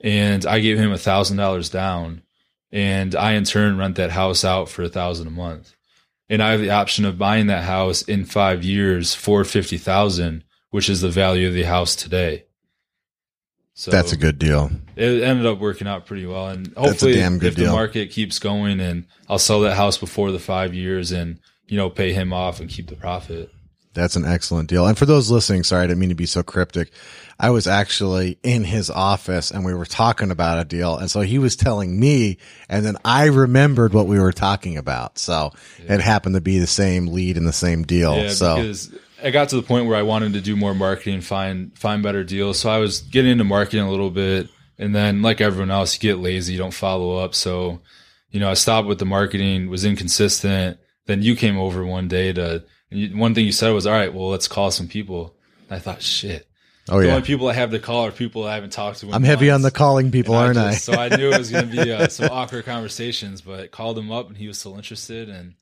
And 0.00 0.44
I 0.44 0.58
gave 0.60 0.78
him 0.78 0.92
a 0.92 0.98
thousand 0.98 1.36
dollars 1.36 1.70
down 1.70 2.22
and 2.72 3.14
I 3.14 3.32
in 3.32 3.44
turn 3.44 3.76
rent 3.76 3.96
that 3.96 4.10
house 4.10 4.44
out 4.44 4.68
for 4.68 4.82
a 4.82 4.88
thousand 4.88 5.26
a 5.28 5.30
month. 5.30 5.74
And 6.28 6.42
I 6.42 6.52
have 6.52 6.60
the 6.60 6.70
option 6.70 7.04
of 7.04 7.18
buying 7.18 7.48
that 7.48 7.64
house 7.64 8.02
in 8.02 8.24
five 8.24 8.64
years 8.64 9.14
for 9.14 9.44
fifty 9.44 9.76
thousand, 9.78 10.44
which 10.70 10.88
is 10.88 11.00
the 11.02 11.10
value 11.10 11.46
of 11.46 11.54
the 11.54 11.64
house 11.64 11.94
today. 11.94 12.44
So 13.74 13.90
That's 13.90 14.12
a 14.12 14.18
good 14.18 14.38
deal. 14.38 14.70
it 14.96 15.22
ended 15.22 15.46
up 15.46 15.58
working 15.58 15.86
out 15.86 16.04
pretty 16.06 16.26
well, 16.26 16.48
and 16.48 16.66
hopefully, 16.76 17.12
if 17.18 17.40
the 17.56 17.72
market 17.72 18.10
keeps 18.10 18.38
going, 18.38 18.80
and 18.80 19.06
I'll 19.28 19.38
sell 19.38 19.60
that 19.60 19.76
house 19.76 19.96
before 19.96 20.30
the 20.30 20.38
five 20.38 20.74
years, 20.74 21.10
and 21.10 21.40
you 21.66 21.76
know, 21.76 21.90
pay 21.90 22.12
him 22.12 22.32
off 22.32 22.60
and 22.60 22.68
keep 22.68 22.88
the 22.88 22.96
profit. 22.96 23.50
That's 23.94 24.16
an 24.16 24.24
excellent 24.24 24.70
deal. 24.70 24.86
And 24.86 24.96
for 24.96 25.04
those 25.04 25.30
listening, 25.30 25.64
sorry, 25.64 25.84
I 25.84 25.86
didn't 25.86 25.98
mean 25.98 26.08
to 26.08 26.14
be 26.14 26.24
so 26.24 26.42
cryptic. 26.42 26.90
I 27.38 27.50
was 27.50 27.66
actually 27.66 28.38
in 28.42 28.64
his 28.64 28.88
office 28.88 29.50
and 29.50 29.66
we 29.66 29.74
were 29.74 29.84
talking 29.84 30.30
about 30.30 30.58
a 30.58 30.64
deal. 30.64 30.96
And 30.96 31.10
so 31.10 31.20
he 31.20 31.38
was 31.38 31.56
telling 31.56 32.00
me, 32.00 32.38
and 32.70 32.86
then 32.86 32.96
I 33.04 33.26
remembered 33.26 33.92
what 33.92 34.06
we 34.06 34.18
were 34.18 34.32
talking 34.32 34.78
about. 34.78 35.18
So 35.18 35.52
it 35.78 36.00
happened 36.00 36.36
to 36.36 36.40
be 36.40 36.58
the 36.58 36.66
same 36.66 37.08
lead 37.08 37.36
and 37.36 37.46
the 37.46 37.52
same 37.52 37.82
deal. 37.82 38.16
Yeah, 38.16 38.28
so 38.28 38.56
because 38.56 38.94
I 39.22 39.30
got 39.30 39.50
to 39.50 39.56
the 39.56 39.62
point 39.62 39.86
where 39.86 39.98
I 39.98 40.02
wanted 40.02 40.32
to 40.34 40.40
do 40.40 40.56
more 40.56 40.74
marketing, 40.74 41.20
find 41.20 41.76
find 41.78 42.02
better 42.02 42.24
deals. 42.24 42.58
So 42.58 42.70
I 42.70 42.78
was 42.78 43.00
getting 43.02 43.32
into 43.32 43.44
marketing 43.44 43.84
a 43.84 43.90
little 43.90 44.10
bit, 44.10 44.48
and 44.78 44.94
then 44.94 45.22
like 45.22 45.40
everyone 45.40 45.70
else, 45.70 45.94
you 45.94 46.00
get 46.00 46.18
lazy, 46.18 46.52
you 46.52 46.58
don't 46.58 46.74
follow 46.74 47.18
up. 47.18 47.34
So 47.34 47.80
you 48.30 48.40
know, 48.40 48.50
I 48.50 48.54
stopped 48.54 48.88
with 48.88 48.98
the 48.98 49.04
marketing, 49.04 49.68
was 49.68 49.84
inconsistent. 49.84 50.78
Then 51.06 51.22
you 51.22 51.34
came 51.36 51.58
over 51.58 51.84
one 51.84 52.08
day 52.08 52.32
to, 52.32 52.64
and 52.90 53.00
you, 53.00 53.16
one 53.16 53.34
thing 53.34 53.44
you 53.44 53.52
said 53.52 53.70
was, 53.70 53.86
"All 53.86 53.92
right, 53.92 54.12
well, 54.12 54.28
let's 54.28 54.48
call 54.48 54.70
some 54.70 54.88
people." 54.88 55.34
And 55.68 55.76
I 55.76 55.80
thought, 55.80 56.02
shit. 56.02 56.46
oh 56.88 57.00
the 57.00 57.06
yeah, 57.06 57.14
only 57.14 57.26
people 57.26 57.48
I 57.48 57.54
have 57.54 57.70
to 57.70 57.78
call 57.78 58.06
are 58.06 58.12
people 58.12 58.44
I 58.44 58.54
haven't 58.54 58.72
talked 58.72 59.00
to. 59.00 59.06
in 59.08 59.14
I'm 59.14 59.22
heavy 59.24 59.50
on 59.50 59.62
the 59.62 59.70
calling 59.70 60.10
people, 60.10 60.34
And 60.36 60.44
aren't 60.44 60.58
I 60.58 60.68
I? 60.70 60.74
so 60.74 60.92
I 60.92 61.08
knew 61.08 61.30
it 61.32 61.38
was 61.38 61.50
going 61.50 61.70
to 61.70 61.84
be 61.84 61.92
uh, 61.92 62.08
some 62.08 62.28
awkward 62.30 62.64
conversations, 62.64 63.40
but 63.40 63.70
called 63.70 63.98
him 63.98 64.10
up 64.12 64.28
and 64.28 64.36
he 64.36 64.46
was 64.48 64.58
still 64.58 64.76
interested, 64.76 65.28
and 65.28 65.54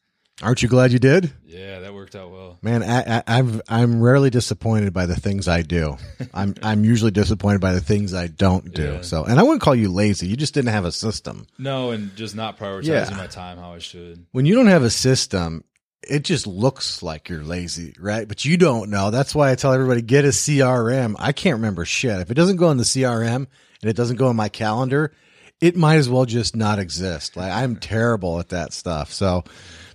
Aren't 0.43 0.63
you 0.63 0.69
glad 0.69 0.91
you 0.93 0.99
did? 0.99 1.33
yeah, 1.47 1.81
that 1.81 1.93
worked 1.93 2.17
out 2.17 2.31
well. 2.31 2.59
Man, 2.63 2.83
I, 2.83 3.19
I, 3.19 3.23
I'm 3.27 3.61
I'm 3.69 4.01
rarely 4.01 4.31
disappointed 4.31 4.93
by 4.93 5.05
the 5.07 5.15
things 5.15 5.49
I 5.49 5.61
do. 5.63 5.97
I'm 6.35 6.55
I'm 6.63 6.85
usually 6.85 7.11
disappointed 7.11 7.61
by 7.61 7.73
the 7.73 7.81
things 7.81 8.15
I 8.15 8.27
don't 8.29 8.73
do. 8.73 8.95
Yeah. 8.95 9.01
So, 9.03 9.25
and 9.25 9.39
I 9.39 9.43
wouldn't 9.43 9.61
call 9.61 9.75
you 9.75 9.91
lazy. 9.91 10.27
You 10.29 10.37
just 10.37 10.55
didn't 10.55 10.73
have 10.73 10.85
a 10.87 10.93
system. 10.93 11.47
No, 11.59 11.91
and 11.91 12.15
just 12.17 12.35
not 12.35 12.59
prioritizing 12.59 13.11
Yeah. 13.11 13.17
my 13.17 13.27
time 13.27 13.59
how 13.59 13.73
I 13.75 13.79
should. 13.81 14.25
when 14.33 14.47
you 14.47 14.55
don't 14.55 14.69
have 14.69 14.83
a 14.83 14.91
system, 14.91 15.63
it 16.09 16.25
just 16.25 16.47
looks 16.47 17.03
like 17.03 17.29
you're 17.29 17.45
lazy, 17.45 17.95
right? 18.01 18.27
But 18.27 18.47
you 18.47 18.57
don't 18.57 18.89
know. 18.89 19.11
That's 19.11 19.35
why 19.35 19.51
I 19.51 19.55
tell 19.57 19.75
everybody 19.75 20.01
get 20.01 20.25
a 20.25 20.29
CRM. 20.29 21.17
I 21.19 21.33
can't 21.33 21.57
remember 21.57 21.85
shit. 21.85 22.19
If 22.21 22.31
it 22.31 22.35
doesn't 22.35 22.57
go 22.57 22.71
in 22.71 22.79
the 22.79 22.85
CRM 22.85 23.35
and 23.83 23.91
it 23.91 23.97
doesn't 23.97 24.17
go 24.17 24.31
in 24.31 24.37
my 24.37 24.49
calendar, 24.49 25.13
it 25.61 25.77
might 25.77 25.97
as 25.97 26.09
well 26.09 26.25
just 26.25 26.57
not 26.57 26.79
exist. 26.79 27.37
Like 27.37 27.53
I'm 27.53 27.77
terrible 27.77 28.41
at 28.41 28.49
that 28.49 28.73
stuff. 28.73 29.13
So 29.13 29.45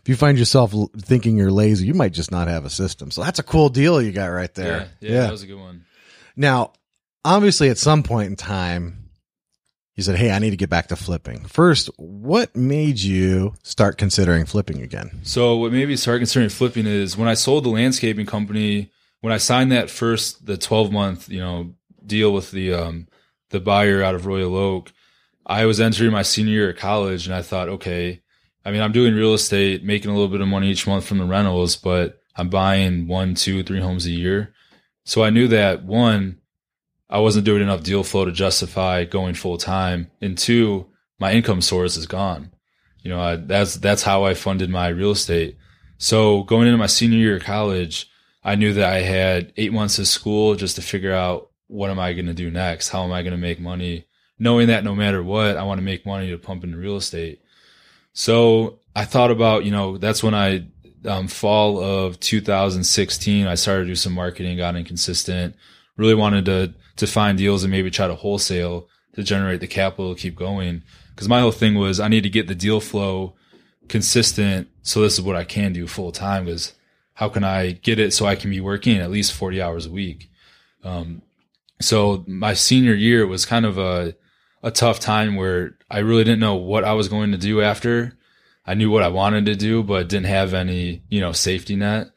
if 0.06 0.10
you 0.10 0.16
find 0.16 0.38
yourself 0.38 0.72
thinking 1.00 1.36
you're 1.36 1.50
lazy, 1.50 1.88
you 1.88 1.96
might 1.96 2.14
just 2.14 2.30
not 2.32 2.48
have 2.48 2.64
a 2.64 2.70
system. 2.70 3.10
So 3.10 3.24
that's 3.24 3.40
a 3.40 3.44
cool 3.44 3.70
deal 3.70 4.00
you 4.00 4.12
got 4.12 4.28
right 4.28 4.52
Yeah, 4.56 4.64
there. 4.64 4.90
yeah, 5.00 5.22
that 5.22 5.32
was 5.32 5.42
a 5.42 5.48
good 5.48 5.58
one. 5.60 5.84
Now, 6.36 6.74
obviously, 7.24 7.70
at 7.70 7.80
some 7.80 8.04
point 8.04 8.28
in 8.30 8.36
time, 8.36 9.10
you 9.96 10.04
said, 10.04 10.16
Hey, 10.18 10.30
I 10.30 10.38
need 10.38 10.52
to 10.52 10.58
get 10.58 10.70
back 10.70 10.90
to 10.90 10.96
flipping. 10.96 11.46
First, 11.46 11.90
what 11.98 12.56
made 12.56 13.00
you 13.00 13.56
start 13.64 13.98
considering 13.98 14.46
flipping 14.46 14.84
again? 14.84 15.22
So 15.24 15.56
what 15.56 15.72
made 15.72 15.88
me 15.88 15.96
start 15.96 16.20
considering 16.20 16.50
flipping 16.50 16.86
is 16.86 17.18
when 17.18 17.28
I 17.28 17.34
sold 17.34 17.64
the 17.64 17.70
landscaping 17.70 18.28
company, 18.28 18.92
when 19.22 19.34
I 19.34 19.38
signed 19.38 19.72
that 19.72 19.90
first 19.90 20.46
the 20.46 20.56
12 20.56 20.92
month, 20.92 21.30
you 21.30 21.40
know, 21.40 21.74
deal 22.06 22.32
with 22.32 22.52
the 22.52 22.76
um 22.76 23.08
the 23.50 23.60
buyer 23.60 24.04
out 24.04 24.14
of 24.14 24.28
Royal 24.28 24.56
Oak, 24.56 24.92
I 25.48 25.66
was 25.66 25.80
entering 25.80 26.12
my 26.12 26.22
senior 26.22 26.54
year 26.54 26.70
of 26.70 26.78
college 26.78 27.26
and 27.26 27.34
I 27.34 27.42
thought, 27.42 27.70
okay, 27.70 28.22
I 28.66 28.72
mean, 28.72 28.82
I'm 28.82 28.92
doing 28.92 29.14
real 29.14 29.36
estate, 29.36 29.84
making 29.84 30.10
a 30.10 30.14
little 30.14 30.28
bit 30.28 30.42
of 30.42 30.48
money 30.48 30.72
each 30.72 30.88
month 30.88 31.06
from 31.06 31.20
the 31.20 31.26
rentals, 31.26 31.76
but 31.76 32.22
I'm 32.36 32.50
buying 32.50 33.08
one, 33.08 33.36
two, 33.36 33.64
three 33.64 33.80
homes 33.80 34.08
a 34.08 34.12
year. 34.12 34.54
So 35.04 35.24
I 35.24 35.30
knew 35.30 35.48
that 35.50 35.84
one, 35.84 36.40
I 37.08 37.20
wasn't 37.20 37.46
doing 37.46 37.62
enough 37.62 37.84
deal 37.84 38.04
flow 38.04 38.26
to 38.26 38.32
justify 38.32 39.04
going 39.04 39.36
full 39.36 39.60
time. 39.60 40.10
And 40.20 40.36
two, 40.36 40.88
my 41.20 41.34
income 41.34 41.62
source 41.62 41.96
is 41.96 42.08
gone. 42.08 42.52
You 43.04 43.12
know, 43.12 43.22
I, 43.22 43.36
that's, 43.36 43.76
that's 43.76 44.02
how 44.02 44.24
I 44.24 44.34
funded 44.34 44.72
my 44.72 44.88
real 44.88 45.12
estate. 45.12 45.58
So 46.00 46.42
going 46.44 46.68
into 46.68 46.80
my 46.80 46.88
senior 46.88 47.20
year 47.20 47.38
of 47.38 47.44
college, 47.44 48.10
I 48.44 48.56
knew 48.56 48.74
that 48.74 48.92
I 48.92 49.02
had 49.02 49.54
eight 49.58 49.72
months 49.72 50.00
of 50.00 50.08
school 50.08 50.56
just 50.56 50.76
to 50.78 50.82
figure 50.82 51.14
out 51.14 51.52
what 51.68 51.92
am 51.92 52.00
I 52.00 52.14
going 52.14 52.26
to 52.26 52.34
do 52.34 52.50
next? 52.50 52.90
How 52.90 53.04
am 53.04 53.12
I 53.12 53.22
going 53.22 53.32
to 53.32 53.38
make 53.38 53.60
money? 53.60 54.06
Knowing 54.40 54.68
that 54.68 54.84
no 54.84 54.96
matter 54.96 55.24
what, 55.24 55.56
I 55.56 55.64
want 55.64 55.78
to 55.78 55.86
make 55.86 56.06
money 56.06 56.30
to 56.32 56.38
pump 56.38 56.64
into 56.64 56.78
real 56.78 56.98
estate. 56.98 57.42
So 58.16 58.80
I 58.96 59.04
thought 59.04 59.30
about, 59.30 59.66
you 59.66 59.72
know, 59.72 59.98
that's 59.98 60.24
when 60.24 60.34
I, 60.34 60.66
um, 61.06 61.28
fall 61.28 61.84
of 61.84 62.18
2016, 62.22 63.46
I 63.46 63.56
started 63.56 63.84
to 63.84 63.90
do 63.90 63.96
some 63.96 64.14
marketing, 64.14 64.58
got 64.58 64.78
inconsistent, 64.78 65.54
really 65.98 66.16
wanted 66.16 66.46
to, 66.46 66.74
to 66.96 67.08
find 67.08 67.38
deals 67.38 67.64
and 67.64 67.72
maybe 67.72 67.92
try 67.92 68.08
to 68.08 68.16
wholesale 68.16 68.88
to 69.16 69.22
generate 69.22 69.60
the 69.60 69.68
capital 69.68 70.16
to 70.16 70.22
keep 70.22 70.36
going. 70.36 70.82
Cause 71.18 71.28
my 71.28 71.42
whole 71.42 71.52
thing 71.52 71.76
was 71.76 72.00
I 72.00 72.08
need 72.08 72.24
to 72.24 72.30
get 72.30 72.48
the 72.48 72.56
deal 72.56 72.80
flow 72.80 73.34
consistent. 73.90 74.70
So 74.82 75.02
this 75.02 75.14
is 75.14 75.22
what 75.22 75.36
I 75.36 75.44
can 75.44 75.74
do 75.74 75.86
full 75.86 76.14
time 76.14 76.46
because 76.46 76.74
how 77.16 77.28
can 77.28 77.44
I 77.44 77.72
get 77.72 78.00
it 78.00 78.14
so 78.14 78.26
I 78.26 78.36
can 78.36 78.50
be 78.50 78.62
working 78.62 78.98
at 78.98 79.12
least 79.12 79.34
40 79.34 79.62
hours 79.62 79.86
a 79.86 79.92
week? 79.92 80.32
Um, 80.86 81.22
so 81.82 82.24
my 82.28 82.54
senior 82.54 82.94
year 82.94 83.28
was 83.28 83.46
kind 83.46 83.66
of 83.66 83.78
a, 83.78 84.16
a 84.64 84.72
tough 84.72 85.02
time 85.02 85.36
where 85.36 85.78
I 85.96 86.00
really 86.00 86.26
didn't 86.26 86.42
know 86.42 86.56
what 86.56 86.84
I 86.84 86.92
was 86.92 87.08
going 87.08 87.32
to 87.32 87.38
do 87.38 87.62
after. 87.62 88.18
I 88.66 88.74
knew 88.74 88.92
what 88.92 89.02
I 89.02 89.08
wanted 89.08 89.46
to 89.46 89.56
do, 89.56 89.82
but 89.82 90.10
didn't 90.10 90.26
have 90.26 90.54
any, 90.54 91.04
you 91.08 91.22
know, 91.22 91.32
safety 91.32 91.78
net. 91.78 92.10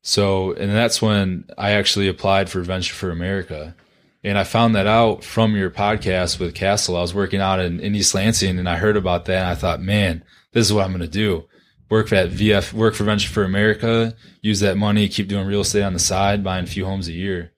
So, 0.00 0.54
and 0.54 0.72
that's 0.72 1.02
when 1.02 1.44
I 1.58 1.72
actually 1.72 2.08
applied 2.08 2.48
for 2.48 2.62
Venture 2.62 2.94
for 2.94 3.10
America. 3.10 3.76
And 4.24 4.38
I 4.38 4.44
found 4.44 4.74
that 4.74 4.86
out 4.86 5.22
from 5.22 5.54
your 5.54 5.70
podcast 5.70 6.40
with 6.40 6.54
Castle. 6.54 6.96
I 6.96 7.02
was 7.02 7.12
working 7.12 7.42
out 7.42 7.60
in, 7.60 7.78
in 7.80 7.94
East 7.94 8.14
Lansing 8.14 8.58
and 8.58 8.66
I 8.66 8.76
heard 8.76 8.96
about 8.96 9.26
that 9.26 9.40
and 9.40 9.48
I 9.48 9.54
thought, 9.54 9.82
man, 9.82 10.24
this 10.52 10.66
is 10.66 10.72
what 10.72 10.86
I'm 10.86 10.92
going 10.92 11.02
to 11.02 11.06
do. 11.06 11.44
Work 11.90 12.14
at 12.14 12.30
VF, 12.30 12.72
work 12.72 12.94
for 12.94 13.04
Venture 13.04 13.28
for 13.28 13.44
America, 13.44 14.16
use 14.40 14.60
that 14.60 14.78
money, 14.78 15.08
keep 15.08 15.28
doing 15.28 15.46
real 15.46 15.60
estate 15.60 15.82
on 15.82 15.92
the 15.92 15.98
side, 15.98 16.42
buying 16.42 16.64
a 16.64 16.68
few 16.68 16.86
homes 16.86 17.06
a 17.06 17.12
year. 17.12 17.52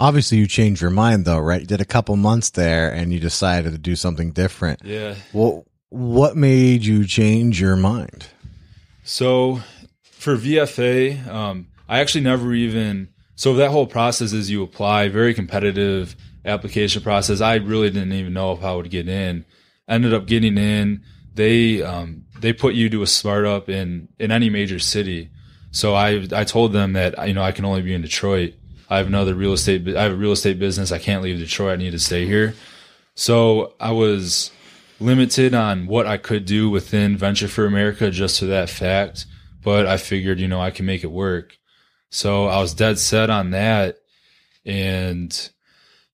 Obviously, 0.00 0.38
you 0.38 0.46
changed 0.46 0.80
your 0.80 0.90
mind 0.90 1.26
though, 1.26 1.38
right? 1.38 1.60
You 1.60 1.66
did 1.66 1.82
a 1.82 1.84
couple 1.84 2.16
months 2.16 2.50
there 2.50 2.90
and 2.90 3.12
you 3.12 3.20
decided 3.20 3.72
to 3.72 3.78
do 3.78 3.94
something 3.94 4.32
different. 4.32 4.80
Yeah. 4.82 5.14
Well, 5.34 5.66
what 5.90 6.36
made 6.36 6.84
you 6.84 7.06
change 7.06 7.60
your 7.60 7.76
mind? 7.76 8.28
So 9.04 9.60
for 10.02 10.36
VFA, 10.36 11.26
um, 11.28 11.68
I 11.86 12.00
actually 12.00 12.24
never 12.24 12.54
even 12.54 13.10
so 13.40 13.54
that 13.54 13.70
whole 13.70 13.86
process 13.86 14.32
is 14.32 14.50
you 14.50 14.62
apply, 14.62 15.08
very 15.08 15.32
competitive 15.32 16.14
application 16.44 17.02
process. 17.02 17.40
I 17.40 17.54
really 17.54 17.90
didn't 17.90 18.12
even 18.12 18.32
know 18.32 18.52
if 18.52 18.62
I 18.62 18.74
would 18.74 18.90
get 18.90 19.08
in. 19.08 19.44
Ended 19.88 20.12
up 20.12 20.26
getting 20.26 20.58
in. 20.58 21.02
They 21.34 21.82
um, 21.82 22.26
they 22.38 22.52
put 22.52 22.74
you 22.74 22.90
to 22.90 23.02
a 23.02 23.06
startup 23.06 23.68
in 23.68 24.08
in 24.18 24.30
any 24.30 24.50
major 24.50 24.78
city. 24.78 25.30
So 25.70 25.94
I 25.94 26.26
I 26.32 26.44
told 26.44 26.72
them 26.72 26.92
that 26.92 27.26
you 27.26 27.34
know 27.34 27.42
I 27.42 27.52
can 27.52 27.64
only 27.64 27.82
be 27.82 27.94
in 27.94 28.02
Detroit. 28.02 28.54
I 28.90 28.98
have 28.98 29.06
another 29.06 29.34
real 29.34 29.52
estate. 29.52 29.96
I 29.96 30.02
have 30.02 30.12
a 30.12 30.16
real 30.16 30.32
estate 30.32 30.58
business. 30.58 30.90
I 30.90 30.98
can't 30.98 31.22
leave 31.22 31.38
Detroit. 31.38 31.74
I 31.74 31.76
need 31.76 31.92
to 31.92 31.98
stay 32.00 32.26
here. 32.26 32.54
So 33.14 33.74
I 33.78 33.92
was 33.92 34.50
limited 34.98 35.54
on 35.54 35.86
what 35.86 36.06
I 36.06 36.16
could 36.16 36.44
do 36.44 36.68
within 36.68 37.16
Venture 37.16 37.48
for 37.48 37.66
America 37.66 38.10
just 38.10 38.40
to 38.40 38.46
that 38.46 38.68
fact. 38.68 39.26
but 39.62 39.86
I 39.86 39.96
figured, 39.98 40.40
you 40.40 40.48
know, 40.48 40.60
I 40.60 40.70
can 40.70 40.86
make 40.86 41.04
it 41.04 41.10
work. 41.10 41.58
So 42.10 42.46
I 42.46 42.60
was 42.60 42.74
dead 42.74 42.98
set 42.98 43.30
on 43.30 43.50
that. 43.50 43.98
And, 44.64 45.50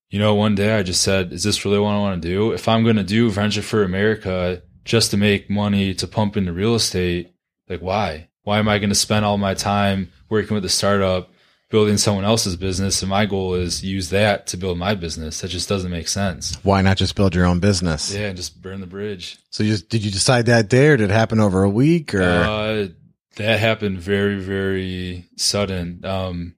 you 0.09 0.19
know, 0.19 0.35
one 0.35 0.55
day 0.55 0.77
I 0.77 0.83
just 0.83 1.01
said, 1.01 1.33
is 1.33 1.43
this 1.43 1.65
really 1.65 1.79
what 1.79 1.91
I 1.91 1.99
want 1.99 2.21
to 2.21 2.27
do? 2.27 2.51
If 2.51 2.67
I'm 2.67 2.83
going 2.83 2.97
to 2.97 3.03
do 3.03 3.29
Venture 3.29 3.61
for 3.61 3.83
America 3.83 4.61
just 4.85 5.11
to 5.11 5.17
make 5.17 5.49
money 5.49 5.93
to 5.95 6.07
pump 6.07 6.37
into 6.37 6.53
real 6.53 6.75
estate, 6.75 7.33
like 7.69 7.81
why? 7.81 8.29
Why 8.43 8.59
am 8.59 8.69
I 8.69 8.79
going 8.79 8.89
to 8.89 8.95
spend 8.95 9.25
all 9.25 9.37
my 9.37 9.53
time 9.53 10.11
working 10.29 10.55
with 10.55 10.65
a 10.65 10.69
startup, 10.69 11.29
building 11.69 11.97
someone 11.97 12.25
else's 12.25 12.55
business? 12.55 13.01
And 13.01 13.09
my 13.09 13.25
goal 13.25 13.53
is 13.53 13.83
use 13.83 14.09
that 14.09 14.47
to 14.47 14.57
build 14.57 14.77
my 14.77 14.95
business. 14.95 15.41
That 15.41 15.49
just 15.49 15.69
doesn't 15.69 15.91
make 15.91 16.07
sense. 16.07 16.55
Why 16.63 16.81
not 16.81 16.97
just 16.97 17.15
build 17.15 17.35
your 17.35 17.45
own 17.45 17.59
business? 17.59 18.13
Yeah, 18.13 18.27
and 18.27 18.37
just 18.37 18.61
burn 18.61 18.81
the 18.81 18.87
bridge. 18.87 19.37
So 19.49 19.63
you 19.63 19.71
just, 19.71 19.89
did 19.89 20.03
you 20.03 20.11
decide 20.11 20.45
that 20.47 20.69
day 20.69 20.87
or 20.87 20.97
did 20.97 21.09
it 21.09 21.13
happen 21.13 21.39
over 21.39 21.63
a 21.63 21.69
week 21.69 22.13
or? 22.13 22.21
Uh, 22.21 22.87
that 23.35 23.59
happened 23.59 23.99
very, 23.99 24.39
very 24.39 25.25
sudden. 25.35 26.03
Um, 26.03 26.55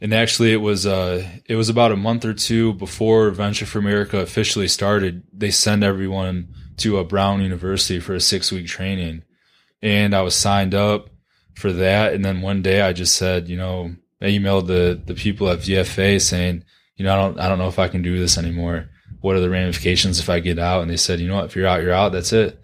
and 0.00 0.14
actually 0.14 0.52
it 0.52 0.58
was, 0.58 0.86
uh, 0.86 1.26
it 1.46 1.56
was 1.56 1.68
about 1.68 1.92
a 1.92 1.96
month 1.96 2.24
or 2.24 2.32
two 2.32 2.72
before 2.74 3.30
Venture 3.30 3.66
for 3.66 3.78
America 3.78 4.18
officially 4.18 4.68
started. 4.68 5.24
They 5.32 5.50
send 5.50 5.84
everyone 5.84 6.54
to 6.78 6.98
a 6.98 7.04
Brown 7.04 7.42
University 7.42 8.00
for 8.00 8.14
a 8.14 8.20
six 8.20 8.50
week 8.50 8.66
training. 8.66 9.24
And 9.82 10.14
I 10.14 10.22
was 10.22 10.34
signed 10.34 10.74
up 10.74 11.10
for 11.54 11.72
that. 11.72 12.12
And 12.14 12.24
then 12.24 12.42
one 12.42 12.62
day 12.62 12.80
I 12.80 12.92
just 12.92 13.14
said, 13.14 13.48
you 13.48 13.56
know, 13.56 13.94
I 14.20 14.26
emailed 14.26 14.66
the, 14.66 15.00
the 15.04 15.14
people 15.14 15.48
at 15.48 15.60
VFA 15.60 16.20
saying, 16.20 16.64
you 16.96 17.04
know, 17.04 17.12
I 17.12 17.16
don't, 17.16 17.40
I 17.40 17.48
don't 17.48 17.58
know 17.58 17.68
if 17.68 17.78
I 17.78 17.88
can 17.88 18.02
do 18.02 18.18
this 18.18 18.36
anymore. 18.36 18.88
What 19.20 19.36
are 19.36 19.40
the 19.40 19.50
ramifications 19.50 20.20
if 20.20 20.28
I 20.28 20.40
get 20.40 20.58
out? 20.58 20.82
And 20.82 20.90
they 20.90 20.96
said, 20.96 21.20
you 21.20 21.28
know 21.28 21.36
what, 21.36 21.46
if 21.46 21.56
you're 21.56 21.66
out, 21.66 21.82
you're 21.82 21.92
out. 21.92 22.12
That's 22.12 22.32
it. 22.32 22.62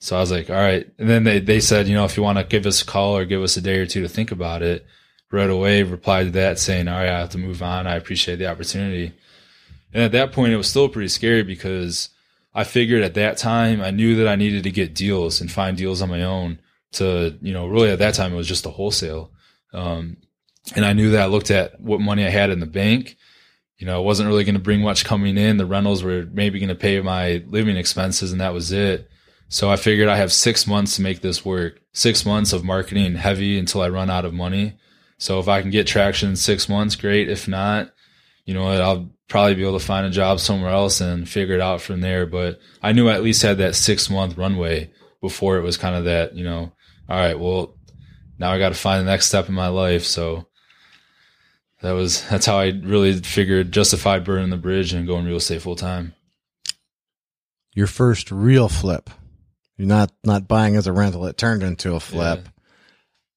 So 0.00 0.16
I 0.16 0.20
was 0.20 0.30
like, 0.30 0.48
all 0.48 0.56
right. 0.56 0.88
And 0.98 1.08
then 1.08 1.24
they, 1.24 1.40
they 1.40 1.60
said, 1.60 1.88
you 1.88 1.94
know, 1.94 2.04
if 2.04 2.16
you 2.16 2.22
want 2.22 2.38
to 2.38 2.44
give 2.44 2.66
us 2.66 2.82
a 2.82 2.86
call 2.86 3.16
or 3.16 3.24
give 3.24 3.42
us 3.42 3.56
a 3.56 3.60
day 3.60 3.78
or 3.78 3.86
two 3.86 4.02
to 4.02 4.08
think 4.08 4.30
about 4.30 4.62
it, 4.62 4.86
right 5.30 5.50
away 5.50 5.82
replied 5.82 6.24
to 6.24 6.30
that 6.32 6.58
saying, 6.58 6.88
all 6.88 6.98
right, 6.98 7.08
I 7.08 7.20
have 7.20 7.30
to 7.30 7.38
move 7.38 7.62
on. 7.62 7.86
I 7.86 7.96
appreciate 7.96 8.36
the 8.36 8.46
opportunity. 8.46 9.12
And 9.92 10.02
at 10.02 10.12
that 10.12 10.32
point, 10.32 10.52
it 10.52 10.56
was 10.56 10.68
still 10.68 10.88
pretty 10.88 11.08
scary 11.08 11.42
because 11.42 12.10
I 12.54 12.64
figured 12.64 13.02
at 13.02 13.14
that 13.14 13.36
time, 13.36 13.80
I 13.80 13.90
knew 13.90 14.16
that 14.16 14.28
I 14.28 14.36
needed 14.36 14.64
to 14.64 14.70
get 14.70 14.94
deals 14.94 15.40
and 15.40 15.50
find 15.50 15.76
deals 15.76 16.02
on 16.02 16.08
my 16.08 16.22
own 16.22 16.58
to, 16.92 17.36
you 17.40 17.52
know, 17.52 17.66
really 17.66 17.90
at 17.90 17.98
that 17.98 18.14
time, 18.14 18.32
it 18.32 18.36
was 18.36 18.48
just 18.48 18.66
a 18.66 18.70
wholesale. 18.70 19.32
Um, 19.72 20.16
and 20.74 20.84
I 20.84 20.92
knew 20.92 21.10
that 21.10 21.22
I 21.22 21.26
looked 21.26 21.50
at 21.50 21.80
what 21.80 22.00
money 22.00 22.24
I 22.26 22.30
had 22.30 22.50
in 22.50 22.60
the 22.60 22.66
bank. 22.66 23.16
You 23.78 23.86
know, 23.86 24.00
it 24.00 24.04
wasn't 24.04 24.28
really 24.28 24.44
going 24.44 24.56
to 24.56 24.60
bring 24.60 24.80
much 24.80 25.04
coming 25.04 25.38
in. 25.38 25.56
The 25.56 25.66
rentals 25.66 26.02
were 26.02 26.26
maybe 26.32 26.58
going 26.58 26.68
to 26.68 26.74
pay 26.74 27.00
my 27.00 27.44
living 27.46 27.76
expenses 27.76 28.32
and 28.32 28.40
that 28.40 28.52
was 28.52 28.72
it. 28.72 29.08
So 29.48 29.70
I 29.70 29.76
figured 29.76 30.08
I 30.08 30.16
have 30.16 30.32
six 30.32 30.66
months 30.66 30.96
to 30.96 31.02
make 31.02 31.20
this 31.20 31.44
work. 31.44 31.80
Six 31.92 32.26
months 32.26 32.52
of 32.52 32.64
marketing 32.64 33.14
heavy 33.14 33.58
until 33.58 33.80
I 33.80 33.88
run 33.88 34.10
out 34.10 34.24
of 34.24 34.34
money. 34.34 34.76
So 35.18 35.38
if 35.40 35.48
I 35.48 35.62
can 35.62 35.70
get 35.70 35.86
traction 35.86 36.30
in 36.30 36.36
six 36.36 36.68
months, 36.68 36.96
great. 36.96 37.28
If 37.28 37.48
not, 37.48 37.90
you 38.44 38.54
know 38.54 38.68
I'll 38.68 39.10
probably 39.28 39.54
be 39.54 39.62
able 39.62 39.78
to 39.78 39.84
find 39.84 40.06
a 40.06 40.10
job 40.10 40.40
somewhere 40.40 40.70
else 40.70 41.00
and 41.00 41.28
figure 41.28 41.54
it 41.54 41.60
out 41.60 41.80
from 41.80 42.00
there. 42.00 42.26
But 42.26 42.60
I 42.82 42.92
knew 42.92 43.08
I 43.08 43.14
at 43.14 43.22
least 43.22 43.42
had 43.42 43.58
that 43.58 43.74
six 43.74 44.10
month 44.10 44.36
runway 44.36 44.90
before 45.20 45.58
it 45.58 45.62
was 45.62 45.76
kind 45.76 45.96
of 45.96 46.04
that, 46.04 46.34
you 46.34 46.44
know, 46.44 46.72
all 47.08 47.16
right, 47.16 47.38
well, 47.38 47.76
now 48.38 48.52
I 48.52 48.58
got 48.58 48.68
to 48.68 48.74
find 48.74 49.00
the 49.00 49.10
next 49.10 49.26
step 49.26 49.48
in 49.48 49.54
my 49.54 49.68
life. 49.68 50.04
So 50.04 50.46
that 51.80 51.92
was, 51.92 52.26
that's 52.28 52.46
how 52.46 52.58
I 52.58 52.68
really 52.82 53.14
figured 53.20 53.72
justified 53.72 54.24
burning 54.24 54.50
the 54.50 54.56
bridge 54.56 54.92
and 54.92 55.06
going 55.06 55.26
real 55.26 55.36
estate 55.36 55.62
full 55.62 55.76
time. 55.76 56.14
Your 57.74 57.86
first 57.86 58.30
real 58.30 58.68
flip. 58.68 59.10
You're 59.76 59.86
not, 59.88 60.12
not 60.24 60.48
buying 60.48 60.74
as 60.74 60.86
a 60.86 60.92
rental. 60.92 61.26
It 61.26 61.36
turned 61.38 61.62
into 61.62 61.94
a 61.94 62.00
flip. 62.00 62.40
Yeah. 62.44 62.50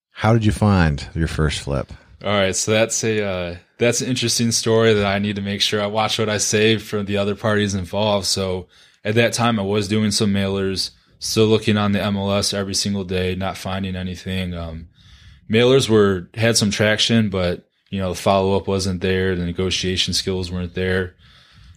How 0.10 0.34
did 0.34 0.46
you 0.46 0.52
find 0.52 1.08
your 1.14 1.28
first 1.28 1.62
flip? 1.62 1.92
All 2.24 2.30
right, 2.30 2.56
so 2.56 2.72
that's 2.72 3.04
a 3.04 3.26
uh, 3.26 3.56
that's 3.80 4.02
an 4.02 4.08
interesting 4.08 4.52
story 4.52 4.94
that 4.94 5.06
I 5.06 5.18
need 5.18 5.38
to 5.38 5.42
make 5.42 5.60
sure 5.60 5.82
I 5.82 5.88
watch 5.88 6.20
what 6.20 6.30
I 6.30 6.38
say 6.38 6.78
for 6.78 7.02
the 7.02 7.18
other 7.18 7.34
parties 7.34 7.74
involved. 7.74 8.28
So 8.28 8.68
at 9.04 9.16
that 9.16 9.34
time, 9.34 9.60
I 9.60 9.64
was 9.64 9.88
doing 9.88 10.12
some 10.12 10.32
mailers, 10.32 10.92
still 11.18 11.48
looking 11.48 11.78
on 11.78 11.94
the 11.94 12.00
MLS 12.00 12.54
every 12.54 12.76
single 12.76 13.06
day, 13.06 13.34
not 13.34 13.58
finding 13.58 13.96
anything. 13.96 14.54
Um, 14.54 14.90
mailers 15.50 15.90
were 15.90 16.30
had 16.36 16.58
some 16.58 16.70
traction, 16.70 17.32
but 17.32 17.68
you 17.92 18.00
know 18.00 18.10
the 18.10 18.20
follow 18.20 18.58
up 18.58 18.68
wasn't 18.68 19.02
there, 19.02 19.36
the 19.36 19.46
negotiation 19.46 20.16
skills 20.16 20.52
weren't 20.52 20.74
there. 20.74 21.16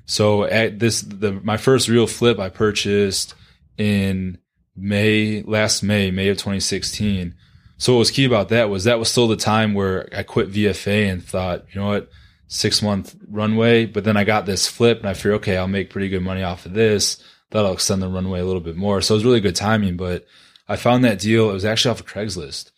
So 0.07 0.45
at 0.45 0.79
this, 0.79 1.03
the 1.03 1.33
my 1.33 1.59
first 1.59 1.89
real 1.89 2.07
flip 2.07 2.39
I 2.39 2.49
purchased 2.49 3.35
in 3.77 4.39
May 4.75 5.43
last 5.43 5.83
May, 5.83 6.11
May 6.11 6.29
of 6.29 6.39
2016 6.39 7.35
so 7.77 7.93
what 7.93 7.99
was 8.01 8.11
key 8.11 8.25
about 8.25 8.51
that 8.51 8.71
was 8.71 8.85
that 8.85 8.99
was 8.99 9.11
still 9.11 9.29
the 9.29 9.37
time 9.37 9.75
where 9.75 10.09
I 10.17 10.23
quit 10.23 10.53
VFA 10.53 11.11
and 11.11 11.25
thought, 11.25 11.65
you 11.73 11.81
know 11.81 11.89
what, 11.89 12.11
six 12.47 12.83
month 12.83 13.17
runway. 13.29 13.87
But 13.87 14.05
then 14.05 14.17
I 14.17 14.25
got 14.25 14.47
this 14.47 14.69
flip 14.69 15.01
and 15.01 15.09
I 15.09 15.15
figured, 15.15 15.35
okay, 15.37 15.57
I'll 15.57 15.69
make 15.69 15.91
pretty 15.91 16.09
good 16.09 16.23
money 16.23 16.43
off 16.43 16.67
of 16.67 16.75
this. 16.75 17.23
That'll 17.51 17.73
extend 17.73 18.01
the 18.01 18.09
runway 18.09 18.41
a 18.41 18.45
little 18.45 18.61
bit 18.61 18.77
more. 18.77 19.01
So 19.01 19.15
it 19.15 19.19
was 19.19 19.25
really 19.25 19.41
good 19.41 19.57
timing. 19.57 19.97
But 19.97 20.25
I 20.69 20.77
found 20.77 21.05
that 21.05 21.19
deal. 21.19 21.51
It 21.51 21.55
was 21.55 21.65
actually 21.65 21.91
off 21.91 22.01
of 22.01 22.07
Craigslist. 22.07 22.71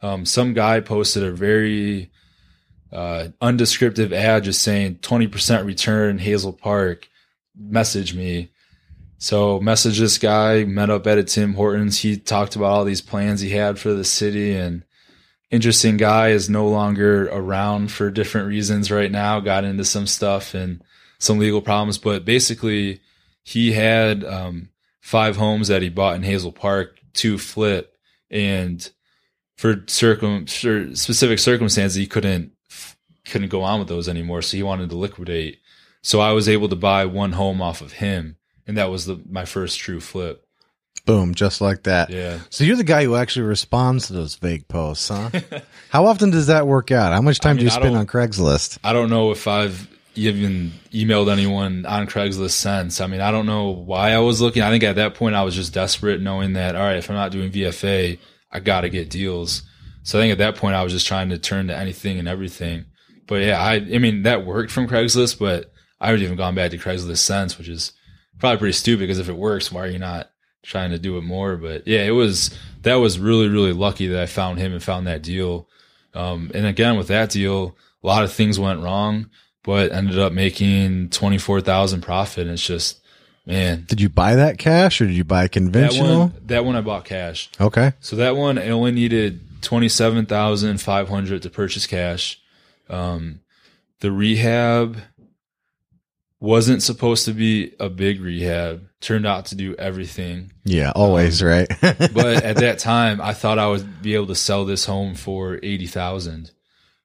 Um, 0.00 0.24
some 0.24 0.52
guy 0.52 0.80
posted 0.80 1.22
a 1.22 1.32
very 1.32 2.10
uh, 2.92 3.28
undescriptive 3.40 4.12
ad 4.12 4.44
just 4.44 4.62
saying 4.62 4.96
20% 4.96 5.64
return 5.64 6.18
Hazel 6.18 6.52
Park. 6.52 7.08
Message 7.56 8.14
me. 8.14 8.50
So 9.18 9.60
message 9.60 9.98
this 9.98 10.18
guy, 10.18 10.64
met 10.64 10.90
up 10.90 11.06
at 11.06 11.18
a 11.18 11.24
Tim 11.24 11.54
Hortons. 11.54 12.00
He 12.00 12.16
talked 12.16 12.56
about 12.56 12.66
all 12.66 12.84
these 12.84 13.00
plans 13.00 13.40
he 13.40 13.50
had 13.50 13.78
for 13.78 13.92
the 13.92 14.04
city 14.04 14.54
and 14.54 14.84
interesting 15.50 15.96
guy 15.96 16.30
is 16.30 16.50
no 16.50 16.66
longer 16.66 17.28
around 17.28 17.92
for 17.92 18.10
different 18.10 18.48
reasons 18.48 18.90
right 18.90 19.10
now, 19.10 19.38
got 19.38 19.64
into 19.64 19.84
some 19.84 20.06
stuff 20.06 20.54
and 20.54 20.82
some 21.18 21.38
legal 21.38 21.62
problems, 21.62 21.98
but 21.98 22.24
basically 22.24 23.00
he 23.44 23.72
had, 23.72 24.24
um, 24.24 24.70
five 25.00 25.36
homes 25.36 25.68
that 25.68 25.82
he 25.82 25.88
bought 25.88 26.16
in 26.16 26.22
Hazel 26.22 26.52
Park 26.52 26.98
to 27.14 27.36
flip 27.38 27.96
and 28.30 28.90
for 29.56 29.84
circum, 29.86 30.46
for 30.46 30.96
specific 30.96 31.38
circumstances, 31.38 31.96
he 31.96 32.06
couldn't, 32.06 32.52
couldn't 33.24 33.48
go 33.48 33.62
on 33.62 33.78
with 33.78 33.88
those 33.88 34.08
anymore. 34.08 34.42
So 34.42 34.56
he 34.56 34.62
wanted 34.62 34.90
to 34.90 34.96
liquidate. 34.96 35.60
So 36.02 36.20
I 36.20 36.32
was 36.32 36.48
able 36.48 36.68
to 36.68 36.76
buy 36.76 37.04
one 37.06 37.32
home 37.32 37.62
off 37.62 37.80
of 37.80 37.92
him 37.92 38.36
and 38.66 38.76
that 38.76 38.90
was 38.90 39.06
the 39.06 39.20
my 39.28 39.44
first 39.44 39.78
true 39.78 40.00
flip. 40.00 40.46
Boom, 41.04 41.34
just 41.34 41.60
like 41.60 41.82
that. 41.82 42.10
Yeah. 42.10 42.38
So 42.50 42.62
you're 42.62 42.76
the 42.76 42.84
guy 42.84 43.04
who 43.04 43.16
actually 43.16 43.46
responds 43.46 44.06
to 44.06 44.12
those 44.12 44.36
vague 44.36 44.68
posts, 44.68 45.08
huh? 45.08 45.30
How 45.90 46.06
often 46.06 46.30
does 46.30 46.46
that 46.46 46.66
work 46.66 46.92
out? 46.92 47.12
How 47.12 47.20
much 47.20 47.40
time 47.40 47.50
I 47.50 47.52
mean, 47.54 47.58
do 47.58 47.64
you 47.64 47.70
spend 47.70 47.96
on 47.96 48.06
Craigslist? 48.06 48.78
I 48.84 48.92
don't 48.92 49.10
know 49.10 49.32
if 49.32 49.48
I've 49.48 49.88
even 50.14 50.72
emailed 50.92 51.32
anyone 51.32 51.86
on 51.86 52.06
Craigslist 52.06 52.52
since. 52.52 53.00
I 53.00 53.08
mean, 53.08 53.20
I 53.20 53.32
don't 53.32 53.46
know 53.46 53.70
why 53.70 54.12
I 54.12 54.18
was 54.18 54.40
looking. 54.40 54.62
I 54.62 54.70
think 54.70 54.84
at 54.84 54.96
that 54.96 55.14
point 55.14 55.34
I 55.34 55.42
was 55.42 55.56
just 55.56 55.74
desperate, 55.74 56.20
knowing 56.20 56.52
that 56.52 56.76
all 56.76 56.82
right, 56.82 56.98
if 56.98 57.10
I'm 57.10 57.16
not 57.16 57.32
doing 57.32 57.50
VFA, 57.50 58.18
I 58.52 58.60
got 58.60 58.82
to 58.82 58.88
get 58.88 59.10
deals. 59.10 59.62
So 60.04 60.18
I 60.18 60.22
think 60.22 60.32
at 60.32 60.38
that 60.38 60.56
point 60.56 60.76
I 60.76 60.84
was 60.84 60.92
just 60.92 61.06
trying 61.06 61.30
to 61.30 61.38
turn 61.38 61.66
to 61.66 61.76
anything 61.76 62.20
and 62.20 62.28
everything. 62.28 62.84
But 63.26 63.42
yeah, 63.42 63.60
I 63.60 63.74
I 63.74 63.98
mean 63.98 64.22
that 64.22 64.44
worked 64.44 64.70
from 64.72 64.88
Craigslist, 64.88 65.38
but 65.38 65.72
I 66.00 66.06
haven't 66.08 66.22
even 66.22 66.36
gone 66.36 66.54
back 66.54 66.70
to 66.72 66.78
Craigslist 66.78 67.18
since, 67.18 67.58
which 67.58 67.68
is 67.68 67.92
probably 68.38 68.58
pretty 68.58 68.72
stupid 68.72 69.00
because 69.00 69.18
if 69.18 69.28
it 69.28 69.36
works, 69.36 69.70
why 69.70 69.82
are 69.82 69.88
you 69.88 69.98
not 69.98 70.30
trying 70.62 70.90
to 70.90 70.98
do 70.98 71.16
it 71.18 71.22
more? 71.22 71.56
But 71.56 71.86
yeah, 71.86 72.02
it 72.02 72.10
was 72.10 72.56
that 72.82 72.96
was 72.96 73.18
really 73.18 73.48
really 73.48 73.72
lucky 73.72 74.08
that 74.08 74.20
I 74.22 74.26
found 74.26 74.58
him 74.58 74.72
and 74.72 74.82
found 74.82 75.06
that 75.06 75.22
deal. 75.22 75.68
Um, 76.14 76.50
and 76.54 76.66
again, 76.66 76.96
with 76.98 77.08
that 77.08 77.30
deal, 77.30 77.76
a 78.02 78.06
lot 78.06 78.24
of 78.24 78.32
things 78.32 78.58
went 78.58 78.82
wrong, 78.82 79.30
but 79.62 79.92
ended 79.92 80.18
up 80.18 80.32
making 80.32 81.10
twenty 81.10 81.38
four 81.38 81.60
thousand 81.60 82.02
profit. 82.02 82.42
And 82.42 82.50
it's 82.52 82.66
just 82.66 83.00
man, 83.46 83.84
Did 83.88 84.00
you 84.00 84.08
buy 84.08 84.34
that 84.36 84.58
cash 84.58 85.00
or 85.00 85.06
did 85.06 85.14
you 85.14 85.24
buy 85.24 85.44
that 85.44 85.52
conventional? 85.52 86.18
one 86.18 86.34
that 86.46 86.64
one 86.64 86.76
I 86.76 86.80
bought 86.80 87.04
cash. 87.04 87.48
Okay. 87.60 87.92
So 88.00 88.16
that 88.16 88.36
one 88.36 88.58
I 88.58 88.70
only 88.70 88.90
needed 88.92 89.62
twenty 89.62 89.88
seven 89.88 90.26
thousand 90.26 90.80
five 90.80 91.08
hundred 91.08 91.42
to 91.42 91.50
purchase 91.50 91.86
cash. 91.86 92.40
Um, 92.92 93.40
the 94.00 94.12
rehab 94.12 94.98
wasn't 96.40 96.82
supposed 96.82 97.24
to 97.24 97.32
be 97.32 97.72
a 97.78 97.88
big 97.88 98.20
rehab. 98.20 98.88
Turned 99.00 99.26
out 99.26 99.46
to 99.46 99.56
do 99.56 99.74
everything. 99.76 100.52
Yeah, 100.64 100.92
always, 100.94 101.42
right? 101.42 101.68
But 101.80 102.44
at 102.44 102.56
that 102.56 102.78
time, 102.78 103.20
I 103.20 103.32
thought 103.32 103.58
I 103.58 103.68
would 103.68 104.02
be 104.02 104.14
able 104.14 104.26
to 104.28 104.34
sell 104.34 104.64
this 104.64 104.84
home 104.84 105.14
for 105.14 105.58
eighty 105.62 105.86
thousand. 105.86 106.50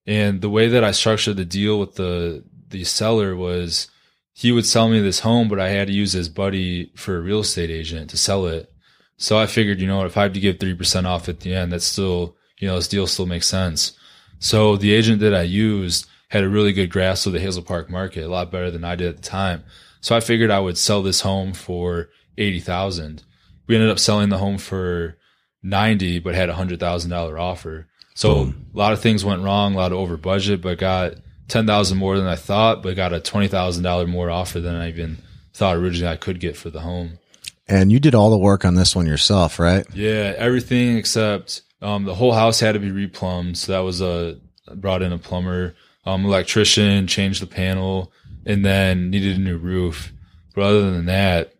And 0.05 0.41
the 0.41 0.49
way 0.49 0.67
that 0.69 0.83
I 0.83 0.91
structured 0.91 1.37
the 1.37 1.45
deal 1.45 1.79
with 1.79 1.95
the 1.95 2.43
the 2.69 2.83
seller 2.83 3.35
was 3.35 3.87
he 4.33 4.51
would 4.51 4.65
sell 4.65 4.89
me 4.89 4.99
this 4.99 5.21
home, 5.21 5.47
but 5.47 5.59
I 5.59 5.69
had 5.69 5.87
to 5.87 5.93
use 5.93 6.13
his 6.13 6.29
buddy 6.29 6.91
for 6.95 7.17
a 7.17 7.21
real 7.21 7.39
estate 7.39 7.71
agent 7.71 8.11
to 8.11 8.17
sell 8.17 8.45
it. 8.45 8.71
So 9.17 9.37
I 9.37 9.47
figured, 9.47 9.81
you 9.81 9.87
know 9.87 9.97
what, 9.97 10.05
if 10.05 10.17
I 10.17 10.23
have 10.23 10.33
to 10.33 10.39
give 10.39 10.59
three 10.59 10.75
percent 10.75 11.07
off 11.07 11.29
at 11.29 11.39
the 11.39 11.53
end, 11.53 11.71
that's 11.71 11.85
still 11.85 12.35
you 12.59 12.67
know, 12.67 12.75
this 12.75 12.87
deal 12.87 13.07
still 13.07 13.25
makes 13.25 13.47
sense. 13.47 13.96
So 14.39 14.77
the 14.77 14.93
agent 14.93 15.19
that 15.21 15.33
I 15.33 15.43
used 15.43 16.07
had 16.29 16.43
a 16.43 16.49
really 16.49 16.73
good 16.73 16.91
grasp 16.91 17.25
of 17.25 17.33
the 17.33 17.39
Hazel 17.39 17.63
Park 17.63 17.89
market, 17.89 18.23
a 18.23 18.29
lot 18.29 18.51
better 18.51 18.69
than 18.69 18.83
I 18.83 18.95
did 18.95 19.09
at 19.09 19.17
the 19.17 19.21
time. 19.21 19.63
So 20.01 20.15
I 20.15 20.19
figured 20.19 20.51
I 20.51 20.59
would 20.59 20.77
sell 20.77 21.01
this 21.01 21.21
home 21.21 21.53
for 21.53 22.09
eighty 22.37 22.59
thousand. 22.59 23.23
We 23.67 23.75
ended 23.75 23.89
up 23.89 23.99
selling 23.99 24.29
the 24.29 24.37
home 24.37 24.57
for 24.57 25.17
90, 25.63 26.19
but 26.19 26.35
had 26.35 26.49
a 26.49 26.55
hundred 26.55 26.79
thousand 26.79 27.09
dollar 27.09 27.37
offer. 27.37 27.87
So 28.13 28.53
a 28.73 28.77
lot 28.77 28.93
of 28.93 29.01
things 29.01 29.23
went 29.23 29.43
wrong, 29.43 29.75
a 29.75 29.77
lot 29.77 29.91
of 29.91 29.99
over 29.99 30.17
budget, 30.17 30.59
but 30.59 30.79
got 30.79 31.15
10,000 31.49 31.97
more 31.99 32.17
than 32.17 32.25
I 32.25 32.35
thought, 32.35 32.81
but 32.81 32.95
got 32.95 33.13
a 33.13 33.19
$20,000 33.19 34.07
more 34.07 34.31
offer 34.31 34.59
than 34.59 34.73
I 34.73 34.89
even 34.89 35.17
thought 35.53 35.75
originally 35.75 36.11
I 36.11 36.15
could 36.17 36.39
get 36.39 36.57
for 36.57 36.71
the 36.71 36.79
home. 36.79 37.19
And 37.67 37.91
you 37.91 37.99
did 37.99 38.15
all 38.15 38.31
the 38.31 38.37
work 38.37 38.65
on 38.65 38.73
this 38.73 38.95
one 38.95 39.05
yourself, 39.05 39.59
right? 39.59 39.85
Yeah, 39.93 40.33
everything 40.35 40.97
except 40.97 41.61
um, 41.81 42.05
the 42.05 42.15
whole 42.15 42.33
house 42.33 42.59
had 42.59 42.73
to 42.73 42.79
be 42.79 42.89
replumbed. 42.89 43.57
So 43.57 43.71
that 43.71 43.79
was 43.79 44.01
a 44.01 44.39
brought 44.75 45.01
in 45.01 45.13
a 45.13 45.17
plumber, 45.17 45.75
um, 46.05 46.25
electrician, 46.25 47.07
changed 47.07 47.41
the 47.41 47.47
panel, 47.47 48.11
and 48.45 48.65
then 48.65 49.09
needed 49.09 49.37
a 49.37 49.41
new 49.41 49.57
roof. 49.57 50.11
But 50.55 50.63
other 50.63 50.91
than 50.91 51.05
that, 51.05 51.53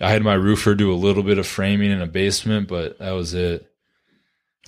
I 0.00 0.10
had 0.10 0.22
my 0.22 0.34
roofer 0.34 0.74
do 0.74 0.92
a 0.92 0.94
little 0.96 1.22
bit 1.22 1.38
of 1.38 1.46
framing 1.46 1.90
in 1.90 2.02
a 2.02 2.06
basement, 2.06 2.68
but 2.68 2.98
that 2.98 3.12
was 3.12 3.34
it. 3.34 3.70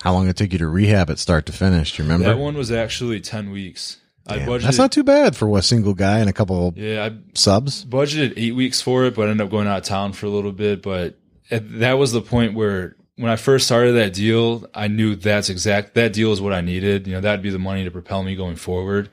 How 0.00 0.12
long 0.12 0.28
it 0.28 0.36
took 0.36 0.52
you 0.52 0.58
to 0.58 0.68
rehab 0.68 1.10
it 1.10 1.18
start 1.18 1.46
to 1.46 1.52
finish? 1.52 1.96
Do 1.96 2.02
you 2.02 2.08
remember? 2.08 2.28
That 2.28 2.38
one 2.38 2.54
was 2.54 2.70
actually 2.70 3.20
ten 3.20 3.50
weeks. 3.50 3.98
I 4.26 4.38
budgeted. 4.38 4.62
That's 4.62 4.78
not 4.78 4.92
too 4.92 5.04
bad 5.04 5.36
for 5.36 5.56
a 5.56 5.62
single 5.62 5.94
guy 5.94 6.18
and 6.18 6.28
a 6.28 6.32
couple 6.32 6.74
yeah, 6.76 7.04
I 7.04 7.16
subs. 7.34 7.84
budgeted 7.84 8.34
eight 8.36 8.54
weeks 8.54 8.80
for 8.80 9.04
it, 9.04 9.14
but 9.14 9.28
I 9.28 9.30
ended 9.30 9.44
up 9.44 9.50
going 9.50 9.68
out 9.68 9.78
of 9.78 9.84
town 9.84 10.12
for 10.12 10.26
a 10.26 10.30
little 10.30 10.52
bit. 10.52 10.82
But 10.82 11.16
at, 11.50 11.78
that 11.78 11.94
was 11.94 12.12
the 12.12 12.20
point 12.20 12.54
where 12.54 12.95
when 13.16 13.30
I 13.30 13.36
first 13.36 13.66
started 13.66 13.92
that 13.92 14.12
deal, 14.12 14.68
I 14.74 14.88
knew 14.88 15.16
that's 15.16 15.48
exact 15.48 15.94
that 15.94 16.12
deal 16.12 16.32
is 16.32 16.40
what 16.40 16.52
I 16.52 16.60
needed. 16.60 17.06
You 17.06 17.14
know, 17.14 17.20
that'd 17.20 17.42
be 17.42 17.50
the 17.50 17.58
money 17.58 17.84
to 17.84 17.90
propel 17.90 18.22
me 18.22 18.36
going 18.36 18.56
forward. 18.56 19.08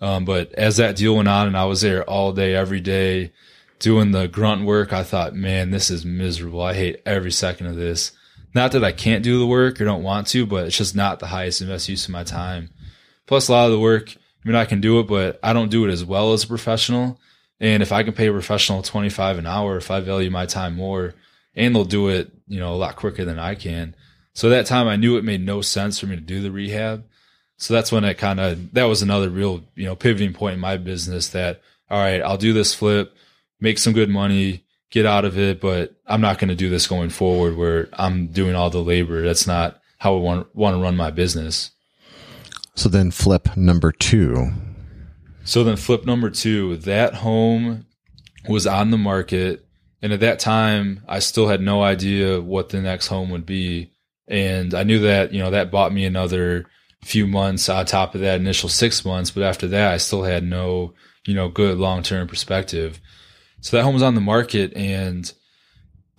Um, 0.00 0.24
but 0.24 0.52
as 0.52 0.76
that 0.76 0.96
deal 0.96 1.16
went 1.16 1.28
on 1.28 1.48
and 1.48 1.56
I 1.56 1.64
was 1.64 1.80
there 1.80 2.04
all 2.04 2.32
day, 2.32 2.54
every 2.54 2.80
day 2.80 3.32
doing 3.80 4.12
the 4.12 4.28
grunt 4.28 4.64
work, 4.64 4.92
I 4.92 5.02
thought, 5.02 5.34
man, 5.34 5.70
this 5.70 5.90
is 5.90 6.04
miserable. 6.04 6.62
I 6.62 6.74
hate 6.74 7.02
every 7.04 7.32
second 7.32 7.66
of 7.66 7.76
this. 7.76 8.12
Not 8.54 8.72
that 8.72 8.84
I 8.84 8.92
can't 8.92 9.24
do 9.24 9.40
the 9.40 9.46
work 9.46 9.80
or 9.80 9.84
don't 9.84 10.04
want 10.04 10.28
to, 10.28 10.46
but 10.46 10.66
it's 10.66 10.78
just 10.78 10.94
not 10.94 11.18
the 11.18 11.26
highest 11.26 11.60
and 11.60 11.68
best 11.68 11.88
use 11.88 12.04
of 12.04 12.12
my 12.12 12.24
time. 12.24 12.70
Plus 13.26 13.48
a 13.48 13.52
lot 13.52 13.66
of 13.66 13.72
the 13.72 13.80
work, 13.80 14.14
I 14.16 14.48
mean, 14.48 14.56
I 14.56 14.64
can 14.64 14.80
do 14.80 15.00
it, 15.00 15.08
but 15.08 15.38
I 15.42 15.52
don't 15.52 15.70
do 15.70 15.84
it 15.84 15.90
as 15.90 16.04
well 16.04 16.32
as 16.32 16.44
a 16.44 16.48
professional. 16.48 17.20
And 17.60 17.82
if 17.82 17.90
I 17.90 18.04
can 18.04 18.14
pay 18.14 18.28
a 18.28 18.32
professional 18.32 18.82
25 18.82 19.38
an 19.38 19.46
hour, 19.46 19.76
if 19.76 19.90
I 19.90 19.98
value 20.00 20.30
my 20.30 20.46
time 20.46 20.76
more 20.76 21.14
and 21.54 21.74
they'll 21.74 21.84
do 21.84 22.08
it, 22.08 22.30
you 22.46 22.60
know, 22.60 22.72
a 22.72 22.76
lot 22.76 22.96
quicker 22.96 23.24
than 23.24 23.38
I 23.38 23.54
can. 23.54 23.94
So 24.34 24.50
that 24.50 24.66
time 24.66 24.86
I 24.86 24.96
knew 24.96 25.16
it 25.16 25.24
made 25.24 25.44
no 25.44 25.60
sense 25.60 25.98
for 25.98 26.06
me 26.06 26.16
to 26.16 26.22
do 26.22 26.40
the 26.40 26.52
rehab. 26.52 27.04
So 27.56 27.74
that's 27.74 27.90
when 27.90 28.04
it 28.04 28.18
kind 28.18 28.38
of, 28.38 28.72
that 28.74 28.84
was 28.84 29.02
another 29.02 29.28
real, 29.28 29.62
you 29.74 29.84
know, 29.84 29.96
pivoting 29.96 30.32
point 30.32 30.54
in 30.54 30.60
my 30.60 30.76
business 30.76 31.28
that, 31.30 31.60
all 31.90 31.98
right, 31.98 32.22
I'll 32.22 32.36
do 32.36 32.52
this 32.52 32.72
flip, 32.72 33.16
make 33.60 33.78
some 33.78 33.92
good 33.92 34.08
money, 34.08 34.64
get 34.90 35.06
out 35.06 35.24
of 35.24 35.36
it, 35.38 35.60
but 35.60 35.96
I'm 36.06 36.20
not 36.20 36.38
going 36.38 36.50
to 36.50 36.54
do 36.54 36.70
this 36.70 36.86
going 36.86 37.10
forward 37.10 37.56
where 37.56 37.88
I'm 37.92 38.28
doing 38.28 38.54
all 38.54 38.70
the 38.70 38.78
labor. 38.78 39.22
That's 39.22 39.46
not 39.46 39.80
how 39.98 40.14
I 40.14 40.18
want, 40.18 40.54
want 40.54 40.76
to 40.76 40.82
run 40.82 40.96
my 40.96 41.10
business. 41.10 41.72
So 42.74 42.88
then 42.88 43.10
flip 43.10 43.56
number 43.56 43.90
two. 43.90 44.52
So 45.44 45.64
then 45.64 45.76
flip 45.76 46.06
number 46.06 46.30
two, 46.30 46.76
that 46.76 47.14
home 47.14 47.86
was 48.48 48.66
on 48.66 48.92
the 48.92 48.98
market. 48.98 49.66
And 50.00 50.12
at 50.12 50.20
that 50.20 50.38
time, 50.38 51.02
I 51.08 51.18
still 51.18 51.48
had 51.48 51.60
no 51.60 51.82
idea 51.82 52.40
what 52.40 52.68
the 52.68 52.80
next 52.80 53.08
home 53.08 53.30
would 53.30 53.46
be. 53.46 53.92
And 54.28 54.74
I 54.74 54.84
knew 54.84 55.00
that, 55.00 55.32
you 55.32 55.40
know, 55.40 55.50
that 55.50 55.70
bought 55.70 55.92
me 55.92 56.04
another 56.04 56.66
few 57.02 57.26
months 57.26 57.68
on 57.68 57.86
top 57.86 58.14
of 58.14 58.20
that 58.20 58.40
initial 58.40 58.68
six 58.68 59.04
months. 59.04 59.30
But 59.30 59.42
after 59.42 59.66
that, 59.68 59.92
I 59.92 59.96
still 59.96 60.22
had 60.22 60.44
no, 60.44 60.94
you 61.26 61.34
know, 61.34 61.48
good 61.48 61.78
long 61.78 62.02
term 62.02 62.28
perspective. 62.28 63.00
So 63.60 63.76
that 63.76 63.82
home 63.82 63.94
was 63.94 64.02
on 64.02 64.14
the 64.14 64.20
market. 64.20 64.72
And 64.74 65.30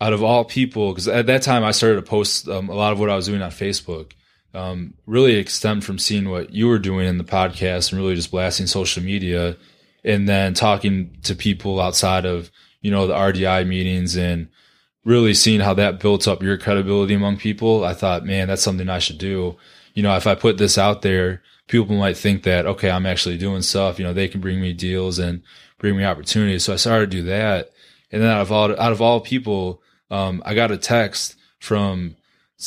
out 0.01 0.13
of 0.13 0.23
all 0.23 0.43
people, 0.43 0.91
because 0.91 1.07
at 1.07 1.27
that 1.27 1.41
time 1.41 1.63
I 1.63 1.71
started 1.71 1.97
to 1.97 2.01
post 2.01 2.47
um, 2.49 2.69
a 2.69 2.75
lot 2.75 2.91
of 2.91 2.99
what 2.99 3.09
I 3.09 3.15
was 3.15 3.27
doing 3.27 3.41
on 3.41 3.51
Facebook 3.51 4.13
um, 4.53 4.95
really 5.05 5.45
stemmed 5.45 5.85
from 5.85 5.99
seeing 5.99 6.29
what 6.29 6.53
you 6.53 6.67
were 6.67 6.79
doing 6.79 7.07
in 7.07 7.17
the 7.17 7.23
podcast 7.23 7.91
and 7.91 8.01
really 8.01 8.15
just 8.15 8.31
blasting 8.31 8.67
social 8.67 9.03
media 9.03 9.57
and 10.03 10.27
then 10.27 10.53
talking 10.53 11.17
to 11.23 11.35
people 11.35 11.79
outside 11.79 12.25
of, 12.25 12.49
you 12.81 12.91
know, 12.91 13.07
the 13.07 13.13
RDI 13.13 13.67
meetings 13.67 14.15
and 14.15 14.47
really 15.05 15.33
seeing 15.33 15.59
how 15.61 15.73
that 15.73 15.99
built 15.99 16.27
up 16.27 16.43
your 16.43 16.57
credibility 16.57 17.13
among 17.13 17.37
people. 17.37 17.83
I 17.83 17.93
thought, 17.93 18.25
man, 18.25 18.47
that's 18.47 18.61
something 18.61 18.89
I 18.89 18.99
should 18.99 19.17
do. 19.17 19.57
You 19.93 20.03
know, 20.03 20.15
if 20.15 20.27
I 20.27 20.35
put 20.35 20.57
this 20.57 20.77
out 20.77 21.01
there, 21.01 21.41
people 21.67 21.95
might 21.95 22.17
think 22.17 22.43
that, 22.43 22.65
okay, 22.65 22.89
I'm 22.89 23.05
actually 23.05 23.37
doing 23.37 23.61
stuff, 23.61 23.99
you 23.99 24.05
know, 24.05 24.13
they 24.13 24.27
can 24.27 24.41
bring 24.41 24.61
me 24.61 24.73
deals 24.73 25.19
and 25.19 25.41
bring 25.77 25.95
me 25.95 26.03
opportunities. 26.03 26.63
So 26.63 26.73
I 26.73 26.77
started 26.77 27.11
to 27.11 27.17
do 27.17 27.23
that. 27.23 27.71
And 28.11 28.21
then 28.21 28.29
out 28.29 28.41
of 28.41 28.51
all, 28.51 28.71
out 28.79 28.91
of 28.91 29.01
all 29.01 29.21
people, 29.21 29.81
um, 30.11 30.41
I 30.45 30.55
got 30.55 30.71
a 30.71 30.77
text 30.77 31.35
from 31.59 32.15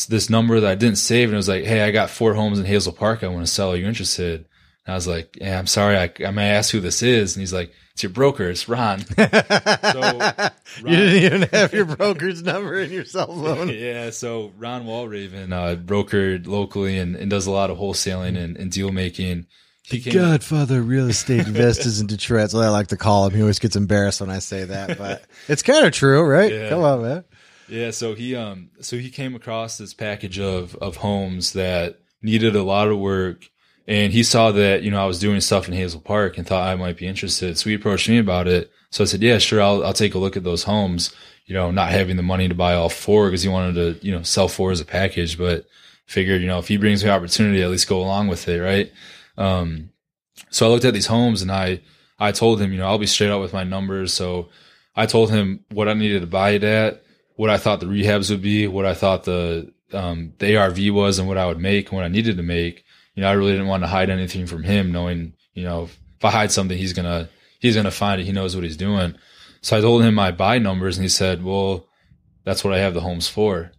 this 0.08 0.30
number 0.30 0.60
that 0.60 0.70
I 0.70 0.74
didn't 0.74 0.96
save, 0.96 1.28
and 1.28 1.34
it 1.34 1.36
was 1.36 1.48
like, 1.48 1.64
"Hey, 1.64 1.82
I 1.82 1.90
got 1.90 2.10
four 2.10 2.34
homes 2.34 2.58
in 2.58 2.64
Hazel 2.64 2.92
Park. 2.92 3.22
I 3.22 3.28
want 3.28 3.44
to 3.44 3.52
sell. 3.52 3.72
Are 3.72 3.76
you 3.76 3.86
interested?" 3.86 4.46
And 4.86 4.92
I 4.92 4.96
was 4.96 5.06
like, 5.06 5.38
"Yeah, 5.40 5.58
I'm 5.58 5.66
sorry. 5.66 5.96
I, 5.96 6.10
I 6.26 6.30
may 6.30 6.50
ask 6.50 6.70
who 6.70 6.80
this 6.80 7.02
is." 7.02 7.36
And 7.36 7.40
he's 7.40 7.52
like, 7.52 7.72
"It's 7.92 8.02
your 8.02 8.10
broker. 8.10 8.48
It's 8.48 8.68
Ron." 8.68 9.00
so 9.16 10.00
Ron, 10.00 10.50
You 10.84 10.96
didn't 10.96 11.22
even 11.22 11.42
have 11.52 11.72
your 11.72 11.84
broker's 11.84 12.42
number 12.42 12.80
in 12.80 12.90
your 12.90 13.04
cell 13.04 13.28
phone. 13.28 13.68
yeah, 13.74 14.10
so 14.10 14.52
Ron 14.58 14.84
Walraven, 14.84 15.52
uh, 15.52 15.76
brokered 15.76 16.46
locally 16.46 16.98
and, 16.98 17.14
and 17.14 17.30
does 17.30 17.46
a 17.46 17.52
lot 17.52 17.70
of 17.70 17.78
wholesaling 17.78 18.36
and, 18.36 18.56
and 18.56 18.72
deal 18.72 18.90
making. 18.90 19.46
He 19.84 19.98
Godfather 19.98 20.80
real 20.80 21.08
estate 21.08 21.46
investors 21.46 22.00
in 22.00 22.06
Detroit. 22.06 22.42
That's 22.42 22.54
what 22.54 22.64
I 22.64 22.70
like 22.70 22.88
to 22.88 22.96
call 22.96 23.26
him. 23.26 23.34
He 23.34 23.40
always 23.40 23.58
gets 23.58 23.74
embarrassed 23.74 24.20
when 24.20 24.30
I 24.30 24.38
say 24.38 24.64
that, 24.64 24.96
but 24.96 25.24
it's 25.48 25.62
kind 25.62 25.84
of 25.84 25.92
true, 25.92 26.22
right? 26.24 26.52
Yeah. 26.52 26.68
Come 26.68 26.82
on, 26.82 27.02
man. 27.02 27.24
Yeah, 27.68 27.90
so 27.90 28.14
he 28.14 28.36
um 28.36 28.70
so 28.80 28.96
he 28.96 29.10
came 29.10 29.34
across 29.34 29.78
this 29.78 29.92
package 29.92 30.38
of 30.38 30.76
of 30.76 30.96
homes 30.96 31.54
that 31.54 32.00
needed 32.22 32.54
a 32.54 32.62
lot 32.62 32.88
of 32.88 32.98
work 32.98 33.48
and 33.86 34.12
he 34.12 34.22
saw 34.22 34.52
that, 34.52 34.82
you 34.82 34.90
know, 34.90 35.02
I 35.02 35.06
was 35.06 35.18
doing 35.18 35.40
stuff 35.40 35.68
in 35.68 35.74
Hazel 35.74 36.00
Park 36.00 36.38
and 36.38 36.46
thought 36.46 36.66
I 36.66 36.74
might 36.76 36.96
be 36.96 37.06
interested. 37.06 37.58
So 37.58 37.68
he 37.68 37.74
approached 37.74 38.08
me 38.08 38.18
about 38.18 38.46
it. 38.46 38.70
So 38.90 39.04
I 39.04 39.06
said, 39.06 39.22
"Yeah, 39.22 39.38
sure, 39.38 39.60
I'll 39.60 39.84
I'll 39.84 39.92
take 39.92 40.14
a 40.14 40.18
look 40.18 40.36
at 40.36 40.44
those 40.44 40.64
homes." 40.64 41.14
You 41.46 41.54
know, 41.54 41.70
not 41.70 41.90
having 41.90 42.16
the 42.16 42.22
money 42.22 42.48
to 42.48 42.54
buy 42.54 42.74
all 42.74 42.88
four 42.88 43.26
because 43.26 43.42
he 43.42 43.48
wanted 43.48 43.74
to, 43.74 44.06
you 44.06 44.12
know, 44.12 44.22
sell 44.22 44.48
four 44.48 44.70
as 44.70 44.80
a 44.80 44.84
package, 44.84 45.36
but 45.36 45.66
figured, 46.06 46.40
you 46.40 46.46
know, 46.46 46.58
if 46.58 46.68
he 46.68 46.76
brings 46.76 47.02
me 47.02 47.10
opportunity, 47.10 47.62
at 47.62 47.70
least 47.70 47.88
go 47.88 48.00
along 48.00 48.28
with 48.28 48.46
it, 48.48 48.60
right? 48.60 48.92
Um 49.36 49.90
so 50.50 50.66
I 50.66 50.68
looked 50.68 50.84
at 50.84 50.94
these 50.94 51.06
homes 51.06 51.42
and 51.42 51.50
I 51.50 51.80
I 52.18 52.32
told 52.32 52.60
him, 52.60 52.72
you 52.72 52.78
know, 52.78 52.86
I'll 52.86 52.98
be 52.98 53.06
straight 53.06 53.30
up 53.30 53.40
with 53.40 53.52
my 53.52 53.64
numbers. 53.64 54.12
So 54.12 54.50
I 54.94 55.06
told 55.06 55.30
him 55.30 55.64
what 55.72 55.88
I 55.88 55.94
needed 55.94 56.20
to 56.20 56.26
buy 56.26 56.50
it 56.50 56.62
at, 56.62 57.02
what 57.36 57.50
I 57.50 57.58
thought 57.58 57.80
the 57.80 57.86
rehabs 57.86 58.30
would 58.30 58.42
be, 58.42 58.68
what 58.68 58.86
I 58.86 58.94
thought 58.94 59.24
the 59.24 59.72
um, 59.92 60.32
the 60.38 60.56
ARV 60.56 60.78
was, 60.90 61.18
and 61.18 61.28
what 61.28 61.38
I 61.38 61.46
would 61.46 61.58
make, 61.58 61.88
and 61.88 61.96
what 61.96 62.04
I 62.04 62.08
needed 62.08 62.36
to 62.36 62.42
make. 62.42 62.84
You 63.14 63.22
know, 63.22 63.28
I 63.28 63.32
really 63.32 63.52
didn't 63.52 63.66
want 63.68 63.82
to 63.82 63.86
hide 63.88 64.10
anything 64.10 64.46
from 64.46 64.62
him, 64.62 64.92
knowing 64.92 65.34
you 65.54 65.64
know 65.64 65.84
if 65.84 66.24
I 66.24 66.30
hide 66.30 66.52
something, 66.52 66.76
he's 66.76 66.92
gonna 66.92 67.28
he's 67.60 67.76
gonna 67.76 67.90
find 67.90 68.20
it. 68.20 68.24
He 68.24 68.32
knows 68.32 68.54
what 68.54 68.64
he's 68.64 68.76
doing. 68.76 69.14
So 69.60 69.76
I 69.76 69.80
told 69.80 70.02
him 70.02 70.14
my 70.14 70.30
buy 70.32 70.58
numbers, 70.58 70.96
and 70.96 71.04
he 71.04 71.08
said, 71.08 71.44
"Well, 71.44 71.86
that's 72.44 72.64
what 72.64 72.72
I 72.72 72.78
have 72.78 72.94
the 72.94 73.00
homes 73.00 73.28
for." 73.28 73.72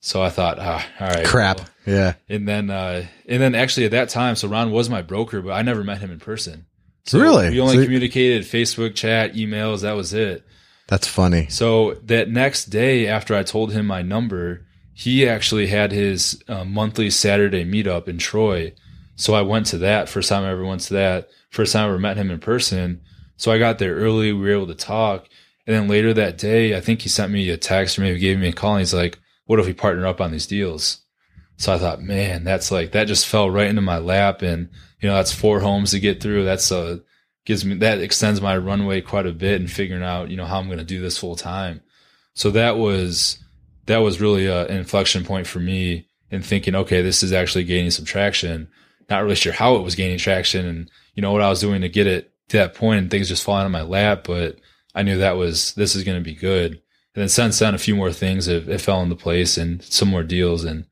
So 0.00 0.22
I 0.22 0.30
thought, 0.30 0.58
ah, 0.60 0.86
all 1.00 1.08
right, 1.08 1.26
Crap. 1.26 1.58
well. 1.58 1.68
Yeah. 1.84 2.12
And 2.28 2.46
then, 2.46 2.70
uh, 2.70 3.04
and 3.28 3.42
then 3.42 3.56
actually 3.56 3.86
at 3.86 3.90
that 3.92 4.08
time, 4.10 4.36
so 4.36 4.46
Ron 4.46 4.70
was 4.70 4.88
my 4.88 5.02
broker, 5.02 5.42
but 5.42 5.50
I 5.52 5.62
never 5.62 5.82
met 5.82 5.98
him 5.98 6.12
in 6.12 6.20
person. 6.20 6.66
So 7.06 7.18
Really? 7.18 7.50
We 7.50 7.58
only 7.58 7.78
So- 7.78 7.82
communicated 7.84 8.44
Facebook 8.44 8.94
chat, 8.94 9.34
emails. 9.34 9.80
That 9.82 9.96
was 9.96 10.12
it. 10.14 10.44
That's 10.86 11.08
funny. 11.08 11.48
So 11.50 11.94
that 12.04 12.30
next 12.30 12.66
day 12.66 13.08
after 13.08 13.34
I 13.34 13.42
told 13.42 13.72
him 13.72 13.86
my 13.86 14.02
number, 14.02 14.66
he 14.98 15.28
actually 15.28 15.68
had 15.68 15.92
his 15.92 16.42
uh, 16.48 16.64
monthly 16.64 17.08
Saturday 17.08 17.64
meetup 17.64 18.08
in 18.08 18.18
Troy. 18.18 18.74
So 19.14 19.32
I 19.32 19.42
went 19.42 19.66
to 19.66 19.78
that 19.78 20.08
first 20.08 20.28
time 20.28 20.42
I 20.42 20.50
ever 20.50 20.64
went 20.64 20.80
to 20.82 20.94
that. 20.94 21.28
First 21.50 21.72
time 21.72 21.84
I 21.84 21.88
ever 21.90 22.00
met 22.00 22.16
him 22.16 22.32
in 22.32 22.40
person. 22.40 23.02
So 23.36 23.52
I 23.52 23.60
got 23.60 23.78
there 23.78 23.94
early. 23.94 24.32
We 24.32 24.40
were 24.40 24.50
able 24.50 24.66
to 24.66 24.74
talk. 24.74 25.28
And 25.68 25.76
then 25.76 25.86
later 25.86 26.12
that 26.14 26.36
day, 26.36 26.76
I 26.76 26.80
think 26.80 27.02
he 27.02 27.08
sent 27.08 27.30
me 27.30 27.48
a 27.48 27.56
text 27.56 27.96
or 27.96 28.02
maybe 28.02 28.18
gave 28.18 28.40
me 28.40 28.48
a 28.48 28.52
call. 28.52 28.72
And 28.72 28.80
he's 28.80 28.92
like, 28.92 29.20
what 29.46 29.60
if 29.60 29.66
we 29.66 29.72
partner 29.72 30.04
up 30.04 30.20
on 30.20 30.32
these 30.32 30.48
deals? 30.48 30.98
So 31.58 31.72
I 31.72 31.78
thought, 31.78 32.02
man, 32.02 32.42
that's 32.42 32.72
like, 32.72 32.90
that 32.90 33.06
just 33.06 33.28
fell 33.28 33.48
right 33.48 33.68
into 33.68 33.80
my 33.80 33.98
lap. 33.98 34.42
And, 34.42 34.68
you 35.00 35.08
know, 35.08 35.14
that's 35.14 35.32
four 35.32 35.60
homes 35.60 35.92
to 35.92 36.00
get 36.00 36.20
through. 36.20 36.44
That's 36.44 36.72
a, 36.72 37.02
gives 37.44 37.64
me, 37.64 37.76
that 37.76 38.00
extends 38.00 38.40
my 38.40 38.58
runway 38.58 39.00
quite 39.00 39.26
a 39.26 39.32
bit 39.32 39.60
and 39.60 39.70
figuring 39.70 40.02
out, 40.02 40.28
you 40.28 40.36
know, 40.36 40.44
how 40.44 40.58
I'm 40.58 40.66
going 40.66 40.78
to 40.78 40.84
do 40.84 41.00
this 41.00 41.18
full 41.18 41.36
time. 41.36 41.82
So 42.34 42.50
that 42.50 42.76
was, 42.76 43.38
that 43.88 43.98
was 43.98 44.20
really 44.20 44.46
a, 44.46 44.66
an 44.66 44.76
inflection 44.76 45.24
point 45.24 45.46
for 45.46 45.58
me 45.58 46.08
in 46.30 46.42
thinking, 46.42 46.74
okay, 46.74 47.02
this 47.02 47.22
is 47.22 47.32
actually 47.32 47.64
gaining 47.64 47.90
some 47.90 48.04
traction. 48.04 48.68
Not 49.08 49.22
really 49.22 49.34
sure 49.34 49.52
how 49.52 49.76
it 49.76 49.82
was 49.82 49.94
gaining 49.94 50.18
traction 50.18 50.66
and, 50.66 50.90
you 51.14 51.22
know, 51.22 51.32
what 51.32 51.42
I 51.42 51.48
was 51.48 51.60
doing 51.60 51.80
to 51.80 51.88
get 51.88 52.06
it 52.06 52.30
to 52.48 52.58
that 52.58 52.74
point 52.74 52.98
and 53.00 53.10
things 53.10 53.28
just 53.28 53.42
falling 53.42 53.64
on 53.64 53.72
my 53.72 53.82
lap, 53.82 54.24
but 54.24 54.58
I 54.94 55.02
knew 55.02 55.18
that 55.18 55.36
was, 55.36 55.72
this 55.74 55.94
is 55.94 56.04
going 56.04 56.18
to 56.18 56.24
be 56.24 56.34
good. 56.34 56.72
And 56.72 57.22
then 57.22 57.28
since 57.28 57.58
then, 57.58 57.74
a 57.74 57.78
few 57.78 57.96
more 57.96 58.12
things 58.12 58.46
have, 58.46 58.66
have 58.66 58.82
fell 58.82 59.02
into 59.02 59.16
place 59.16 59.56
and 59.56 59.82
some 59.82 60.08
more 60.08 60.22
deals 60.22 60.64
and 60.64 60.84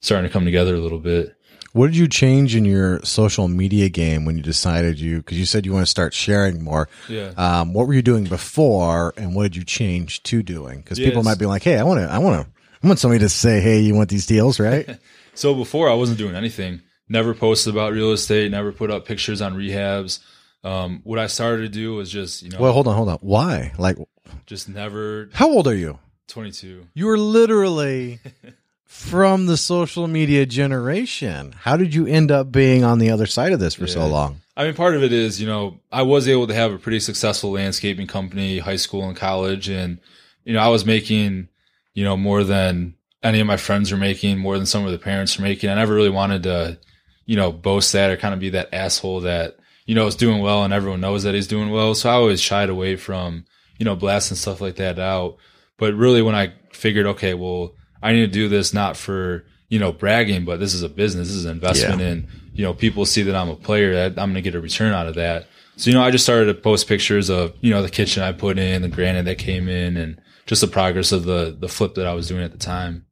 starting 0.00 0.28
to 0.28 0.32
come 0.32 0.44
together 0.44 0.74
a 0.74 0.80
little 0.80 0.98
bit. 0.98 1.36
What 1.72 1.86
did 1.86 1.96
you 1.96 2.06
change 2.06 2.54
in 2.54 2.64
your 2.64 3.00
social 3.02 3.48
media 3.48 3.88
game 3.88 4.24
when 4.24 4.36
you 4.36 4.42
decided 4.42 5.00
you, 5.00 5.18
because 5.18 5.38
you 5.38 5.46
said 5.46 5.64
you 5.64 5.72
want 5.72 5.86
to 5.86 5.90
start 5.90 6.12
sharing 6.12 6.62
more? 6.62 6.88
Yeah. 7.08 7.32
Um, 7.36 7.72
what 7.72 7.86
were 7.86 7.94
you 7.94 8.02
doing 8.02 8.24
before 8.24 9.14
and 9.16 9.34
what 9.34 9.44
did 9.44 9.56
you 9.56 9.64
change 9.64 10.22
to 10.24 10.42
doing? 10.42 10.80
Because 10.80 10.98
people 10.98 11.22
might 11.22 11.38
be 11.38 11.46
like, 11.46 11.62
Hey, 11.62 11.78
I 11.78 11.84
want 11.84 12.00
to, 12.00 12.06
I 12.10 12.18
want 12.18 12.44
to, 12.44 12.52
I 12.82 12.86
want 12.86 12.98
somebody 12.98 13.20
to 13.20 13.28
say, 13.28 13.60
"Hey, 13.60 13.80
you 13.80 13.94
want 13.94 14.08
these 14.08 14.26
deals, 14.26 14.58
right?" 14.58 14.98
So 15.34 15.54
before 15.54 15.88
I 15.88 15.94
wasn't 15.94 16.18
doing 16.18 16.34
anything. 16.34 16.82
Never 17.08 17.32
posted 17.32 17.72
about 17.72 17.94
real 17.94 18.12
estate. 18.12 18.50
Never 18.50 18.70
put 18.70 18.90
up 18.90 19.06
pictures 19.06 19.40
on 19.40 19.54
rehabs. 19.54 20.18
Um, 20.62 21.00
what 21.04 21.18
I 21.18 21.26
started 21.26 21.62
to 21.62 21.68
do 21.68 21.94
was 21.94 22.10
just 22.10 22.42
you 22.42 22.50
know 22.50 22.58
well, 22.60 22.72
hold 22.72 22.86
on, 22.86 22.94
hold 22.94 23.08
on. 23.08 23.18
Why? 23.22 23.72
Like, 23.78 23.96
just 24.44 24.68
never 24.68 25.30
how 25.32 25.48
old 25.48 25.66
are 25.68 25.74
you? 25.74 25.98
22. 26.28 26.86
You 26.94 27.08
are 27.08 27.18
literally 27.18 28.20
from 28.92 29.46
the 29.46 29.56
social 29.56 30.06
media 30.06 30.44
generation. 30.44 31.54
How 31.58 31.78
did 31.78 31.94
you 31.94 32.06
end 32.06 32.30
up 32.30 32.52
being 32.52 32.84
on 32.84 32.98
the 32.98 33.10
other 33.10 33.24
side 33.24 33.52
of 33.52 33.58
this 33.58 33.74
for 33.74 33.86
so 33.86 34.06
long? 34.06 34.42
I 34.54 34.66
mean, 34.66 34.74
part 34.74 34.94
of 34.94 35.02
it 35.02 35.14
is, 35.14 35.40
you 35.40 35.46
know, 35.46 35.80
I 35.90 36.02
was 36.02 36.28
able 36.28 36.46
to 36.46 36.54
have 36.54 36.74
a 36.74 36.78
pretty 36.78 37.00
successful 37.00 37.52
landscaping 37.52 38.06
company, 38.06 38.58
high 38.58 38.76
school 38.76 39.08
and 39.08 39.16
college. 39.16 39.70
And, 39.70 39.98
you 40.44 40.52
know, 40.52 40.60
I 40.60 40.68
was 40.68 40.84
making, 40.84 41.48
you 41.94 42.04
know, 42.04 42.18
more 42.18 42.44
than 42.44 42.94
any 43.22 43.40
of 43.40 43.46
my 43.46 43.56
friends 43.56 43.90
were 43.90 43.96
making, 43.96 44.38
more 44.38 44.58
than 44.58 44.66
some 44.66 44.84
of 44.84 44.92
the 44.92 44.98
parents 44.98 45.38
were 45.38 45.44
making. 45.44 45.70
I 45.70 45.74
never 45.74 45.94
really 45.94 46.10
wanted 46.10 46.42
to, 46.42 46.78
you 47.24 47.36
know, 47.36 47.50
boast 47.50 47.92
that 47.94 48.10
or 48.10 48.18
kind 48.18 48.34
of 48.34 48.40
be 48.40 48.50
that 48.50 48.74
asshole 48.74 49.22
that, 49.22 49.56
you 49.86 49.94
know, 49.94 50.06
is 50.06 50.16
doing 50.16 50.42
well 50.42 50.64
and 50.64 50.74
everyone 50.74 51.00
knows 51.00 51.22
that 51.22 51.34
he's 51.34 51.48
doing 51.48 51.70
well. 51.70 51.94
So 51.94 52.10
I 52.10 52.14
always 52.14 52.42
shied 52.42 52.68
away 52.68 52.96
from, 52.96 53.46
you 53.78 53.86
know, 53.86 53.96
blasting 53.96 54.36
stuff 54.36 54.60
like 54.60 54.76
that 54.76 54.98
out. 54.98 55.38
But 55.78 55.94
really 55.94 56.20
when 56.20 56.34
I 56.34 56.52
figured, 56.72 57.06
okay, 57.06 57.32
well, 57.32 57.74
I 58.02 58.12
need 58.12 58.20
to 58.20 58.26
do 58.26 58.48
this 58.48 58.74
not 58.74 58.96
for, 58.96 59.44
you 59.68 59.78
know, 59.78 59.92
bragging, 59.92 60.44
but 60.44 60.60
this 60.60 60.74
is 60.74 60.82
a 60.82 60.88
business. 60.88 61.28
This 61.28 61.36
is 61.36 61.44
an 61.44 61.52
investment 61.52 62.00
Yeah. 62.00 62.08
in, 62.08 62.28
you 62.54 62.64
know, 62.64 62.74
people 62.74 63.06
see 63.06 63.22
that 63.22 63.34
I'm 63.34 63.48
a 63.48 63.56
player 63.56 63.94
that 63.94 64.20
I'm 64.20 64.32
going 64.32 64.34
to 64.34 64.42
get 64.42 64.54
a 64.54 64.60
return 64.60 64.92
out 64.92 65.06
of 65.06 65.14
that. 65.14 65.46
So, 65.76 65.90
you 65.90 65.96
know, 65.96 66.02
I 66.02 66.10
just 66.10 66.24
started 66.24 66.46
to 66.46 66.54
post 66.54 66.86
pictures 66.88 67.30
of, 67.30 67.54
you 67.60 67.70
know, 67.70 67.82
the 67.82 67.88
kitchen 67.88 68.22
I 68.22 68.32
put 68.32 68.58
in, 68.58 68.82
the 68.82 68.88
granite 68.88 69.24
that 69.24 69.38
came 69.38 69.68
in 69.68 69.96
and 69.96 70.20
just 70.46 70.60
the 70.60 70.66
progress 70.68 71.12
of 71.12 71.24
the, 71.24 71.56
the 71.58 71.68
flip 71.68 71.94
that 71.94 72.06
I 72.06 72.12
was 72.12 72.28
doing 72.28 72.42
at 72.42 72.52
the 72.52 72.58
time. 72.58 73.06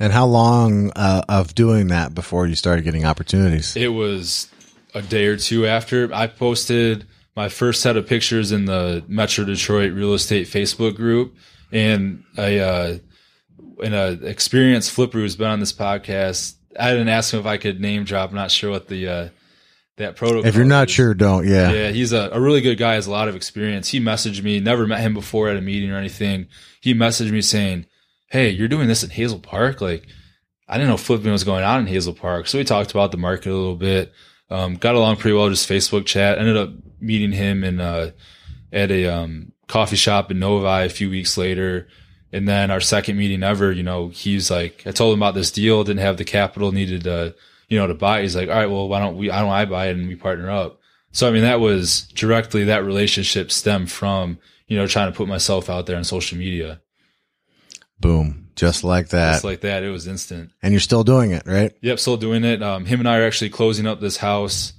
And 0.00 0.12
how 0.12 0.26
long 0.26 0.90
uh, 0.96 1.22
of 1.28 1.54
doing 1.54 1.88
that 1.88 2.14
before 2.14 2.46
you 2.46 2.54
started 2.56 2.82
getting 2.84 3.04
opportunities? 3.04 3.76
It 3.76 3.88
was 3.92 4.48
a 4.94 5.02
day 5.02 5.26
or 5.26 5.36
two 5.36 5.66
after 5.66 6.12
I 6.12 6.26
posted 6.26 7.06
my 7.36 7.48
first 7.48 7.80
set 7.82 7.96
of 7.96 8.06
pictures 8.08 8.50
in 8.50 8.64
the 8.64 9.04
Metro 9.06 9.44
Detroit 9.44 9.92
real 9.92 10.14
estate 10.14 10.48
Facebook 10.48 10.96
group 10.96 11.36
and 11.70 12.24
I, 12.36 12.58
uh, 12.58 12.98
and 13.82 13.94
a 13.94 14.12
experienced 14.26 14.90
flipper 14.90 15.18
who's 15.18 15.36
been 15.36 15.48
on 15.48 15.60
this 15.60 15.72
podcast. 15.72 16.54
I 16.78 16.90
didn't 16.92 17.08
ask 17.08 17.32
him 17.34 17.40
if 17.40 17.46
I 17.46 17.56
could 17.56 17.80
name 17.80 18.04
drop. 18.04 18.30
I'm 18.30 18.36
not 18.36 18.50
sure 18.50 18.70
what 18.70 18.88
the, 18.88 19.08
uh, 19.08 19.28
that 19.96 20.16
protocol. 20.16 20.46
if 20.46 20.54
you're 20.54 20.64
not 20.64 20.88
is. 20.88 20.94
sure, 20.94 21.14
don't. 21.14 21.46
Yeah. 21.46 21.70
Yeah, 21.72 21.90
he's 21.90 22.12
a, 22.12 22.30
a 22.32 22.40
really 22.40 22.60
good 22.60 22.78
guy, 22.78 22.94
has 22.94 23.06
a 23.06 23.10
lot 23.10 23.28
of 23.28 23.36
experience. 23.36 23.88
He 23.88 24.00
messaged 24.00 24.42
me, 24.42 24.60
never 24.60 24.86
met 24.86 25.00
him 25.00 25.14
before 25.14 25.48
at 25.48 25.56
a 25.56 25.60
meeting 25.60 25.90
or 25.90 25.96
anything. 25.96 26.46
He 26.80 26.94
messaged 26.94 27.30
me 27.30 27.42
saying, 27.42 27.86
Hey, 28.30 28.50
you're 28.50 28.68
doing 28.68 28.88
this 28.88 29.02
in 29.02 29.10
Hazel 29.10 29.40
Park? 29.40 29.80
Like, 29.80 30.06
I 30.68 30.74
didn't 30.74 30.88
know 30.88 30.96
flipping 30.96 31.32
was 31.32 31.44
going 31.44 31.64
on 31.64 31.80
in 31.80 31.86
Hazel 31.86 32.14
Park. 32.14 32.46
So 32.46 32.58
we 32.58 32.64
talked 32.64 32.92
about 32.92 33.10
the 33.10 33.18
market 33.18 33.50
a 33.50 33.54
little 33.54 33.76
bit. 33.76 34.12
Um, 34.48 34.76
got 34.76 34.94
along 34.94 35.16
pretty 35.16 35.36
well, 35.36 35.48
just 35.48 35.68
Facebook 35.68 36.06
chat. 36.06 36.38
Ended 36.38 36.56
up 36.56 36.70
meeting 37.00 37.32
him 37.32 37.64
in, 37.64 37.80
uh, 37.80 38.12
at 38.72 38.90
a, 38.90 39.06
um, 39.06 39.52
coffee 39.66 39.96
shop 39.96 40.30
in 40.30 40.38
Novi 40.38 40.86
a 40.86 40.88
few 40.88 41.08
weeks 41.10 41.36
later. 41.38 41.88
And 42.32 42.48
then 42.48 42.70
our 42.70 42.80
second 42.80 43.16
meeting 43.16 43.42
ever, 43.42 43.72
you 43.72 43.82
know, 43.82 44.08
he's 44.08 44.50
like, 44.50 44.82
I 44.86 44.92
told 44.92 45.14
him 45.14 45.20
about 45.20 45.34
this 45.34 45.50
deal, 45.50 45.82
didn't 45.82 46.00
have 46.00 46.16
the 46.16 46.24
capital 46.24 46.70
needed 46.70 47.04
to, 47.04 47.34
you 47.68 47.78
know, 47.78 47.86
to 47.86 47.94
buy. 47.94 48.22
He's 48.22 48.36
like, 48.36 48.48
all 48.48 48.54
right, 48.54 48.70
well, 48.70 48.88
why 48.88 49.00
don't 49.00 49.16
we, 49.16 49.28
why 49.30 49.40
don't 49.40 49.50
I 49.50 49.64
buy 49.64 49.88
it 49.88 49.96
and 49.96 50.06
we 50.06 50.14
partner 50.14 50.50
up? 50.50 50.78
So, 51.12 51.28
I 51.28 51.32
mean, 51.32 51.42
that 51.42 51.58
was 51.58 52.02
directly 52.14 52.64
that 52.64 52.84
relationship 52.84 53.50
stemmed 53.50 53.90
from, 53.90 54.38
you 54.68 54.76
know, 54.76 54.86
trying 54.86 55.10
to 55.10 55.16
put 55.16 55.26
myself 55.26 55.68
out 55.68 55.86
there 55.86 55.96
on 55.96 56.04
social 56.04 56.38
media. 56.38 56.80
Boom. 57.98 58.48
Just 58.54 58.84
like 58.84 59.08
that. 59.08 59.32
Just 59.32 59.44
like 59.44 59.62
that. 59.62 59.82
It 59.82 59.90
was 59.90 60.06
instant. 60.06 60.50
and 60.62 60.72
you're 60.72 60.80
still 60.80 61.02
doing 61.02 61.32
it, 61.32 61.42
right? 61.46 61.72
Yep. 61.80 61.98
Still 61.98 62.16
doing 62.16 62.44
it. 62.44 62.62
Um, 62.62 62.84
him 62.84 63.00
and 63.00 63.08
I 63.08 63.18
are 63.18 63.26
actually 63.26 63.50
closing 63.50 63.86
up 63.86 64.00
this 64.00 64.18
house. 64.18 64.72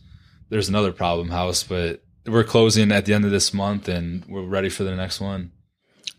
There's 0.50 0.70
another 0.70 0.92
problem 0.92 1.30
house, 1.30 1.64
but 1.64 2.04
we're 2.26 2.44
closing 2.44 2.92
at 2.92 3.06
the 3.06 3.14
end 3.14 3.26
of 3.26 3.32
this 3.32 3.54
month 3.54 3.88
and 3.88 4.24
we're 4.28 4.46
ready 4.46 4.70
for 4.70 4.84
the 4.84 4.96
next 4.96 5.20
one. 5.20 5.52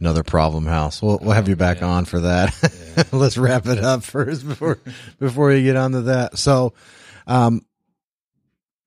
Another 0.03 0.25
problem 0.25 0.67
house. 0.67 1.01
We'll 1.01 1.21
we'll 1.23 1.31
have 1.31 1.49
you 1.49 1.55
back 1.55 1.79
yeah. 1.79 1.87
on 1.87 2.07
for 2.07 2.19
that. 2.19 3.09
Let's 3.13 3.39
wrap 3.39 3.67
it 3.67 3.79
up 3.79 4.03
first 4.03 4.45
before 4.45 4.81
before 5.21 5.53
you 5.53 5.63
get 5.63 5.77
onto 5.77 6.01
that. 6.03 6.39
So, 6.39 6.75
um, 7.29 7.65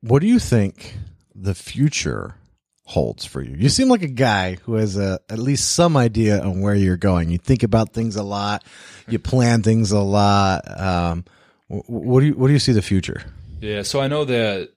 what 0.02 0.20
do 0.20 0.28
you 0.28 0.40
think 0.40 0.98
the 1.34 1.56
future 1.56 2.36
holds 2.84 3.24
for 3.24 3.42
you? 3.42 3.56
You 3.56 3.70
seem 3.70 3.88
like 3.88 4.02
a 4.02 4.10
guy 4.10 4.56
who 4.64 4.74
has 4.74 4.98
a 4.98 5.22
at 5.30 5.40
least 5.40 5.72
some 5.72 5.96
idea 5.96 6.44
on 6.44 6.60
where 6.60 6.76
you're 6.76 6.98
going. 6.98 7.30
You 7.30 7.38
think 7.38 7.64
about 7.64 7.94
things 7.94 8.18
a 8.18 8.24
lot. 8.24 8.66
You 9.08 9.18
plan 9.32 9.64
things 9.64 9.94
a 9.94 10.02
lot. 10.02 10.64
Um, 10.78 11.24
what 11.70 12.20
do 12.20 12.26
you 12.26 12.34
what 12.34 12.48
do 12.48 12.54
you 12.54 12.60
see 12.60 12.74
the 12.74 12.82
future? 12.82 13.24
Yeah, 13.62 13.84
so 13.84 14.02
I 14.02 14.10
know 14.10 14.26
that 14.26 14.70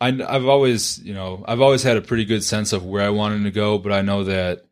I, 0.00 0.08
I've 0.08 0.46
always, 0.46 0.98
you 0.98 1.14
know, 1.14 1.44
I've 1.46 1.60
always 1.60 1.84
had 1.84 1.96
a 1.96 2.02
pretty 2.02 2.24
good 2.24 2.42
sense 2.42 2.72
of 2.72 2.84
where 2.84 3.02
I 3.02 3.10
wanted 3.10 3.44
to 3.44 3.52
go, 3.52 3.78
but 3.78 3.92
I 3.92 4.02
know 4.02 4.24
that 4.24 4.63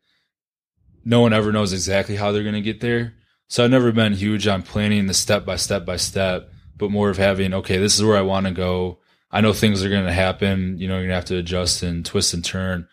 no 1.05 1.21
one 1.21 1.33
ever 1.33 1.51
knows 1.51 1.73
exactly 1.73 2.15
how 2.15 2.31
they're 2.31 2.43
going 2.43 2.55
to 2.55 2.61
get 2.61 2.81
there. 2.81 3.13
So 3.47 3.63
I've 3.63 3.71
never 3.71 3.91
been 3.91 4.13
huge 4.13 4.47
on 4.47 4.63
planning 4.63 5.05
the 5.05 5.13
step 5.13 5.45
by 5.45 5.57
step 5.57 5.85
by 5.85 5.97
step, 5.97 6.49
but 6.77 6.91
more 6.91 7.09
of 7.09 7.17
having, 7.17 7.53
okay, 7.53 7.77
this 7.77 7.95
is 7.95 8.03
where 8.03 8.17
I 8.17 8.21
want 8.21 8.47
to 8.47 8.51
go. 8.51 8.99
I 9.31 9.41
know 9.41 9.53
things 9.53 9.83
are 9.83 9.89
going 9.89 10.05
to 10.05 10.13
happen. 10.13 10.77
You 10.77 10.87
know, 10.87 10.95
you're 10.95 11.03
going 11.03 11.09
to 11.09 11.15
have 11.15 11.25
to 11.25 11.37
adjust 11.37 11.83
and 11.83 12.05
twist 12.05 12.33
and 12.33 12.43
turn. 12.43 12.87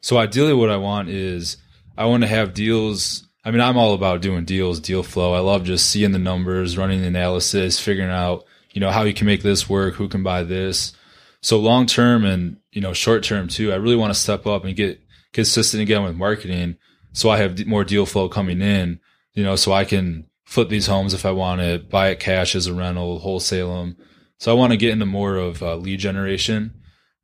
So 0.00 0.18
ideally, 0.18 0.54
what 0.54 0.70
I 0.70 0.76
want 0.76 1.08
is 1.08 1.56
I 1.96 2.06
want 2.06 2.22
to 2.22 2.28
have 2.28 2.54
deals. 2.54 3.26
I 3.44 3.50
mean, 3.50 3.60
I'm 3.60 3.78
all 3.78 3.94
about 3.94 4.20
doing 4.20 4.44
deals, 4.44 4.80
deal 4.80 5.02
flow. 5.02 5.32
I 5.32 5.38
love 5.38 5.64
just 5.64 5.88
seeing 5.88 6.12
the 6.12 6.18
numbers, 6.18 6.76
running 6.76 7.00
the 7.00 7.08
analysis, 7.08 7.80
figuring 7.80 8.10
out, 8.10 8.44
you 8.72 8.80
know, 8.80 8.90
how 8.90 9.02
you 9.04 9.14
can 9.14 9.26
make 9.26 9.42
this 9.42 9.68
work, 9.68 9.94
who 9.94 10.08
can 10.08 10.22
buy 10.22 10.42
this. 10.42 10.92
So 11.40 11.58
long 11.58 11.86
term 11.86 12.24
and, 12.24 12.58
you 12.72 12.80
know, 12.80 12.92
short 12.92 13.22
term 13.22 13.48
too, 13.48 13.72
I 13.72 13.76
really 13.76 13.96
want 13.96 14.12
to 14.12 14.18
step 14.18 14.46
up 14.46 14.64
and 14.64 14.76
get 14.76 15.00
consistent 15.32 15.82
again 15.82 16.02
with 16.02 16.16
marketing. 16.16 16.76
So 17.14 17.30
I 17.30 17.38
have 17.38 17.66
more 17.66 17.84
deal 17.84 18.04
flow 18.04 18.28
coming 18.28 18.60
in, 18.60 19.00
you 19.32 19.42
know, 19.42 19.56
so 19.56 19.72
I 19.72 19.84
can 19.84 20.26
flip 20.44 20.68
these 20.68 20.86
homes 20.86 21.14
if 21.14 21.24
I 21.24 21.30
want 21.30 21.60
to 21.62 21.78
buy 21.78 22.08
it 22.08 22.20
cash 22.20 22.54
as 22.54 22.66
a 22.66 22.74
rental, 22.74 23.20
wholesale 23.20 23.76
them. 23.78 23.96
So 24.38 24.52
I 24.52 24.54
want 24.54 24.72
to 24.72 24.76
get 24.76 24.90
into 24.90 25.06
more 25.06 25.36
of 25.36 25.62
uh, 25.62 25.76
lead 25.76 26.00
generation. 26.00 26.74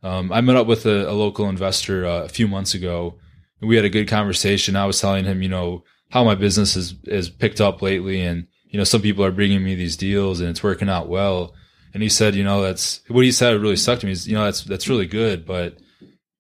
Um, 0.03 0.33
I 0.33 0.41
met 0.41 0.57
up 0.57 0.67
with 0.67 0.87
a, 0.87 1.11
a 1.11 1.13
local 1.13 1.49
investor 1.49 2.07
uh, 2.07 2.23
a 2.23 2.29
few 2.29 2.49
months 2.49 2.73
ago 2.73 3.19
and 3.61 3.69
we 3.69 3.77
had 3.77 3.85
a 3.85 3.91
good 3.91 4.09
conversation. 4.09 4.77
I 4.77 4.87
was 4.87 5.01
telling 5.01 5.25
him, 5.25 5.43
you 5.43 5.49
know, 5.49 5.85
how 6.11 6.25
my 6.25 6.35
business 6.35 6.77
is, 6.77 6.95
is 7.05 7.29
picked 7.29 7.61
up 7.61 7.83
lately. 7.83 8.23
And, 8.23 8.47
you 8.69 8.79
know, 8.79 8.85
some 8.85 9.03
people 9.03 9.25
are 9.25 9.33
bringing 9.33 9.63
me 9.63 9.75
these 9.75 9.97
deals 9.97 10.41
and 10.41 10.49
it's 10.49 10.63
working 10.63 10.89
out 10.89 11.09
well. 11.09 11.55
And 11.93 12.03
he 12.03 12.09
said, 12.09 12.35
you 12.35 12.45
know, 12.45 12.63
that's 12.63 13.01
what 13.09 13.25
he 13.25 13.33
said 13.33 13.61
really 13.61 13.77
stuck 13.77 13.99
to 14.01 14.07
me 14.07 14.13
is, 14.13 14.27
you 14.27 14.35
know, 14.35 14.45
that's, 14.45 14.63
that's 14.63 14.89
really 14.89 15.07
good, 15.07 15.45
but 15.45 15.79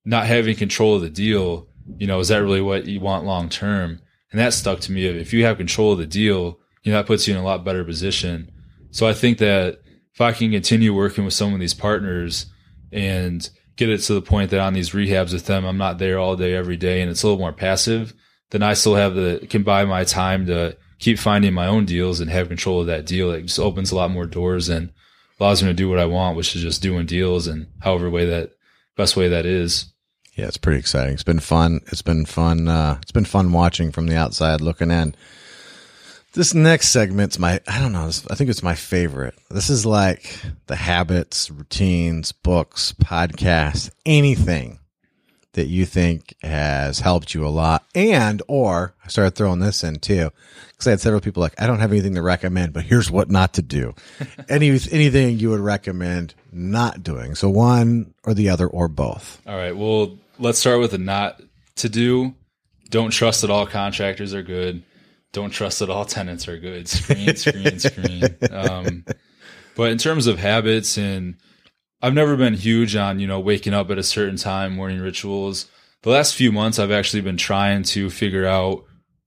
not 0.05 0.27
having 0.27 0.57
control 0.57 0.97
of 0.97 1.03
the 1.03 1.11
deal, 1.11 1.69
you 1.99 2.07
know, 2.07 2.21
is 2.21 2.29
that 2.29 2.43
really 2.43 2.61
what 2.61 2.87
you 2.87 3.01
want 3.01 3.25
long 3.25 3.49
term? 3.49 4.01
And 4.31 4.41
that 4.41 4.53
stuck 4.53 4.81
to 4.81 4.93
me. 4.93 5.07
If 5.07 5.33
you 5.33 5.45
have 5.45 5.57
control 5.57 5.93
of 5.93 5.99
the 5.99 6.07
deal, 6.07 6.59
you 6.83 6.93
know, 6.93 6.99
that 6.99 7.07
puts 7.07 7.27
you 7.27 7.35
in 7.35 7.41
a 7.41 7.45
lot 7.45 7.65
better 7.65 7.85
position. 7.85 8.51
So 8.91 9.07
I 9.07 9.13
think 9.13 9.39
that 9.39 9.81
if 10.15 10.21
I 10.21 10.33
can 10.33 10.51
continue 10.51 10.95
working 10.95 11.25
with 11.25 11.35
some 11.35 11.55
of 11.55 11.61
these 11.61 11.75
partners 11.75 12.47
and 12.93 13.49
get 13.77 13.89
it 13.89 13.99
to 13.99 14.15
the 14.15 14.23
point 14.23 14.51
that 14.51 14.61
on 14.61 14.75
these 14.75 14.91
rehabs 14.91 15.33
with 15.33 15.47
them, 15.47 15.65
I'm 15.65 15.79
not 15.79 15.99
there 15.99 16.19
all 16.19 16.37
day, 16.37 16.55
every 16.55 16.77
day, 16.77 17.01
and 17.01 17.11
it's 17.11 17.23
a 17.23 17.27
little 17.27 17.41
more 17.41 17.53
passive, 17.53 18.13
then 18.51 18.63
I 18.63 18.75
still 18.75 18.97
have 18.97 19.15
the, 19.15 19.47
can 19.49 19.63
buy 19.63 19.85
my 19.85 20.05
time 20.05 20.47
to 20.47 20.77
keep 20.99 21.19
finding 21.19 21.55
my 21.55 21.67
own 21.67 21.87
deals 21.87 22.21
and 22.21 22.31
have 22.31 22.49
control 22.49 22.81
of 22.81 22.87
that 22.89 23.07
deal. 23.07 23.31
It 23.31 23.43
just 23.43 23.59
opens 23.59 23.91
a 23.91 23.97
lot 23.97 24.11
more 24.11 24.27
doors 24.27 24.69
and 24.69 24.93
allows 25.39 25.63
me 25.63 25.71
to 25.71 25.75
do 25.75 25.89
what 25.89 25.99
I 25.99 26.05
want, 26.05 26.37
which 26.37 26.55
is 26.55 26.63
just 26.63 26.83
doing 26.83 27.07
deals 27.07 27.47
and 27.47 27.69
however 27.81 28.11
way 28.11 28.27
that, 28.27 28.53
best 28.97 29.17
way 29.17 29.29
that 29.29 29.47
is. 29.47 29.93
Yeah, 30.35 30.47
it's 30.47 30.57
pretty 30.57 30.79
exciting. 30.79 31.15
It's 31.15 31.23
been 31.23 31.41
fun. 31.41 31.81
It's 31.89 32.03
been 32.03 32.25
fun. 32.25 32.69
Uh, 32.69 32.99
it's 33.03 33.13
been 33.13 33.25
fun 33.25 33.53
watching 33.53 33.93
from 33.93 34.07
the 34.07 34.17
outside 34.17 34.61
looking 34.61 34.91
in. 34.91 35.15
This 36.33 36.55
next 36.55 36.91
segment's 36.91 37.41
my, 37.41 37.61
I 37.67 37.81
don't 37.81 37.93
know, 37.93 38.07
I 38.31 38.35
think 38.37 38.51
it's 38.51 38.63
my 38.63 38.77
favorite. 38.77 39.35
This 39.51 39.69
is 39.69 39.85
like 39.85 40.41
the 40.69 40.77
habits, 40.77 41.51
routines, 41.51 42.31
books, 42.31 42.95
podcasts, 43.03 43.91
anything 44.07 44.79
that 45.55 45.67
you 45.67 45.85
think 45.85 46.37
has 46.43 47.01
helped 47.01 47.35
you 47.35 47.45
a 47.45 47.49
lot. 47.49 47.85
And, 47.97 48.43
or 48.47 48.95
I 49.05 49.09
started 49.09 49.35
throwing 49.35 49.59
this 49.59 49.83
in 49.83 49.99
too, 49.99 50.31
because 50.81 50.89
I 50.89 50.93
had 50.93 51.01
several 51.03 51.21
people 51.21 51.43
like, 51.43 51.61
I 51.61 51.67
don't 51.67 51.79
have 51.81 51.93
anything 51.93 52.15
to 52.15 52.23
recommend, 52.23 52.73
but 52.73 52.85
here's 52.85 53.11
what 53.11 53.31
not 53.31 53.53
to 53.55 53.63
do. 53.63 53.95
Any, 54.49 54.71
anything 54.71 55.39
you 55.39 55.51
would 55.51 55.61
recommend 55.61 56.35
not 56.53 57.03
doing. 57.03 57.35
So 57.35 57.51
one 57.51 58.15
or 58.25 58.33
the 58.33 58.49
other 58.49 58.67
or 58.67 58.89
both. 58.89 59.43
All 59.47 59.57
right. 59.57 59.77
Well, 59.77 60.19
let's 60.39 60.59
start 60.59 60.81
with 60.81 60.93
the 60.93 60.99
not 60.99 61.43
to 61.77 61.91
do. 61.91 62.35
Don't 62.89 63.11
trust 63.11 63.43
that 63.43 63.51
all 63.51 63.67
contractors 63.67 64.33
are 64.33 64.43
good. 64.43 64.83
Don't 65.33 65.51
trust 65.51 65.81
that 65.81 65.91
all 65.91 66.05
tenants 66.07 66.49
are 66.49 66.59
good. 66.59 66.89
Screen, 66.89 67.37
screen, 67.37 67.79
screen. 67.79 68.23
Um, 68.51 69.05
but 69.77 69.93
in 69.93 69.99
terms 69.99 70.27
of 70.27 70.39
habits 70.39 70.97
and 70.97 71.37
I've 72.01 72.15
never 72.15 72.39
been 72.39 72.55
huge 72.55 72.97
on, 72.97 73.21
you 73.21 73.27
know, 73.27 73.39
waking 73.39 73.75
up 73.75 73.91
at 73.91 73.99
a 73.99 74.03
certain 74.03 74.37
time, 74.37 74.77
morning 74.77 75.01
rituals. 75.01 75.67
The 76.03 76.11
last 76.11 76.35
few 76.35 76.51
months, 76.51 76.79
I've 76.79 76.91
actually 76.91 77.21
been 77.21 77.37
trying 77.37 77.83
to 77.83 78.09
figure 78.09 78.47
out 78.47 78.85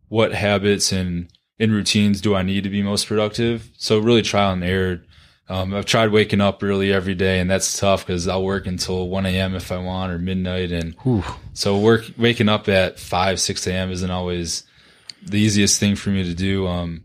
what 0.08 0.34
habits 0.34 0.92
and, 0.92 1.30
in 1.60 1.72
routines 1.72 2.22
do 2.22 2.36
I 2.36 2.44
need 2.44 2.64
to 2.64 2.70
be 2.70 2.82
most 2.82 3.08
productive? 3.08 3.70
So 3.78 4.00
really 4.00 4.22
trial 4.22 4.54
and 4.54 4.64
error. 4.64 5.04
Um, 5.50 5.74
I've 5.74 5.86
tried 5.86 6.12
waking 6.12 6.42
up 6.42 6.64
early 6.64 6.94
every 6.94 7.16
day, 7.16 7.40
and 7.40 7.50
that's 7.50 7.78
tough 7.78 8.06
because 8.06 8.28
I'll 8.28 8.44
work 8.44 8.66
until 8.66 9.10
1 9.10 9.26
a.m. 9.26 9.56
if 9.56 9.72
I 9.72 9.78
want 9.78 10.12
or 10.12 10.18
midnight, 10.18 10.72
and 10.72 10.96
Whew. 11.04 11.24
so 11.54 11.78
work 11.78 12.06
waking 12.18 12.48
up 12.48 12.70
at 12.70 12.98
5 12.98 13.40
6 13.40 13.68
a.m. 13.68 13.92
isn't 13.92 14.10
always 14.10 14.64
the 15.22 15.40
easiest 15.40 15.80
thing 15.80 15.96
for 15.96 16.10
me 16.10 16.24
to 16.24 16.34
do. 16.34 16.66
Um, 16.66 17.04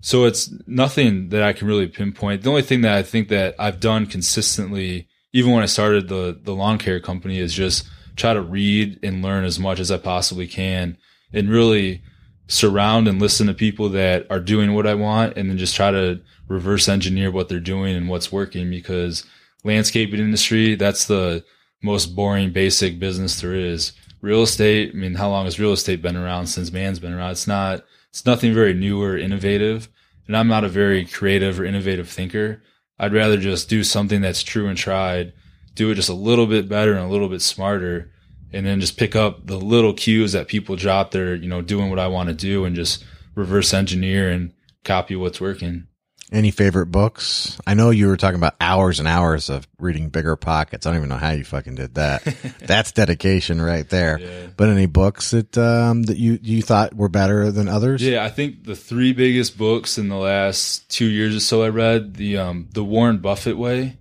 so 0.00 0.24
it's 0.24 0.52
nothing 0.66 1.30
that 1.30 1.42
I 1.42 1.52
can 1.52 1.68
really 1.68 1.86
pinpoint. 1.86 2.42
The 2.42 2.50
only 2.50 2.62
thing 2.62 2.80
that 2.82 2.94
I 2.94 3.02
think 3.02 3.28
that 3.28 3.54
I've 3.58 3.80
done 3.80 4.06
consistently, 4.06 5.08
even 5.32 5.52
when 5.52 5.62
I 5.62 5.66
started 5.66 6.08
the 6.08 6.38
the 6.42 6.54
lawn 6.54 6.78
care 6.78 7.00
company, 7.00 7.38
is 7.38 7.54
just 7.54 7.88
try 8.16 8.34
to 8.34 8.42
read 8.42 8.98
and 9.02 9.22
learn 9.22 9.44
as 9.44 9.58
much 9.58 9.78
as 9.78 9.90
I 9.92 9.98
possibly 9.98 10.48
can, 10.48 10.96
and 11.32 11.48
really 11.48 12.02
surround 12.48 13.08
and 13.08 13.20
listen 13.20 13.46
to 13.46 13.54
people 13.54 13.88
that 13.90 14.26
are 14.30 14.40
doing 14.40 14.74
what 14.74 14.86
I 14.86 14.94
want, 14.94 15.36
and 15.36 15.50
then 15.50 15.58
just 15.58 15.76
try 15.76 15.90
to 15.90 16.20
reverse 16.48 16.88
engineer 16.88 17.30
what 17.30 17.48
they're 17.48 17.60
doing 17.60 17.96
and 17.96 18.08
what's 18.08 18.32
working. 18.32 18.70
Because 18.70 19.24
landscaping 19.64 20.20
industry, 20.20 20.74
that's 20.74 21.06
the 21.06 21.44
most 21.82 22.16
boring, 22.16 22.52
basic 22.52 22.98
business 22.98 23.40
there 23.40 23.54
is. 23.54 23.92
Real 24.20 24.42
estate, 24.42 24.92
I 24.94 24.96
mean, 24.96 25.14
how 25.14 25.28
long 25.28 25.44
has 25.44 25.60
real 25.60 25.72
estate 25.72 26.02
been 26.02 26.16
around 26.16 26.46
since 26.46 26.72
man's 26.72 26.98
been 26.98 27.12
around? 27.12 27.32
It's 27.32 27.46
not, 27.46 27.84
it's 28.10 28.24
nothing 28.26 28.54
very 28.54 28.74
new 28.74 29.02
or 29.02 29.16
innovative. 29.16 29.88
And 30.26 30.36
I'm 30.36 30.48
not 30.48 30.64
a 30.64 30.68
very 30.68 31.04
creative 31.04 31.60
or 31.60 31.64
innovative 31.64 32.08
thinker. 32.08 32.62
I'd 32.98 33.12
rather 33.12 33.36
just 33.36 33.68
do 33.68 33.84
something 33.84 34.20
that's 34.20 34.42
true 34.42 34.68
and 34.68 34.76
tried, 34.76 35.32
do 35.74 35.90
it 35.90 35.96
just 35.96 36.08
a 36.08 36.14
little 36.14 36.46
bit 36.46 36.68
better 36.68 36.92
and 36.94 37.04
a 37.04 37.12
little 37.12 37.28
bit 37.28 37.42
smarter, 37.42 38.10
and 38.52 38.64
then 38.64 38.80
just 38.80 38.96
pick 38.96 39.16
up 39.16 39.46
the 39.46 39.56
little 39.56 39.92
cues 39.92 40.32
that 40.32 40.48
people 40.48 40.76
drop 40.76 41.10
there, 41.10 41.34
you 41.34 41.48
know, 41.48 41.62
doing 41.62 41.90
what 41.90 41.98
I 41.98 42.08
want 42.08 42.28
to 42.28 42.34
do 42.34 42.64
and 42.64 42.76
just 42.76 43.04
reverse 43.34 43.74
engineer 43.74 44.30
and 44.30 44.52
copy 44.84 45.16
what's 45.16 45.40
working. 45.40 45.86
Any 46.32 46.50
favorite 46.50 46.86
books? 46.86 47.56
I 47.68 47.74
know 47.74 47.90
you 47.90 48.08
were 48.08 48.16
talking 48.16 48.36
about 48.36 48.56
hours 48.60 48.98
and 48.98 49.06
hours 49.06 49.48
of 49.48 49.68
reading 49.78 50.08
Bigger 50.08 50.34
Pockets. 50.34 50.84
I 50.84 50.90
don't 50.90 50.96
even 50.96 51.08
know 51.08 51.18
how 51.18 51.30
you 51.30 51.44
fucking 51.44 51.76
did 51.76 51.94
that. 51.94 52.24
That's 52.58 52.90
dedication 52.90 53.62
right 53.62 53.88
there. 53.88 54.18
Yeah. 54.18 54.46
But 54.56 54.70
any 54.70 54.86
books 54.86 55.30
that 55.30 55.56
um, 55.56 56.02
that 56.04 56.16
you 56.16 56.40
you 56.42 56.62
thought 56.62 56.94
were 56.94 57.08
better 57.08 57.52
than 57.52 57.68
others? 57.68 58.02
Yeah, 58.02 58.24
I 58.24 58.30
think 58.30 58.64
the 58.64 58.74
three 58.74 59.12
biggest 59.12 59.56
books 59.56 59.98
in 59.98 60.08
the 60.08 60.16
last 60.16 60.90
two 60.90 61.06
years 61.06 61.36
or 61.36 61.40
so 61.40 61.62
I 61.62 61.68
read 61.68 62.14
the 62.14 62.38
um 62.38 62.68
the 62.72 62.82
Warren 62.82 63.18
Buffett 63.18 63.56
way. 63.56 63.96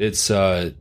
It's 0.00 0.32
uh 0.32 0.72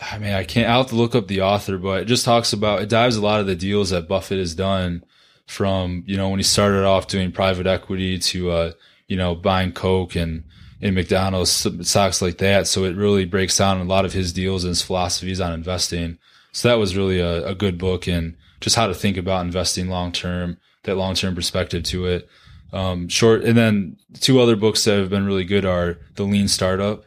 I 0.00 0.18
mean 0.18 0.32
I 0.32 0.44
can't 0.44 0.68
I'll 0.68 0.82
have 0.82 0.90
to 0.90 0.96
look 0.96 1.14
up 1.14 1.28
the 1.28 1.42
author, 1.42 1.78
but 1.78 2.02
it 2.02 2.04
just 2.06 2.24
talks 2.24 2.52
about 2.52 2.82
it 2.82 2.88
dives 2.88 3.16
a 3.16 3.22
lot 3.22 3.40
of 3.40 3.46
the 3.46 3.56
deals 3.56 3.90
that 3.90 4.08
Buffett 4.08 4.38
has 4.38 4.54
done 4.54 5.04
from, 5.46 6.02
you 6.06 6.16
know, 6.16 6.28
when 6.28 6.38
he 6.38 6.44
started 6.44 6.84
off 6.84 7.06
doing 7.06 7.32
private 7.32 7.66
equity 7.66 8.18
to 8.18 8.50
uh, 8.50 8.72
you 9.08 9.16
know, 9.16 9.34
buying 9.34 9.72
Coke 9.72 10.16
and 10.16 10.44
in 10.80 10.94
McDonald's 10.94 11.50
stocks 11.88 12.20
like 12.20 12.38
that. 12.38 12.66
So 12.66 12.84
it 12.84 12.96
really 12.96 13.24
breaks 13.24 13.56
down 13.56 13.80
a 13.80 13.84
lot 13.84 14.04
of 14.04 14.12
his 14.12 14.32
deals 14.32 14.64
and 14.64 14.70
his 14.70 14.82
philosophies 14.82 15.40
on 15.40 15.52
investing. 15.52 16.18
So 16.52 16.68
that 16.68 16.78
was 16.78 16.96
really 16.96 17.20
a, 17.20 17.46
a 17.48 17.54
good 17.54 17.78
book 17.78 18.06
and 18.06 18.36
just 18.60 18.76
how 18.76 18.86
to 18.86 18.94
think 18.94 19.16
about 19.16 19.44
investing 19.44 19.88
long 19.88 20.12
term, 20.12 20.58
that 20.84 20.96
long 20.96 21.14
term 21.14 21.34
perspective 21.34 21.82
to 21.84 22.06
it. 22.06 22.28
Um, 22.72 23.08
short, 23.08 23.44
and 23.44 23.56
then 23.56 23.96
two 24.20 24.40
other 24.40 24.56
books 24.56 24.84
that 24.84 24.98
have 24.98 25.10
been 25.10 25.24
really 25.24 25.44
good 25.44 25.64
are 25.64 25.98
The 26.16 26.24
Lean 26.24 26.48
Startup. 26.48 27.04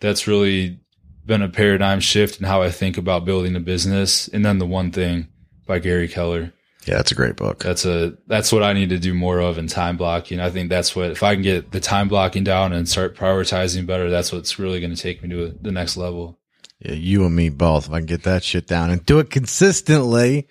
That's 0.00 0.26
really 0.26 0.80
been 1.26 1.42
a 1.42 1.48
paradigm 1.48 2.00
shift 2.00 2.38
in 2.40 2.46
how 2.46 2.62
I 2.62 2.70
think 2.70 2.96
about 2.96 3.24
building 3.24 3.56
a 3.56 3.60
business. 3.60 4.28
And 4.28 4.44
then 4.44 4.58
The 4.58 4.66
One 4.66 4.92
Thing 4.92 5.28
by 5.66 5.80
Gary 5.80 6.08
Keller. 6.08 6.52
Yeah, 6.86 6.98
that's 6.98 7.10
a 7.10 7.16
great 7.16 7.34
book. 7.34 7.64
That's 7.64 7.84
a 7.84 8.16
that's 8.28 8.52
what 8.52 8.62
I 8.62 8.72
need 8.72 8.90
to 8.90 8.98
do 8.98 9.12
more 9.12 9.40
of 9.40 9.58
in 9.58 9.66
time 9.66 9.96
blocking. 9.96 10.38
I 10.38 10.50
think 10.50 10.70
that's 10.70 10.94
what 10.94 11.10
if 11.10 11.22
I 11.24 11.34
can 11.34 11.42
get 11.42 11.72
the 11.72 11.80
time 11.80 12.06
blocking 12.06 12.44
down 12.44 12.72
and 12.72 12.88
start 12.88 13.16
prioritizing 13.16 13.86
better, 13.86 14.08
that's 14.08 14.30
what's 14.30 14.60
really 14.60 14.78
going 14.78 14.94
to 14.94 15.02
take 15.02 15.20
me 15.20 15.28
to 15.30 15.58
the 15.60 15.72
next 15.72 15.96
level. 15.96 16.38
Yeah, 16.78 16.92
you 16.92 17.24
and 17.26 17.34
me 17.34 17.48
both. 17.48 17.86
If 17.88 17.92
I 17.92 17.98
can 17.98 18.06
get 18.06 18.22
that 18.22 18.44
shit 18.44 18.68
down 18.68 18.90
and 18.90 19.04
do 19.04 19.18
it 19.18 19.30
consistently, 19.30 20.46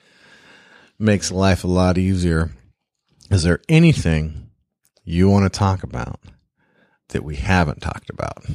makes 0.99 1.31
life 1.31 1.63
a 1.63 1.67
lot 1.67 1.97
easier. 1.97 2.51
Is 3.31 3.43
there 3.43 3.61
anything 3.69 4.49
you 5.05 5.29
want 5.29 5.51
to 5.51 5.57
talk 5.57 5.83
about 5.83 6.19
that 7.09 7.23
we 7.23 7.37
haven't 7.37 7.81
talked 7.81 8.09
about? 8.09 8.45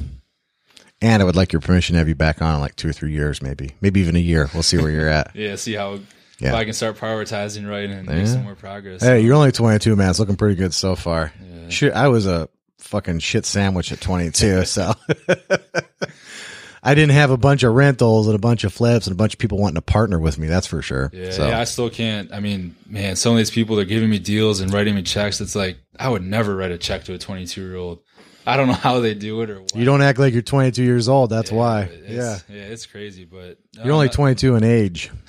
And 1.01 1.21
I 1.21 1.25
would 1.25 1.35
like 1.35 1.51
your 1.51 1.61
permission 1.61 1.93
to 1.93 1.99
have 1.99 2.07
you 2.07 2.15
back 2.15 2.41
on 2.41 2.55
in 2.55 2.61
like 2.61 2.75
two 2.75 2.89
or 2.89 2.93
three 2.93 3.11
years, 3.11 3.41
maybe, 3.41 3.71
maybe 3.81 4.01
even 4.01 4.15
a 4.15 4.19
year. 4.19 4.49
We'll 4.53 4.61
see 4.63 4.77
where 4.77 4.91
you're 4.91 5.09
at. 5.09 5.31
Yeah, 5.35 5.55
see 5.55 5.73
how 5.73 5.93
if 5.95 6.01
Yeah. 6.39 6.53
I 6.55 6.63
can 6.63 6.73
start 6.73 6.97
prioritizing 6.97 7.67
right 7.69 7.89
and 7.89 8.07
Yeah. 8.07 8.15
make 8.15 8.27
some 8.27 8.43
more 8.43 8.55
progress. 8.55 9.01
Hey, 9.01 9.21
you're 9.21 9.33
only 9.35 9.51
22, 9.51 9.95
man. 9.95 10.09
It's 10.11 10.19
looking 10.19 10.35
pretty 10.35 10.55
good 10.55 10.73
so 10.73 10.95
far. 10.95 11.33
Shit, 11.69 11.93
I 11.93 12.09
was 12.09 12.27
a 12.27 12.49
fucking 12.79 13.19
shit 13.19 13.45
sandwich 13.45 13.91
at 13.91 13.99
22, 14.01 14.65
so 14.65 14.93
I 16.83 16.95
didn't 16.95 17.11
have 17.13 17.29
a 17.29 17.37
bunch 17.37 17.61
of 17.63 17.73
rentals 17.75 18.25
and 18.27 18.35
a 18.35 18.39
bunch 18.39 18.63
of 18.63 18.73
flips 18.73 19.05
and 19.05 19.13
a 19.13 19.15
bunch 19.15 19.33
of 19.33 19.39
people 19.39 19.59
wanting 19.59 19.75
to 19.75 19.81
partner 19.83 20.19
with 20.19 20.39
me. 20.39 20.47
That's 20.47 20.65
for 20.65 20.81
sure. 20.81 21.11
Yeah, 21.13 21.29
so 21.31 21.47
yeah, 21.47 21.59
I 21.59 21.63
still 21.65 21.91
can't. 21.91 22.33
I 22.33 22.39
mean, 22.39 22.75
man, 22.87 23.15
some 23.15 23.33
of 23.33 23.37
these 23.37 23.51
people 23.51 23.75
they're 23.75 23.85
giving 23.85 24.09
me 24.09 24.17
deals 24.17 24.61
and 24.61 24.73
writing 24.73 24.95
me 24.95 25.03
checks. 25.03 25.41
It's 25.41 25.55
like 25.55 25.77
I 25.99 26.09
would 26.09 26.23
never 26.23 26.55
write 26.55 26.71
a 26.71 26.79
check 26.79 27.03
to 27.03 27.13
a 27.13 27.19
22 27.19 27.61
year 27.61 27.75
old. 27.75 27.99
I 28.45 28.57
don't 28.57 28.67
know 28.67 28.73
how 28.73 28.99
they 29.01 29.13
do 29.13 29.41
it 29.41 29.49
or 29.49 29.61
what. 29.61 29.75
you 29.75 29.85
don't 29.85 30.01
act 30.01 30.17
like 30.19 30.33
you're 30.33 30.41
22 30.41 30.83
years 30.83 31.07
old. 31.07 31.29
That's 31.29 31.51
Yeah, 31.51 31.57
why. 31.57 31.89
Yeah. 32.07 32.39
yeah, 32.49 32.61
it's 32.63 32.85
crazy, 32.85 33.25
but 33.25 33.57
uh, 33.79 33.83
You're 33.83 33.93
only 33.93 34.09
22 34.09 34.55
in 34.55 34.63
age. 34.63 35.11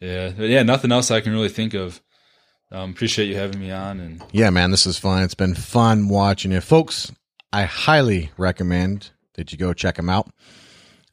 Yeah, 0.00 0.30
but 0.30 0.44
yeah, 0.48 0.62
nothing 0.62 0.92
else 0.92 1.10
I 1.10 1.20
can 1.20 1.32
really 1.32 1.48
think 1.48 1.74
of. 1.74 2.00
Um, 2.70 2.90
appreciate 2.90 3.26
you 3.26 3.34
having 3.34 3.58
me 3.58 3.72
on, 3.72 3.98
and 3.98 4.22
Yeah, 4.30 4.50
man, 4.50 4.70
this 4.70 4.86
is 4.86 4.96
fun. 4.96 5.24
It's 5.24 5.34
been 5.34 5.56
fun 5.56 6.08
watching 6.08 6.52
you. 6.52 6.60
Folks, 6.60 7.10
I 7.52 7.64
highly 7.64 8.30
recommend 8.36 9.10
that 9.34 9.50
you 9.50 9.58
go 9.58 9.72
check 9.72 9.96
them 9.96 10.08
out. 10.08 10.30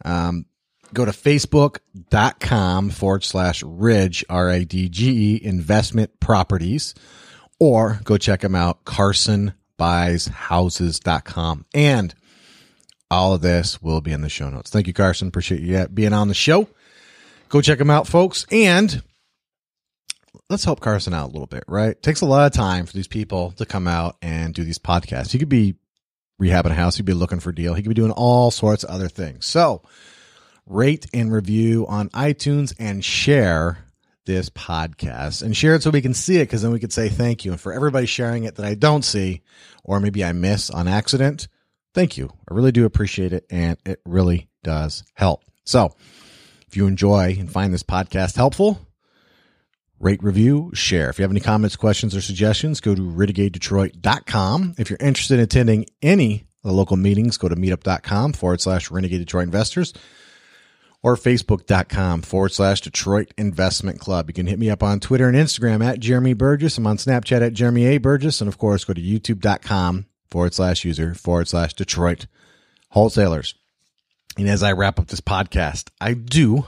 Um, 0.03 0.45
go 0.93 1.03
to 1.03 1.11
facebook.com 1.11 2.89
forward 2.91 3.23
slash 3.23 3.63
Ridge, 3.63 4.23
r-i-d-g-e 4.29 5.39
investment 5.43 6.19
properties, 6.19 6.93
or 7.59 7.99
go 8.03 8.17
check 8.17 8.41
them 8.41 8.53
out, 8.53 8.85
carsonbuyshouses.com. 9.79 11.65
And 11.73 12.13
all 13.09 13.33
of 13.33 13.41
this 13.41 13.81
will 13.81 14.01
be 14.01 14.11
in 14.11 14.21
the 14.21 14.29
show 14.29 14.49
notes. 14.49 14.69
Thank 14.69 14.87
you, 14.87 14.93
Carson. 14.93 15.27
Appreciate 15.27 15.61
you 15.61 15.87
being 15.87 16.13
on 16.13 16.27
the 16.27 16.33
show. 16.33 16.67
Go 17.49 17.61
check 17.61 17.77
them 17.77 17.89
out, 17.89 18.07
folks. 18.07 18.45
And 18.51 19.01
let's 20.49 20.65
help 20.65 20.79
Carson 20.79 21.13
out 21.13 21.29
a 21.29 21.31
little 21.31 21.47
bit, 21.47 21.63
right? 21.67 21.91
It 21.91 22.03
takes 22.03 22.21
a 22.21 22.25
lot 22.25 22.47
of 22.47 22.53
time 22.53 22.85
for 22.85 22.93
these 22.93 23.07
people 23.07 23.51
to 23.51 23.65
come 23.65 23.87
out 23.87 24.17
and 24.21 24.53
do 24.53 24.63
these 24.63 24.79
podcasts. 24.79 25.31
He 25.31 25.39
could 25.39 25.49
be 25.49 25.75
rehabbing 26.41 26.71
a 26.71 26.75
house, 26.75 26.97
he'd 26.97 27.05
be 27.05 27.13
looking 27.13 27.39
for 27.39 27.51
a 27.51 27.55
deal, 27.55 27.73
he 27.73 27.81
could 27.81 27.89
be 27.89 27.95
doing 27.95 28.11
all 28.11 28.51
sorts 28.51 28.83
of 28.83 28.89
other 28.89 29.07
things. 29.07 29.45
So, 29.45 29.83
rate 30.65 31.05
and 31.13 31.31
review 31.31 31.85
on 31.87 32.09
iTunes 32.09 32.73
and 32.77 33.05
share 33.05 33.84
this 34.25 34.49
podcast 34.49 35.41
and 35.41 35.55
share 35.55 35.75
it 35.75 35.83
so 35.83 35.89
we 35.89 36.01
can 36.01 36.13
see 36.13 36.37
it 36.37 36.45
because 36.45 36.61
then 36.61 36.71
we 36.71 36.79
could 36.79 36.93
say 36.93 37.09
thank 37.09 37.45
you. 37.45 37.51
And 37.51 37.61
for 37.61 37.73
everybody 37.73 38.05
sharing 38.05 38.43
it 38.43 38.55
that 38.55 38.65
I 38.65 38.75
don't 38.75 39.03
see 39.03 39.41
or 39.83 39.99
maybe 39.99 40.23
I 40.23 40.33
miss 40.33 40.69
on 40.69 40.87
accident, 40.87 41.47
thank 41.93 42.17
you. 42.17 42.31
I 42.49 42.53
really 42.53 42.71
do 42.71 42.85
appreciate 42.85 43.33
it 43.33 43.45
and 43.49 43.77
it 43.85 44.01
really 44.05 44.49
does 44.63 45.03
help. 45.13 45.43
So, 45.63 45.95
if 46.67 46.75
you 46.75 46.87
enjoy 46.87 47.35
and 47.39 47.51
find 47.51 47.73
this 47.73 47.83
podcast 47.83 48.35
helpful, 48.35 48.79
rate, 49.99 50.21
review, 50.21 50.71
share. 50.73 51.09
If 51.09 51.17
you 51.17 51.23
have 51.23 51.31
any 51.31 51.39
comments, 51.39 51.75
questions, 51.75 52.15
or 52.15 52.21
suggestions, 52.21 52.81
go 52.81 52.93
to 52.93 53.01
renegadedetroit.com. 53.01 54.75
If 54.77 54.89
you're 54.89 54.99
interested 54.99 55.35
in 55.35 55.39
attending 55.41 55.85
any 56.01 56.47
of 56.63 56.69
the 56.69 56.73
local 56.73 56.97
meetings, 56.97 57.37
go 57.37 57.47
to 57.47 57.55
meetup.com 57.55 58.33
forward 58.33 58.61
slash 58.61 58.91
renegade 58.91 59.19
Detroit 59.19 59.45
investors 59.45 59.93
or 61.05 61.15
facebook.com 61.15 62.23
forward 62.23 62.51
slash 62.51 62.81
Detroit 62.81 63.31
Investment 63.37 63.99
Club. 63.99 64.27
You 64.27 64.33
can 64.33 64.47
hit 64.47 64.57
me 64.57 64.71
up 64.71 64.81
on 64.81 64.99
Twitter 64.99 65.29
and 65.29 65.37
Instagram 65.37 65.85
at 65.85 65.99
Jeremy 65.99 66.33
Burgess. 66.33 66.79
I'm 66.79 66.87
on 66.87 66.97
Snapchat 66.97 67.45
at 67.45 67.53
Jeremy 67.53 67.85
A. 67.85 67.97
Burgess. 67.99 68.41
And 68.41 68.47
of 68.47 68.57
course, 68.57 68.83
go 68.83 68.93
to 68.93 68.99
youtube.com 68.99 70.07
forward 70.31 70.55
slash 70.55 70.83
user 70.83 71.13
forward 71.13 71.47
slash 71.47 71.75
Detroit 71.75 72.25
wholesalers. 72.89 73.53
And 74.35 74.49
as 74.49 74.63
I 74.63 74.71
wrap 74.71 74.97
up 74.97 75.05
this 75.05 75.21
podcast, 75.21 75.91
I 76.01 76.15
do 76.15 76.65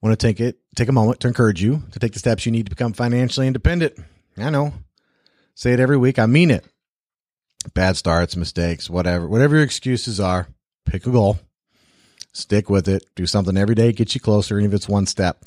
want 0.00 0.18
to 0.18 0.26
take 0.26 0.40
it 0.40 0.58
take 0.74 0.88
a 0.88 0.92
moment 0.92 1.20
to 1.20 1.28
encourage 1.28 1.62
you 1.62 1.82
to 1.92 1.98
take 1.98 2.14
the 2.14 2.18
steps 2.18 2.46
you 2.46 2.52
need 2.52 2.64
to 2.64 2.70
become 2.70 2.94
financially 2.94 3.46
independent. 3.46 3.92
I 4.38 4.48
know. 4.48 4.72
Say 5.54 5.74
it 5.74 5.80
every 5.80 5.98
week. 5.98 6.18
I 6.18 6.24
mean 6.24 6.50
it. 6.50 6.64
Bad 7.74 7.98
starts, 7.98 8.36
mistakes, 8.36 8.88
whatever. 8.88 9.28
Whatever 9.28 9.56
your 9.56 9.64
excuses 9.64 10.18
are, 10.18 10.48
pick 10.86 11.06
a 11.06 11.10
goal. 11.10 11.38
Stick 12.34 12.68
with 12.68 12.88
it. 12.88 13.06
Do 13.14 13.26
something 13.26 13.56
every 13.56 13.74
day, 13.74 13.92
get 13.92 14.14
you 14.14 14.20
closer, 14.20 14.58
even 14.58 14.70
if 14.70 14.74
it's 14.74 14.88
one 14.88 15.06
step. 15.06 15.44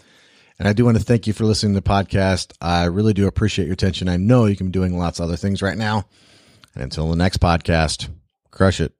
And 0.57 0.67
I 0.67 0.73
do 0.73 0.85
want 0.85 0.97
to 0.97 1.03
thank 1.03 1.27
you 1.27 1.33
for 1.33 1.45
listening 1.45 1.75
to 1.75 1.81
the 1.81 1.87
podcast. 1.87 2.53
I 2.59 2.85
really 2.85 3.13
do 3.13 3.27
appreciate 3.27 3.65
your 3.65 3.73
attention. 3.73 4.09
I 4.09 4.17
know 4.17 4.45
you 4.45 4.55
can 4.55 4.67
be 4.67 4.71
doing 4.71 4.97
lots 4.97 5.19
of 5.19 5.25
other 5.25 5.35
things 5.35 5.61
right 5.61 5.77
now. 5.77 6.07
And 6.73 6.83
until 6.83 7.09
the 7.09 7.15
next 7.15 7.37
podcast, 7.37 8.09
crush 8.49 8.81
it. 8.81 8.93